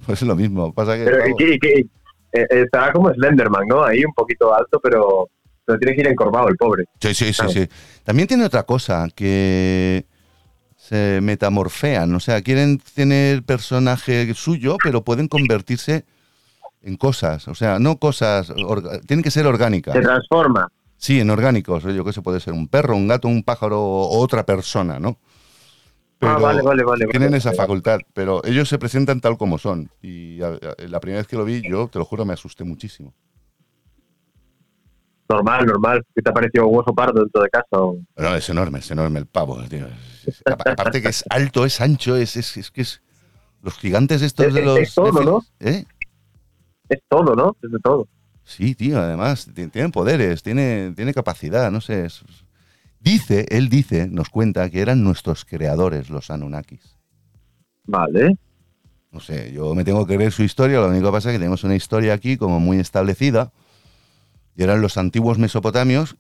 Pues 0.06 0.22
es 0.22 0.28
lo 0.28 0.36
mismo. 0.36 0.74
Pasa 0.74 0.98
que, 0.98 1.06
Pero, 1.06 1.20
y 1.26 1.54
y 1.54 1.58
que- 1.58 1.86
eh, 2.34 2.46
estará 2.50 2.92
como 2.92 3.10
Slenderman, 3.14 3.66
¿no? 3.66 3.82
Ahí 3.82 4.04
un 4.04 4.14
poquito 4.14 4.54
alto, 4.54 4.78
pero, 4.84 5.30
pero 5.64 5.80
tiene 5.80 5.96
que 5.96 6.02
ir 6.02 6.08
encorvado 6.10 6.50
el 6.50 6.58
pobre. 6.58 6.84
Sí, 7.00 7.14
sí, 7.14 7.32
sí, 7.32 7.44
sí. 7.48 7.70
También 8.04 8.28
tiene 8.28 8.44
otra 8.44 8.64
cosa, 8.64 9.08
que 9.16 10.06
se 10.76 11.20
metamorfean, 11.22 12.14
o 12.14 12.20
sea, 12.20 12.42
quieren 12.42 12.80
tener 12.94 13.44
personaje 13.44 14.34
suyo, 14.34 14.76
pero 14.84 15.02
pueden 15.02 15.30
convertirse 15.30 16.04
en 16.82 16.98
cosas, 16.98 17.48
o 17.48 17.56
sea, 17.56 17.80
no 17.80 17.96
cosas, 17.98 18.52
tienen 19.08 19.24
que 19.24 19.32
ser 19.32 19.48
orgánicas. 19.48 19.94
Se 19.96 20.02
transforma. 20.02 20.68
Sí, 20.98 21.20
en 21.20 21.30
orgánicos, 21.30 21.84
yo 21.84 22.04
que 22.04 22.14
sé, 22.14 22.22
puede 22.22 22.40
ser 22.40 22.54
un 22.54 22.68
perro, 22.68 22.96
un 22.96 23.08
gato, 23.08 23.28
un 23.28 23.44
pájaro 23.44 23.80
o 23.82 24.20
otra 24.20 24.46
persona, 24.46 25.00
¿no? 25.00 25.18
ah, 26.22 26.38
vale, 26.40 26.62
vale, 26.64 26.84
vale. 26.84 27.06
tienen 27.08 27.30
vale. 27.30 27.38
esa 27.38 27.54
facultad, 27.54 28.00
pero 28.14 28.44
ellos 28.46 28.68
se 28.70 28.80
presentan 28.80 29.22
tal 29.22 29.38
como 29.38 29.58
son. 29.58 29.90
Y 30.02 30.42
a- 30.42 30.48
a- 30.48 30.88
la 30.88 31.00
primera 31.00 31.20
vez 31.20 31.28
que 31.28 31.36
lo 31.36 31.46
vi, 31.46 31.62
yo, 31.62 31.88
te 31.90 32.00
lo 32.00 32.06
juro, 32.06 32.26
me 32.26 32.34
asusté 32.34 32.64
muchísimo. 32.64 33.14
Normal, 35.28 35.66
normal. 35.66 36.06
¿Qué 36.14 36.22
te 36.22 36.30
ha 36.30 36.34
parecido 36.34 36.68
un 36.68 36.80
oso 36.80 36.94
pardo 36.94 37.20
dentro 37.22 37.42
de 37.42 37.50
casa? 37.50 37.66
o- 37.72 37.98
No, 38.16 38.36
es 38.36 38.48
enorme, 38.50 38.80
es 38.80 38.92
enorme 38.92 39.20
el 39.20 39.26
pavo, 39.26 39.62
tío. 39.68 39.88
Aparte 40.46 41.02
que 41.02 41.10
es 41.10 41.24
alto, 41.30 41.66
es 41.66 41.82
ancho, 41.82 42.16
es, 42.16 42.36
es, 42.38 42.58
es 42.58 42.72
que 42.72 42.82
es... 42.82 43.02
Los 43.62 43.74
gigantes 43.80 44.22
estos 44.22 44.48
Es- 44.48 44.54
de 44.54 44.62
los... 44.64 44.78
es 44.80 44.94
todo, 44.94 45.24
¿no? 45.24 45.44
¿Eh? 45.60 45.86
Es 46.90 47.00
todo, 47.10 47.36
¿no? 47.36 47.56
Es 47.64 47.72
de 47.72 47.80
todo. 47.80 48.08
Sí, 48.46 48.76
tío, 48.76 49.00
además, 49.02 49.50
ti- 49.54 49.68
tiene 49.68 49.90
poderes, 49.90 50.44
tiene, 50.44 50.94
tiene 50.96 51.14
capacidad, 51.14 51.72
no 51.72 51.82
sé. 51.82 52.06
es- 52.06 52.24
Dice, 53.00 53.46
él 53.50 53.70
dice, 53.70 54.08
nos 54.08 54.30
cuenta 54.30 54.70
que 54.70 54.82
eran 54.82 55.04
nuestros 55.04 55.46
creadores, 55.46 56.10
los 56.10 56.30
Anunnakis. 56.32 56.96
Vale. 57.84 58.38
No 59.12 59.20
sé, 59.20 59.52
yo 59.54 59.76
me 59.76 59.84
tengo 59.84 60.06
que 60.08 60.16
creer 60.16 60.32
su 60.32 60.44
historia, 60.44 60.80
lo 60.80 60.88
único 60.90 61.06
que 61.08 61.12
pasa 61.12 61.30
es 61.30 61.34
que 61.36 61.40
tenemos 61.40 61.64
una 61.64 61.76
historia 61.76 62.14
aquí 62.14 62.36
como 62.38 62.60
muy 62.60 62.80
establecida, 62.80 63.52
y 64.56 64.64
eran 64.64 64.82
los 64.82 64.98
antiguos 64.98 65.38
mesopotamios, 65.38 66.16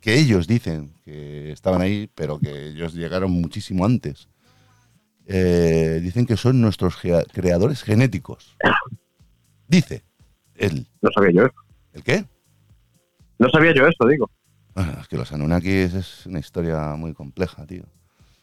que 0.00 0.14
ellos 0.18 0.46
dicen 0.46 0.94
que 1.04 1.52
estaban 1.52 1.82
ahí, 1.82 2.10
pero 2.14 2.38
que 2.38 2.68
ellos 2.68 2.94
llegaron 2.94 3.30
muchísimo 3.32 3.84
antes. 3.84 4.28
Eh, 5.26 6.00
dicen 6.02 6.24
que 6.26 6.36
son 6.38 6.60
nuestros 6.60 6.96
creadores 6.96 7.82
genéticos. 7.82 8.56
Dice 9.68 10.02
él. 10.54 10.88
No 11.02 11.10
sabía 11.14 11.30
yo 11.32 11.46
eso. 11.46 11.54
¿El 11.92 12.02
qué? 12.02 12.24
No 13.38 13.48
sabía 13.48 13.74
yo 13.74 13.86
eso, 13.86 14.06
digo. 14.06 14.30
Bueno, 14.74 14.92
es 15.00 15.08
que 15.08 15.16
los 15.16 15.32
Anunnakis 15.32 15.94
es 15.94 16.26
una 16.26 16.38
historia 16.38 16.94
muy 16.96 17.14
compleja, 17.14 17.66
tío. 17.66 17.84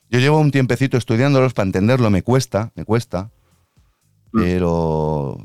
Yo 0.09 0.19
llevo 0.19 0.39
un 0.39 0.51
tiempecito 0.51 0.97
estudiándolos 0.97 1.53
para 1.53 1.65
entenderlo, 1.65 2.09
me 2.09 2.23
cuesta, 2.23 2.71
me 2.75 2.85
cuesta. 2.85 3.29
Pero 4.31 5.37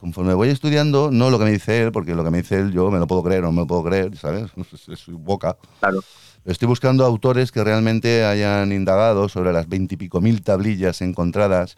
conforme 0.00 0.32
voy 0.32 0.48
estudiando, 0.48 1.10
no 1.10 1.28
lo 1.28 1.38
que 1.38 1.44
me 1.44 1.50
dice 1.50 1.82
él, 1.82 1.92
porque 1.92 2.14
lo 2.14 2.24
que 2.24 2.30
me 2.30 2.38
dice 2.38 2.58
él 2.58 2.72
yo 2.72 2.90
me 2.90 2.98
lo 2.98 3.06
puedo 3.06 3.22
creer 3.22 3.44
o 3.44 3.46
no 3.46 3.52
me 3.52 3.60
lo 3.62 3.66
puedo 3.66 3.84
creer, 3.84 4.16
¿sabes? 4.16 4.50
Es 4.88 5.00
su 5.00 5.18
boca. 5.18 5.56
Claro. 5.80 6.00
Estoy 6.44 6.68
buscando 6.68 7.04
autores 7.04 7.52
que 7.52 7.62
realmente 7.62 8.24
hayan 8.24 8.72
indagado 8.72 9.28
sobre 9.28 9.52
las 9.52 9.68
veintipico 9.68 10.20
mil 10.20 10.42
tablillas 10.42 11.02
encontradas 11.02 11.76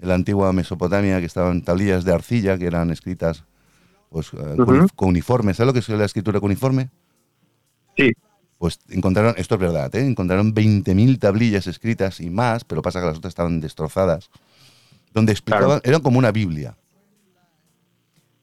en 0.00 0.08
la 0.08 0.14
antigua 0.14 0.52
Mesopotamia, 0.52 1.20
que 1.20 1.26
estaban 1.26 1.62
tablillas 1.62 2.04
de 2.04 2.12
arcilla, 2.12 2.58
que 2.58 2.66
eran 2.66 2.90
escritas 2.90 3.44
pues, 4.12 4.28
eh, 4.34 4.36
Ujú. 4.36 4.64
cunif- 4.64 4.92
cuneiforme. 4.94 5.54
¿Sabes 5.54 5.68
lo 5.68 5.72
que 5.72 5.78
es 5.80 5.88
la 5.88 6.04
escritura 6.04 6.38
cuneiforme? 6.40 6.90
Sí, 7.96 8.12
Pues 8.58 8.78
encontraron, 8.90 9.34
esto 9.38 9.56
es 9.56 9.60
verdad, 9.60 9.92
¿eh? 9.96 10.06
encontraron 10.06 10.54
20.000 10.54 11.18
tablillas 11.18 11.66
escritas 11.66 12.20
y 12.20 12.30
más, 12.30 12.62
pero 12.64 12.80
pasa 12.80 13.00
que 13.00 13.06
las 13.06 13.18
otras 13.18 13.32
estaban 13.32 13.60
destrozadas, 13.60 14.30
donde 15.12 15.32
explicaban, 15.32 15.80
eran 15.82 16.00
como 16.00 16.18
una 16.18 16.30
Biblia, 16.30 16.76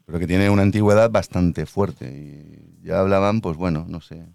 pero 0.05 0.19
que 0.19 0.27
tiene 0.27 0.49
una 0.49 0.63
antigüedad 0.63 1.09
bastante 1.09 1.65
fuerte. 1.65 2.05
Y 2.11 2.85
ya 2.85 2.99
hablaban, 2.99 3.39
pues 3.41 3.55
bueno, 3.55 3.85
no 3.87 4.01
sé, 4.01 4.25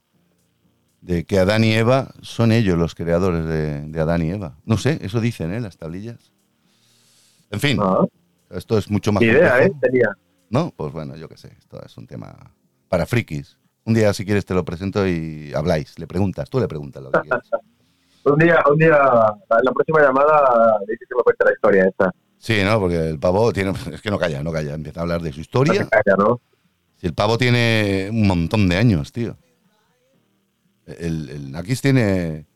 de 1.02 1.24
que 1.24 1.38
Adán 1.38 1.64
y 1.64 1.72
Eva 1.74 2.14
son 2.22 2.50
ellos 2.50 2.78
los 2.78 2.94
creadores 2.94 3.44
de, 3.44 3.82
de 3.82 4.00
Adán 4.00 4.22
y 4.22 4.30
Eva. 4.30 4.56
No 4.64 4.78
sé, 4.78 4.98
eso 5.02 5.20
dicen, 5.20 5.52
¿eh? 5.52 5.60
Las 5.60 5.76
tablillas. 5.76 6.32
En 7.50 7.60
fin, 7.60 7.78
Ah, 7.80 8.06
esto 8.50 8.78
es 8.78 8.90
mucho 8.90 9.12
más 9.12 9.22
idea, 9.22 9.62
¿eh? 9.62 9.68
complejo. 9.68 10.10
¿No? 10.54 10.72
Pues 10.76 10.92
bueno, 10.92 11.16
yo 11.16 11.28
qué 11.28 11.36
sé, 11.36 11.52
esto 11.58 11.84
es 11.84 11.98
un 11.98 12.06
tema 12.06 12.32
para 12.88 13.06
frikis. 13.06 13.58
Un 13.86 13.94
día, 13.94 14.14
si 14.14 14.24
quieres, 14.24 14.46
te 14.46 14.54
lo 14.54 14.64
presento 14.64 15.04
y 15.04 15.52
habláis, 15.52 15.98
le 15.98 16.06
preguntas, 16.06 16.48
tú 16.48 16.60
le 16.60 16.68
preguntas 16.68 17.02
lo 17.02 17.10
que 17.10 17.20
quieras. 17.22 17.50
Un 18.26 18.38
día, 18.38 18.58
un 18.70 18.78
día, 18.78 18.90
la 18.90 19.72
próxima 19.74 20.00
llamada, 20.00 20.78
le 20.86 20.94
dices 20.94 21.06
que 21.06 21.14
me 21.14 21.22
cuente 21.22 21.44
la 21.44 21.52
historia 21.52 21.84
esta. 21.84 22.10
Sí, 22.38 22.62
¿no? 22.64 22.80
Porque 22.80 23.10
el 23.10 23.18
pavo 23.18 23.52
tiene... 23.52 23.74
Es 23.92 24.00
que 24.00 24.10
no 24.10 24.18
calla, 24.18 24.42
no 24.42 24.50
calla. 24.50 24.72
Empieza 24.72 25.00
a 25.00 25.02
hablar 25.02 25.20
de 25.20 25.30
su 25.30 25.40
historia. 25.40 25.74
se 25.84 25.90
calla, 25.90 26.16
¿no? 26.16 26.40
Si 26.96 27.06
el 27.06 27.12
pavo 27.12 27.36
tiene 27.36 28.08
un 28.10 28.26
montón 28.26 28.66
de 28.70 28.76
años, 28.76 29.12
tío. 29.12 29.36
El, 30.86 31.28
el 31.28 31.52
Nakis 31.52 31.82
tiene... 31.82 32.46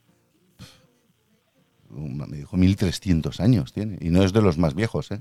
Me 1.90 2.38
dijo 2.38 2.56
1300 2.56 3.38
años 3.38 3.74
tiene. 3.74 3.98
Y 4.00 4.08
no 4.08 4.22
es 4.22 4.32
de 4.32 4.40
los 4.40 4.56
más 4.56 4.72
viejos, 4.74 5.10
¿eh? 5.10 5.20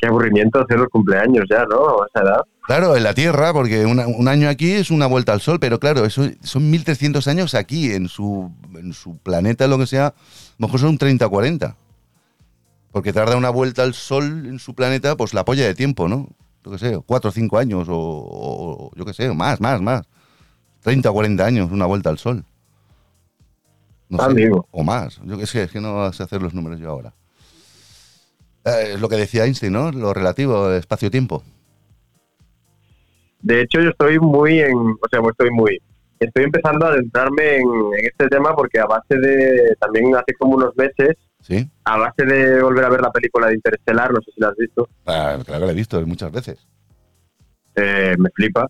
Qué 0.00 0.08
aburrimiento 0.08 0.60
hacer 0.60 0.78
los 0.78 0.88
cumpleaños 0.88 1.44
ya, 1.50 1.64
¿no? 1.66 2.02
A 2.02 2.06
esa 2.12 2.24
edad. 2.24 2.40
Claro, 2.66 2.96
en 2.96 3.02
la 3.02 3.12
Tierra, 3.14 3.52
porque 3.52 3.84
una- 3.84 4.06
un 4.06 4.28
año 4.28 4.48
aquí 4.48 4.70
es 4.72 4.90
una 4.90 5.06
vuelta 5.06 5.32
al 5.32 5.40
Sol, 5.40 5.58
pero 5.60 5.78
claro, 5.80 6.04
eso 6.04 6.22
son 6.42 6.70
1300 6.70 7.26
años 7.28 7.54
aquí, 7.54 7.92
en 7.92 8.08
su, 8.08 8.50
en 8.74 8.92
su 8.92 9.18
planeta, 9.18 9.66
lo 9.66 9.76
que 9.78 9.86
sea, 9.86 10.06
a 10.08 10.14
lo 10.58 10.66
mejor 10.68 10.80
son 10.80 10.96
30 10.96 11.26
o 11.26 11.30
40. 11.30 11.76
Porque 12.92 13.12
tarda 13.12 13.36
una 13.36 13.50
vuelta 13.50 13.82
al 13.82 13.94
Sol 13.94 14.46
en 14.46 14.58
su 14.58 14.74
planeta, 14.74 15.16
pues 15.16 15.34
la 15.34 15.44
polla 15.44 15.64
de 15.66 15.74
tiempo, 15.74 16.08
¿no? 16.08 16.28
Yo 16.64 16.70
qué 16.72 16.78
sé, 16.78 16.98
4 17.04 17.30
o 17.30 17.32
5 17.32 17.58
años, 17.58 17.86
o, 17.90 18.90
yo 18.96 19.04
qué 19.04 19.12
sé, 19.14 19.32
más, 19.34 19.60
más, 19.60 19.80
más. 19.80 20.02
30 20.82 21.10
o 21.10 21.12
40 21.12 21.44
años, 21.44 21.70
una 21.70 21.86
vuelta 21.86 22.08
al 22.10 22.18
Sol. 22.18 22.44
No 24.08 24.18
sé, 24.18 24.34
o 24.70 24.82
más. 24.84 25.20
Yo 25.24 25.38
qué 25.38 25.46
sé, 25.46 25.64
es 25.64 25.70
que 25.70 25.80
no 25.80 26.12
sé 26.12 26.22
hacer 26.22 26.42
los 26.42 26.52
números 26.54 26.80
yo 26.80 26.90
ahora. 26.90 27.12
Eh, 28.64 28.92
es 28.94 29.00
lo 29.00 29.08
que 29.08 29.16
decía 29.16 29.44
Einstein, 29.44 29.72
¿no? 29.72 29.90
Lo 29.92 30.12
relativo, 30.12 30.72
espacio-tiempo. 30.72 31.42
De 33.42 33.62
hecho, 33.62 33.80
yo 33.80 33.90
estoy 33.90 34.18
muy 34.18 34.60
en, 34.60 34.74
o 34.76 35.08
sea, 35.10 35.20
estoy 35.30 35.50
muy, 35.50 35.80
estoy 36.18 36.44
empezando 36.44 36.86
a 36.86 36.90
adentrarme 36.90 37.56
en, 37.56 37.62
en 37.98 38.04
este 38.04 38.28
tema 38.28 38.54
porque 38.54 38.78
a 38.78 38.84
base 38.86 39.16
de, 39.16 39.74
también 39.80 40.14
hace 40.14 40.34
como 40.38 40.56
unos 40.56 40.76
meses, 40.76 41.16
¿Sí? 41.40 41.66
a 41.84 41.96
base 41.96 42.26
de 42.26 42.60
volver 42.62 42.84
a 42.84 42.90
ver 42.90 43.00
la 43.00 43.10
película 43.10 43.46
de 43.48 43.54
Interestelar, 43.54 44.12
no 44.12 44.20
sé 44.20 44.30
si 44.34 44.40
la 44.42 44.48
has 44.48 44.56
visto, 44.56 44.88
Ah, 45.06 45.38
claro 45.44 45.60
que 45.60 45.66
lo 45.66 45.70
he 45.70 45.74
visto 45.74 46.06
muchas 46.06 46.30
veces. 46.30 46.58
eh, 47.76 48.14
me 48.18 48.28
flipa. 48.34 48.66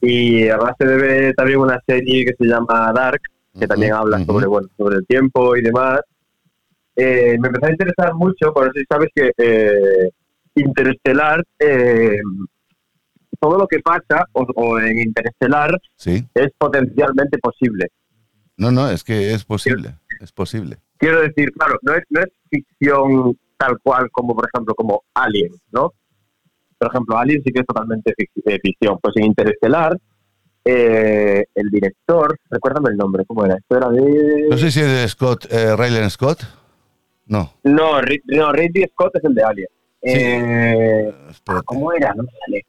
Y 0.00 0.48
a 0.48 0.56
base 0.56 0.84
de 0.84 0.96
ver 0.96 1.34
también 1.34 1.60
una 1.60 1.78
serie 1.86 2.24
que 2.24 2.34
se 2.36 2.44
llama 2.46 2.90
Dark, 2.92 3.20
que 3.58 3.66
también 3.68 3.92
habla 3.92 4.24
sobre, 4.24 4.46
bueno, 4.46 4.66
sobre 4.76 4.96
el 4.96 5.06
tiempo 5.06 5.54
y 5.56 5.62
demás, 5.62 6.00
eh, 7.00 7.36
me 7.40 7.48
empezó 7.48 7.66
a 7.66 7.70
interesar 7.70 8.14
mucho, 8.14 8.52
por 8.52 8.64
eso 8.64 8.72
si 8.76 8.84
sabes 8.88 9.08
que 9.14 9.32
eh, 9.36 10.10
Interestelar, 10.54 11.44
eh, 11.58 12.18
todo 13.40 13.58
lo 13.58 13.66
que 13.66 13.78
pasa 13.80 14.26
o, 14.32 14.42
o 14.56 14.78
en 14.80 14.98
Interestelar 14.98 15.70
Sí. 15.96 16.24
es 16.34 16.48
potencialmente 16.58 17.38
posible. 17.38 17.86
No, 18.56 18.70
no, 18.70 18.90
es 18.90 19.02
que 19.04 19.32
es 19.32 19.44
posible. 19.44 19.94
Es 20.20 20.32
posible. 20.32 20.76
Quiero 20.98 21.22
decir, 21.22 21.50
claro, 21.52 21.78
no 21.82 21.94
es, 21.94 22.02
no 22.10 22.20
es 22.20 22.26
ficción 22.50 23.38
tal 23.56 23.78
cual 23.82 24.10
como, 24.12 24.34
por 24.34 24.46
ejemplo, 24.52 24.74
como 24.74 25.02
Alien, 25.14 25.52
¿no? 25.72 25.92
Por 26.78 26.88
ejemplo, 26.90 27.16
Alien 27.16 27.42
sí 27.44 27.52
que 27.52 27.60
es 27.60 27.66
totalmente 27.66 28.12
eh, 28.18 28.58
ficción. 28.62 28.98
Pues 29.00 29.14
en 29.16 29.24
Interestelar, 29.26 29.96
eh, 30.64 31.44
el 31.54 31.70
director, 31.70 32.36
recuérdame 32.50 32.90
el 32.90 32.96
nombre, 32.96 33.24
¿cómo 33.26 33.44
era? 33.46 33.56
Esto 33.56 33.76
era 33.78 33.88
de... 33.88 34.46
No 34.50 34.58
sé 34.58 34.70
si 34.70 34.80
es 34.80 34.86
de 34.86 35.08
Scott, 35.08 35.46
eh, 35.50 35.74
Raylan 35.76 36.10
Scott. 36.10 36.42
No. 37.30 37.50
No, 37.64 38.00
no, 38.26 38.52
Ridley 38.52 38.86
Scott 38.92 39.14
es 39.16 39.24
el 39.24 39.34
de 39.34 39.42
Alien. 39.42 39.68
Sí. 40.02 40.08
Eh, 40.14 41.14
Espérate, 41.30 41.64
¿Cómo 41.64 41.92
era? 41.92 42.12
No 42.14 42.24
me 42.24 42.30
sale. 42.44 42.66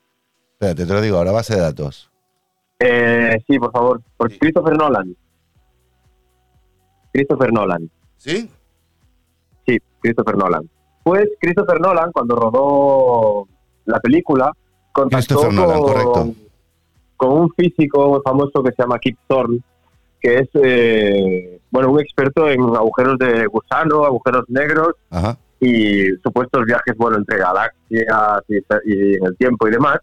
espérate, 0.53 0.85
te 0.85 0.93
lo 0.93 1.01
digo 1.01 1.17
ahora, 1.17 1.31
base 1.31 1.55
de 1.55 1.61
datos. 1.61 2.09
Eh, 2.79 3.37
sí, 3.47 3.57
por 3.59 3.71
favor. 3.71 4.01
Por 4.17 4.31
Sí. 4.31 4.37
Christopher 4.39 4.77
Nolan. 4.77 5.15
Christopher 7.13 7.51
Nolan. 7.51 7.89
¿Sí? 8.17 8.49
Sí, 9.65 9.77
Christopher 9.99 10.37
Nolan. 10.37 10.69
Pues 11.03 11.27
Christopher 11.39 11.79
Nolan, 11.81 12.11
cuando 12.11 12.35
rodó 12.35 13.47
la 13.85 13.99
película, 13.99 14.51
contactó 14.91 15.51
Nolan, 15.51 15.79
con, 15.79 15.87
correcto. 15.93 16.33
con 17.17 17.31
un 17.33 17.49
físico 17.53 18.21
famoso 18.23 18.61
que 18.63 18.71
se 18.71 18.81
llama 18.83 18.99
Kip 18.99 19.17
Thorne, 19.27 19.59
que 20.21 20.39
es 20.39 20.49
eh, 20.53 21.59
bueno 21.71 21.91
un 21.91 21.99
experto 21.99 22.47
en 22.49 22.61
agujeros 22.61 23.17
de 23.17 23.45
gusano, 23.47 24.05
agujeros 24.05 24.45
negros 24.49 24.93
Ajá. 25.09 25.37
y 25.59 26.09
supuestos 26.23 26.63
viajes 26.65 26.95
bueno 26.95 27.17
entre 27.17 27.37
galaxias 27.39 28.43
y, 28.47 28.55
y 28.85 29.15
en 29.15 29.25
el 29.25 29.35
tiempo 29.37 29.67
y 29.67 29.71
demás. 29.71 29.99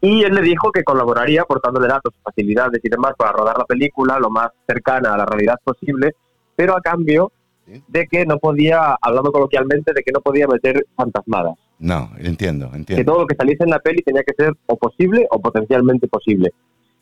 Y 0.00 0.22
él 0.22 0.34
le 0.34 0.42
dijo 0.42 0.70
que 0.70 0.84
colaboraría 0.84 1.42
aportándole 1.42 1.88
datos, 1.88 2.14
facilidades 2.22 2.80
y 2.84 2.88
demás 2.88 3.14
para 3.18 3.32
rodar 3.32 3.58
la 3.58 3.64
película 3.64 4.18
lo 4.20 4.30
más 4.30 4.50
cercana 4.68 5.14
a 5.14 5.16
la 5.16 5.26
realidad 5.26 5.56
posible, 5.64 6.14
pero 6.54 6.76
a 6.76 6.80
cambio 6.80 7.32
Sí. 7.66 7.82
de 7.88 8.06
que 8.06 8.24
no 8.24 8.38
podía, 8.38 8.96
hablando 9.02 9.32
coloquialmente, 9.32 9.92
de 9.92 10.00
que 10.04 10.12
no 10.12 10.20
podía 10.20 10.46
meter 10.46 10.86
fantasmadas. 10.94 11.54
No, 11.80 12.10
entiendo, 12.18 12.70
Que 12.70 12.76
entiendo. 12.76 13.12
todo 13.12 13.22
lo 13.22 13.26
que 13.26 13.34
saliese 13.34 13.64
en 13.64 13.70
la 13.70 13.80
peli 13.80 14.02
tenía 14.02 14.22
que 14.22 14.34
ser 14.38 14.52
o 14.66 14.76
posible 14.76 15.26
o 15.32 15.40
potencialmente 15.40 16.06
posible. 16.06 16.52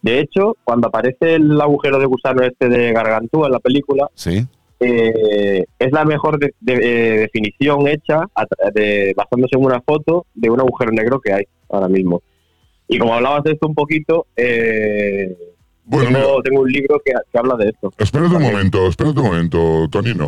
De 0.04 0.20
hecho, 0.20 0.54
cuando 0.64 0.88
aparece 0.88 1.36
el 1.36 1.58
agujero 1.58 1.98
de 1.98 2.04
gusano 2.04 2.42
este 2.42 2.68
de 2.68 2.92
Gargantúa 2.92 3.46
en 3.46 3.52
la 3.52 3.58
película, 3.58 4.06
Sí. 4.14 4.46
eh, 4.78 5.64
es 5.78 5.92
la 5.92 6.04
mejor 6.04 6.38
de- 6.38 6.52
de- 6.60 6.74
eh, 6.74 7.18
definición 7.20 7.88
hecha 7.88 8.26
de- 8.74 9.14
basándose 9.16 9.56
en 9.56 9.64
una 9.64 9.80
foto 9.80 10.26
de 10.34 10.50
un 10.50 10.60
agujero 10.60 10.92
negro 10.92 11.20
que 11.22 11.32
hay 11.32 11.44
ahora 11.70 11.88
mismo. 11.88 12.20
Y 12.86 12.98
como 12.98 13.14
hablabas 13.14 13.44
de 13.44 13.52
esto 13.52 13.66
un 13.66 13.74
poquito, 13.74 14.26
eh, 14.36 15.34
Bueno, 15.86 16.42
tengo 16.42 16.60
un 16.60 16.70
libro 16.70 17.00
que, 17.02 17.12
que 17.32 17.38
habla 17.38 17.56
de 17.56 17.70
esto. 17.70 17.90
espérate 17.96 18.34
un 18.36 18.42
momento, 18.42 18.86
espérate 18.88 19.20
un 19.20 19.26
momento, 19.26 19.88
Tonino. 19.90 20.26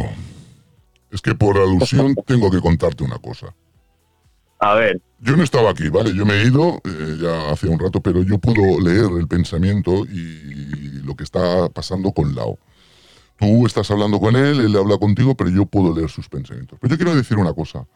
Es 1.12 1.20
que 1.20 1.34
por 1.34 1.58
alusión 1.58 2.14
tengo 2.26 2.50
que 2.50 2.60
contarte 2.60 3.04
una 3.04 3.18
cosa. 3.18 3.54
A 4.58 4.74
ver, 4.74 5.02
Yo 5.18 5.36
no 5.36 5.42
estaba 5.42 5.70
aquí, 5.70 5.88
¿vale? 5.88 6.14
Yo 6.14 6.26
me 6.26 6.34
he 6.34 6.46
ido 6.46 6.80
eh, 6.84 7.18
ya 7.20 7.50
hace 7.50 7.68
un 7.68 7.78
rato, 7.78 8.00
pero 8.00 8.22
yo 8.22 8.38
puedo 8.38 8.80
leer 8.80 9.10
el 9.18 9.26
pensamiento 9.26 10.04
y 10.04 11.00
lo 11.02 11.14
que 11.14 11.24
está 11.24 11.68
pasando 11.70 12.12
con 12.12 12.34
Lao. 12.34 12.58
Tú 13.38 13.66
estás 13.66 13.90
hablando 13.90 14.18
con 14.18 14.34
él, 14.36 14.60
él 14.60 14.76
habla 14.76 14.98
contigo, 14.98 15.34
pero 15.34 15.50
yo 15.50 15.66
puedo 15.66 15.94
leer 15.94 16.10
sus 16.10 16.28
pensamientos. 16.28 16.78
Pero 16.80 16.92
yo 16.92 16.96
quiero 16.96 17.14
decir 17.14 17.38
una 17.38 17.52
cosa. 17.52 17.86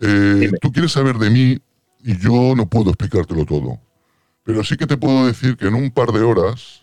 Eh, 0.00 0.50
tú 0.60 0.72
quieres 0.72 0.92
saber 0.92 1.16
de 1.16 1.30
mí 1.30 1.58
y 2.02 2.18
yo 2.18 2.54
no 2.54 2.68
puedo 2.68 2.90
explicártelo 2.90 3.44
todo. 3.44 3.78
Pero 4.44 4.64
sí 4.64 4.76
que 4.76 4.86
te 4.86 4.96
puedo 4.96 5.26
decir 5.26 5.56
que 5.56 5.66
en 5.66 5.74
un 5.74 5.90
par 5.90 6.12
de 6.12 6.20
horas, 6.20 6.82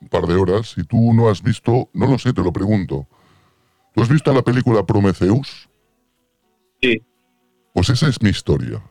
un 0.00 0.08
par 0.08 0.26
de 0.26 0.34
horas, 0.34 0.72
si 0.72 0.84
tú 0.84 1.12
no 1.14 1.28
has 1.28 1.42
visto, 1.42 1.88
no 1.92 2.06
lo 2.06 2.18
sé, 2.18 2.32
te 2.32 2.42
lo 2.42 2.52
pregunto. 2.52 3.08
¿Tú 3.94 4.02
has 4.02 4.08
visto 4.08 4.32
la 4.32 4.42
película 4.42 4.84
Prometheus? 4.84 5.68
sí, 6.82 7.02
Pues 7.72 7.88
esa 7.88 8.08
es 8.08 8.20
mi 8.20 8.30
historia. 8.30 8.82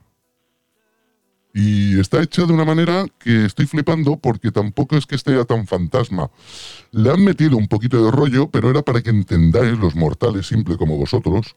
Y 1.57 1.97
está 2.01 2.21
hecha 2.21 2.45
de 2.45 2.51
una 2.51 2.65
manera 2.65 3.05
que 3.17 3.45
estoy 3.45 3.65
flipando 3.65 4.17
porque 4.17 4.51
tampoco 4.51 4.97
es 4.97 5.05
que 5.05 5.15
esté 5.15 5.37
ya 5.37 5.45
tan 5.45 5.65
fantasma. 5.65 6.29
Le 6.91 7.09
han 7.09 7.23
metido 7.23 7.55
un 7.55 7.69
poquito 7.69 8.03
de 8.03 8.11
rollo, 8.11 8.49
pero 8.51 8.69
era 8.69 8.81
para 8.81 9.01
que 9.01 9.09
entendáis, 9.09 9.79
los 9.79 9.95
mortales 9.95 10.47
simple 10.47 10.75
como 10.75 10.97
vosotros, 10.97 11.55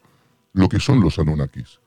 lo 0.53 0.69
que 0.69 0.79
son 0.79 1.01
los 1.01 1.19
Anunnakis. 1.19 1.81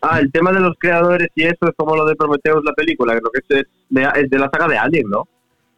Ah, 0.00 0.18
el 0.18 0.32
tema 0.32 0.50
de 0.50 0.60
los 0.60 0.78
creadores 0.78 1.28
y 1.34 1.42
eso 1.42 1.66
es 1.66 1.72
como 1.76 1.94
lo 1.94 2.06
de 2.06 2.16
Prometheus, 2.16 2.64
la 2.64 2.72
película, 2.72 3.12
que 3.12 3.20
lo 3.22 3.30
que 3.30 3.40
es, 3.40 3.66
de, 3.90 4.02
es 4.22 4.30
de 4.30 4.38
la 4.38 4.48
saga 4.50 4.68
de 4.68 4.78
Alien, 4.78 5.10
¿no? 5.10 5.28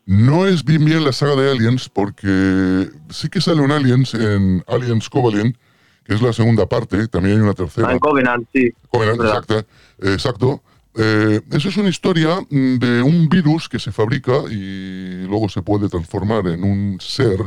No 0.07 0.47
es 0.47 0.65
bien 0.65 0.85
bien 0.85 1.05
la 1.05 1.13
saga 1.13 1.35
de 1.35 1.51
Aliens 1.51 1.89
porque 1.89 2.89
sí 3.11 3.29
que 3.29 3.41
sale 3.41 3.61
un 3.61 3.73
Aliens 3.73 4.15
en 4.15 4.63
Aliens 4.69 5.11
Covenant 5.11 5.57
que 6.05 6.15
es 6.15 6.23
la 6.23 6.33
segunda 6.33 6.67
parte, 6.67 7.07
también 7.09 7.37
hay 7.37 7.43
una 7.43 7.53
tercera. 7.53 7.89
Ah, 7.89 7.93
en 7.93 7.99
Covenant, 7.99 8.49
sí. 8.51 8.71
Covenant, 8.89 9.21
exacto. 9.21 9.65
exacto. 10.01 10.63
Eh, 11.01 11.41
eso 11.53 11.69
es 11.69 11.77
una 11.77 11.89
historia 11.89 12.41
mm, 12.51 12.79
de 12.79 13.03
un 13.03 13.29
virus 13.29 13.69
que 13.69 13.79
se 13.79 13.93
fabrica 13.93 14.33
y 14.51 15.25
luego 15.29 15.49
se 15.49 15.63
puede 15.63 15.89
transformar 15.89 16.49
en 16.49 16.65
un 16.65 17.01
ser 17.01 17.39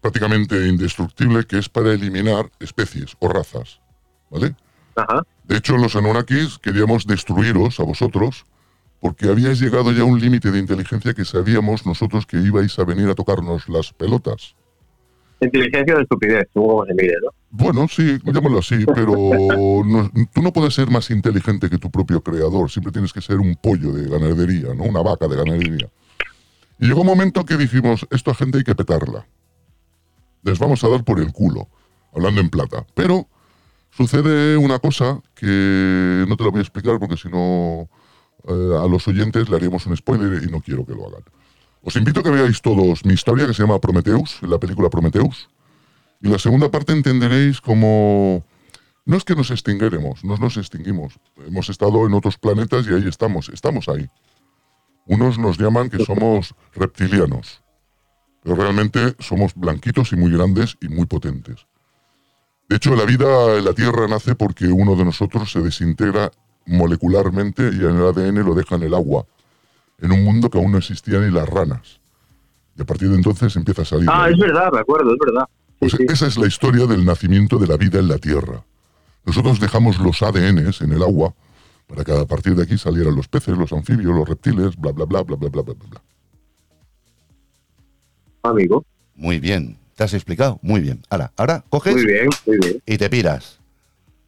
prácticamente 0.00 0.66
indestructible 0.66 1.44
que 1.44 1.58
es 1.58 1.68
para 1.68 1.92
eliminar 1.92 2.50
especies 2.60 3.14
o 3.18 3.28
razas. 3.28 3.80
¿Vale? 4.30 4.56
Ajá. 4.96 5.22
De 5.44 5.58
hecho, 5.58 5.76
los 5.76 5.96
Anunnakis 5.96 6.58
queríamos 6.58 7.06
destruiros 7.06 7.78
a 7.78 7.82
vosotros 7.82 8.46
porque 9.00 9.28
habíais 9.28 9.60
llegado 9.60 9.92
ya 9.92 10.02
a 10.02 10.06
un 10.06 10.18
límite 10.18 10.50
de 10.50 10.58
inteligencia 10.58 11.12
que 11.12 11.26
sabíamos 11.26 11.84
nosotros 11.84 12.24
que 12.24 12.38
ibais 12.38 12.78
a 12.78 12.84
venir 12.84 13.08
a 13.10 13.14
tocarnos 13.14 13.68
las 13.68 13.92
pelotas. 13.92 14.54
Inteligencia 15.44 15.96
de 15.96 16.02
estupidez, 16.02 16.48
como 16.52 16.84
se 16.86 16.94
mire, 16.94 17.14
¿no? 17.22 17.30
Bueno, 17.50 17.86
sí, 17.88 18.18
llámalo 18.24 18.58
así, 18.58 18.84
pero 18.94 19.12
tú 19.12 20.42
no 20.42 20.52
puedes 20.52 20.74
ser 20.74 20.90
más 20.90 21.10
inteligente 21.10 21.68
que 21.68 21.78
tu 21.78 21.90
propio 21.90 22.22
creador. 22.22 22.70
Siempre 22.70 22.92
tienes 22.92 23.12
que 23.12 23.20
ser 23.20 23.38
un 23.38 23.54
pollo 23.56 23.92
de 23.92 24.08
ganadería, 24.08 24.74
¿no? 24.74 24.84
Una 24.84 25.02
vaca 25.02 25.28
de 25.28 25.36
ganadería. 25.36 25.90
Y 26.78 26.86
llegó 26.86 27.02
un 27.02 27.06
momento 27.06 27.44
que 27.44 27.56
dijimos, 27.56 28.06
esto 28.10 28.30
a 28.30 28.34
gente 28.34 28.58
hay 28.58 28.64
que 28.64 28.74
petarla. 28.74 29.26
Les 30.42 30.58
vamos 30.58 30.82
a 30.82 30.88
dar 30.88 31.04
por 31.04 31.20
el 31.20 31.32
culo, 31.32 31.68
hablando 32.14 32.40
en 32.40 32.48
plata. 32.48 32.86
Pero 32.94 33.28
sucede 33.90 34.56
una 34.56 34.78
cosa 34.78 35.20
que 35.34 36.24
no 36.26 36.36
te 36.36 36.44
la 36.44 36.50
voy 36.50 36.58
a 36.58 36.62
explicar 36.62 36.98
porque 36.98 37.16
si 37.16 37.28
no 37.28 37.88
eh, 38.48 38.78
a 38.82 38.88
los 38.88 39.06
oyentes 39.06 39.48
le 39.48 39.56
haríamos 39.56 39.86
un 39.86 39.96
spoiler 39.96 40.42
y 40.42 40.50
no 40.50 40.60
quiero 40.60 40.84
que 40.84 40.94
lo 40.94 41.06
hagan. 41.06 41.22
Os 41.82 41.96
invito 41.96 42.20
a 42.20 42.22
que 42.22 42.30
veáis 42.30 42.62
todos 42.62 43.04
mi 43.04 43.14
historia 43.14 43.46
que 43.46 43.54
se 43.54 43.62
llama 43.62 43.80
Prometheus, 43.80 44.38
la 44.42 44.58
película 44.58 44.88
Prometheus. 44.88 45.50
Y 46.20 46.28
la 46.28 46.38
segunda 46.38 46.70
parte 46.70 46.92
entenderéis 46.92 47.60
como... 47.60 48.44
No 49.04 49.16
es 49.16 49.24
que 49.24 49.34
nos 49.34 49.50
extinguiremos, 49.50 50.22
no 50.22 50.36
nos 50.36 50.56
extinguimos. 50.56 51.18
Hemos 51.44 51.68
estado 51.68 52.06
en 52.06 52.14
otros 52.14 52.38
planetas 52.38 52.86
y 52.86 52.94
ahí 52.94 53.08
estamos, 53.08 53.48
estamos 53.48 53.88
ahí. 53.88 54.08
Unos 55.06 55.38
nos 55.38 55.58
llaman 55.58 55.90
que 55.90 56.04
somos 56.04 56.54
reptilianos, 56.72 57.64
pero 58.44 58.54
realmente 58.54 59.16
somos 59.18 59.52
blanquitos 59.56 60.12
y 60.12 60.16
muy 60.16 60.30
grandes 60.30 60.76
y 60.80 60.86
muy 60.86 61.06
potentes. 61.06 61.66
De 62.68 62.76
hecho, 62.76 62.94
la 62.94 63.04
vida 63.04 63.58
en 63.58 63.64
la 63.64 63.72
Tierra 63.74 64.06
nace 64.06 64.36
porque 64.36 64.66
uno 64.66 64.94
de 64.94 65.04
nosotros 65.04 65.50
se 65.50 65.60
desintegra 65.60 66.30
molecularmente 66.64 67.64
y 67.64 67.80
en 67.80 67.96
el 67.96 68.06
ADN 68.06 68.44
lo 68.44 68.54
deja 68.54 68.76
en 68.76 68.84
el 68.84 68.94
agua, 68.94 69.26
en 70.02 70.12
un 70.12 70.24
mundo 70.24 70.50
que 70.50 70.58
aún 70.58 70.72
no 70.72 70.78
existían 70.78 71.24
ni 71.24 71.32
las 71.32 71.48
ranas. 71.48 72.00
Y 72.76 72.82
a 72.82 72.84
partir 72.84 73.08
de 73.08 73.14
entonces 73.14 73.54
empieza 73.56 73.82
a 73.82 73.84
salir. 73.84 74.08
Ah, 74.12 74.28
es 74.28 74.38
verdad, 74.38 74.70
me 74.72 74.80
acuerdo, 74.80 75.12
es 75.12 75.18
verdad. 75.24 75.48
Pues 75.78 75.92
sí. 75.92 76.04
esa 76.08 76.26
es 76.26 76.36
la 76.36 76.46
historia 76.46 76.86
del 76.86 77.04
nacimiento 77.04 77.58
de 77.58 77.66
la 77.66 77.76
vida 77.76 77.98
en 77.98 78.08
la 78.08 78.18
Tierra. 78.18 78.64
Nosotros 79.24 79.60
dejamos 79.60 79.98
los 80.00 80.22
ADNs 80.22 80.80
en 80.80 80.92
el 80.92 81.02
agua 81.02 81.34
para 81.86 82.04
que 82.04 82.12
a 82.12 82.24
partir 82.24 82.56
de 82.56 82.64
aquí 82.64 82.76
salieran 82.76 83.14
los 83.14 83.28
peces, 83.28 83.56
los 83.56 83.72
anfibios, 83.72 84.14
los 84.14 84.28
reptiles, 84.28 84.76
bla, 84.76 84.92
bla, 84.92 85.04
bla, 85.04 85.22
bla, 85.22 85.36
bla, 85.36 85.48
bla, 85.48 85.62
bla, 85.62 85.74
bla. 85.74 86.02
Amigo. 88.42 88.84
Muy 89.14 89.38
bien. 89.38 89.78
¿Te 89.94 90.04
has 90.04 90.14
explicado? 90.14 90.58
Muy 90.62 90.80
bien. 90.80 91.02
Ahora, 91.10 91.32
ahora 91.36 91.64
coges 91.68 91.94
Muy 91.94 92.06
bien, 92.06 92.28
muy 92.46 92.58
bien. 92.58 92.82
y 92.86 92.98
te 92.98 93.08
piras. 93.08 93.60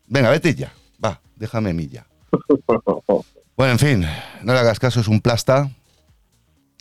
Venga, 0.07 0.31
vete 0.31 0.55
ya. 0.55 0.73
Va, 1.03 1.21
déjame 1.37 1.71
a 1.71 1.75
mí 1.75 1.89
ya. 1.89 2.07
Bueno, 3.57 3.73
en 3.73 3.79
fin, 3.79 4.05
no 4.43 4.53
le 4.53 4.59
hagas 4.59 4.81
caso, 4.81 5.01
es 5.01 5.09
un 5.09 5.21
plasta. 5.21 5.69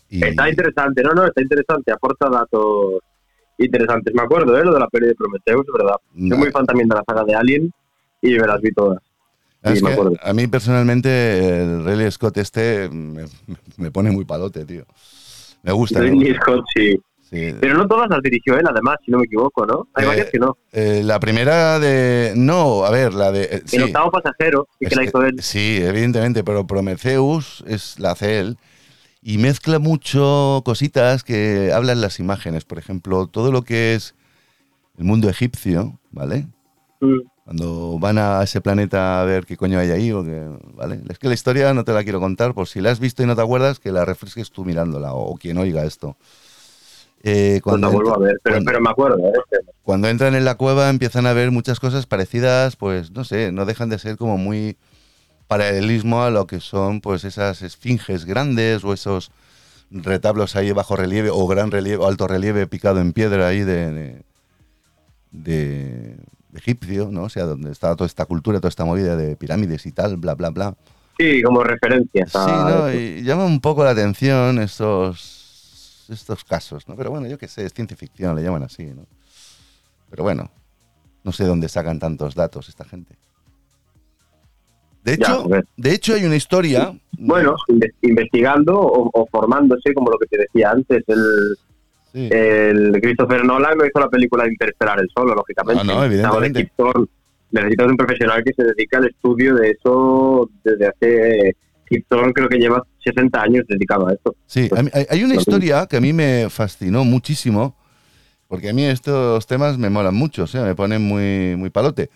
Y 0.09 0.23
Está 0.23 0.49
interesante, 0.49 1.03
no, 1.03 1.11
no, 1.11 1.25
está 1.25 1.41
interesante, 1.41 1.91
aporta 1.91 2.29
datos 2.29 3.01
interesantes. 3.57 4.13
Me 4.13 4.23
acuerdo, 4.23 4.57
¿eh? 4.57 4.63
Lo 4.63 4.73
de 4.73 4.79
la 4.79 4.87
peli 4.87 5.07
de 5.07 5.15
Prometheus, 5.15 5.65
verdad. 5.75 5.95
Soy 6.11 6.37
muy 6.37 6.51
fan 6.51 6.65
también 6.65 6.87
de 6.87 6.95
la 6.95 7.03
saga 7.07 7.23
de 7.23 7.35
Alien 7.35 7.71
y 8.21 8.31
me 8.31 8.47
las 8.47 8.61
vi 8.61 8.71
todas. 8.71 8.99
sí, 9.63 9.83
me 9.83 9.91
acuerdo. 9.91 10.13
a 10.21 10.33
mí 10.33 10.47
personalmente 10.47 11.61
el 11.63 11.85
Ridley 11.85 12.11
Scott 12.11 12.37
este 12.37 12.89
me, 12.89 13.25
me 13.77 13.91
pone 13.91 14.11
muy 14.11 14.25
palote, 14.25 14.65
tío. 14.65 14.85
Me 15.63 15.71
gusta. 15.71 15.99
Ridley. 16.01 16.35
Scott, 16.35 16.63
sí. 16.75 16.99
Sí. 17.34 17.55
Pero 17.60 17.76
no 17.76 17.88
todas 17.88 18.07
las 18.11 18.22
dirigió 18.22 18.55
él, 18.60 18.65
además, 18.69 18.97
si 19.03 19.10
no 19.10 19.18
me 19.18 19.26
equivoco, 19.26 19.65
¿no? 19.65 19.88
Hay 19.95 20.03
Eh, 20.03 20.07
varias 20.07 20.30
que 20.30 20.38
no. 20.38 20.55
Eh, 20.72 21.01
la 21.03 21.19
primera 21.19 21.80
de... 21.80 22.34
No, 22.35 22.85
a 22.85 22.91
ver, 22.91 23.15
la 23.15 23.31
de... 23.31 23.43
eh, 23.45 23.61
sí. 23.65 23.77
El 23.77 23.84
octavo 23.85 24.11
pasajero, 24.11 24.68
sí 24.80 24.85
que 24.85 24.95
la 24.95 25.03
hizo 25.03 25.23
él. 25.23 25.41
Sí, 25.41 25.80
evidentemente, 25.81 26.43
pero 26.43 26.68
Prometheus 26.68 27.64
es 27.65 27.97
la 27.99 28.11
hace 28.11 28.39
él 28.39 28.57
y 29.23 29.39
mezcla 29.39 29.80
mucho 29.80 30.61
cositas 30.64 31.23
que 31.23 31.72
hablan 31.73 32.01
las 32.01 32.19
imágenes. 32.19 32.65
Por 32.65 32.77
ejemplo, 32.77 33.26
todo 33.26 33.51
lo 33.51 33.64
que 33.64 33.95
es 33.95 34.14
el 34.99 35.05
mundo 35.05 35.27
egipcio, 35.27 35.99
¿vale? 36.11 36.45
Mm. 37.01 37.22
Cuando 37.45 37.97
van 37.99 38.19
a 38.19 38.43
ese 38.43 38.61
planeta 38.61 39.22
a 39.22 39.26
ver 39.26 39.45
qué 39.47 39.57
coño 39.57 39.80
hay 39.80 39.89
ahí, 39.89 40.11
o 40.11 40.23
que, 40.23 40.47
¿vale? 40.76 41.01
Es 41.10 41.18
que 41.18 41.27
la 41.30 41.34
historia 41.34 41.73
no 41.73 41.84
te 41.84 41.93
la 41.93 42.03
quiero 42.03 42.19
contar, 42.19 42.53
por 42.53 42.68
si 42.68 42.80
la 42.80 42.91
has 42.91 42.99
visto 42.99 43.23
y 43.23 43.26
no 43.26 43.35
te 43.35 43.41
acuerdas, 43.41 43.80
que 43.80 43.91
la 43.91 44.05
refresques 44.05 44.51
tú 44.51 44.64
mirándola, 44.64 45.14
o, 45.14 45.31
o 45.31 45.35
quien 45.35 45.57
oiga 45.57 45.84
esto. 45.84 46.15
Eh, 47.25 47.61
Pues 47.63 47.79
la 47.79 47.87
vuelvo 47.87 48.13
a 48.13 48.19
ver, 48.19 48.39
pero, 48.43 48.55
cuando- 48.57 48.69
pero 48.69 48.81
me 48.81 48.89
acuerdo, 48.89 49.17
¿eh? 49.29 49.31
cuando 49.81 50.09
entran 50.09 50.35
en 50.35 50.43
la 50.43 50.55
cueva 50.55 50.89
empiezan 50.89 51.25
a 51.25 51.31
ver 51.31 51.51
muchas 51.51 51.79
cosas 51.79 52.05
parecidas, 52.05 52.75
pues 52.75 53.11
no 53.11 53.23
sé, 53.23 53.53
no 53.53 53.65
dejan 53.65 53.89
de 53.89 53.97
ser 53.97 54.17
como 54.17 54.37
muy 54.37 54.75
paralelismo 55.47 56.23
a 56.23 56.31
lo 56.31 56.47
que 56.47 56.59
son 56.59 56.99
pues 56.99 57.23
esas 57.23 57.61
esfinges 57.61 58.25
grandes 58.25 58.83
o 58.83 58.91
esos 58.91 59.31
retablos 59.89 60.55
ahí 60.57 60.71
bajo 60.73 60.95
relieve 60.97 61.29
o 61.31 61.47
gran 61.47 61.71
relieve 61.71 62.03
o 62.03 62.07
alto 62.07 62.27
relieve 62.27 62.67
picado 62.67 62.99
en 62.99 63.13
piedra 63.13 63.47
ahí 63.47 63.61
de, 63.61 64.21
de, 65.31 66.17
egipcio, 66.55 67.09
¿no? 67.09 67.23
O 67.23 67.29
sea, 67.29 67.45
donde 67.45 67.71
está 67.71 67.95
toda 67.95 68.07
esta 68.07 68.25
cultura, 68.25 68.59
toda 68.59 68.69
esta 68.69 68.85
movida 68.85 69.15
de 69.15 69.35
pirámides 69.35 69.85
y 69.85 69.91
tal, 69.91 70.17
bla, 70.17 70.35
bla, 70.35 70.49
bla. 70.49 70.75
Sí, 71.17 71.41
como 71.41 71.63
referencias. 71.63 72.31
Sí, 72.31 72.51
¿no? 72.51 72.91
Y 72.91 73.23
llama 73.23 73.45
un 73.45 73.61
poco 73.61 73.83
la 73.83 73.91
atención 73.91 74.59
estos, 76.03 76.19
estos 76.21 76.43
casos, 76.43 76.88
¿no? 76.88 76.95
Pero 76.95 77.09
bueno, 77.11 77.27
yo 77.27 77.38
qué 77.38 77.47
sé, 77.47 77.65
es 77.65 77.73
ciencia 77.73 77.97
ficción, 77.97 78.35
le 78.35 78.43
llaman 78.43 78.63
así, 78.63 78.85
¿no? 78.85 79.05
Pero 80.09 80.23
bueno, 80.23 80.49
no 81.23 81.31
sé 81.31 81.45
dónde 81.45 81.67
sacan 81.69 81.99
tantos 81.99 82.35
datos 82.35 82.69
esta 82.69 82.85
gente. 82.85 83.15
De 85.03 85.13
hecho, 85.15 85.47
ver. 85.49 85.65
de 85.75 85.93
hecho 85.93 86.13
hay 86.13 86.23
una 86.25 86.35
historia. 86.35 86.97
Bueno, 87.17 87.55
inve- 87.67 87.93
investigando 88.01 88.80
o, 88.80 89.09
o 89.13 89.25
formándose, 89.27 89.93
como 89.93 90.09
lo 90.09 90.17
que 90.17 90.27
te 90.27 90.38
decía 90.43 90.71
antes, 90.71 91.03
el, 91.07 91.57
Sí. 92.13 92.30
el 92.31 92.99
Christopher 93.01 93.43
Nolan 93.43 93.75
no 93.75 93.85
hizo 93.88 93.99
la 93.99 94.07
película 94.07 94.43
de 94.43 94.51
Interstellar 94.51 94.99
el 94.99 95.09
solo, 95.13 95.34
lógicamente. 95.34 95.81
Ah, 95.81 95.84
no, 95.84 96.03
evidentemente. 96.05 96.71
Necesitas 97.49 97.88
un 97.88 97.97
profesional 97.97 98.43
que 98.43 98.53
se 98.53 98.63
dedica 98.63 98.99
al 98.99 99.07
estudio 99.07 99.55
de 99.55 99.71
eso 99.71 100.47
desde 100.63 100.88
hace... 100.88 101.55
Thorne 102.01 102.33
creo 102.33 102.49
que 102.49 102.57
lleva 102.57 102.83
60 103.03 103.41
años 103.41 103.63
dedicado 103.67 104.07
a 104.07 104.13
esto. 104.13 104.35
Sí, 104.45 104.69
mí- 104.81 104.89
hay, 105.09 105.23
una 105.23 105.35
historia 105.35 105.85
que 105.87 105.97
a 105.97 106.01
mí 106.01 106.13
me 106.13 106.47
fascinó 106.49 107.03
muchísimo, 107.03 107.75
porque 108.47 108.69
a 108.69 108.73
mí 108.73 108.83
estos 108.85 109.45
temas 109.47 109.77
me 109.77 109.89
molan 109.89 110.15
mucho, 110.15 110.43
o 110.43 110.47
sea, 110.47 110.63
me 110.63 110.75
ponen 110.75 111.01
muy, 111.01 111.55
muy 111.57 111.69
palote. 111.69 112.09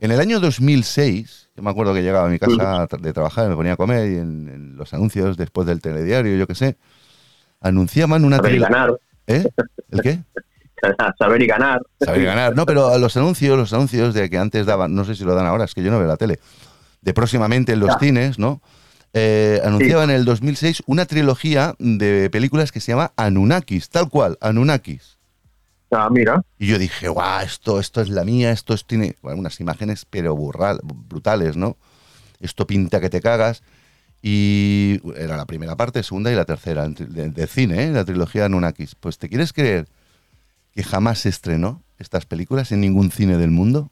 En 0.00 0.10
el 0.10 0.20
año 0.20 0.40
2006, 0.40 1.50
yo 1.56 1.62
me 1.62 1.70
acuerdo 1.70 1.94
que 1.94 2.02
llegaba 2.02 2.26
a 2.26 2.30
mi 2.30 2.38
casa 2.38 2.86
de 3.00 3.12
trabajar, 3.12 3.48
me 3.48 3.54
ponía 3.54 3.74
a 3.74 3.76
comer 3.76 4.10
y 4.10 4.16
en, 4.16 4.48
en 4.48 4.76
los 4.76 4.92
anuncios 4.94 5.36
después 5.36 5.66
del 5.66 5.80
telediario, 5.80 6.36
yo 6.36 6.46
qué 6.46 6.54
sé, 6.54 6.76
anunciaban 7.60 8.24
una 8.24 8.36
Saber 8.36 8.54
y 8.54 8.58
ganar. 8.58 8.98
¿Eh? 9.26 9.44
¿El 9.90 10.02
qué? 10.02 10.18
Saber 11.18 11.42
y 11.42 11.46
ganar. 11.46 11.80
Saber 12.00 12.24
ganar. 12.24 12.56
No, 12.56 12.66
pero 12.66 12.98
los 12.98 13.16
anuncios, 13.16 13.56
los 13.56 13.72
anuncios 13.72 14.14
de 14.14 14.28
que 14.28 14.38
antes 14.38 14.66
daban, 14.66 14.94
no 14.94 15.04
sé 15.04 15.14
si 15.14 15.24
lo 15.24 15.34
dan 15.34 15.46
ahora, 15.46 15.64
es 15.64 15.74
que 15.74 15.82
yo 15.82 15.90
no 15.92 15.98
veo 15.98 16.08
la 16.08 16.16
tele, 16.16 16.40
de 17.00 17.14
próximamente 17.14 17.72
en 17.72 17.80
los 17.80 17.90
Ya. 17.90 17.98
cines, 18.00 18.38
¿no? 18.38 18.60
Eh, 19.14 19.60
anunciaban 19.64 20.08
en 20.10 20.16
el 20.16 20.24
2006 20.24 20.82
una 20.86 21.04
trilogía 21.04 21.74
de 21.78 22.30
películas 22.30 22.72
que 22.72 22.80
se 22.80 22.92
llama 22.92 23.12
Anunnakis, 23.16 23.90
tal 23.90 24.08
cual, 24.08 24.38
Anunnakis. 24.40 25.18
Ah, 25.90 26.08
mira. 26.10 26.42
Y 26.58 26.68
yo 26.68 26.78
dije, 26.78 27.08
guau, 27.08 27.44
esto, 27.44 27.78
esto 27.78 28.00
es 28.00 28.08
la 28.08 28.24
mía, 28.24 28.50
esto 28.50 28.72
es, 28.72 28.86
tiene 28.86 29.16
bueno, 29.20 29.38
unas 29.40 29.60
imágenes 29.60 30.06
pero 30.08 30.34
burral- 30.34 30.80
brutales, 30.82 31.56
¿no? 31.56 31.76
Esto 32.40 32.66
pinta 32.66 33.00
que 33.00 33.10
te 33.10 33.20
cagas. 33.20 33.62
Y 34.22 35.00
era 35.16 35.36
la 35.36 35.44
primera 35.46 35.76
parte, 35.76 36.02
segunda 36.02 36.32
y 36.32 36.34
la 36.36 36.44
tercera 36.46 36.88
de, 36.88 37.28
de 37.30 37.46
cine, 37.46 37.84
¿eh? 37.84 37.90
la 37.90 38.04
trilogía 38.04 38.46
Anunnakis. 38.46 38.94
Pues 38.94 39.18
¿te 39.18 39.28
quieres 39.28 39.52
creer 39.52 39.88
que 40.74 40.82
jamás 40.84 41.18
se 41.18 41.28
estrenó 41.28 41.82
estas 41.98 42.24
películas 42.24 42.72
en 42.72 42.80
ningún 42.80 43.10
cine 43.10 43.36
del 43.36 43.50
mundo? 43.50 43.90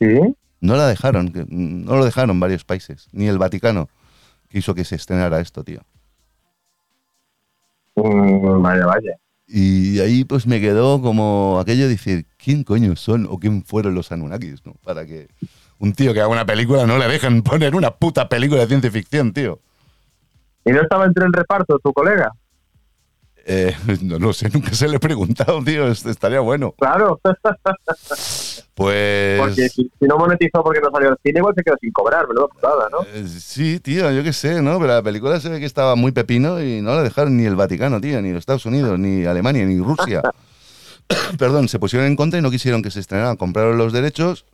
Sí. 0.00 0.18
No 0.60 0.76
la 0.76 0.88
dejaron, 0.88 1.32
no 1.48 1.96
lo 1.96 2.04
dejaron 2.04 2.40
varios 2.40 2.64
países, 2.64 3.06
ni 3.12 3.28
el 3.28 3.38
Vaticano 3.38 3.88
quiso 4.48 4.74
que 4.74 4.84
se 4.84 4.96
estrenara 4.96 5.40
esto, 5.40 5.62
tío. 5.64 5.80
Mm, 7.96 8.62
vaya, 8.62 8.86
vaya. 8.86 9.12
Y 9.46 9.98
ahí 10.00 10.24
pues 10.24 10.46
me 10.46 10.60
quedó 10.60 11.00
como 11.00 11.58
aquello 11.60 11.84
de 11.84 11.90
decir, 11.90 12.26
¿quién 12.36 12.64
coño 12.64 12.96
son 12.96 13.26
o 13.30 13.38
quién 13.38 13.64
fueron 13.64 13.94
los 13.94 14.12
Anunnakis? 14.12 14.64
¿no? 14.66 14.74
Para 14.84 15.06
que 15.06 15.28
un 15.78 15.92
tío 15.94 16.12
que 16.12 16.20
haga 16.20 16.28
una 16.28 16.44
película 16.44 16.86
no 16.86 16.98
le 16.98 17.08
dejen 17.08 17.42
poner 17.42 17.74
una 17.74 17.90
puta 17.92 18.28
película 18.28 18.60
de 18.60 18.66
ciencia 18.66 18.90
ficción, 18.90 19.32
tío. 19.32 19.58
¿Y 20.64 20.72
no 20.72 20.82
estaba 20.82 21.06
entre 21.06 21.24
el 21.24 21.32
reparto 21.32 21.78
tu 21.78 21.92
colega? 21.94 22.30
Eh, 23.46 23.74
no 24.02 24.18
lo 24.18 24.34
sé, 24.34 24.50
nunca 24.50 24.74
se 24.74 24.86
le 24.86 24.96
he 24.96 25.00
preguntado, 25.00 25.62
tío, 25.64 25.88
es- 25.88 26.04
estaría 26.04 26.40
bueno. 26.40 26.74
Claro. 26.78 27.18
Pues. 28.78 29.40
Porque 29.40 29.68
si, 29.68 29.90
si 29.98 30.06
no 30.06 30.16
monetizó 30.16 30.62
porque 30.62 30.80
no 30.80 30.88
salió 30.92 31.08
al 31.08 31.18
cine, 31.20 31.40
igual 31.40 31.52
se 31.56 31.64
quedó 31.64 31.76
sin 31.80 31.90
cobrar, 31.90 32.28
menuda 32.28 32.46
putada, 32.46 32.88
¿no? 32.92 32.98
eh, 33.12 33.26
sí, 33.26 33.80
tío, 33.80 34.08
yo 34.12 34.22
qué 34.22 34.32
sé, 34.32 34.62
¿no? 34.62 34.78
Pero 34.78 34.94
la 34.94 35.02
película 35.02 35.40
se 35.40 35.48
ve 35.48 35.58
que 35.58 35.66
estaba 35.66 35.96
muy 35.96 36.12
pepino 36.12 36.62
y 36.62 36.80
no 36.80 36.94
la 36.94 37.02
dejaron 37.02 37.36
ni 37.36 37.44
el 37.44 37.56
Vaticano, 37.56 38.00
tío, 38.00 38.22
ni 38.22 38.30
los 38.30 38.38
Estados 38.38 38.66
Unidos, 38.66 38.96
ni 38.96 39.24
Alemania, 39.24 39.66
ni 39.66 39.80
Rusia. 39.80 40.22
Perdón, 41.38 41.68
se 41.68 41.80
pusieron 41.80 42.06
en 42.06 42.14
contra 42.14 42.38
y 42.38 42.42
no 42.42 42.52
quisieron 42.52 42.80
que 42.80 42.92
se 42.92 43.00
estrenara. 43.00 43.34
Compraron 43.34 43.78
los 43.78 43.92
derechos. 43.92 44.44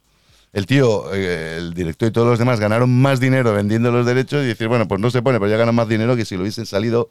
El 0.55 0.65
tío, 0.65 1.13
eh, 1.13 1.57
el 1.59 1.75
director 1.75 2.09
y 2.09 2.13
todos 2.13 2.29
los 2.29 2.39
demás 2.39 2.61
ganaron 2.61 2.89
más 2.89 3.21
dinero 3.21 3.53
vendiendo 3.53 3.91
los 3.91 4.07
derechos 4.07 4.43
y 4.43 4.47
decir, 4.47 4.69
bueno, 4.69 4.89
pues 4.89 5.03
no 5.03 5.11
se 5.11 5.21
pone, 5.21 5.39
pero 5.39 5.51
ya 5.51 5.59
ganan 5.59 5.75
más 5.75 5.87
dinero 5.87 6.17
que 6.17 6.25
si 6.25 6.37
lo 6.37 6.43
hubiesen 6.43 6.65
salido. 6.65 7.09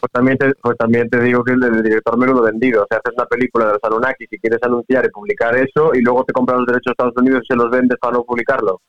Pues 0.00 0.12
también 0.12 0.36
te, 0.38 0.52
pues 0.62 0.76
también 0.76 1.08
te 1.08 1.20
digo 1.20 1.42
que 1.42 1.52
el, 1.52 1.60
del 1.60 1.82
director 1.82 2.16
menudo 2.18 2.42
vendido. 2.42 2.82
O 2.82 2.86
sea, 2.88 2.98
haces 2.98 3.14
una 3.16 3.26
película 3.26 3.66
de 3.66 3.72
los 3.72 3.80
Anunnaki 3.84 4.26
si 4.28 4.38
quieres 4.38 4.60
anunciar 4.62 5.04
y 5.06 5.08
publicar 5.10 5.56
eso 5.56 5.92
y 5.94 6.02
luego 6.02 6.24
te 6.24 6.32
compras 6.32 6.58
los 6.58 6.66
derechos 6.66 6.84
de 6.86 6.92
Estados 6.92 7.14
Unidos 7.16 7.42
y 7.44 7.46
se 7.52 7.56
los 7.56 7.70
vendes 7.70 7.98
para 8.00 8.14
no 8.14 8.24
publicarlo. 8.24 8.80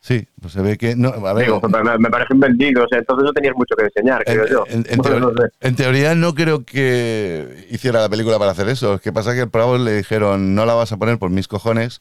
Sí, 0.00 0.24
pues 0.40 0.52
se 0.52 0.62
ve 0.62 0.76
que. 0.78 0.94
No, 0.94 1.08
a 1.08 1.32
ver, 1.32 1.46
Digo, 1.46 1.60
me, 1.68 1.98
me 1.98 2.10
parece 2.10 2.32
un 2.32 2.38
vendido. 2.40 2.84
O 2.84 2.88
sea, 2.88 2.98
entonces 2.98 3.24
no 3.24 3.32
tenías 3.32 3.56
mucho 3.56 3.74
que 3.74 3.84
enseñar, 3.86 4.22
En, 4.26 4.34
creo 4.34 4.46
yo. 4.46 4.64
en- 4.68 4.84
en 4.88 4.98
Bueno, 4.98 5.02
teoría, 5.02 5.20
no 5.20 5.32
sé. 5.36 5.48
en 5.68 5.76
teoría 5.76 6.14
no 6.14 6.34
creo 6.34 6.64
que 6.64 7.66
hiciera 7.70 8.00
la 8.00 8.08
película 8.08 8.38
para 8.38 8.52
hacer 8.52 8.68
eso. 8.68 8.94
Es 8.94 9.00
que 9.00 9.12
pasa 9.12 9.34
que 9.34 9.40
al 9.40 9.48
Bravo 9.48 9.78
le 9.78 9.96
dijeron, 9.96 10.54
no 10.54 10.64
la 10.64 10.74
vas 10.74 10.92
a 10.92 10.96
poner 10.96 11.18
por 11.18 11.30
mis 11.30 11.48
cojones 11.48 12.00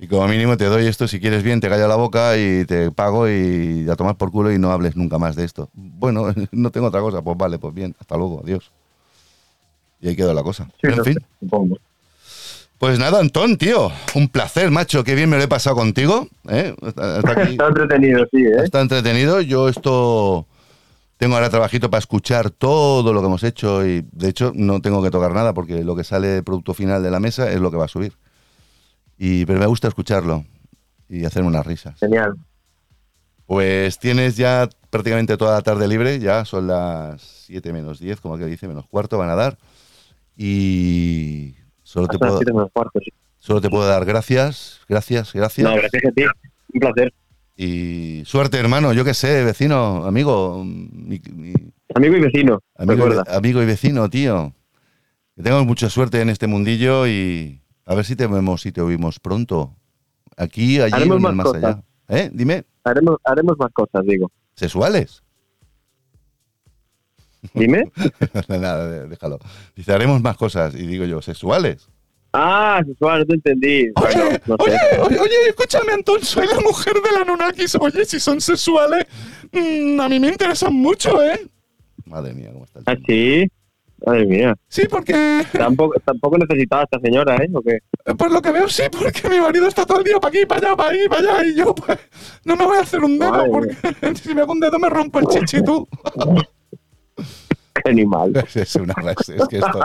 y 0.00 0.06
como 0.06 0.28
mínimo 0.28 0.56
te 0.56 0.64
doy 0.66 0.86
esto, 0.86 1.08
si 1.08 1.18
quieres 1.20 1.42
bien, 1.42 1.60
te 1.60 1.68
callo 1.68 1.88
la 1.88 1.96
boca 1.96 2.36
y 2.36 2.64
te 2.64 2.90
pago 2.92 3.28
y 3.28 3.86
a 3.90 3.96
tomar 3.96 4.16
por 4.16 4.30
culo 4.30 4.52
y 4.52 4.58
no 4.58 4.70
hables 4.70 4.94
nunca 4.96 5.18
más 5.18 5.34
de 5.36 5.44
esto. 5.44 5.68
Bueno, 5.74 6.32
no 6.52 6.70
tengo 6.70 6.86
otra 6.86 7.00
cosa, 7.00 7.20
pues 7.22 7.36
vale, 7.36 7.58
pues 7.58 7.74
bien, 7.74 7.94
hasta 8.00 8.16
luego, 8.16 8.40
adiós. 8.44 8.70
Y 10.00 10.08
ahí 10.08 10.16
quedó 10.16 10.32
la 10.34 10.42
cosa. 10.44 10.68
Sí, 10.80 10.86
en 10.88 11.04
fin, 11.04 11.18
supongo. 11.40 11.78
pues 12.78 12.98
nada, 13.00 13.18
Antón, 13.18 13.56
tío, 13.56 13.90
un 14.14 14.28
placer, 14.28 14.70
macho, 14.70 15.02
qué 15.02 15.16
bien 15.16 15.28
me 15.28 15.36
lo 15.36 15.42
he 15.42 15.48
pasado 15.48 15.74
contigo. 15.74 16.28
¿eh? 16.48 16.74
Hasta- 16.80 17.16
hasta 17.18 17.32
aquí. 17.32 17.50
Está 17.52 17.66
entretenido, 17.66 18.24
sí, 18.30 18.38
¿eh? 18.44 18.52
Está 18.62 18.80
entretenido. 18.80 19.40
Yo 19.40 19.68
esto 19.68 20.46
tengo 21.16 21.34
ahora 21.34 21.50
trabajito 21.50 21.90
para 21.90 21.98
escuchar 21.98 22.50
todo 22.50 23.12
lo 23.12 23.20
que 23.20 23.26
hemos 23.26 23.42
hecho 23.42 23.84
y 23.84 24.06
de 24.12 24.28
hecho 24.28 24.52
no 24.54 24.80
tengo 24.80 25.02
que 25.02 25.10
tocar 25.10 25.32
nada 25.34 25.52
porque 25.52 25.82
lo 25.82 25.96
que 25.96 26.04
sale 26.04 26.28
de 26.28 26.42
producto 26.44 26.74
final 26.74 27.02
de 27.02 27.10
la 27.10 27.18
mesa 27.18 27.50
es 27.50 27.58
lo 27.58 27.72
que 27.72 27.76
va 27.76 27.86
a 27.86 27.88
subir. 27.88 28.12
Y 29.18 29.44
pero 29.46 29.58
me 29.58 29.66
gusta 29.66 29.88
escucharlo 29.88 30.44
y 31.08 31.24
hacerme 31.24 31.48
unas 31.48 31.66
risas. 31.66 31.98
Genial. 31.98 32.34
Pues 33.46 33.98
tienes 33.98 34.36
ya 34.36 34.68
prácticamente 34.90 35.36
toda 35.36 35.54
la 35.56 35.62
tarde 35.62 35.88
libre, 35.88 36.18
ya 36.20 36.44
son 36.44 36.66
las 36.66 37.20
7 37.46 37.72
menos 37.72 37.98
10, 37.98 38.20
como 38.20 38.36
que 38.38 38.44
dice, 38.46 38.68
menos 38.68 38.86
cuarto 38.86 39.18
van 39.18 39.30
a 39.30 39.34
dar. 39.34 39.58
Y 40.36 41.54
solo 41.82 42.06
te 42.06 42.16
Hasta 42.16 42.26
puedo, 42.28 42.40
menos 42.54 42.70
cuarto, 42.72 43.00
sí. 43.04 43.10
solo 43.38 43.60
te 43.60 43.68
puedo 43.68 43.86
dar 43.86 44.04
gracias, 44.04 44.80
gracias, 44.88 45.32
gracias. 45.32 45.64
No, 45.68 45.74
gracias 45.74 46.04
a 46.06 46.12
ti. 46.12 46.22
Un 46.74 46.80
placer. 46.80 47.12
Y 47.56 48.22
suerte, 48.24 48.58
hermano, 48.58 48.92
yo 48.92 49.04
qué 49.04 49.14
sé, 49.14 49.42
vecino, 49.42 50.04
amigo, 50.04 50.62
mi- 50.64 51.20
mi- 51.34 51.52
Amigo 51.94 52.16
y 52.16 52.20
vecino, 52.20 52.60
amigo, 52.76 53.06
y, 53.06 53.08
recuerda. 53.10 53.36
amigo 53.36 53.62
y 53.62 53.66
vecino, 53.66 54.08
tío. 54.08 54.52
Que 55.34 55.42
tengamos 55.42 55.66
mucha 55.66 55.88
suerte 55.90 56.20
en 56.20 56.28
este 56.28 56.46
mundillo 56.46 57.06
y 57.08 57.60
a 57.88 57.94
ver 57.94 58.04
si 58.04 58.14
te 58.16 58.26
vemos 58.26 58.64
y 58.66 58.72
te 58.72 58.80
oímos 58.80 59.18
pronto. 59.18 59.74
Aquí, 60.36 60.80
allí, 60.80 60.92
Haremos 60.94 61.20
más 61.20 61.34
más 61.34 61.46
cosas. 61.46 61.64
allá. 61.64 61.82
¿Eh? 62.08 62.30
Dime, 62.32 62.64
Haremos, 62.84 63.16
haremos 63.24 63.58
más 63.58 63.72
cosas, 63.72 64.04
digo. 64.06 64.30
¿sexuales? 64.54 65.22
Dime. 67.54 67.90
Nada, 68.48 69.06
déjalo. 69.06 69.38
Dice, 69.74 69.92
haremos 69.92 70.20
más 70.20 70.36
cosas. 70.36 70.74
Y 70.74 70.86
digo 70.86 71.04
yo, 71.04 71.22
¿sexuales? 71.22 71.88
Ah, 72.32 72.82
sexual, 72.86 73.20
no 73.20 73.26
te 73.26 73.34
entendí. 73.34 73.88
Bueno, 73.94 74.24
no 74.46 74.56
sé. 74.58 75.00
oye, 75.00 75.18
oye, 75.18 75.48
escúchame, 75.48 75.92
Antón, 75.92 76.22
soy 76.22 76.46
la 76.46 76.60
mujer 76.60 76.94
de 76.94 77.18
la 77.18 77.24
Nunakis. 77.24 77.74
Oye, 77.76 78.04
si 78.04 78.20
son 78.20 78.40
sexuales, 78.40 79.06
mm, 79.50 79.98
a 80.00 80.08
mí 80.08 80.20
me 80.20 80.28
interesan 80.28 80.74
mucho, 80.74 81.22
¿eh? 81.22 81.48
Madre 82.04 82.34
mía, 82.34 82.50
cómo 82.52 82.64
está 82.64 82.80
el 82.80 82.84
¿Ah, 82.86 82.94
tema. 82.94 83.06
sí? 83.06 83.50
Madre 84.06 84.26
mía. 84.26 84.56
Sí, 84.68 84.82
porque 84.88 85.44
Tampoco, 85.52 85.98
tampoco 86.04 86.38
necesitaba 86.38 86.82
a 86.82 86.84
esta 86.84 87.00
señora, 87.00 87.36
¿eh? 87.36 87.48
¿O 87.52 87.62
qué? 87.62 87.80
Por 88.14 88.30
lo 88.30 88.40
que 88.40 88.52
veo, 88.52 88.68
sí, 88.68 88.84
porque 88.90 89.28
mi 89.28 89.40
marido 89.40 89.66
está 89.66 89.84
todo 89.84 89.98
el 89.98 90.04
día 90.04 90.18
para 90.18 90.28
aquí, 90.30 90.46
para 90.46 90.68
allá, 90.68 90.76
para 90.76 90.90
ahí, 90.90 91.08
para 91.08 91.20
allá, 91.20 91.46
y 91.46 91.56
yo, 91.56 91.74
pues, 91.74 91.98
no 92.44 92.56
me 92.56 92.64
voy 92.64 92.78
a 92.78 92.82
hacer 92.82 93.00
un 93.02 93.18
dedo, 93.18 93.32
Madre 93.32 93.50
porque 93.50 94.14
si 94.22 94.34
me 94.34 94.42
hago 94.42 94.52
un 94.52 94.60
dedo 94.60 94.78
me 94.78 94.88
rompo 94.88 95.18
el 95.20 95.26
chichito. 95.26 95.88
Qué 97.84 97.90
animal. 97.90 98.32
Es 98.54 98.74
una 98.76 98.94
es, 98.94 99.48
que 99.48 99.58
esto, 99.58 99.84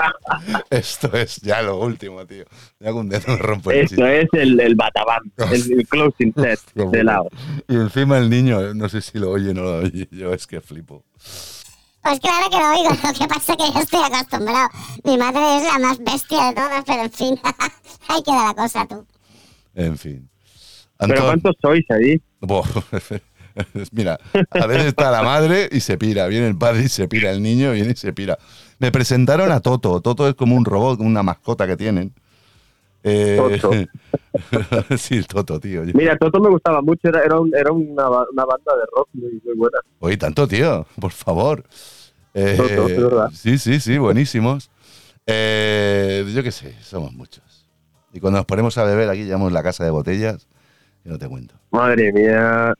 esto 0.69 1.17
es 1.17 1.37
ya 1.37 1.61
lo 1.61 1.79
último, 1.79 2.25
tío. 2.25 2.45
Me 2.79 2.87
hago 2.87 2.99
un 2.99 3.09
dedo 3.09 3.23
me 3.27 3.37
rompo 3.37 3.71
el 3.71 3.81
Esto 3.81 4.05
es 4.05 4.27
el, 4.33 4.59
el 4.59 4.75
batabán, 4.75 5.21
el, 5.51 5.79
el 5.79 5.87
closing 5.87 6.33
set 6.33 6.59
de 6.73 7.03
lado. 7.03 7.29
Y 7.67 7.75
encima 7.75 8.17
el 8.17 8.29
niño, 8.29 8.73
no 8.73 8.89
sé 8.89 9.01
si 9.01 9.19
lo 9.19 9.31
oye 9.31 9.51
o 9.51 9.53
no 9.53 9.63
lo 9.63 9.77
oye, 9.79 10.07
yo 10.11 10.33
es 10.33 10.47
que 10.47 10.61
flipo. 10.61 11.03
Pues 12.03 12.19
claro 12.19 12.49
que 12.49 12.57
lo 12.57 12.69
oigo, 12.71 12.89
lo 12.89 13.13
que 13.13 13.27
pasa 13.27 13.53
es 13.53 13.57
que 13.57 13.73
ya 13.73 13.79
estoy 13.79 14.01
acostumbrado. 14.03 14.69
Mi 15.05 15.17
madre 15.17 15.57
es 15.57 15.63
la 15.63 15.79
más 15.79 15.97
bestia 15.99 16.47
de 16.47 16.55
todas, 16.55 16.83
pero 16.85 17.03
en 17.03 17.11
fin, 17.11 17.39
ahí 18.09 18.21
queda 18.23 18.47
la 18.47 18.53
cosa 18.53 18.85
tú. 18.85 19.07
En 19.73 19.97
fin. 19.97 20.29
¿Pero 20.99 21.23
cuántos 21.23 21.55
sois 21.61 21.85
ahí? 21.91 22.21
Mira, 23.91 24.19
a 24.51 24.67
veces 24.67 24.87
está 24.87 25.11
la 25.11 25.23
madre 25.23 25.69
y 25.71 25.79
se 25.79 25.97
pira, 25.97 26.27
viene 26.27 26.47
el 26.47 26.57
padre 26.57 26.83
y 26.83 26.89
se 26.89 27.07
pira, 27.07 27.31
el 27.31 27.41
niño 27.41 27.71
viene 27.71 27.91
y 27.91 27.95
se 27.95 28.11
pira. 28.11 28.37
Me 28.79 28.91
presentaron 28.91 29.51
a 29.51 29.59
Toto. 29.61 30.01
Toto 30.01 30.27
es 30.27 30.35
como 30.35 30.55
un 30.55 30.65
robot, 30.65 30.99
una 30.99 31.23
mascota 31.23 31.67
que 31.67 31.77
tienen. 31.77 32.13
Eh, 33.03 33.59
Toto. 33.61 33.71
sí, 34.97 35.17
el 35.17 35.27
Toto, 35.27 35.59
tío. 35.59 35.83
Yo- 35.83 35.91
Mira, 35.93 36.17
Toto 36.17 36.39
me 36.39 36.49
gustaba 36.49 36.81
mucho, 36.81 37.09
era, 37.09 37.21
era, 37.23 37.39
un- 37.39 37.53
era 37.55 37.71
una, 37.71 38.07
una 38.09 38.45
banda 38.45 38.75
de 38.77 38.83
rock 38.95 39.09
muy, 39.13 39.41
muy 39.43 39.55
buena. 39.55 39.77
Oye, 39.99 40.17
tanto, 40.17 40.47
tío, 40.47 40.85
por 40.99 41.11
favor. 41.11 41.63
Eh, 42.33 42.55
Toto, 42.57 42.87
es 42.87 42.97
verdad. 42.97 43.29
sí, 43.33 43.57
sí, 43.57 43.79
sí, 43.79 43.97
buenísimos. 43.97 44.71
Eh, 45.25 46.25
yo 46.33 46.43
qué 46.43 46.51
sé, 46.51 46.75
somos 46.81 47.13
muchos. 47.13 47.67
Y 48.13 48.19
cuando 48.19 48.39
nos 48.39 48.45
ponemos 48.45 48.77
a 48.77 48.83
beber 48.83 49.09
aquí, 49.09 49.25
llamamos 49.25 49.51
la 49.51 49.63
casa 49.63 49.83
de 49.83 49.89
botellas, 49.89 50.47
que 51.03 51.09
no 51.09 51.17
te 51.17 51.27
cuento. 51.27 51.55
Madre 51.71 52.11
mía. 52.13 52.73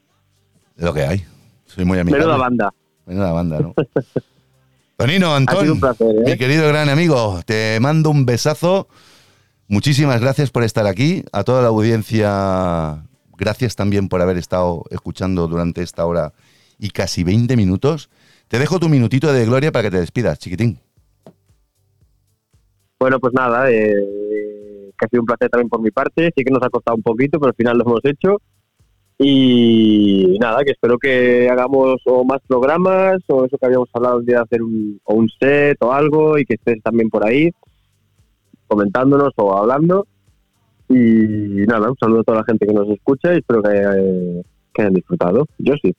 Es 0.78 0.84
lo 0.84 0.94
que 0.94 1.02
hay. 1.04 1.26
Soy 1.66 1.86
muy 1.86 2.00
amigable. 2.00 2.26
Menuda 2.26 2.38
banda. 2.38 2.74
Menuda 3.06 3.32
banda, 3.32 3.60
¿no? 3.60 3.74
Tonino, 4.98 5.36
Antón, 5.36 5.80
placer, 5.80 6.08
¿eh? 6.08 6.32
mi 6.32 6.38
querido 6.38 6.68
gran 6.68 6.88
amigo, 6.88 7.42
te 7.46 7.80
mando 7.82 8.10
un 8.10 8.26
besazo. 8.26 8.88
Muchísimas 9.74 10.22
gracias 10.22 10.52
por 10.52 10.62
estar 10.62 10.86
aquí. 10.86 11.24
A 11.32 11.44
toda 11.44 11.64
la 11.64 11.70
audiencia, 11.70 13.08
gracias 13.36 13.76
también 13.76 14.08
por 14.08 14.22
haber 14.22 14.38
estado 14.38 14.84
escuchando 14.92 15.48
durante 15.48 15.82
esta 15.82 16.06
hora 16.06 16.32
y 16.78 16.92
casi 16.92 17.24
20 17.24 17.58
minutos. 17.58 18.12
Te 18.50 18.60
dejo 18.60 18.80
tu 18.80 18.88
minutito 18.88 19.34
de 19.34 19.48
gloria 19.48 19.72
para 19.72 19.86
que 19.86 19.90
te 19.90 20.00
despidas, 20.00 20.38
chiquitín. 20.38 20.78
Bueno, 23.00 23.20
pues 23.20 23.34
nada, 23.34 23.72
eh, 23.72 23.96
que 24.96 25.06
ha 25.06 25.10
sido 25.10 25.24
un 25.24 25.26
placer 25.26 25.50
también 25.50 25.70
por 25.70 25.82
mi 25.82 25.90
parte. 25.90 26.32
Sí 26.38 26.44
que 26.44 26.54
nos 26.54 26.62
ha 26.62 26.70
costado 26.70 26.96
un 26.96 27.02
poquito, 27.02 27.40
pero 27.40 27.50
al 27.50 27.56
final 27.56 27.76
lo 27.80 27.86
hemos 27.86 28.06
hecho. 28.06 28.42
Y 29.18 30.38
nada, 30.40 30.64
que 30.64 30.74
espero 30.74 31.00
que 31.00 31.50
hagamos 31.50 32.00
o 32.06 32.24
más 32.24 32.42
programas 32.48 33.24
o 33.28 33.46
eso 33.46 33.58
que 33.58 33.66
habíamos 33.66 33.90
hablado 33.94 34.22
de 34.22 34.36
hacer 34.36 34.62
un, 34.62 35.02
o 35.04 35.16
un 35.16 35.30
set 35.40 35.78
o 35.82 35.92
algo 35.92 36.38
y 36.38 36.46
que 36.46 36.54
estés 36.54 36.80
también 36.84 37.10
por 37.10 37.26
ahí 37.28 37.50
comentándonos 38.68 39.34
o 39.38 39.58
hablando. 39.58 40.08
Y 40.90 41.66
nada, 41.68 41.90
un 41.90 41.98
saludo 41.98 42.22
a 42.22 42.24
toda 42.24 42.38
la 42.40 42.46
gente 42.46 42.68
que 42.68 42.74
nos 42.74 42.90
escucha 42.90 43.34
y 43.34 43.38
espero 43.38 43.64
que, 43.64 44.44
que 44.74 44.82
hayan 44.82 44.94
disfrutado. 44.94 45.48
Yo 45.58 45.74
sí. 45.82 45.96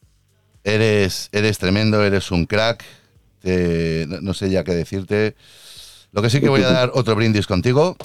Eres, 0.62 1.28
eres 1.32 1.59
tremendo, 1.59 2.03
eres 2.03 2.31
un 2.31 2.47
crack. 2.47 2.85
No, 4.23 4.35
sé 4.35 4.51
ya 4.51 4.65
qué 4.65 4.73
decirte. 4.74 5.36
Lo 6.12 6.23
que 6.23 6.31
sí 6.31 6.41
que 6.41 6.49
voy 6.49 6.62
a 6.62 6.70
dar 6.70 6.91
otro 6.95 7.15
brindis 7.15 7.47
contigo. 7.47 7.97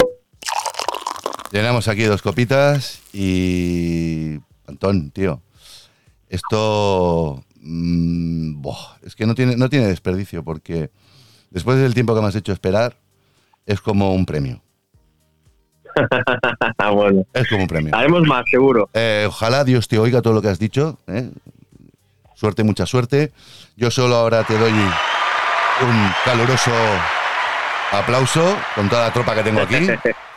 Llenamos 1.52 1.88
aquí 1.88 2.04
dos 2.04 2.22
copitas 2.22 3.00
y... 3.12 4.38
Antón, 4.66 5.10
tío. 5.10 5.42
Esto... 6.28 7.42
mm, 7.60 8.62
es 9.04 9.16
que 9.16 9.26
no 9.26 9.34
tiene, 9.34 9.56
no 9.56 9.68
tiene 9.68 9.86
desperdicio 9.86 10.44
porque 10.44 10.90
después 11.50 11.78
del 11.78 11.94
tiempo 11.94 12.14
que 12.14 12.20
me 12.20 12.28
has 12.28 12.36
hecho 12.36 12.52
esperar, 12.52 12.96
es 13.66 13.80
como 13.80 14.12
un 14.14 14.26
premio. 14.26 14.60
bueno, 16.94 17.24
Es 17.32 17.48
como 17.48 17.62
un 17.62 17.68
premio. 17.68 17.94
haremos 17.96 18.22
más, 18.22 18.44
seguro. 18.50 18.88
Eh, 18.94 19.24
ojalá 19.28 19.64
Dios 19.64 19.88
te 19.88 19.98
oiga 19.98 20.22
todo 20.22 20.32
lo 20.34 20.42
que 20.42 20.48
has 20.48 20.58
dicho. 20.58 20.98
¿eh? 21.06 21.30
Suerte, 22.34 22.62
mucha 22.64 22.86
suerte. 22.86 23.32
Yo 23.76 23.90
solo 23.90 24.16
ahora 24.16 24.44
te 24.44 24.56
doy 24.56 24.72
un 24.72 26.10
caluroso 26.24 26.70
aplauso 27.92 28.56
con 28.74 28.88
toda 28.88 29.08
la 29.08 29.12
tropa 29.12 29.34
que 29.34 29.42
tengo 29.42 29.60
aquí. 29.62 29.88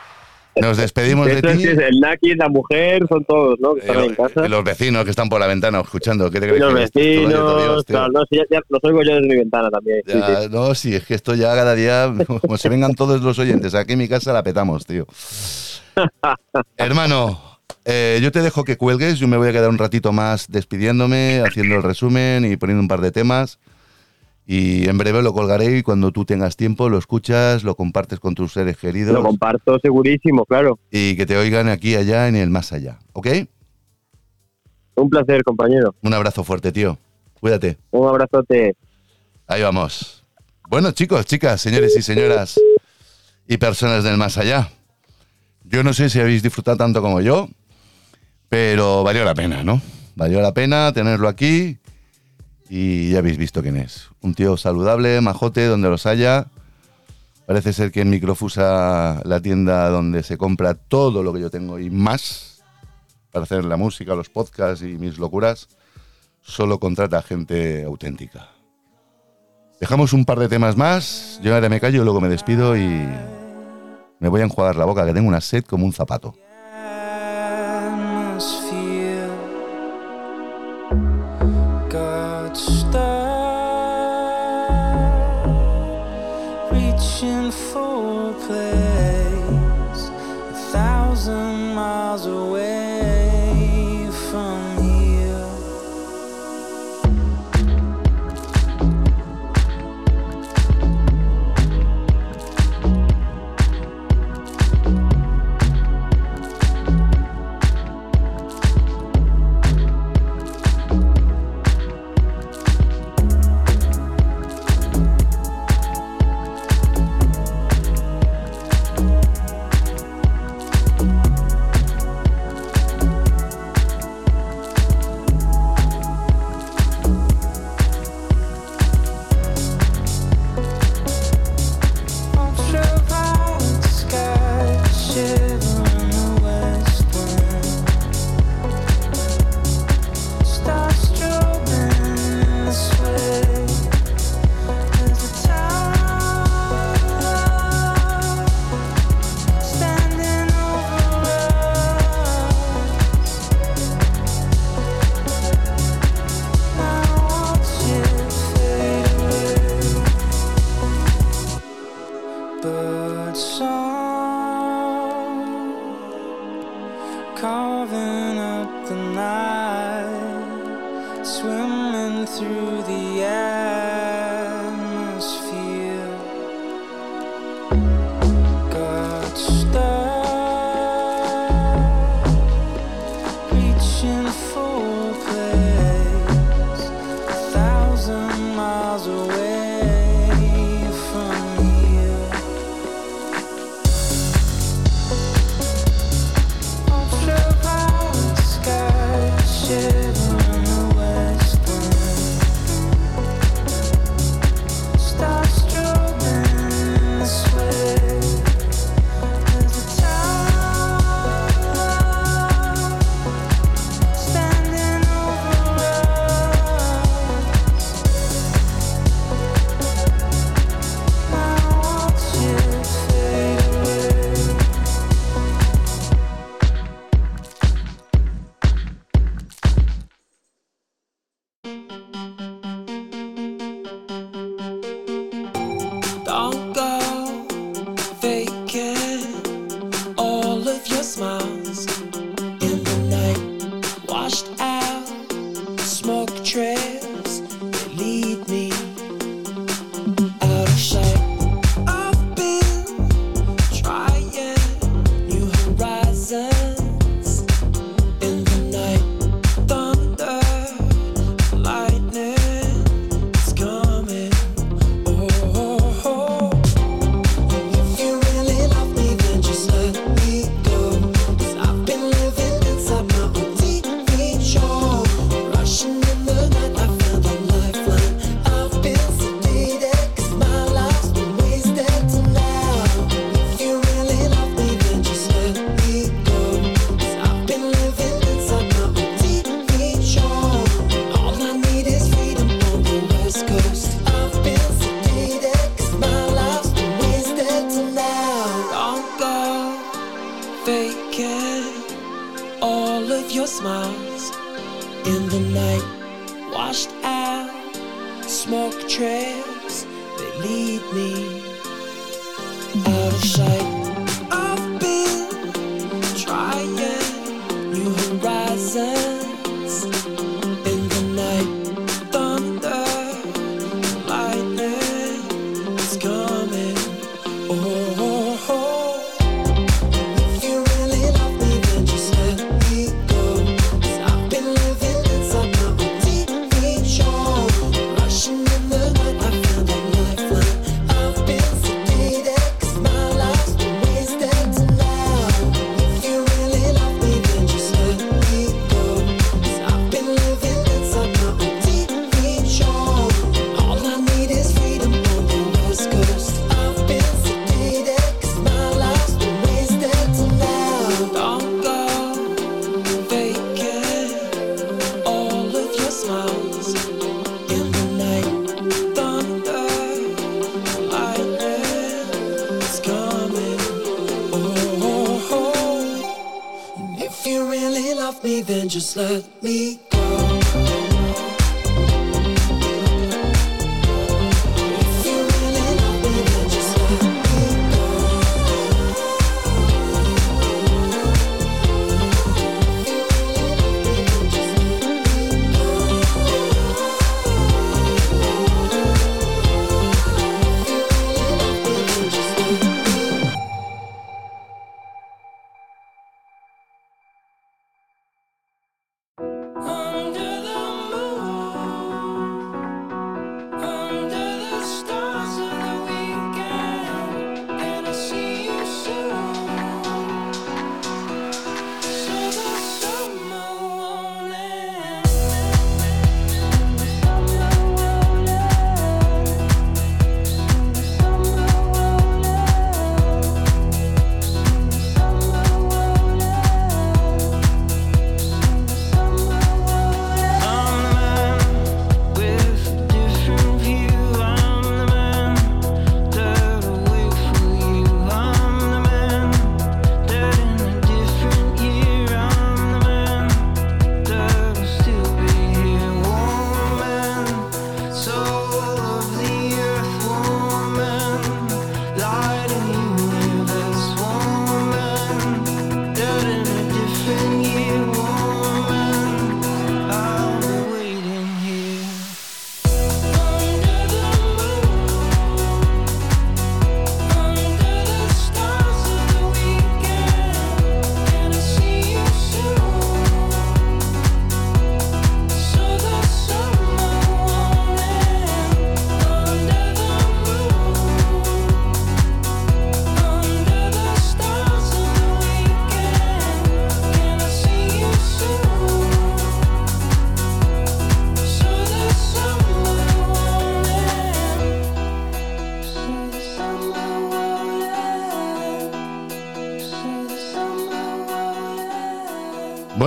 Nos 0.55 0.77
despedimos 0.77 1.25
de 1.27 1.41
ti. 1.41 1.63
es 1.63 1.77
el 1.77 1.99
Naki, 1.99 2.35
la 2.35 2.47
mujer, 2.47 3.05
son 3.07 3.25
todos, 3.25 3.59
¿no? 3.59 3.73
Que 3.73 3.81
están 3.81 3.97
ahí 3.97 4.07
en 4.07 4.15
casa. 4.15 4.47
Los 4.47 4.63
vecinos 4.63 5.03
que 5.03 5.09
están 5.09 5.30
por 5.30 5.39
la 5.39 5.47
ventana 5.47 5.80
escuchando. 5.81 6.30
¿Qué 6.30 6.39
te 6.39 6.47
crees? 6.47 6.61
los 6.61 6.73
vecinos, 6.73 7.63
Dios, 7.63 7.85
tío? 7.85 7.95
claro, 7.95 8.11
no, 8.11 8.21
sí, 8.30 8.38
ya, 8.38 8.43
ya 8.49 8.59
los 8.69 8.84
oigo 8.84 9.01
yo 9.03 9.15
desde 9.15 9.27
mi 9.27 9.35
ventana 9.35 9.69
también. 9.69 10.01
sí, 10.05 10.13
Ya, 10.17 10.41
sí. 10.41 10.47
No, 10.51 10.75
sí, 10.75 10.95
es 10.95 11.05
que 11.05 11.15
esto 11.15 11.34
ya 11.35 11.55
cada 11.55 11.73
día, 11.75 12.13
como 12.41 12.57
se 12.57 12.69
vengan 12.69 12.93
todos 12.93 13.21
los 13.21 13.39
oyentes, 13.39 13.73
aquí 13.73 13.93
en 13.93 13.99
mi 13.99 14.07
casa 14.07 14.31
la 14.34 14.43
petamos, 14.43 14.85
tío. 14.85 15.07
Hermano, 16.77 17.39
eh, 17.85 18.19
yo 18.21 18.31
te 18.31 18.41
dejo 18.41 18.63
que 18.63 18.77
cuelgues, 18.77 19.19
yo 19.19 19.27
me 19.27 19.38
voy 19.38 19.49
a 19.49 19.51
quedar 19.51 19.69
un 19.69 19.77
ratito 19.77 20.11
más 20.11 20.47
despidiéndome, 20.49 21.41
haciendo 21.45 21.75
el 21.75 21.84
resumen 21.84 22.45
y 22.51 22.57
poniendo 22.57 22.81
un 22.81 22.88
par 22.88 23.01
de 23.01 23.11
temas. 23.11 23.59
Y 24.45 24.90
en 24.90 24.98
breve 24.98 25.22
lo 25.22 25.34
colgaré 25.34 25.78
y 25.78 25.84
cuando 25.84 26.11
tú 26.11 26.26
tengas 26.26 26.57
tiempo 26.57 26.90
lo 26.90 26.98
escuchas, 26.98 27.64
lo 27.64 27.76
compartes 27.76 28.20
con 28.20 28.36
tus 28.36 28.52
seres 28.53 28.76
queridos 28.78 29.14
Lo 29.14 29.24
comparto 29.24 29.80
segurísimo, 29.80 30.45
claro. 30.45 30.80
y 30.91 31.15
que 31.15 31.26
te 31.26 31.38
oigan 31.38 31.70
aquí, 31.70 31.95
allá, 31.95 32.28
en 32.28 32.36
el 32.36 32.49
más 32.49 32.74
allá. 32.74 32.99
¿Ok? 33.14 33.28
Un 34.95 35.10
placer, 35.10 35.44
compañero. 35.44 35.95
Un 36.02 36.14
abrazo 36.14 36.44
fuerte, 36.44 36.72
tío. 36.72 36.98
Cuídate. 37.40 37.78
Un 37.91 38.07
abrazote. 38.07 38.76
Ahí 39.48 39.61
vamos. 39.64 40.24
Bueno, 40.70 40.91
chicos, 40.91 41.26
chicas, 41.26 41.61
señores 41.61 41.95
y 41.98 42.02
señoras 42.02 42.60
y 43.48 43.57
personas 43.57 44.03
del 44.03 44.18
más 44.18 44.38
allá. 44.38 44.70
Yo 45.64 45.84
no 45.84 45.94
sé 45.94 46.10
si 46.10 46.20
habéis 46.20 46.44
disfrutado 46.44 46.78
tanto 46.78 47.02
como 47.02 47.22
yo, 47.22 47.49
pero 48.49 49.03
valió 49.03 49.24
la 49.24 49.34
pena, 49.34 49.64
¿no? 49.64 49.82
Valió 50.15 50.41
la 50.41 50.53
pena 50.53 50.91
tenerlo 50.94 51.28
aquí 51.28 51.78
y 52.69 53.11
ya 53.11 53.19
habéis 53.19 53.38
visto 53.38 53.61
quién 53.61 53.77
es. 53.77 54.10
Un 54.22 54.34
tío 54.34 54.57
saludable, 54.57 55.19
majote, 55.22 55.65
donde 55.65 55.90
los 55.90 56.06
haya. 56.06 56.48
Parece 57.45 57.73
ser 57.73 57.91
que 57.91 58.02
en 58.02 58.10
Microfusa, 58.10 59.22
la 59.26 59.41
tienda 59.41 59.90
donde 59.90 60.23
se 60.23 60.38
compra 60.38 60.76
todo 60.76 61.23
lo 61.23 61.34
que 61.34 61.41
yo 61.41 61.49
tengo 61.49 61.77
y 61.77 61.90
más 61.90 62.64
para 63.31 63.44
hacer 63.44 63.65
la 63.65 63.77
música, 63.77 64.15
los 64.15 64.30
podcasts 64.30 64.84
y 64.84 64.98
mis 64.98 65.18
locuras, 65.18 65.68
solo 66.41 66.80
contrata 66.80 67.22
gente 67.22 67.84
auténtica. 67.84 68.49
Dejamos 69.80 70.14
un 70.14 70.23
par 70.23 70.40
de 70.40 70.48
temas 70.48 70.77
más. 70.77 71.40
Yo 71.44 71.53
ahora 71.53 71.68
me 71.68 71.80
callo, 71.80 72.03
luego 72.03 72.22
me 72.22 72.30
despido 72.30 72.77
y 72.77 72.88
me 74.19 74.30
voy 74.30 74.41
a 74.41 74.45
enjuagar 74.45 74.77
la 74.77 74.85
boca, 74.85 75.06
que 75.06 75.14
tengo 75.14 75.27
una 75.27 75.41
sed 75.41 75.65
como 75.65 75.85
un 75.85 75.91
zapato. 75.91 76.35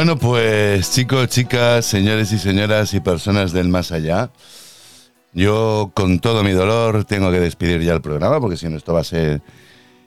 Bueno, 0.06 0.20
pues 0.20 0.92
chicos, 0.92 1.26
chicas, 1.30 1.84
señores 1.84 2.30
y 2.30 2.38
señoras 2.38 2.94
y 2.94 3.00
personas 3.00 3.50
del 3.50 3.66
más 3.66 3.90
allá, 3.90 4.30
yo 5.32 5.90
con 5.94 6.20
todo 6.20 6.44
mi 6.44 6.52
dolor 6.52 7.04
tengo 7.04 7.32
que 7.32 7.40
despedir 7.40 7.82
ya 7.82 7.94
el 7.94 8.00
programa 8.00 8.40
porque 8.40 8.56
si 8.56 8.68
no 8.68 8.76
esto 8.76 8.94
va 8.94 9.00
a 9.00 9.04
ser 9.04 9.42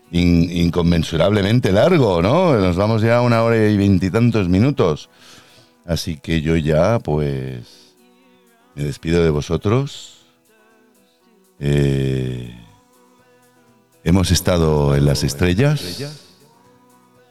inconmensurablemente 0.10 1.74
largo, 1.74 2.22
¿no? 2.22 2.58
Nos 2.58 2.78
vamos 2.78 3.02
ya 3.02 3.18
a 3.18 3.22
una 3.22 3.44
hora 3.44 3.58
y 3.58 3.76
veintitantos 3.76 4.48
minutos. 4.48 5.10
Así 5.86 6.16
que 6.16 6.40
yo 6.40 6.56
ya, 6.56 7.00
pues, 7.00 7.66
me 8.76 8.86
despido 8.86 9.22
de 9.22 9.32
vosotros. 9.32 10.20
Eh, 11.60 12.58
hemos 14.06 14.32
estado 14.32 14.96
en 14.96 15.04
las 15.04 15.26
estrellas 15.26 16.29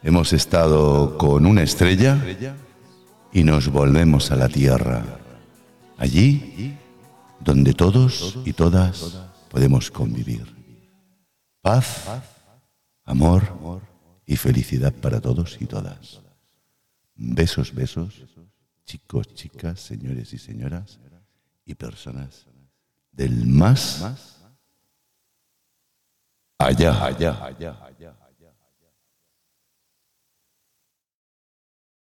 Hemos 0.01 0.31
estado 0.31 1.17
con 1.17 1.45
una 1.45 1.61
estrella 1.61 2.17
y 3.33 3.43
nos 3.43 3.67
volvemos 3.67 4.31
a 4.31 4.37
la 4.37 4.47
Tierra, 4.47 5.03
allí 5.97 6.77
donde 7.41 7.73
todos 7.73 8.39
y 8.45 8.53
todas 8.53 9.19
podemos 9.49 9.91
convivir. 9.91 10.55
Paz, 11.61 12.07
amor 13.03 13.81
y 14.25 14.37
felicidad 14.37 14.93
para 14.93 15.19
todos 15.19 15.57
y 15.59 15.65
todas. 15.65 16.21
Besos, 17.15 17.73
besos, 17.75 18.23
chicos, 18.85 19.33
chicas, 19.33 19.81
señores 19.81 20.33
y 20.33 20.37
señoras 20.37 20.97
y 21.65 21.75
personas 21.75 22.45
del 23.11 23.45
más 23.45 24.39
allá, 26.57 27.05
allá, 27.05 27.45
allá. 27.45 27.88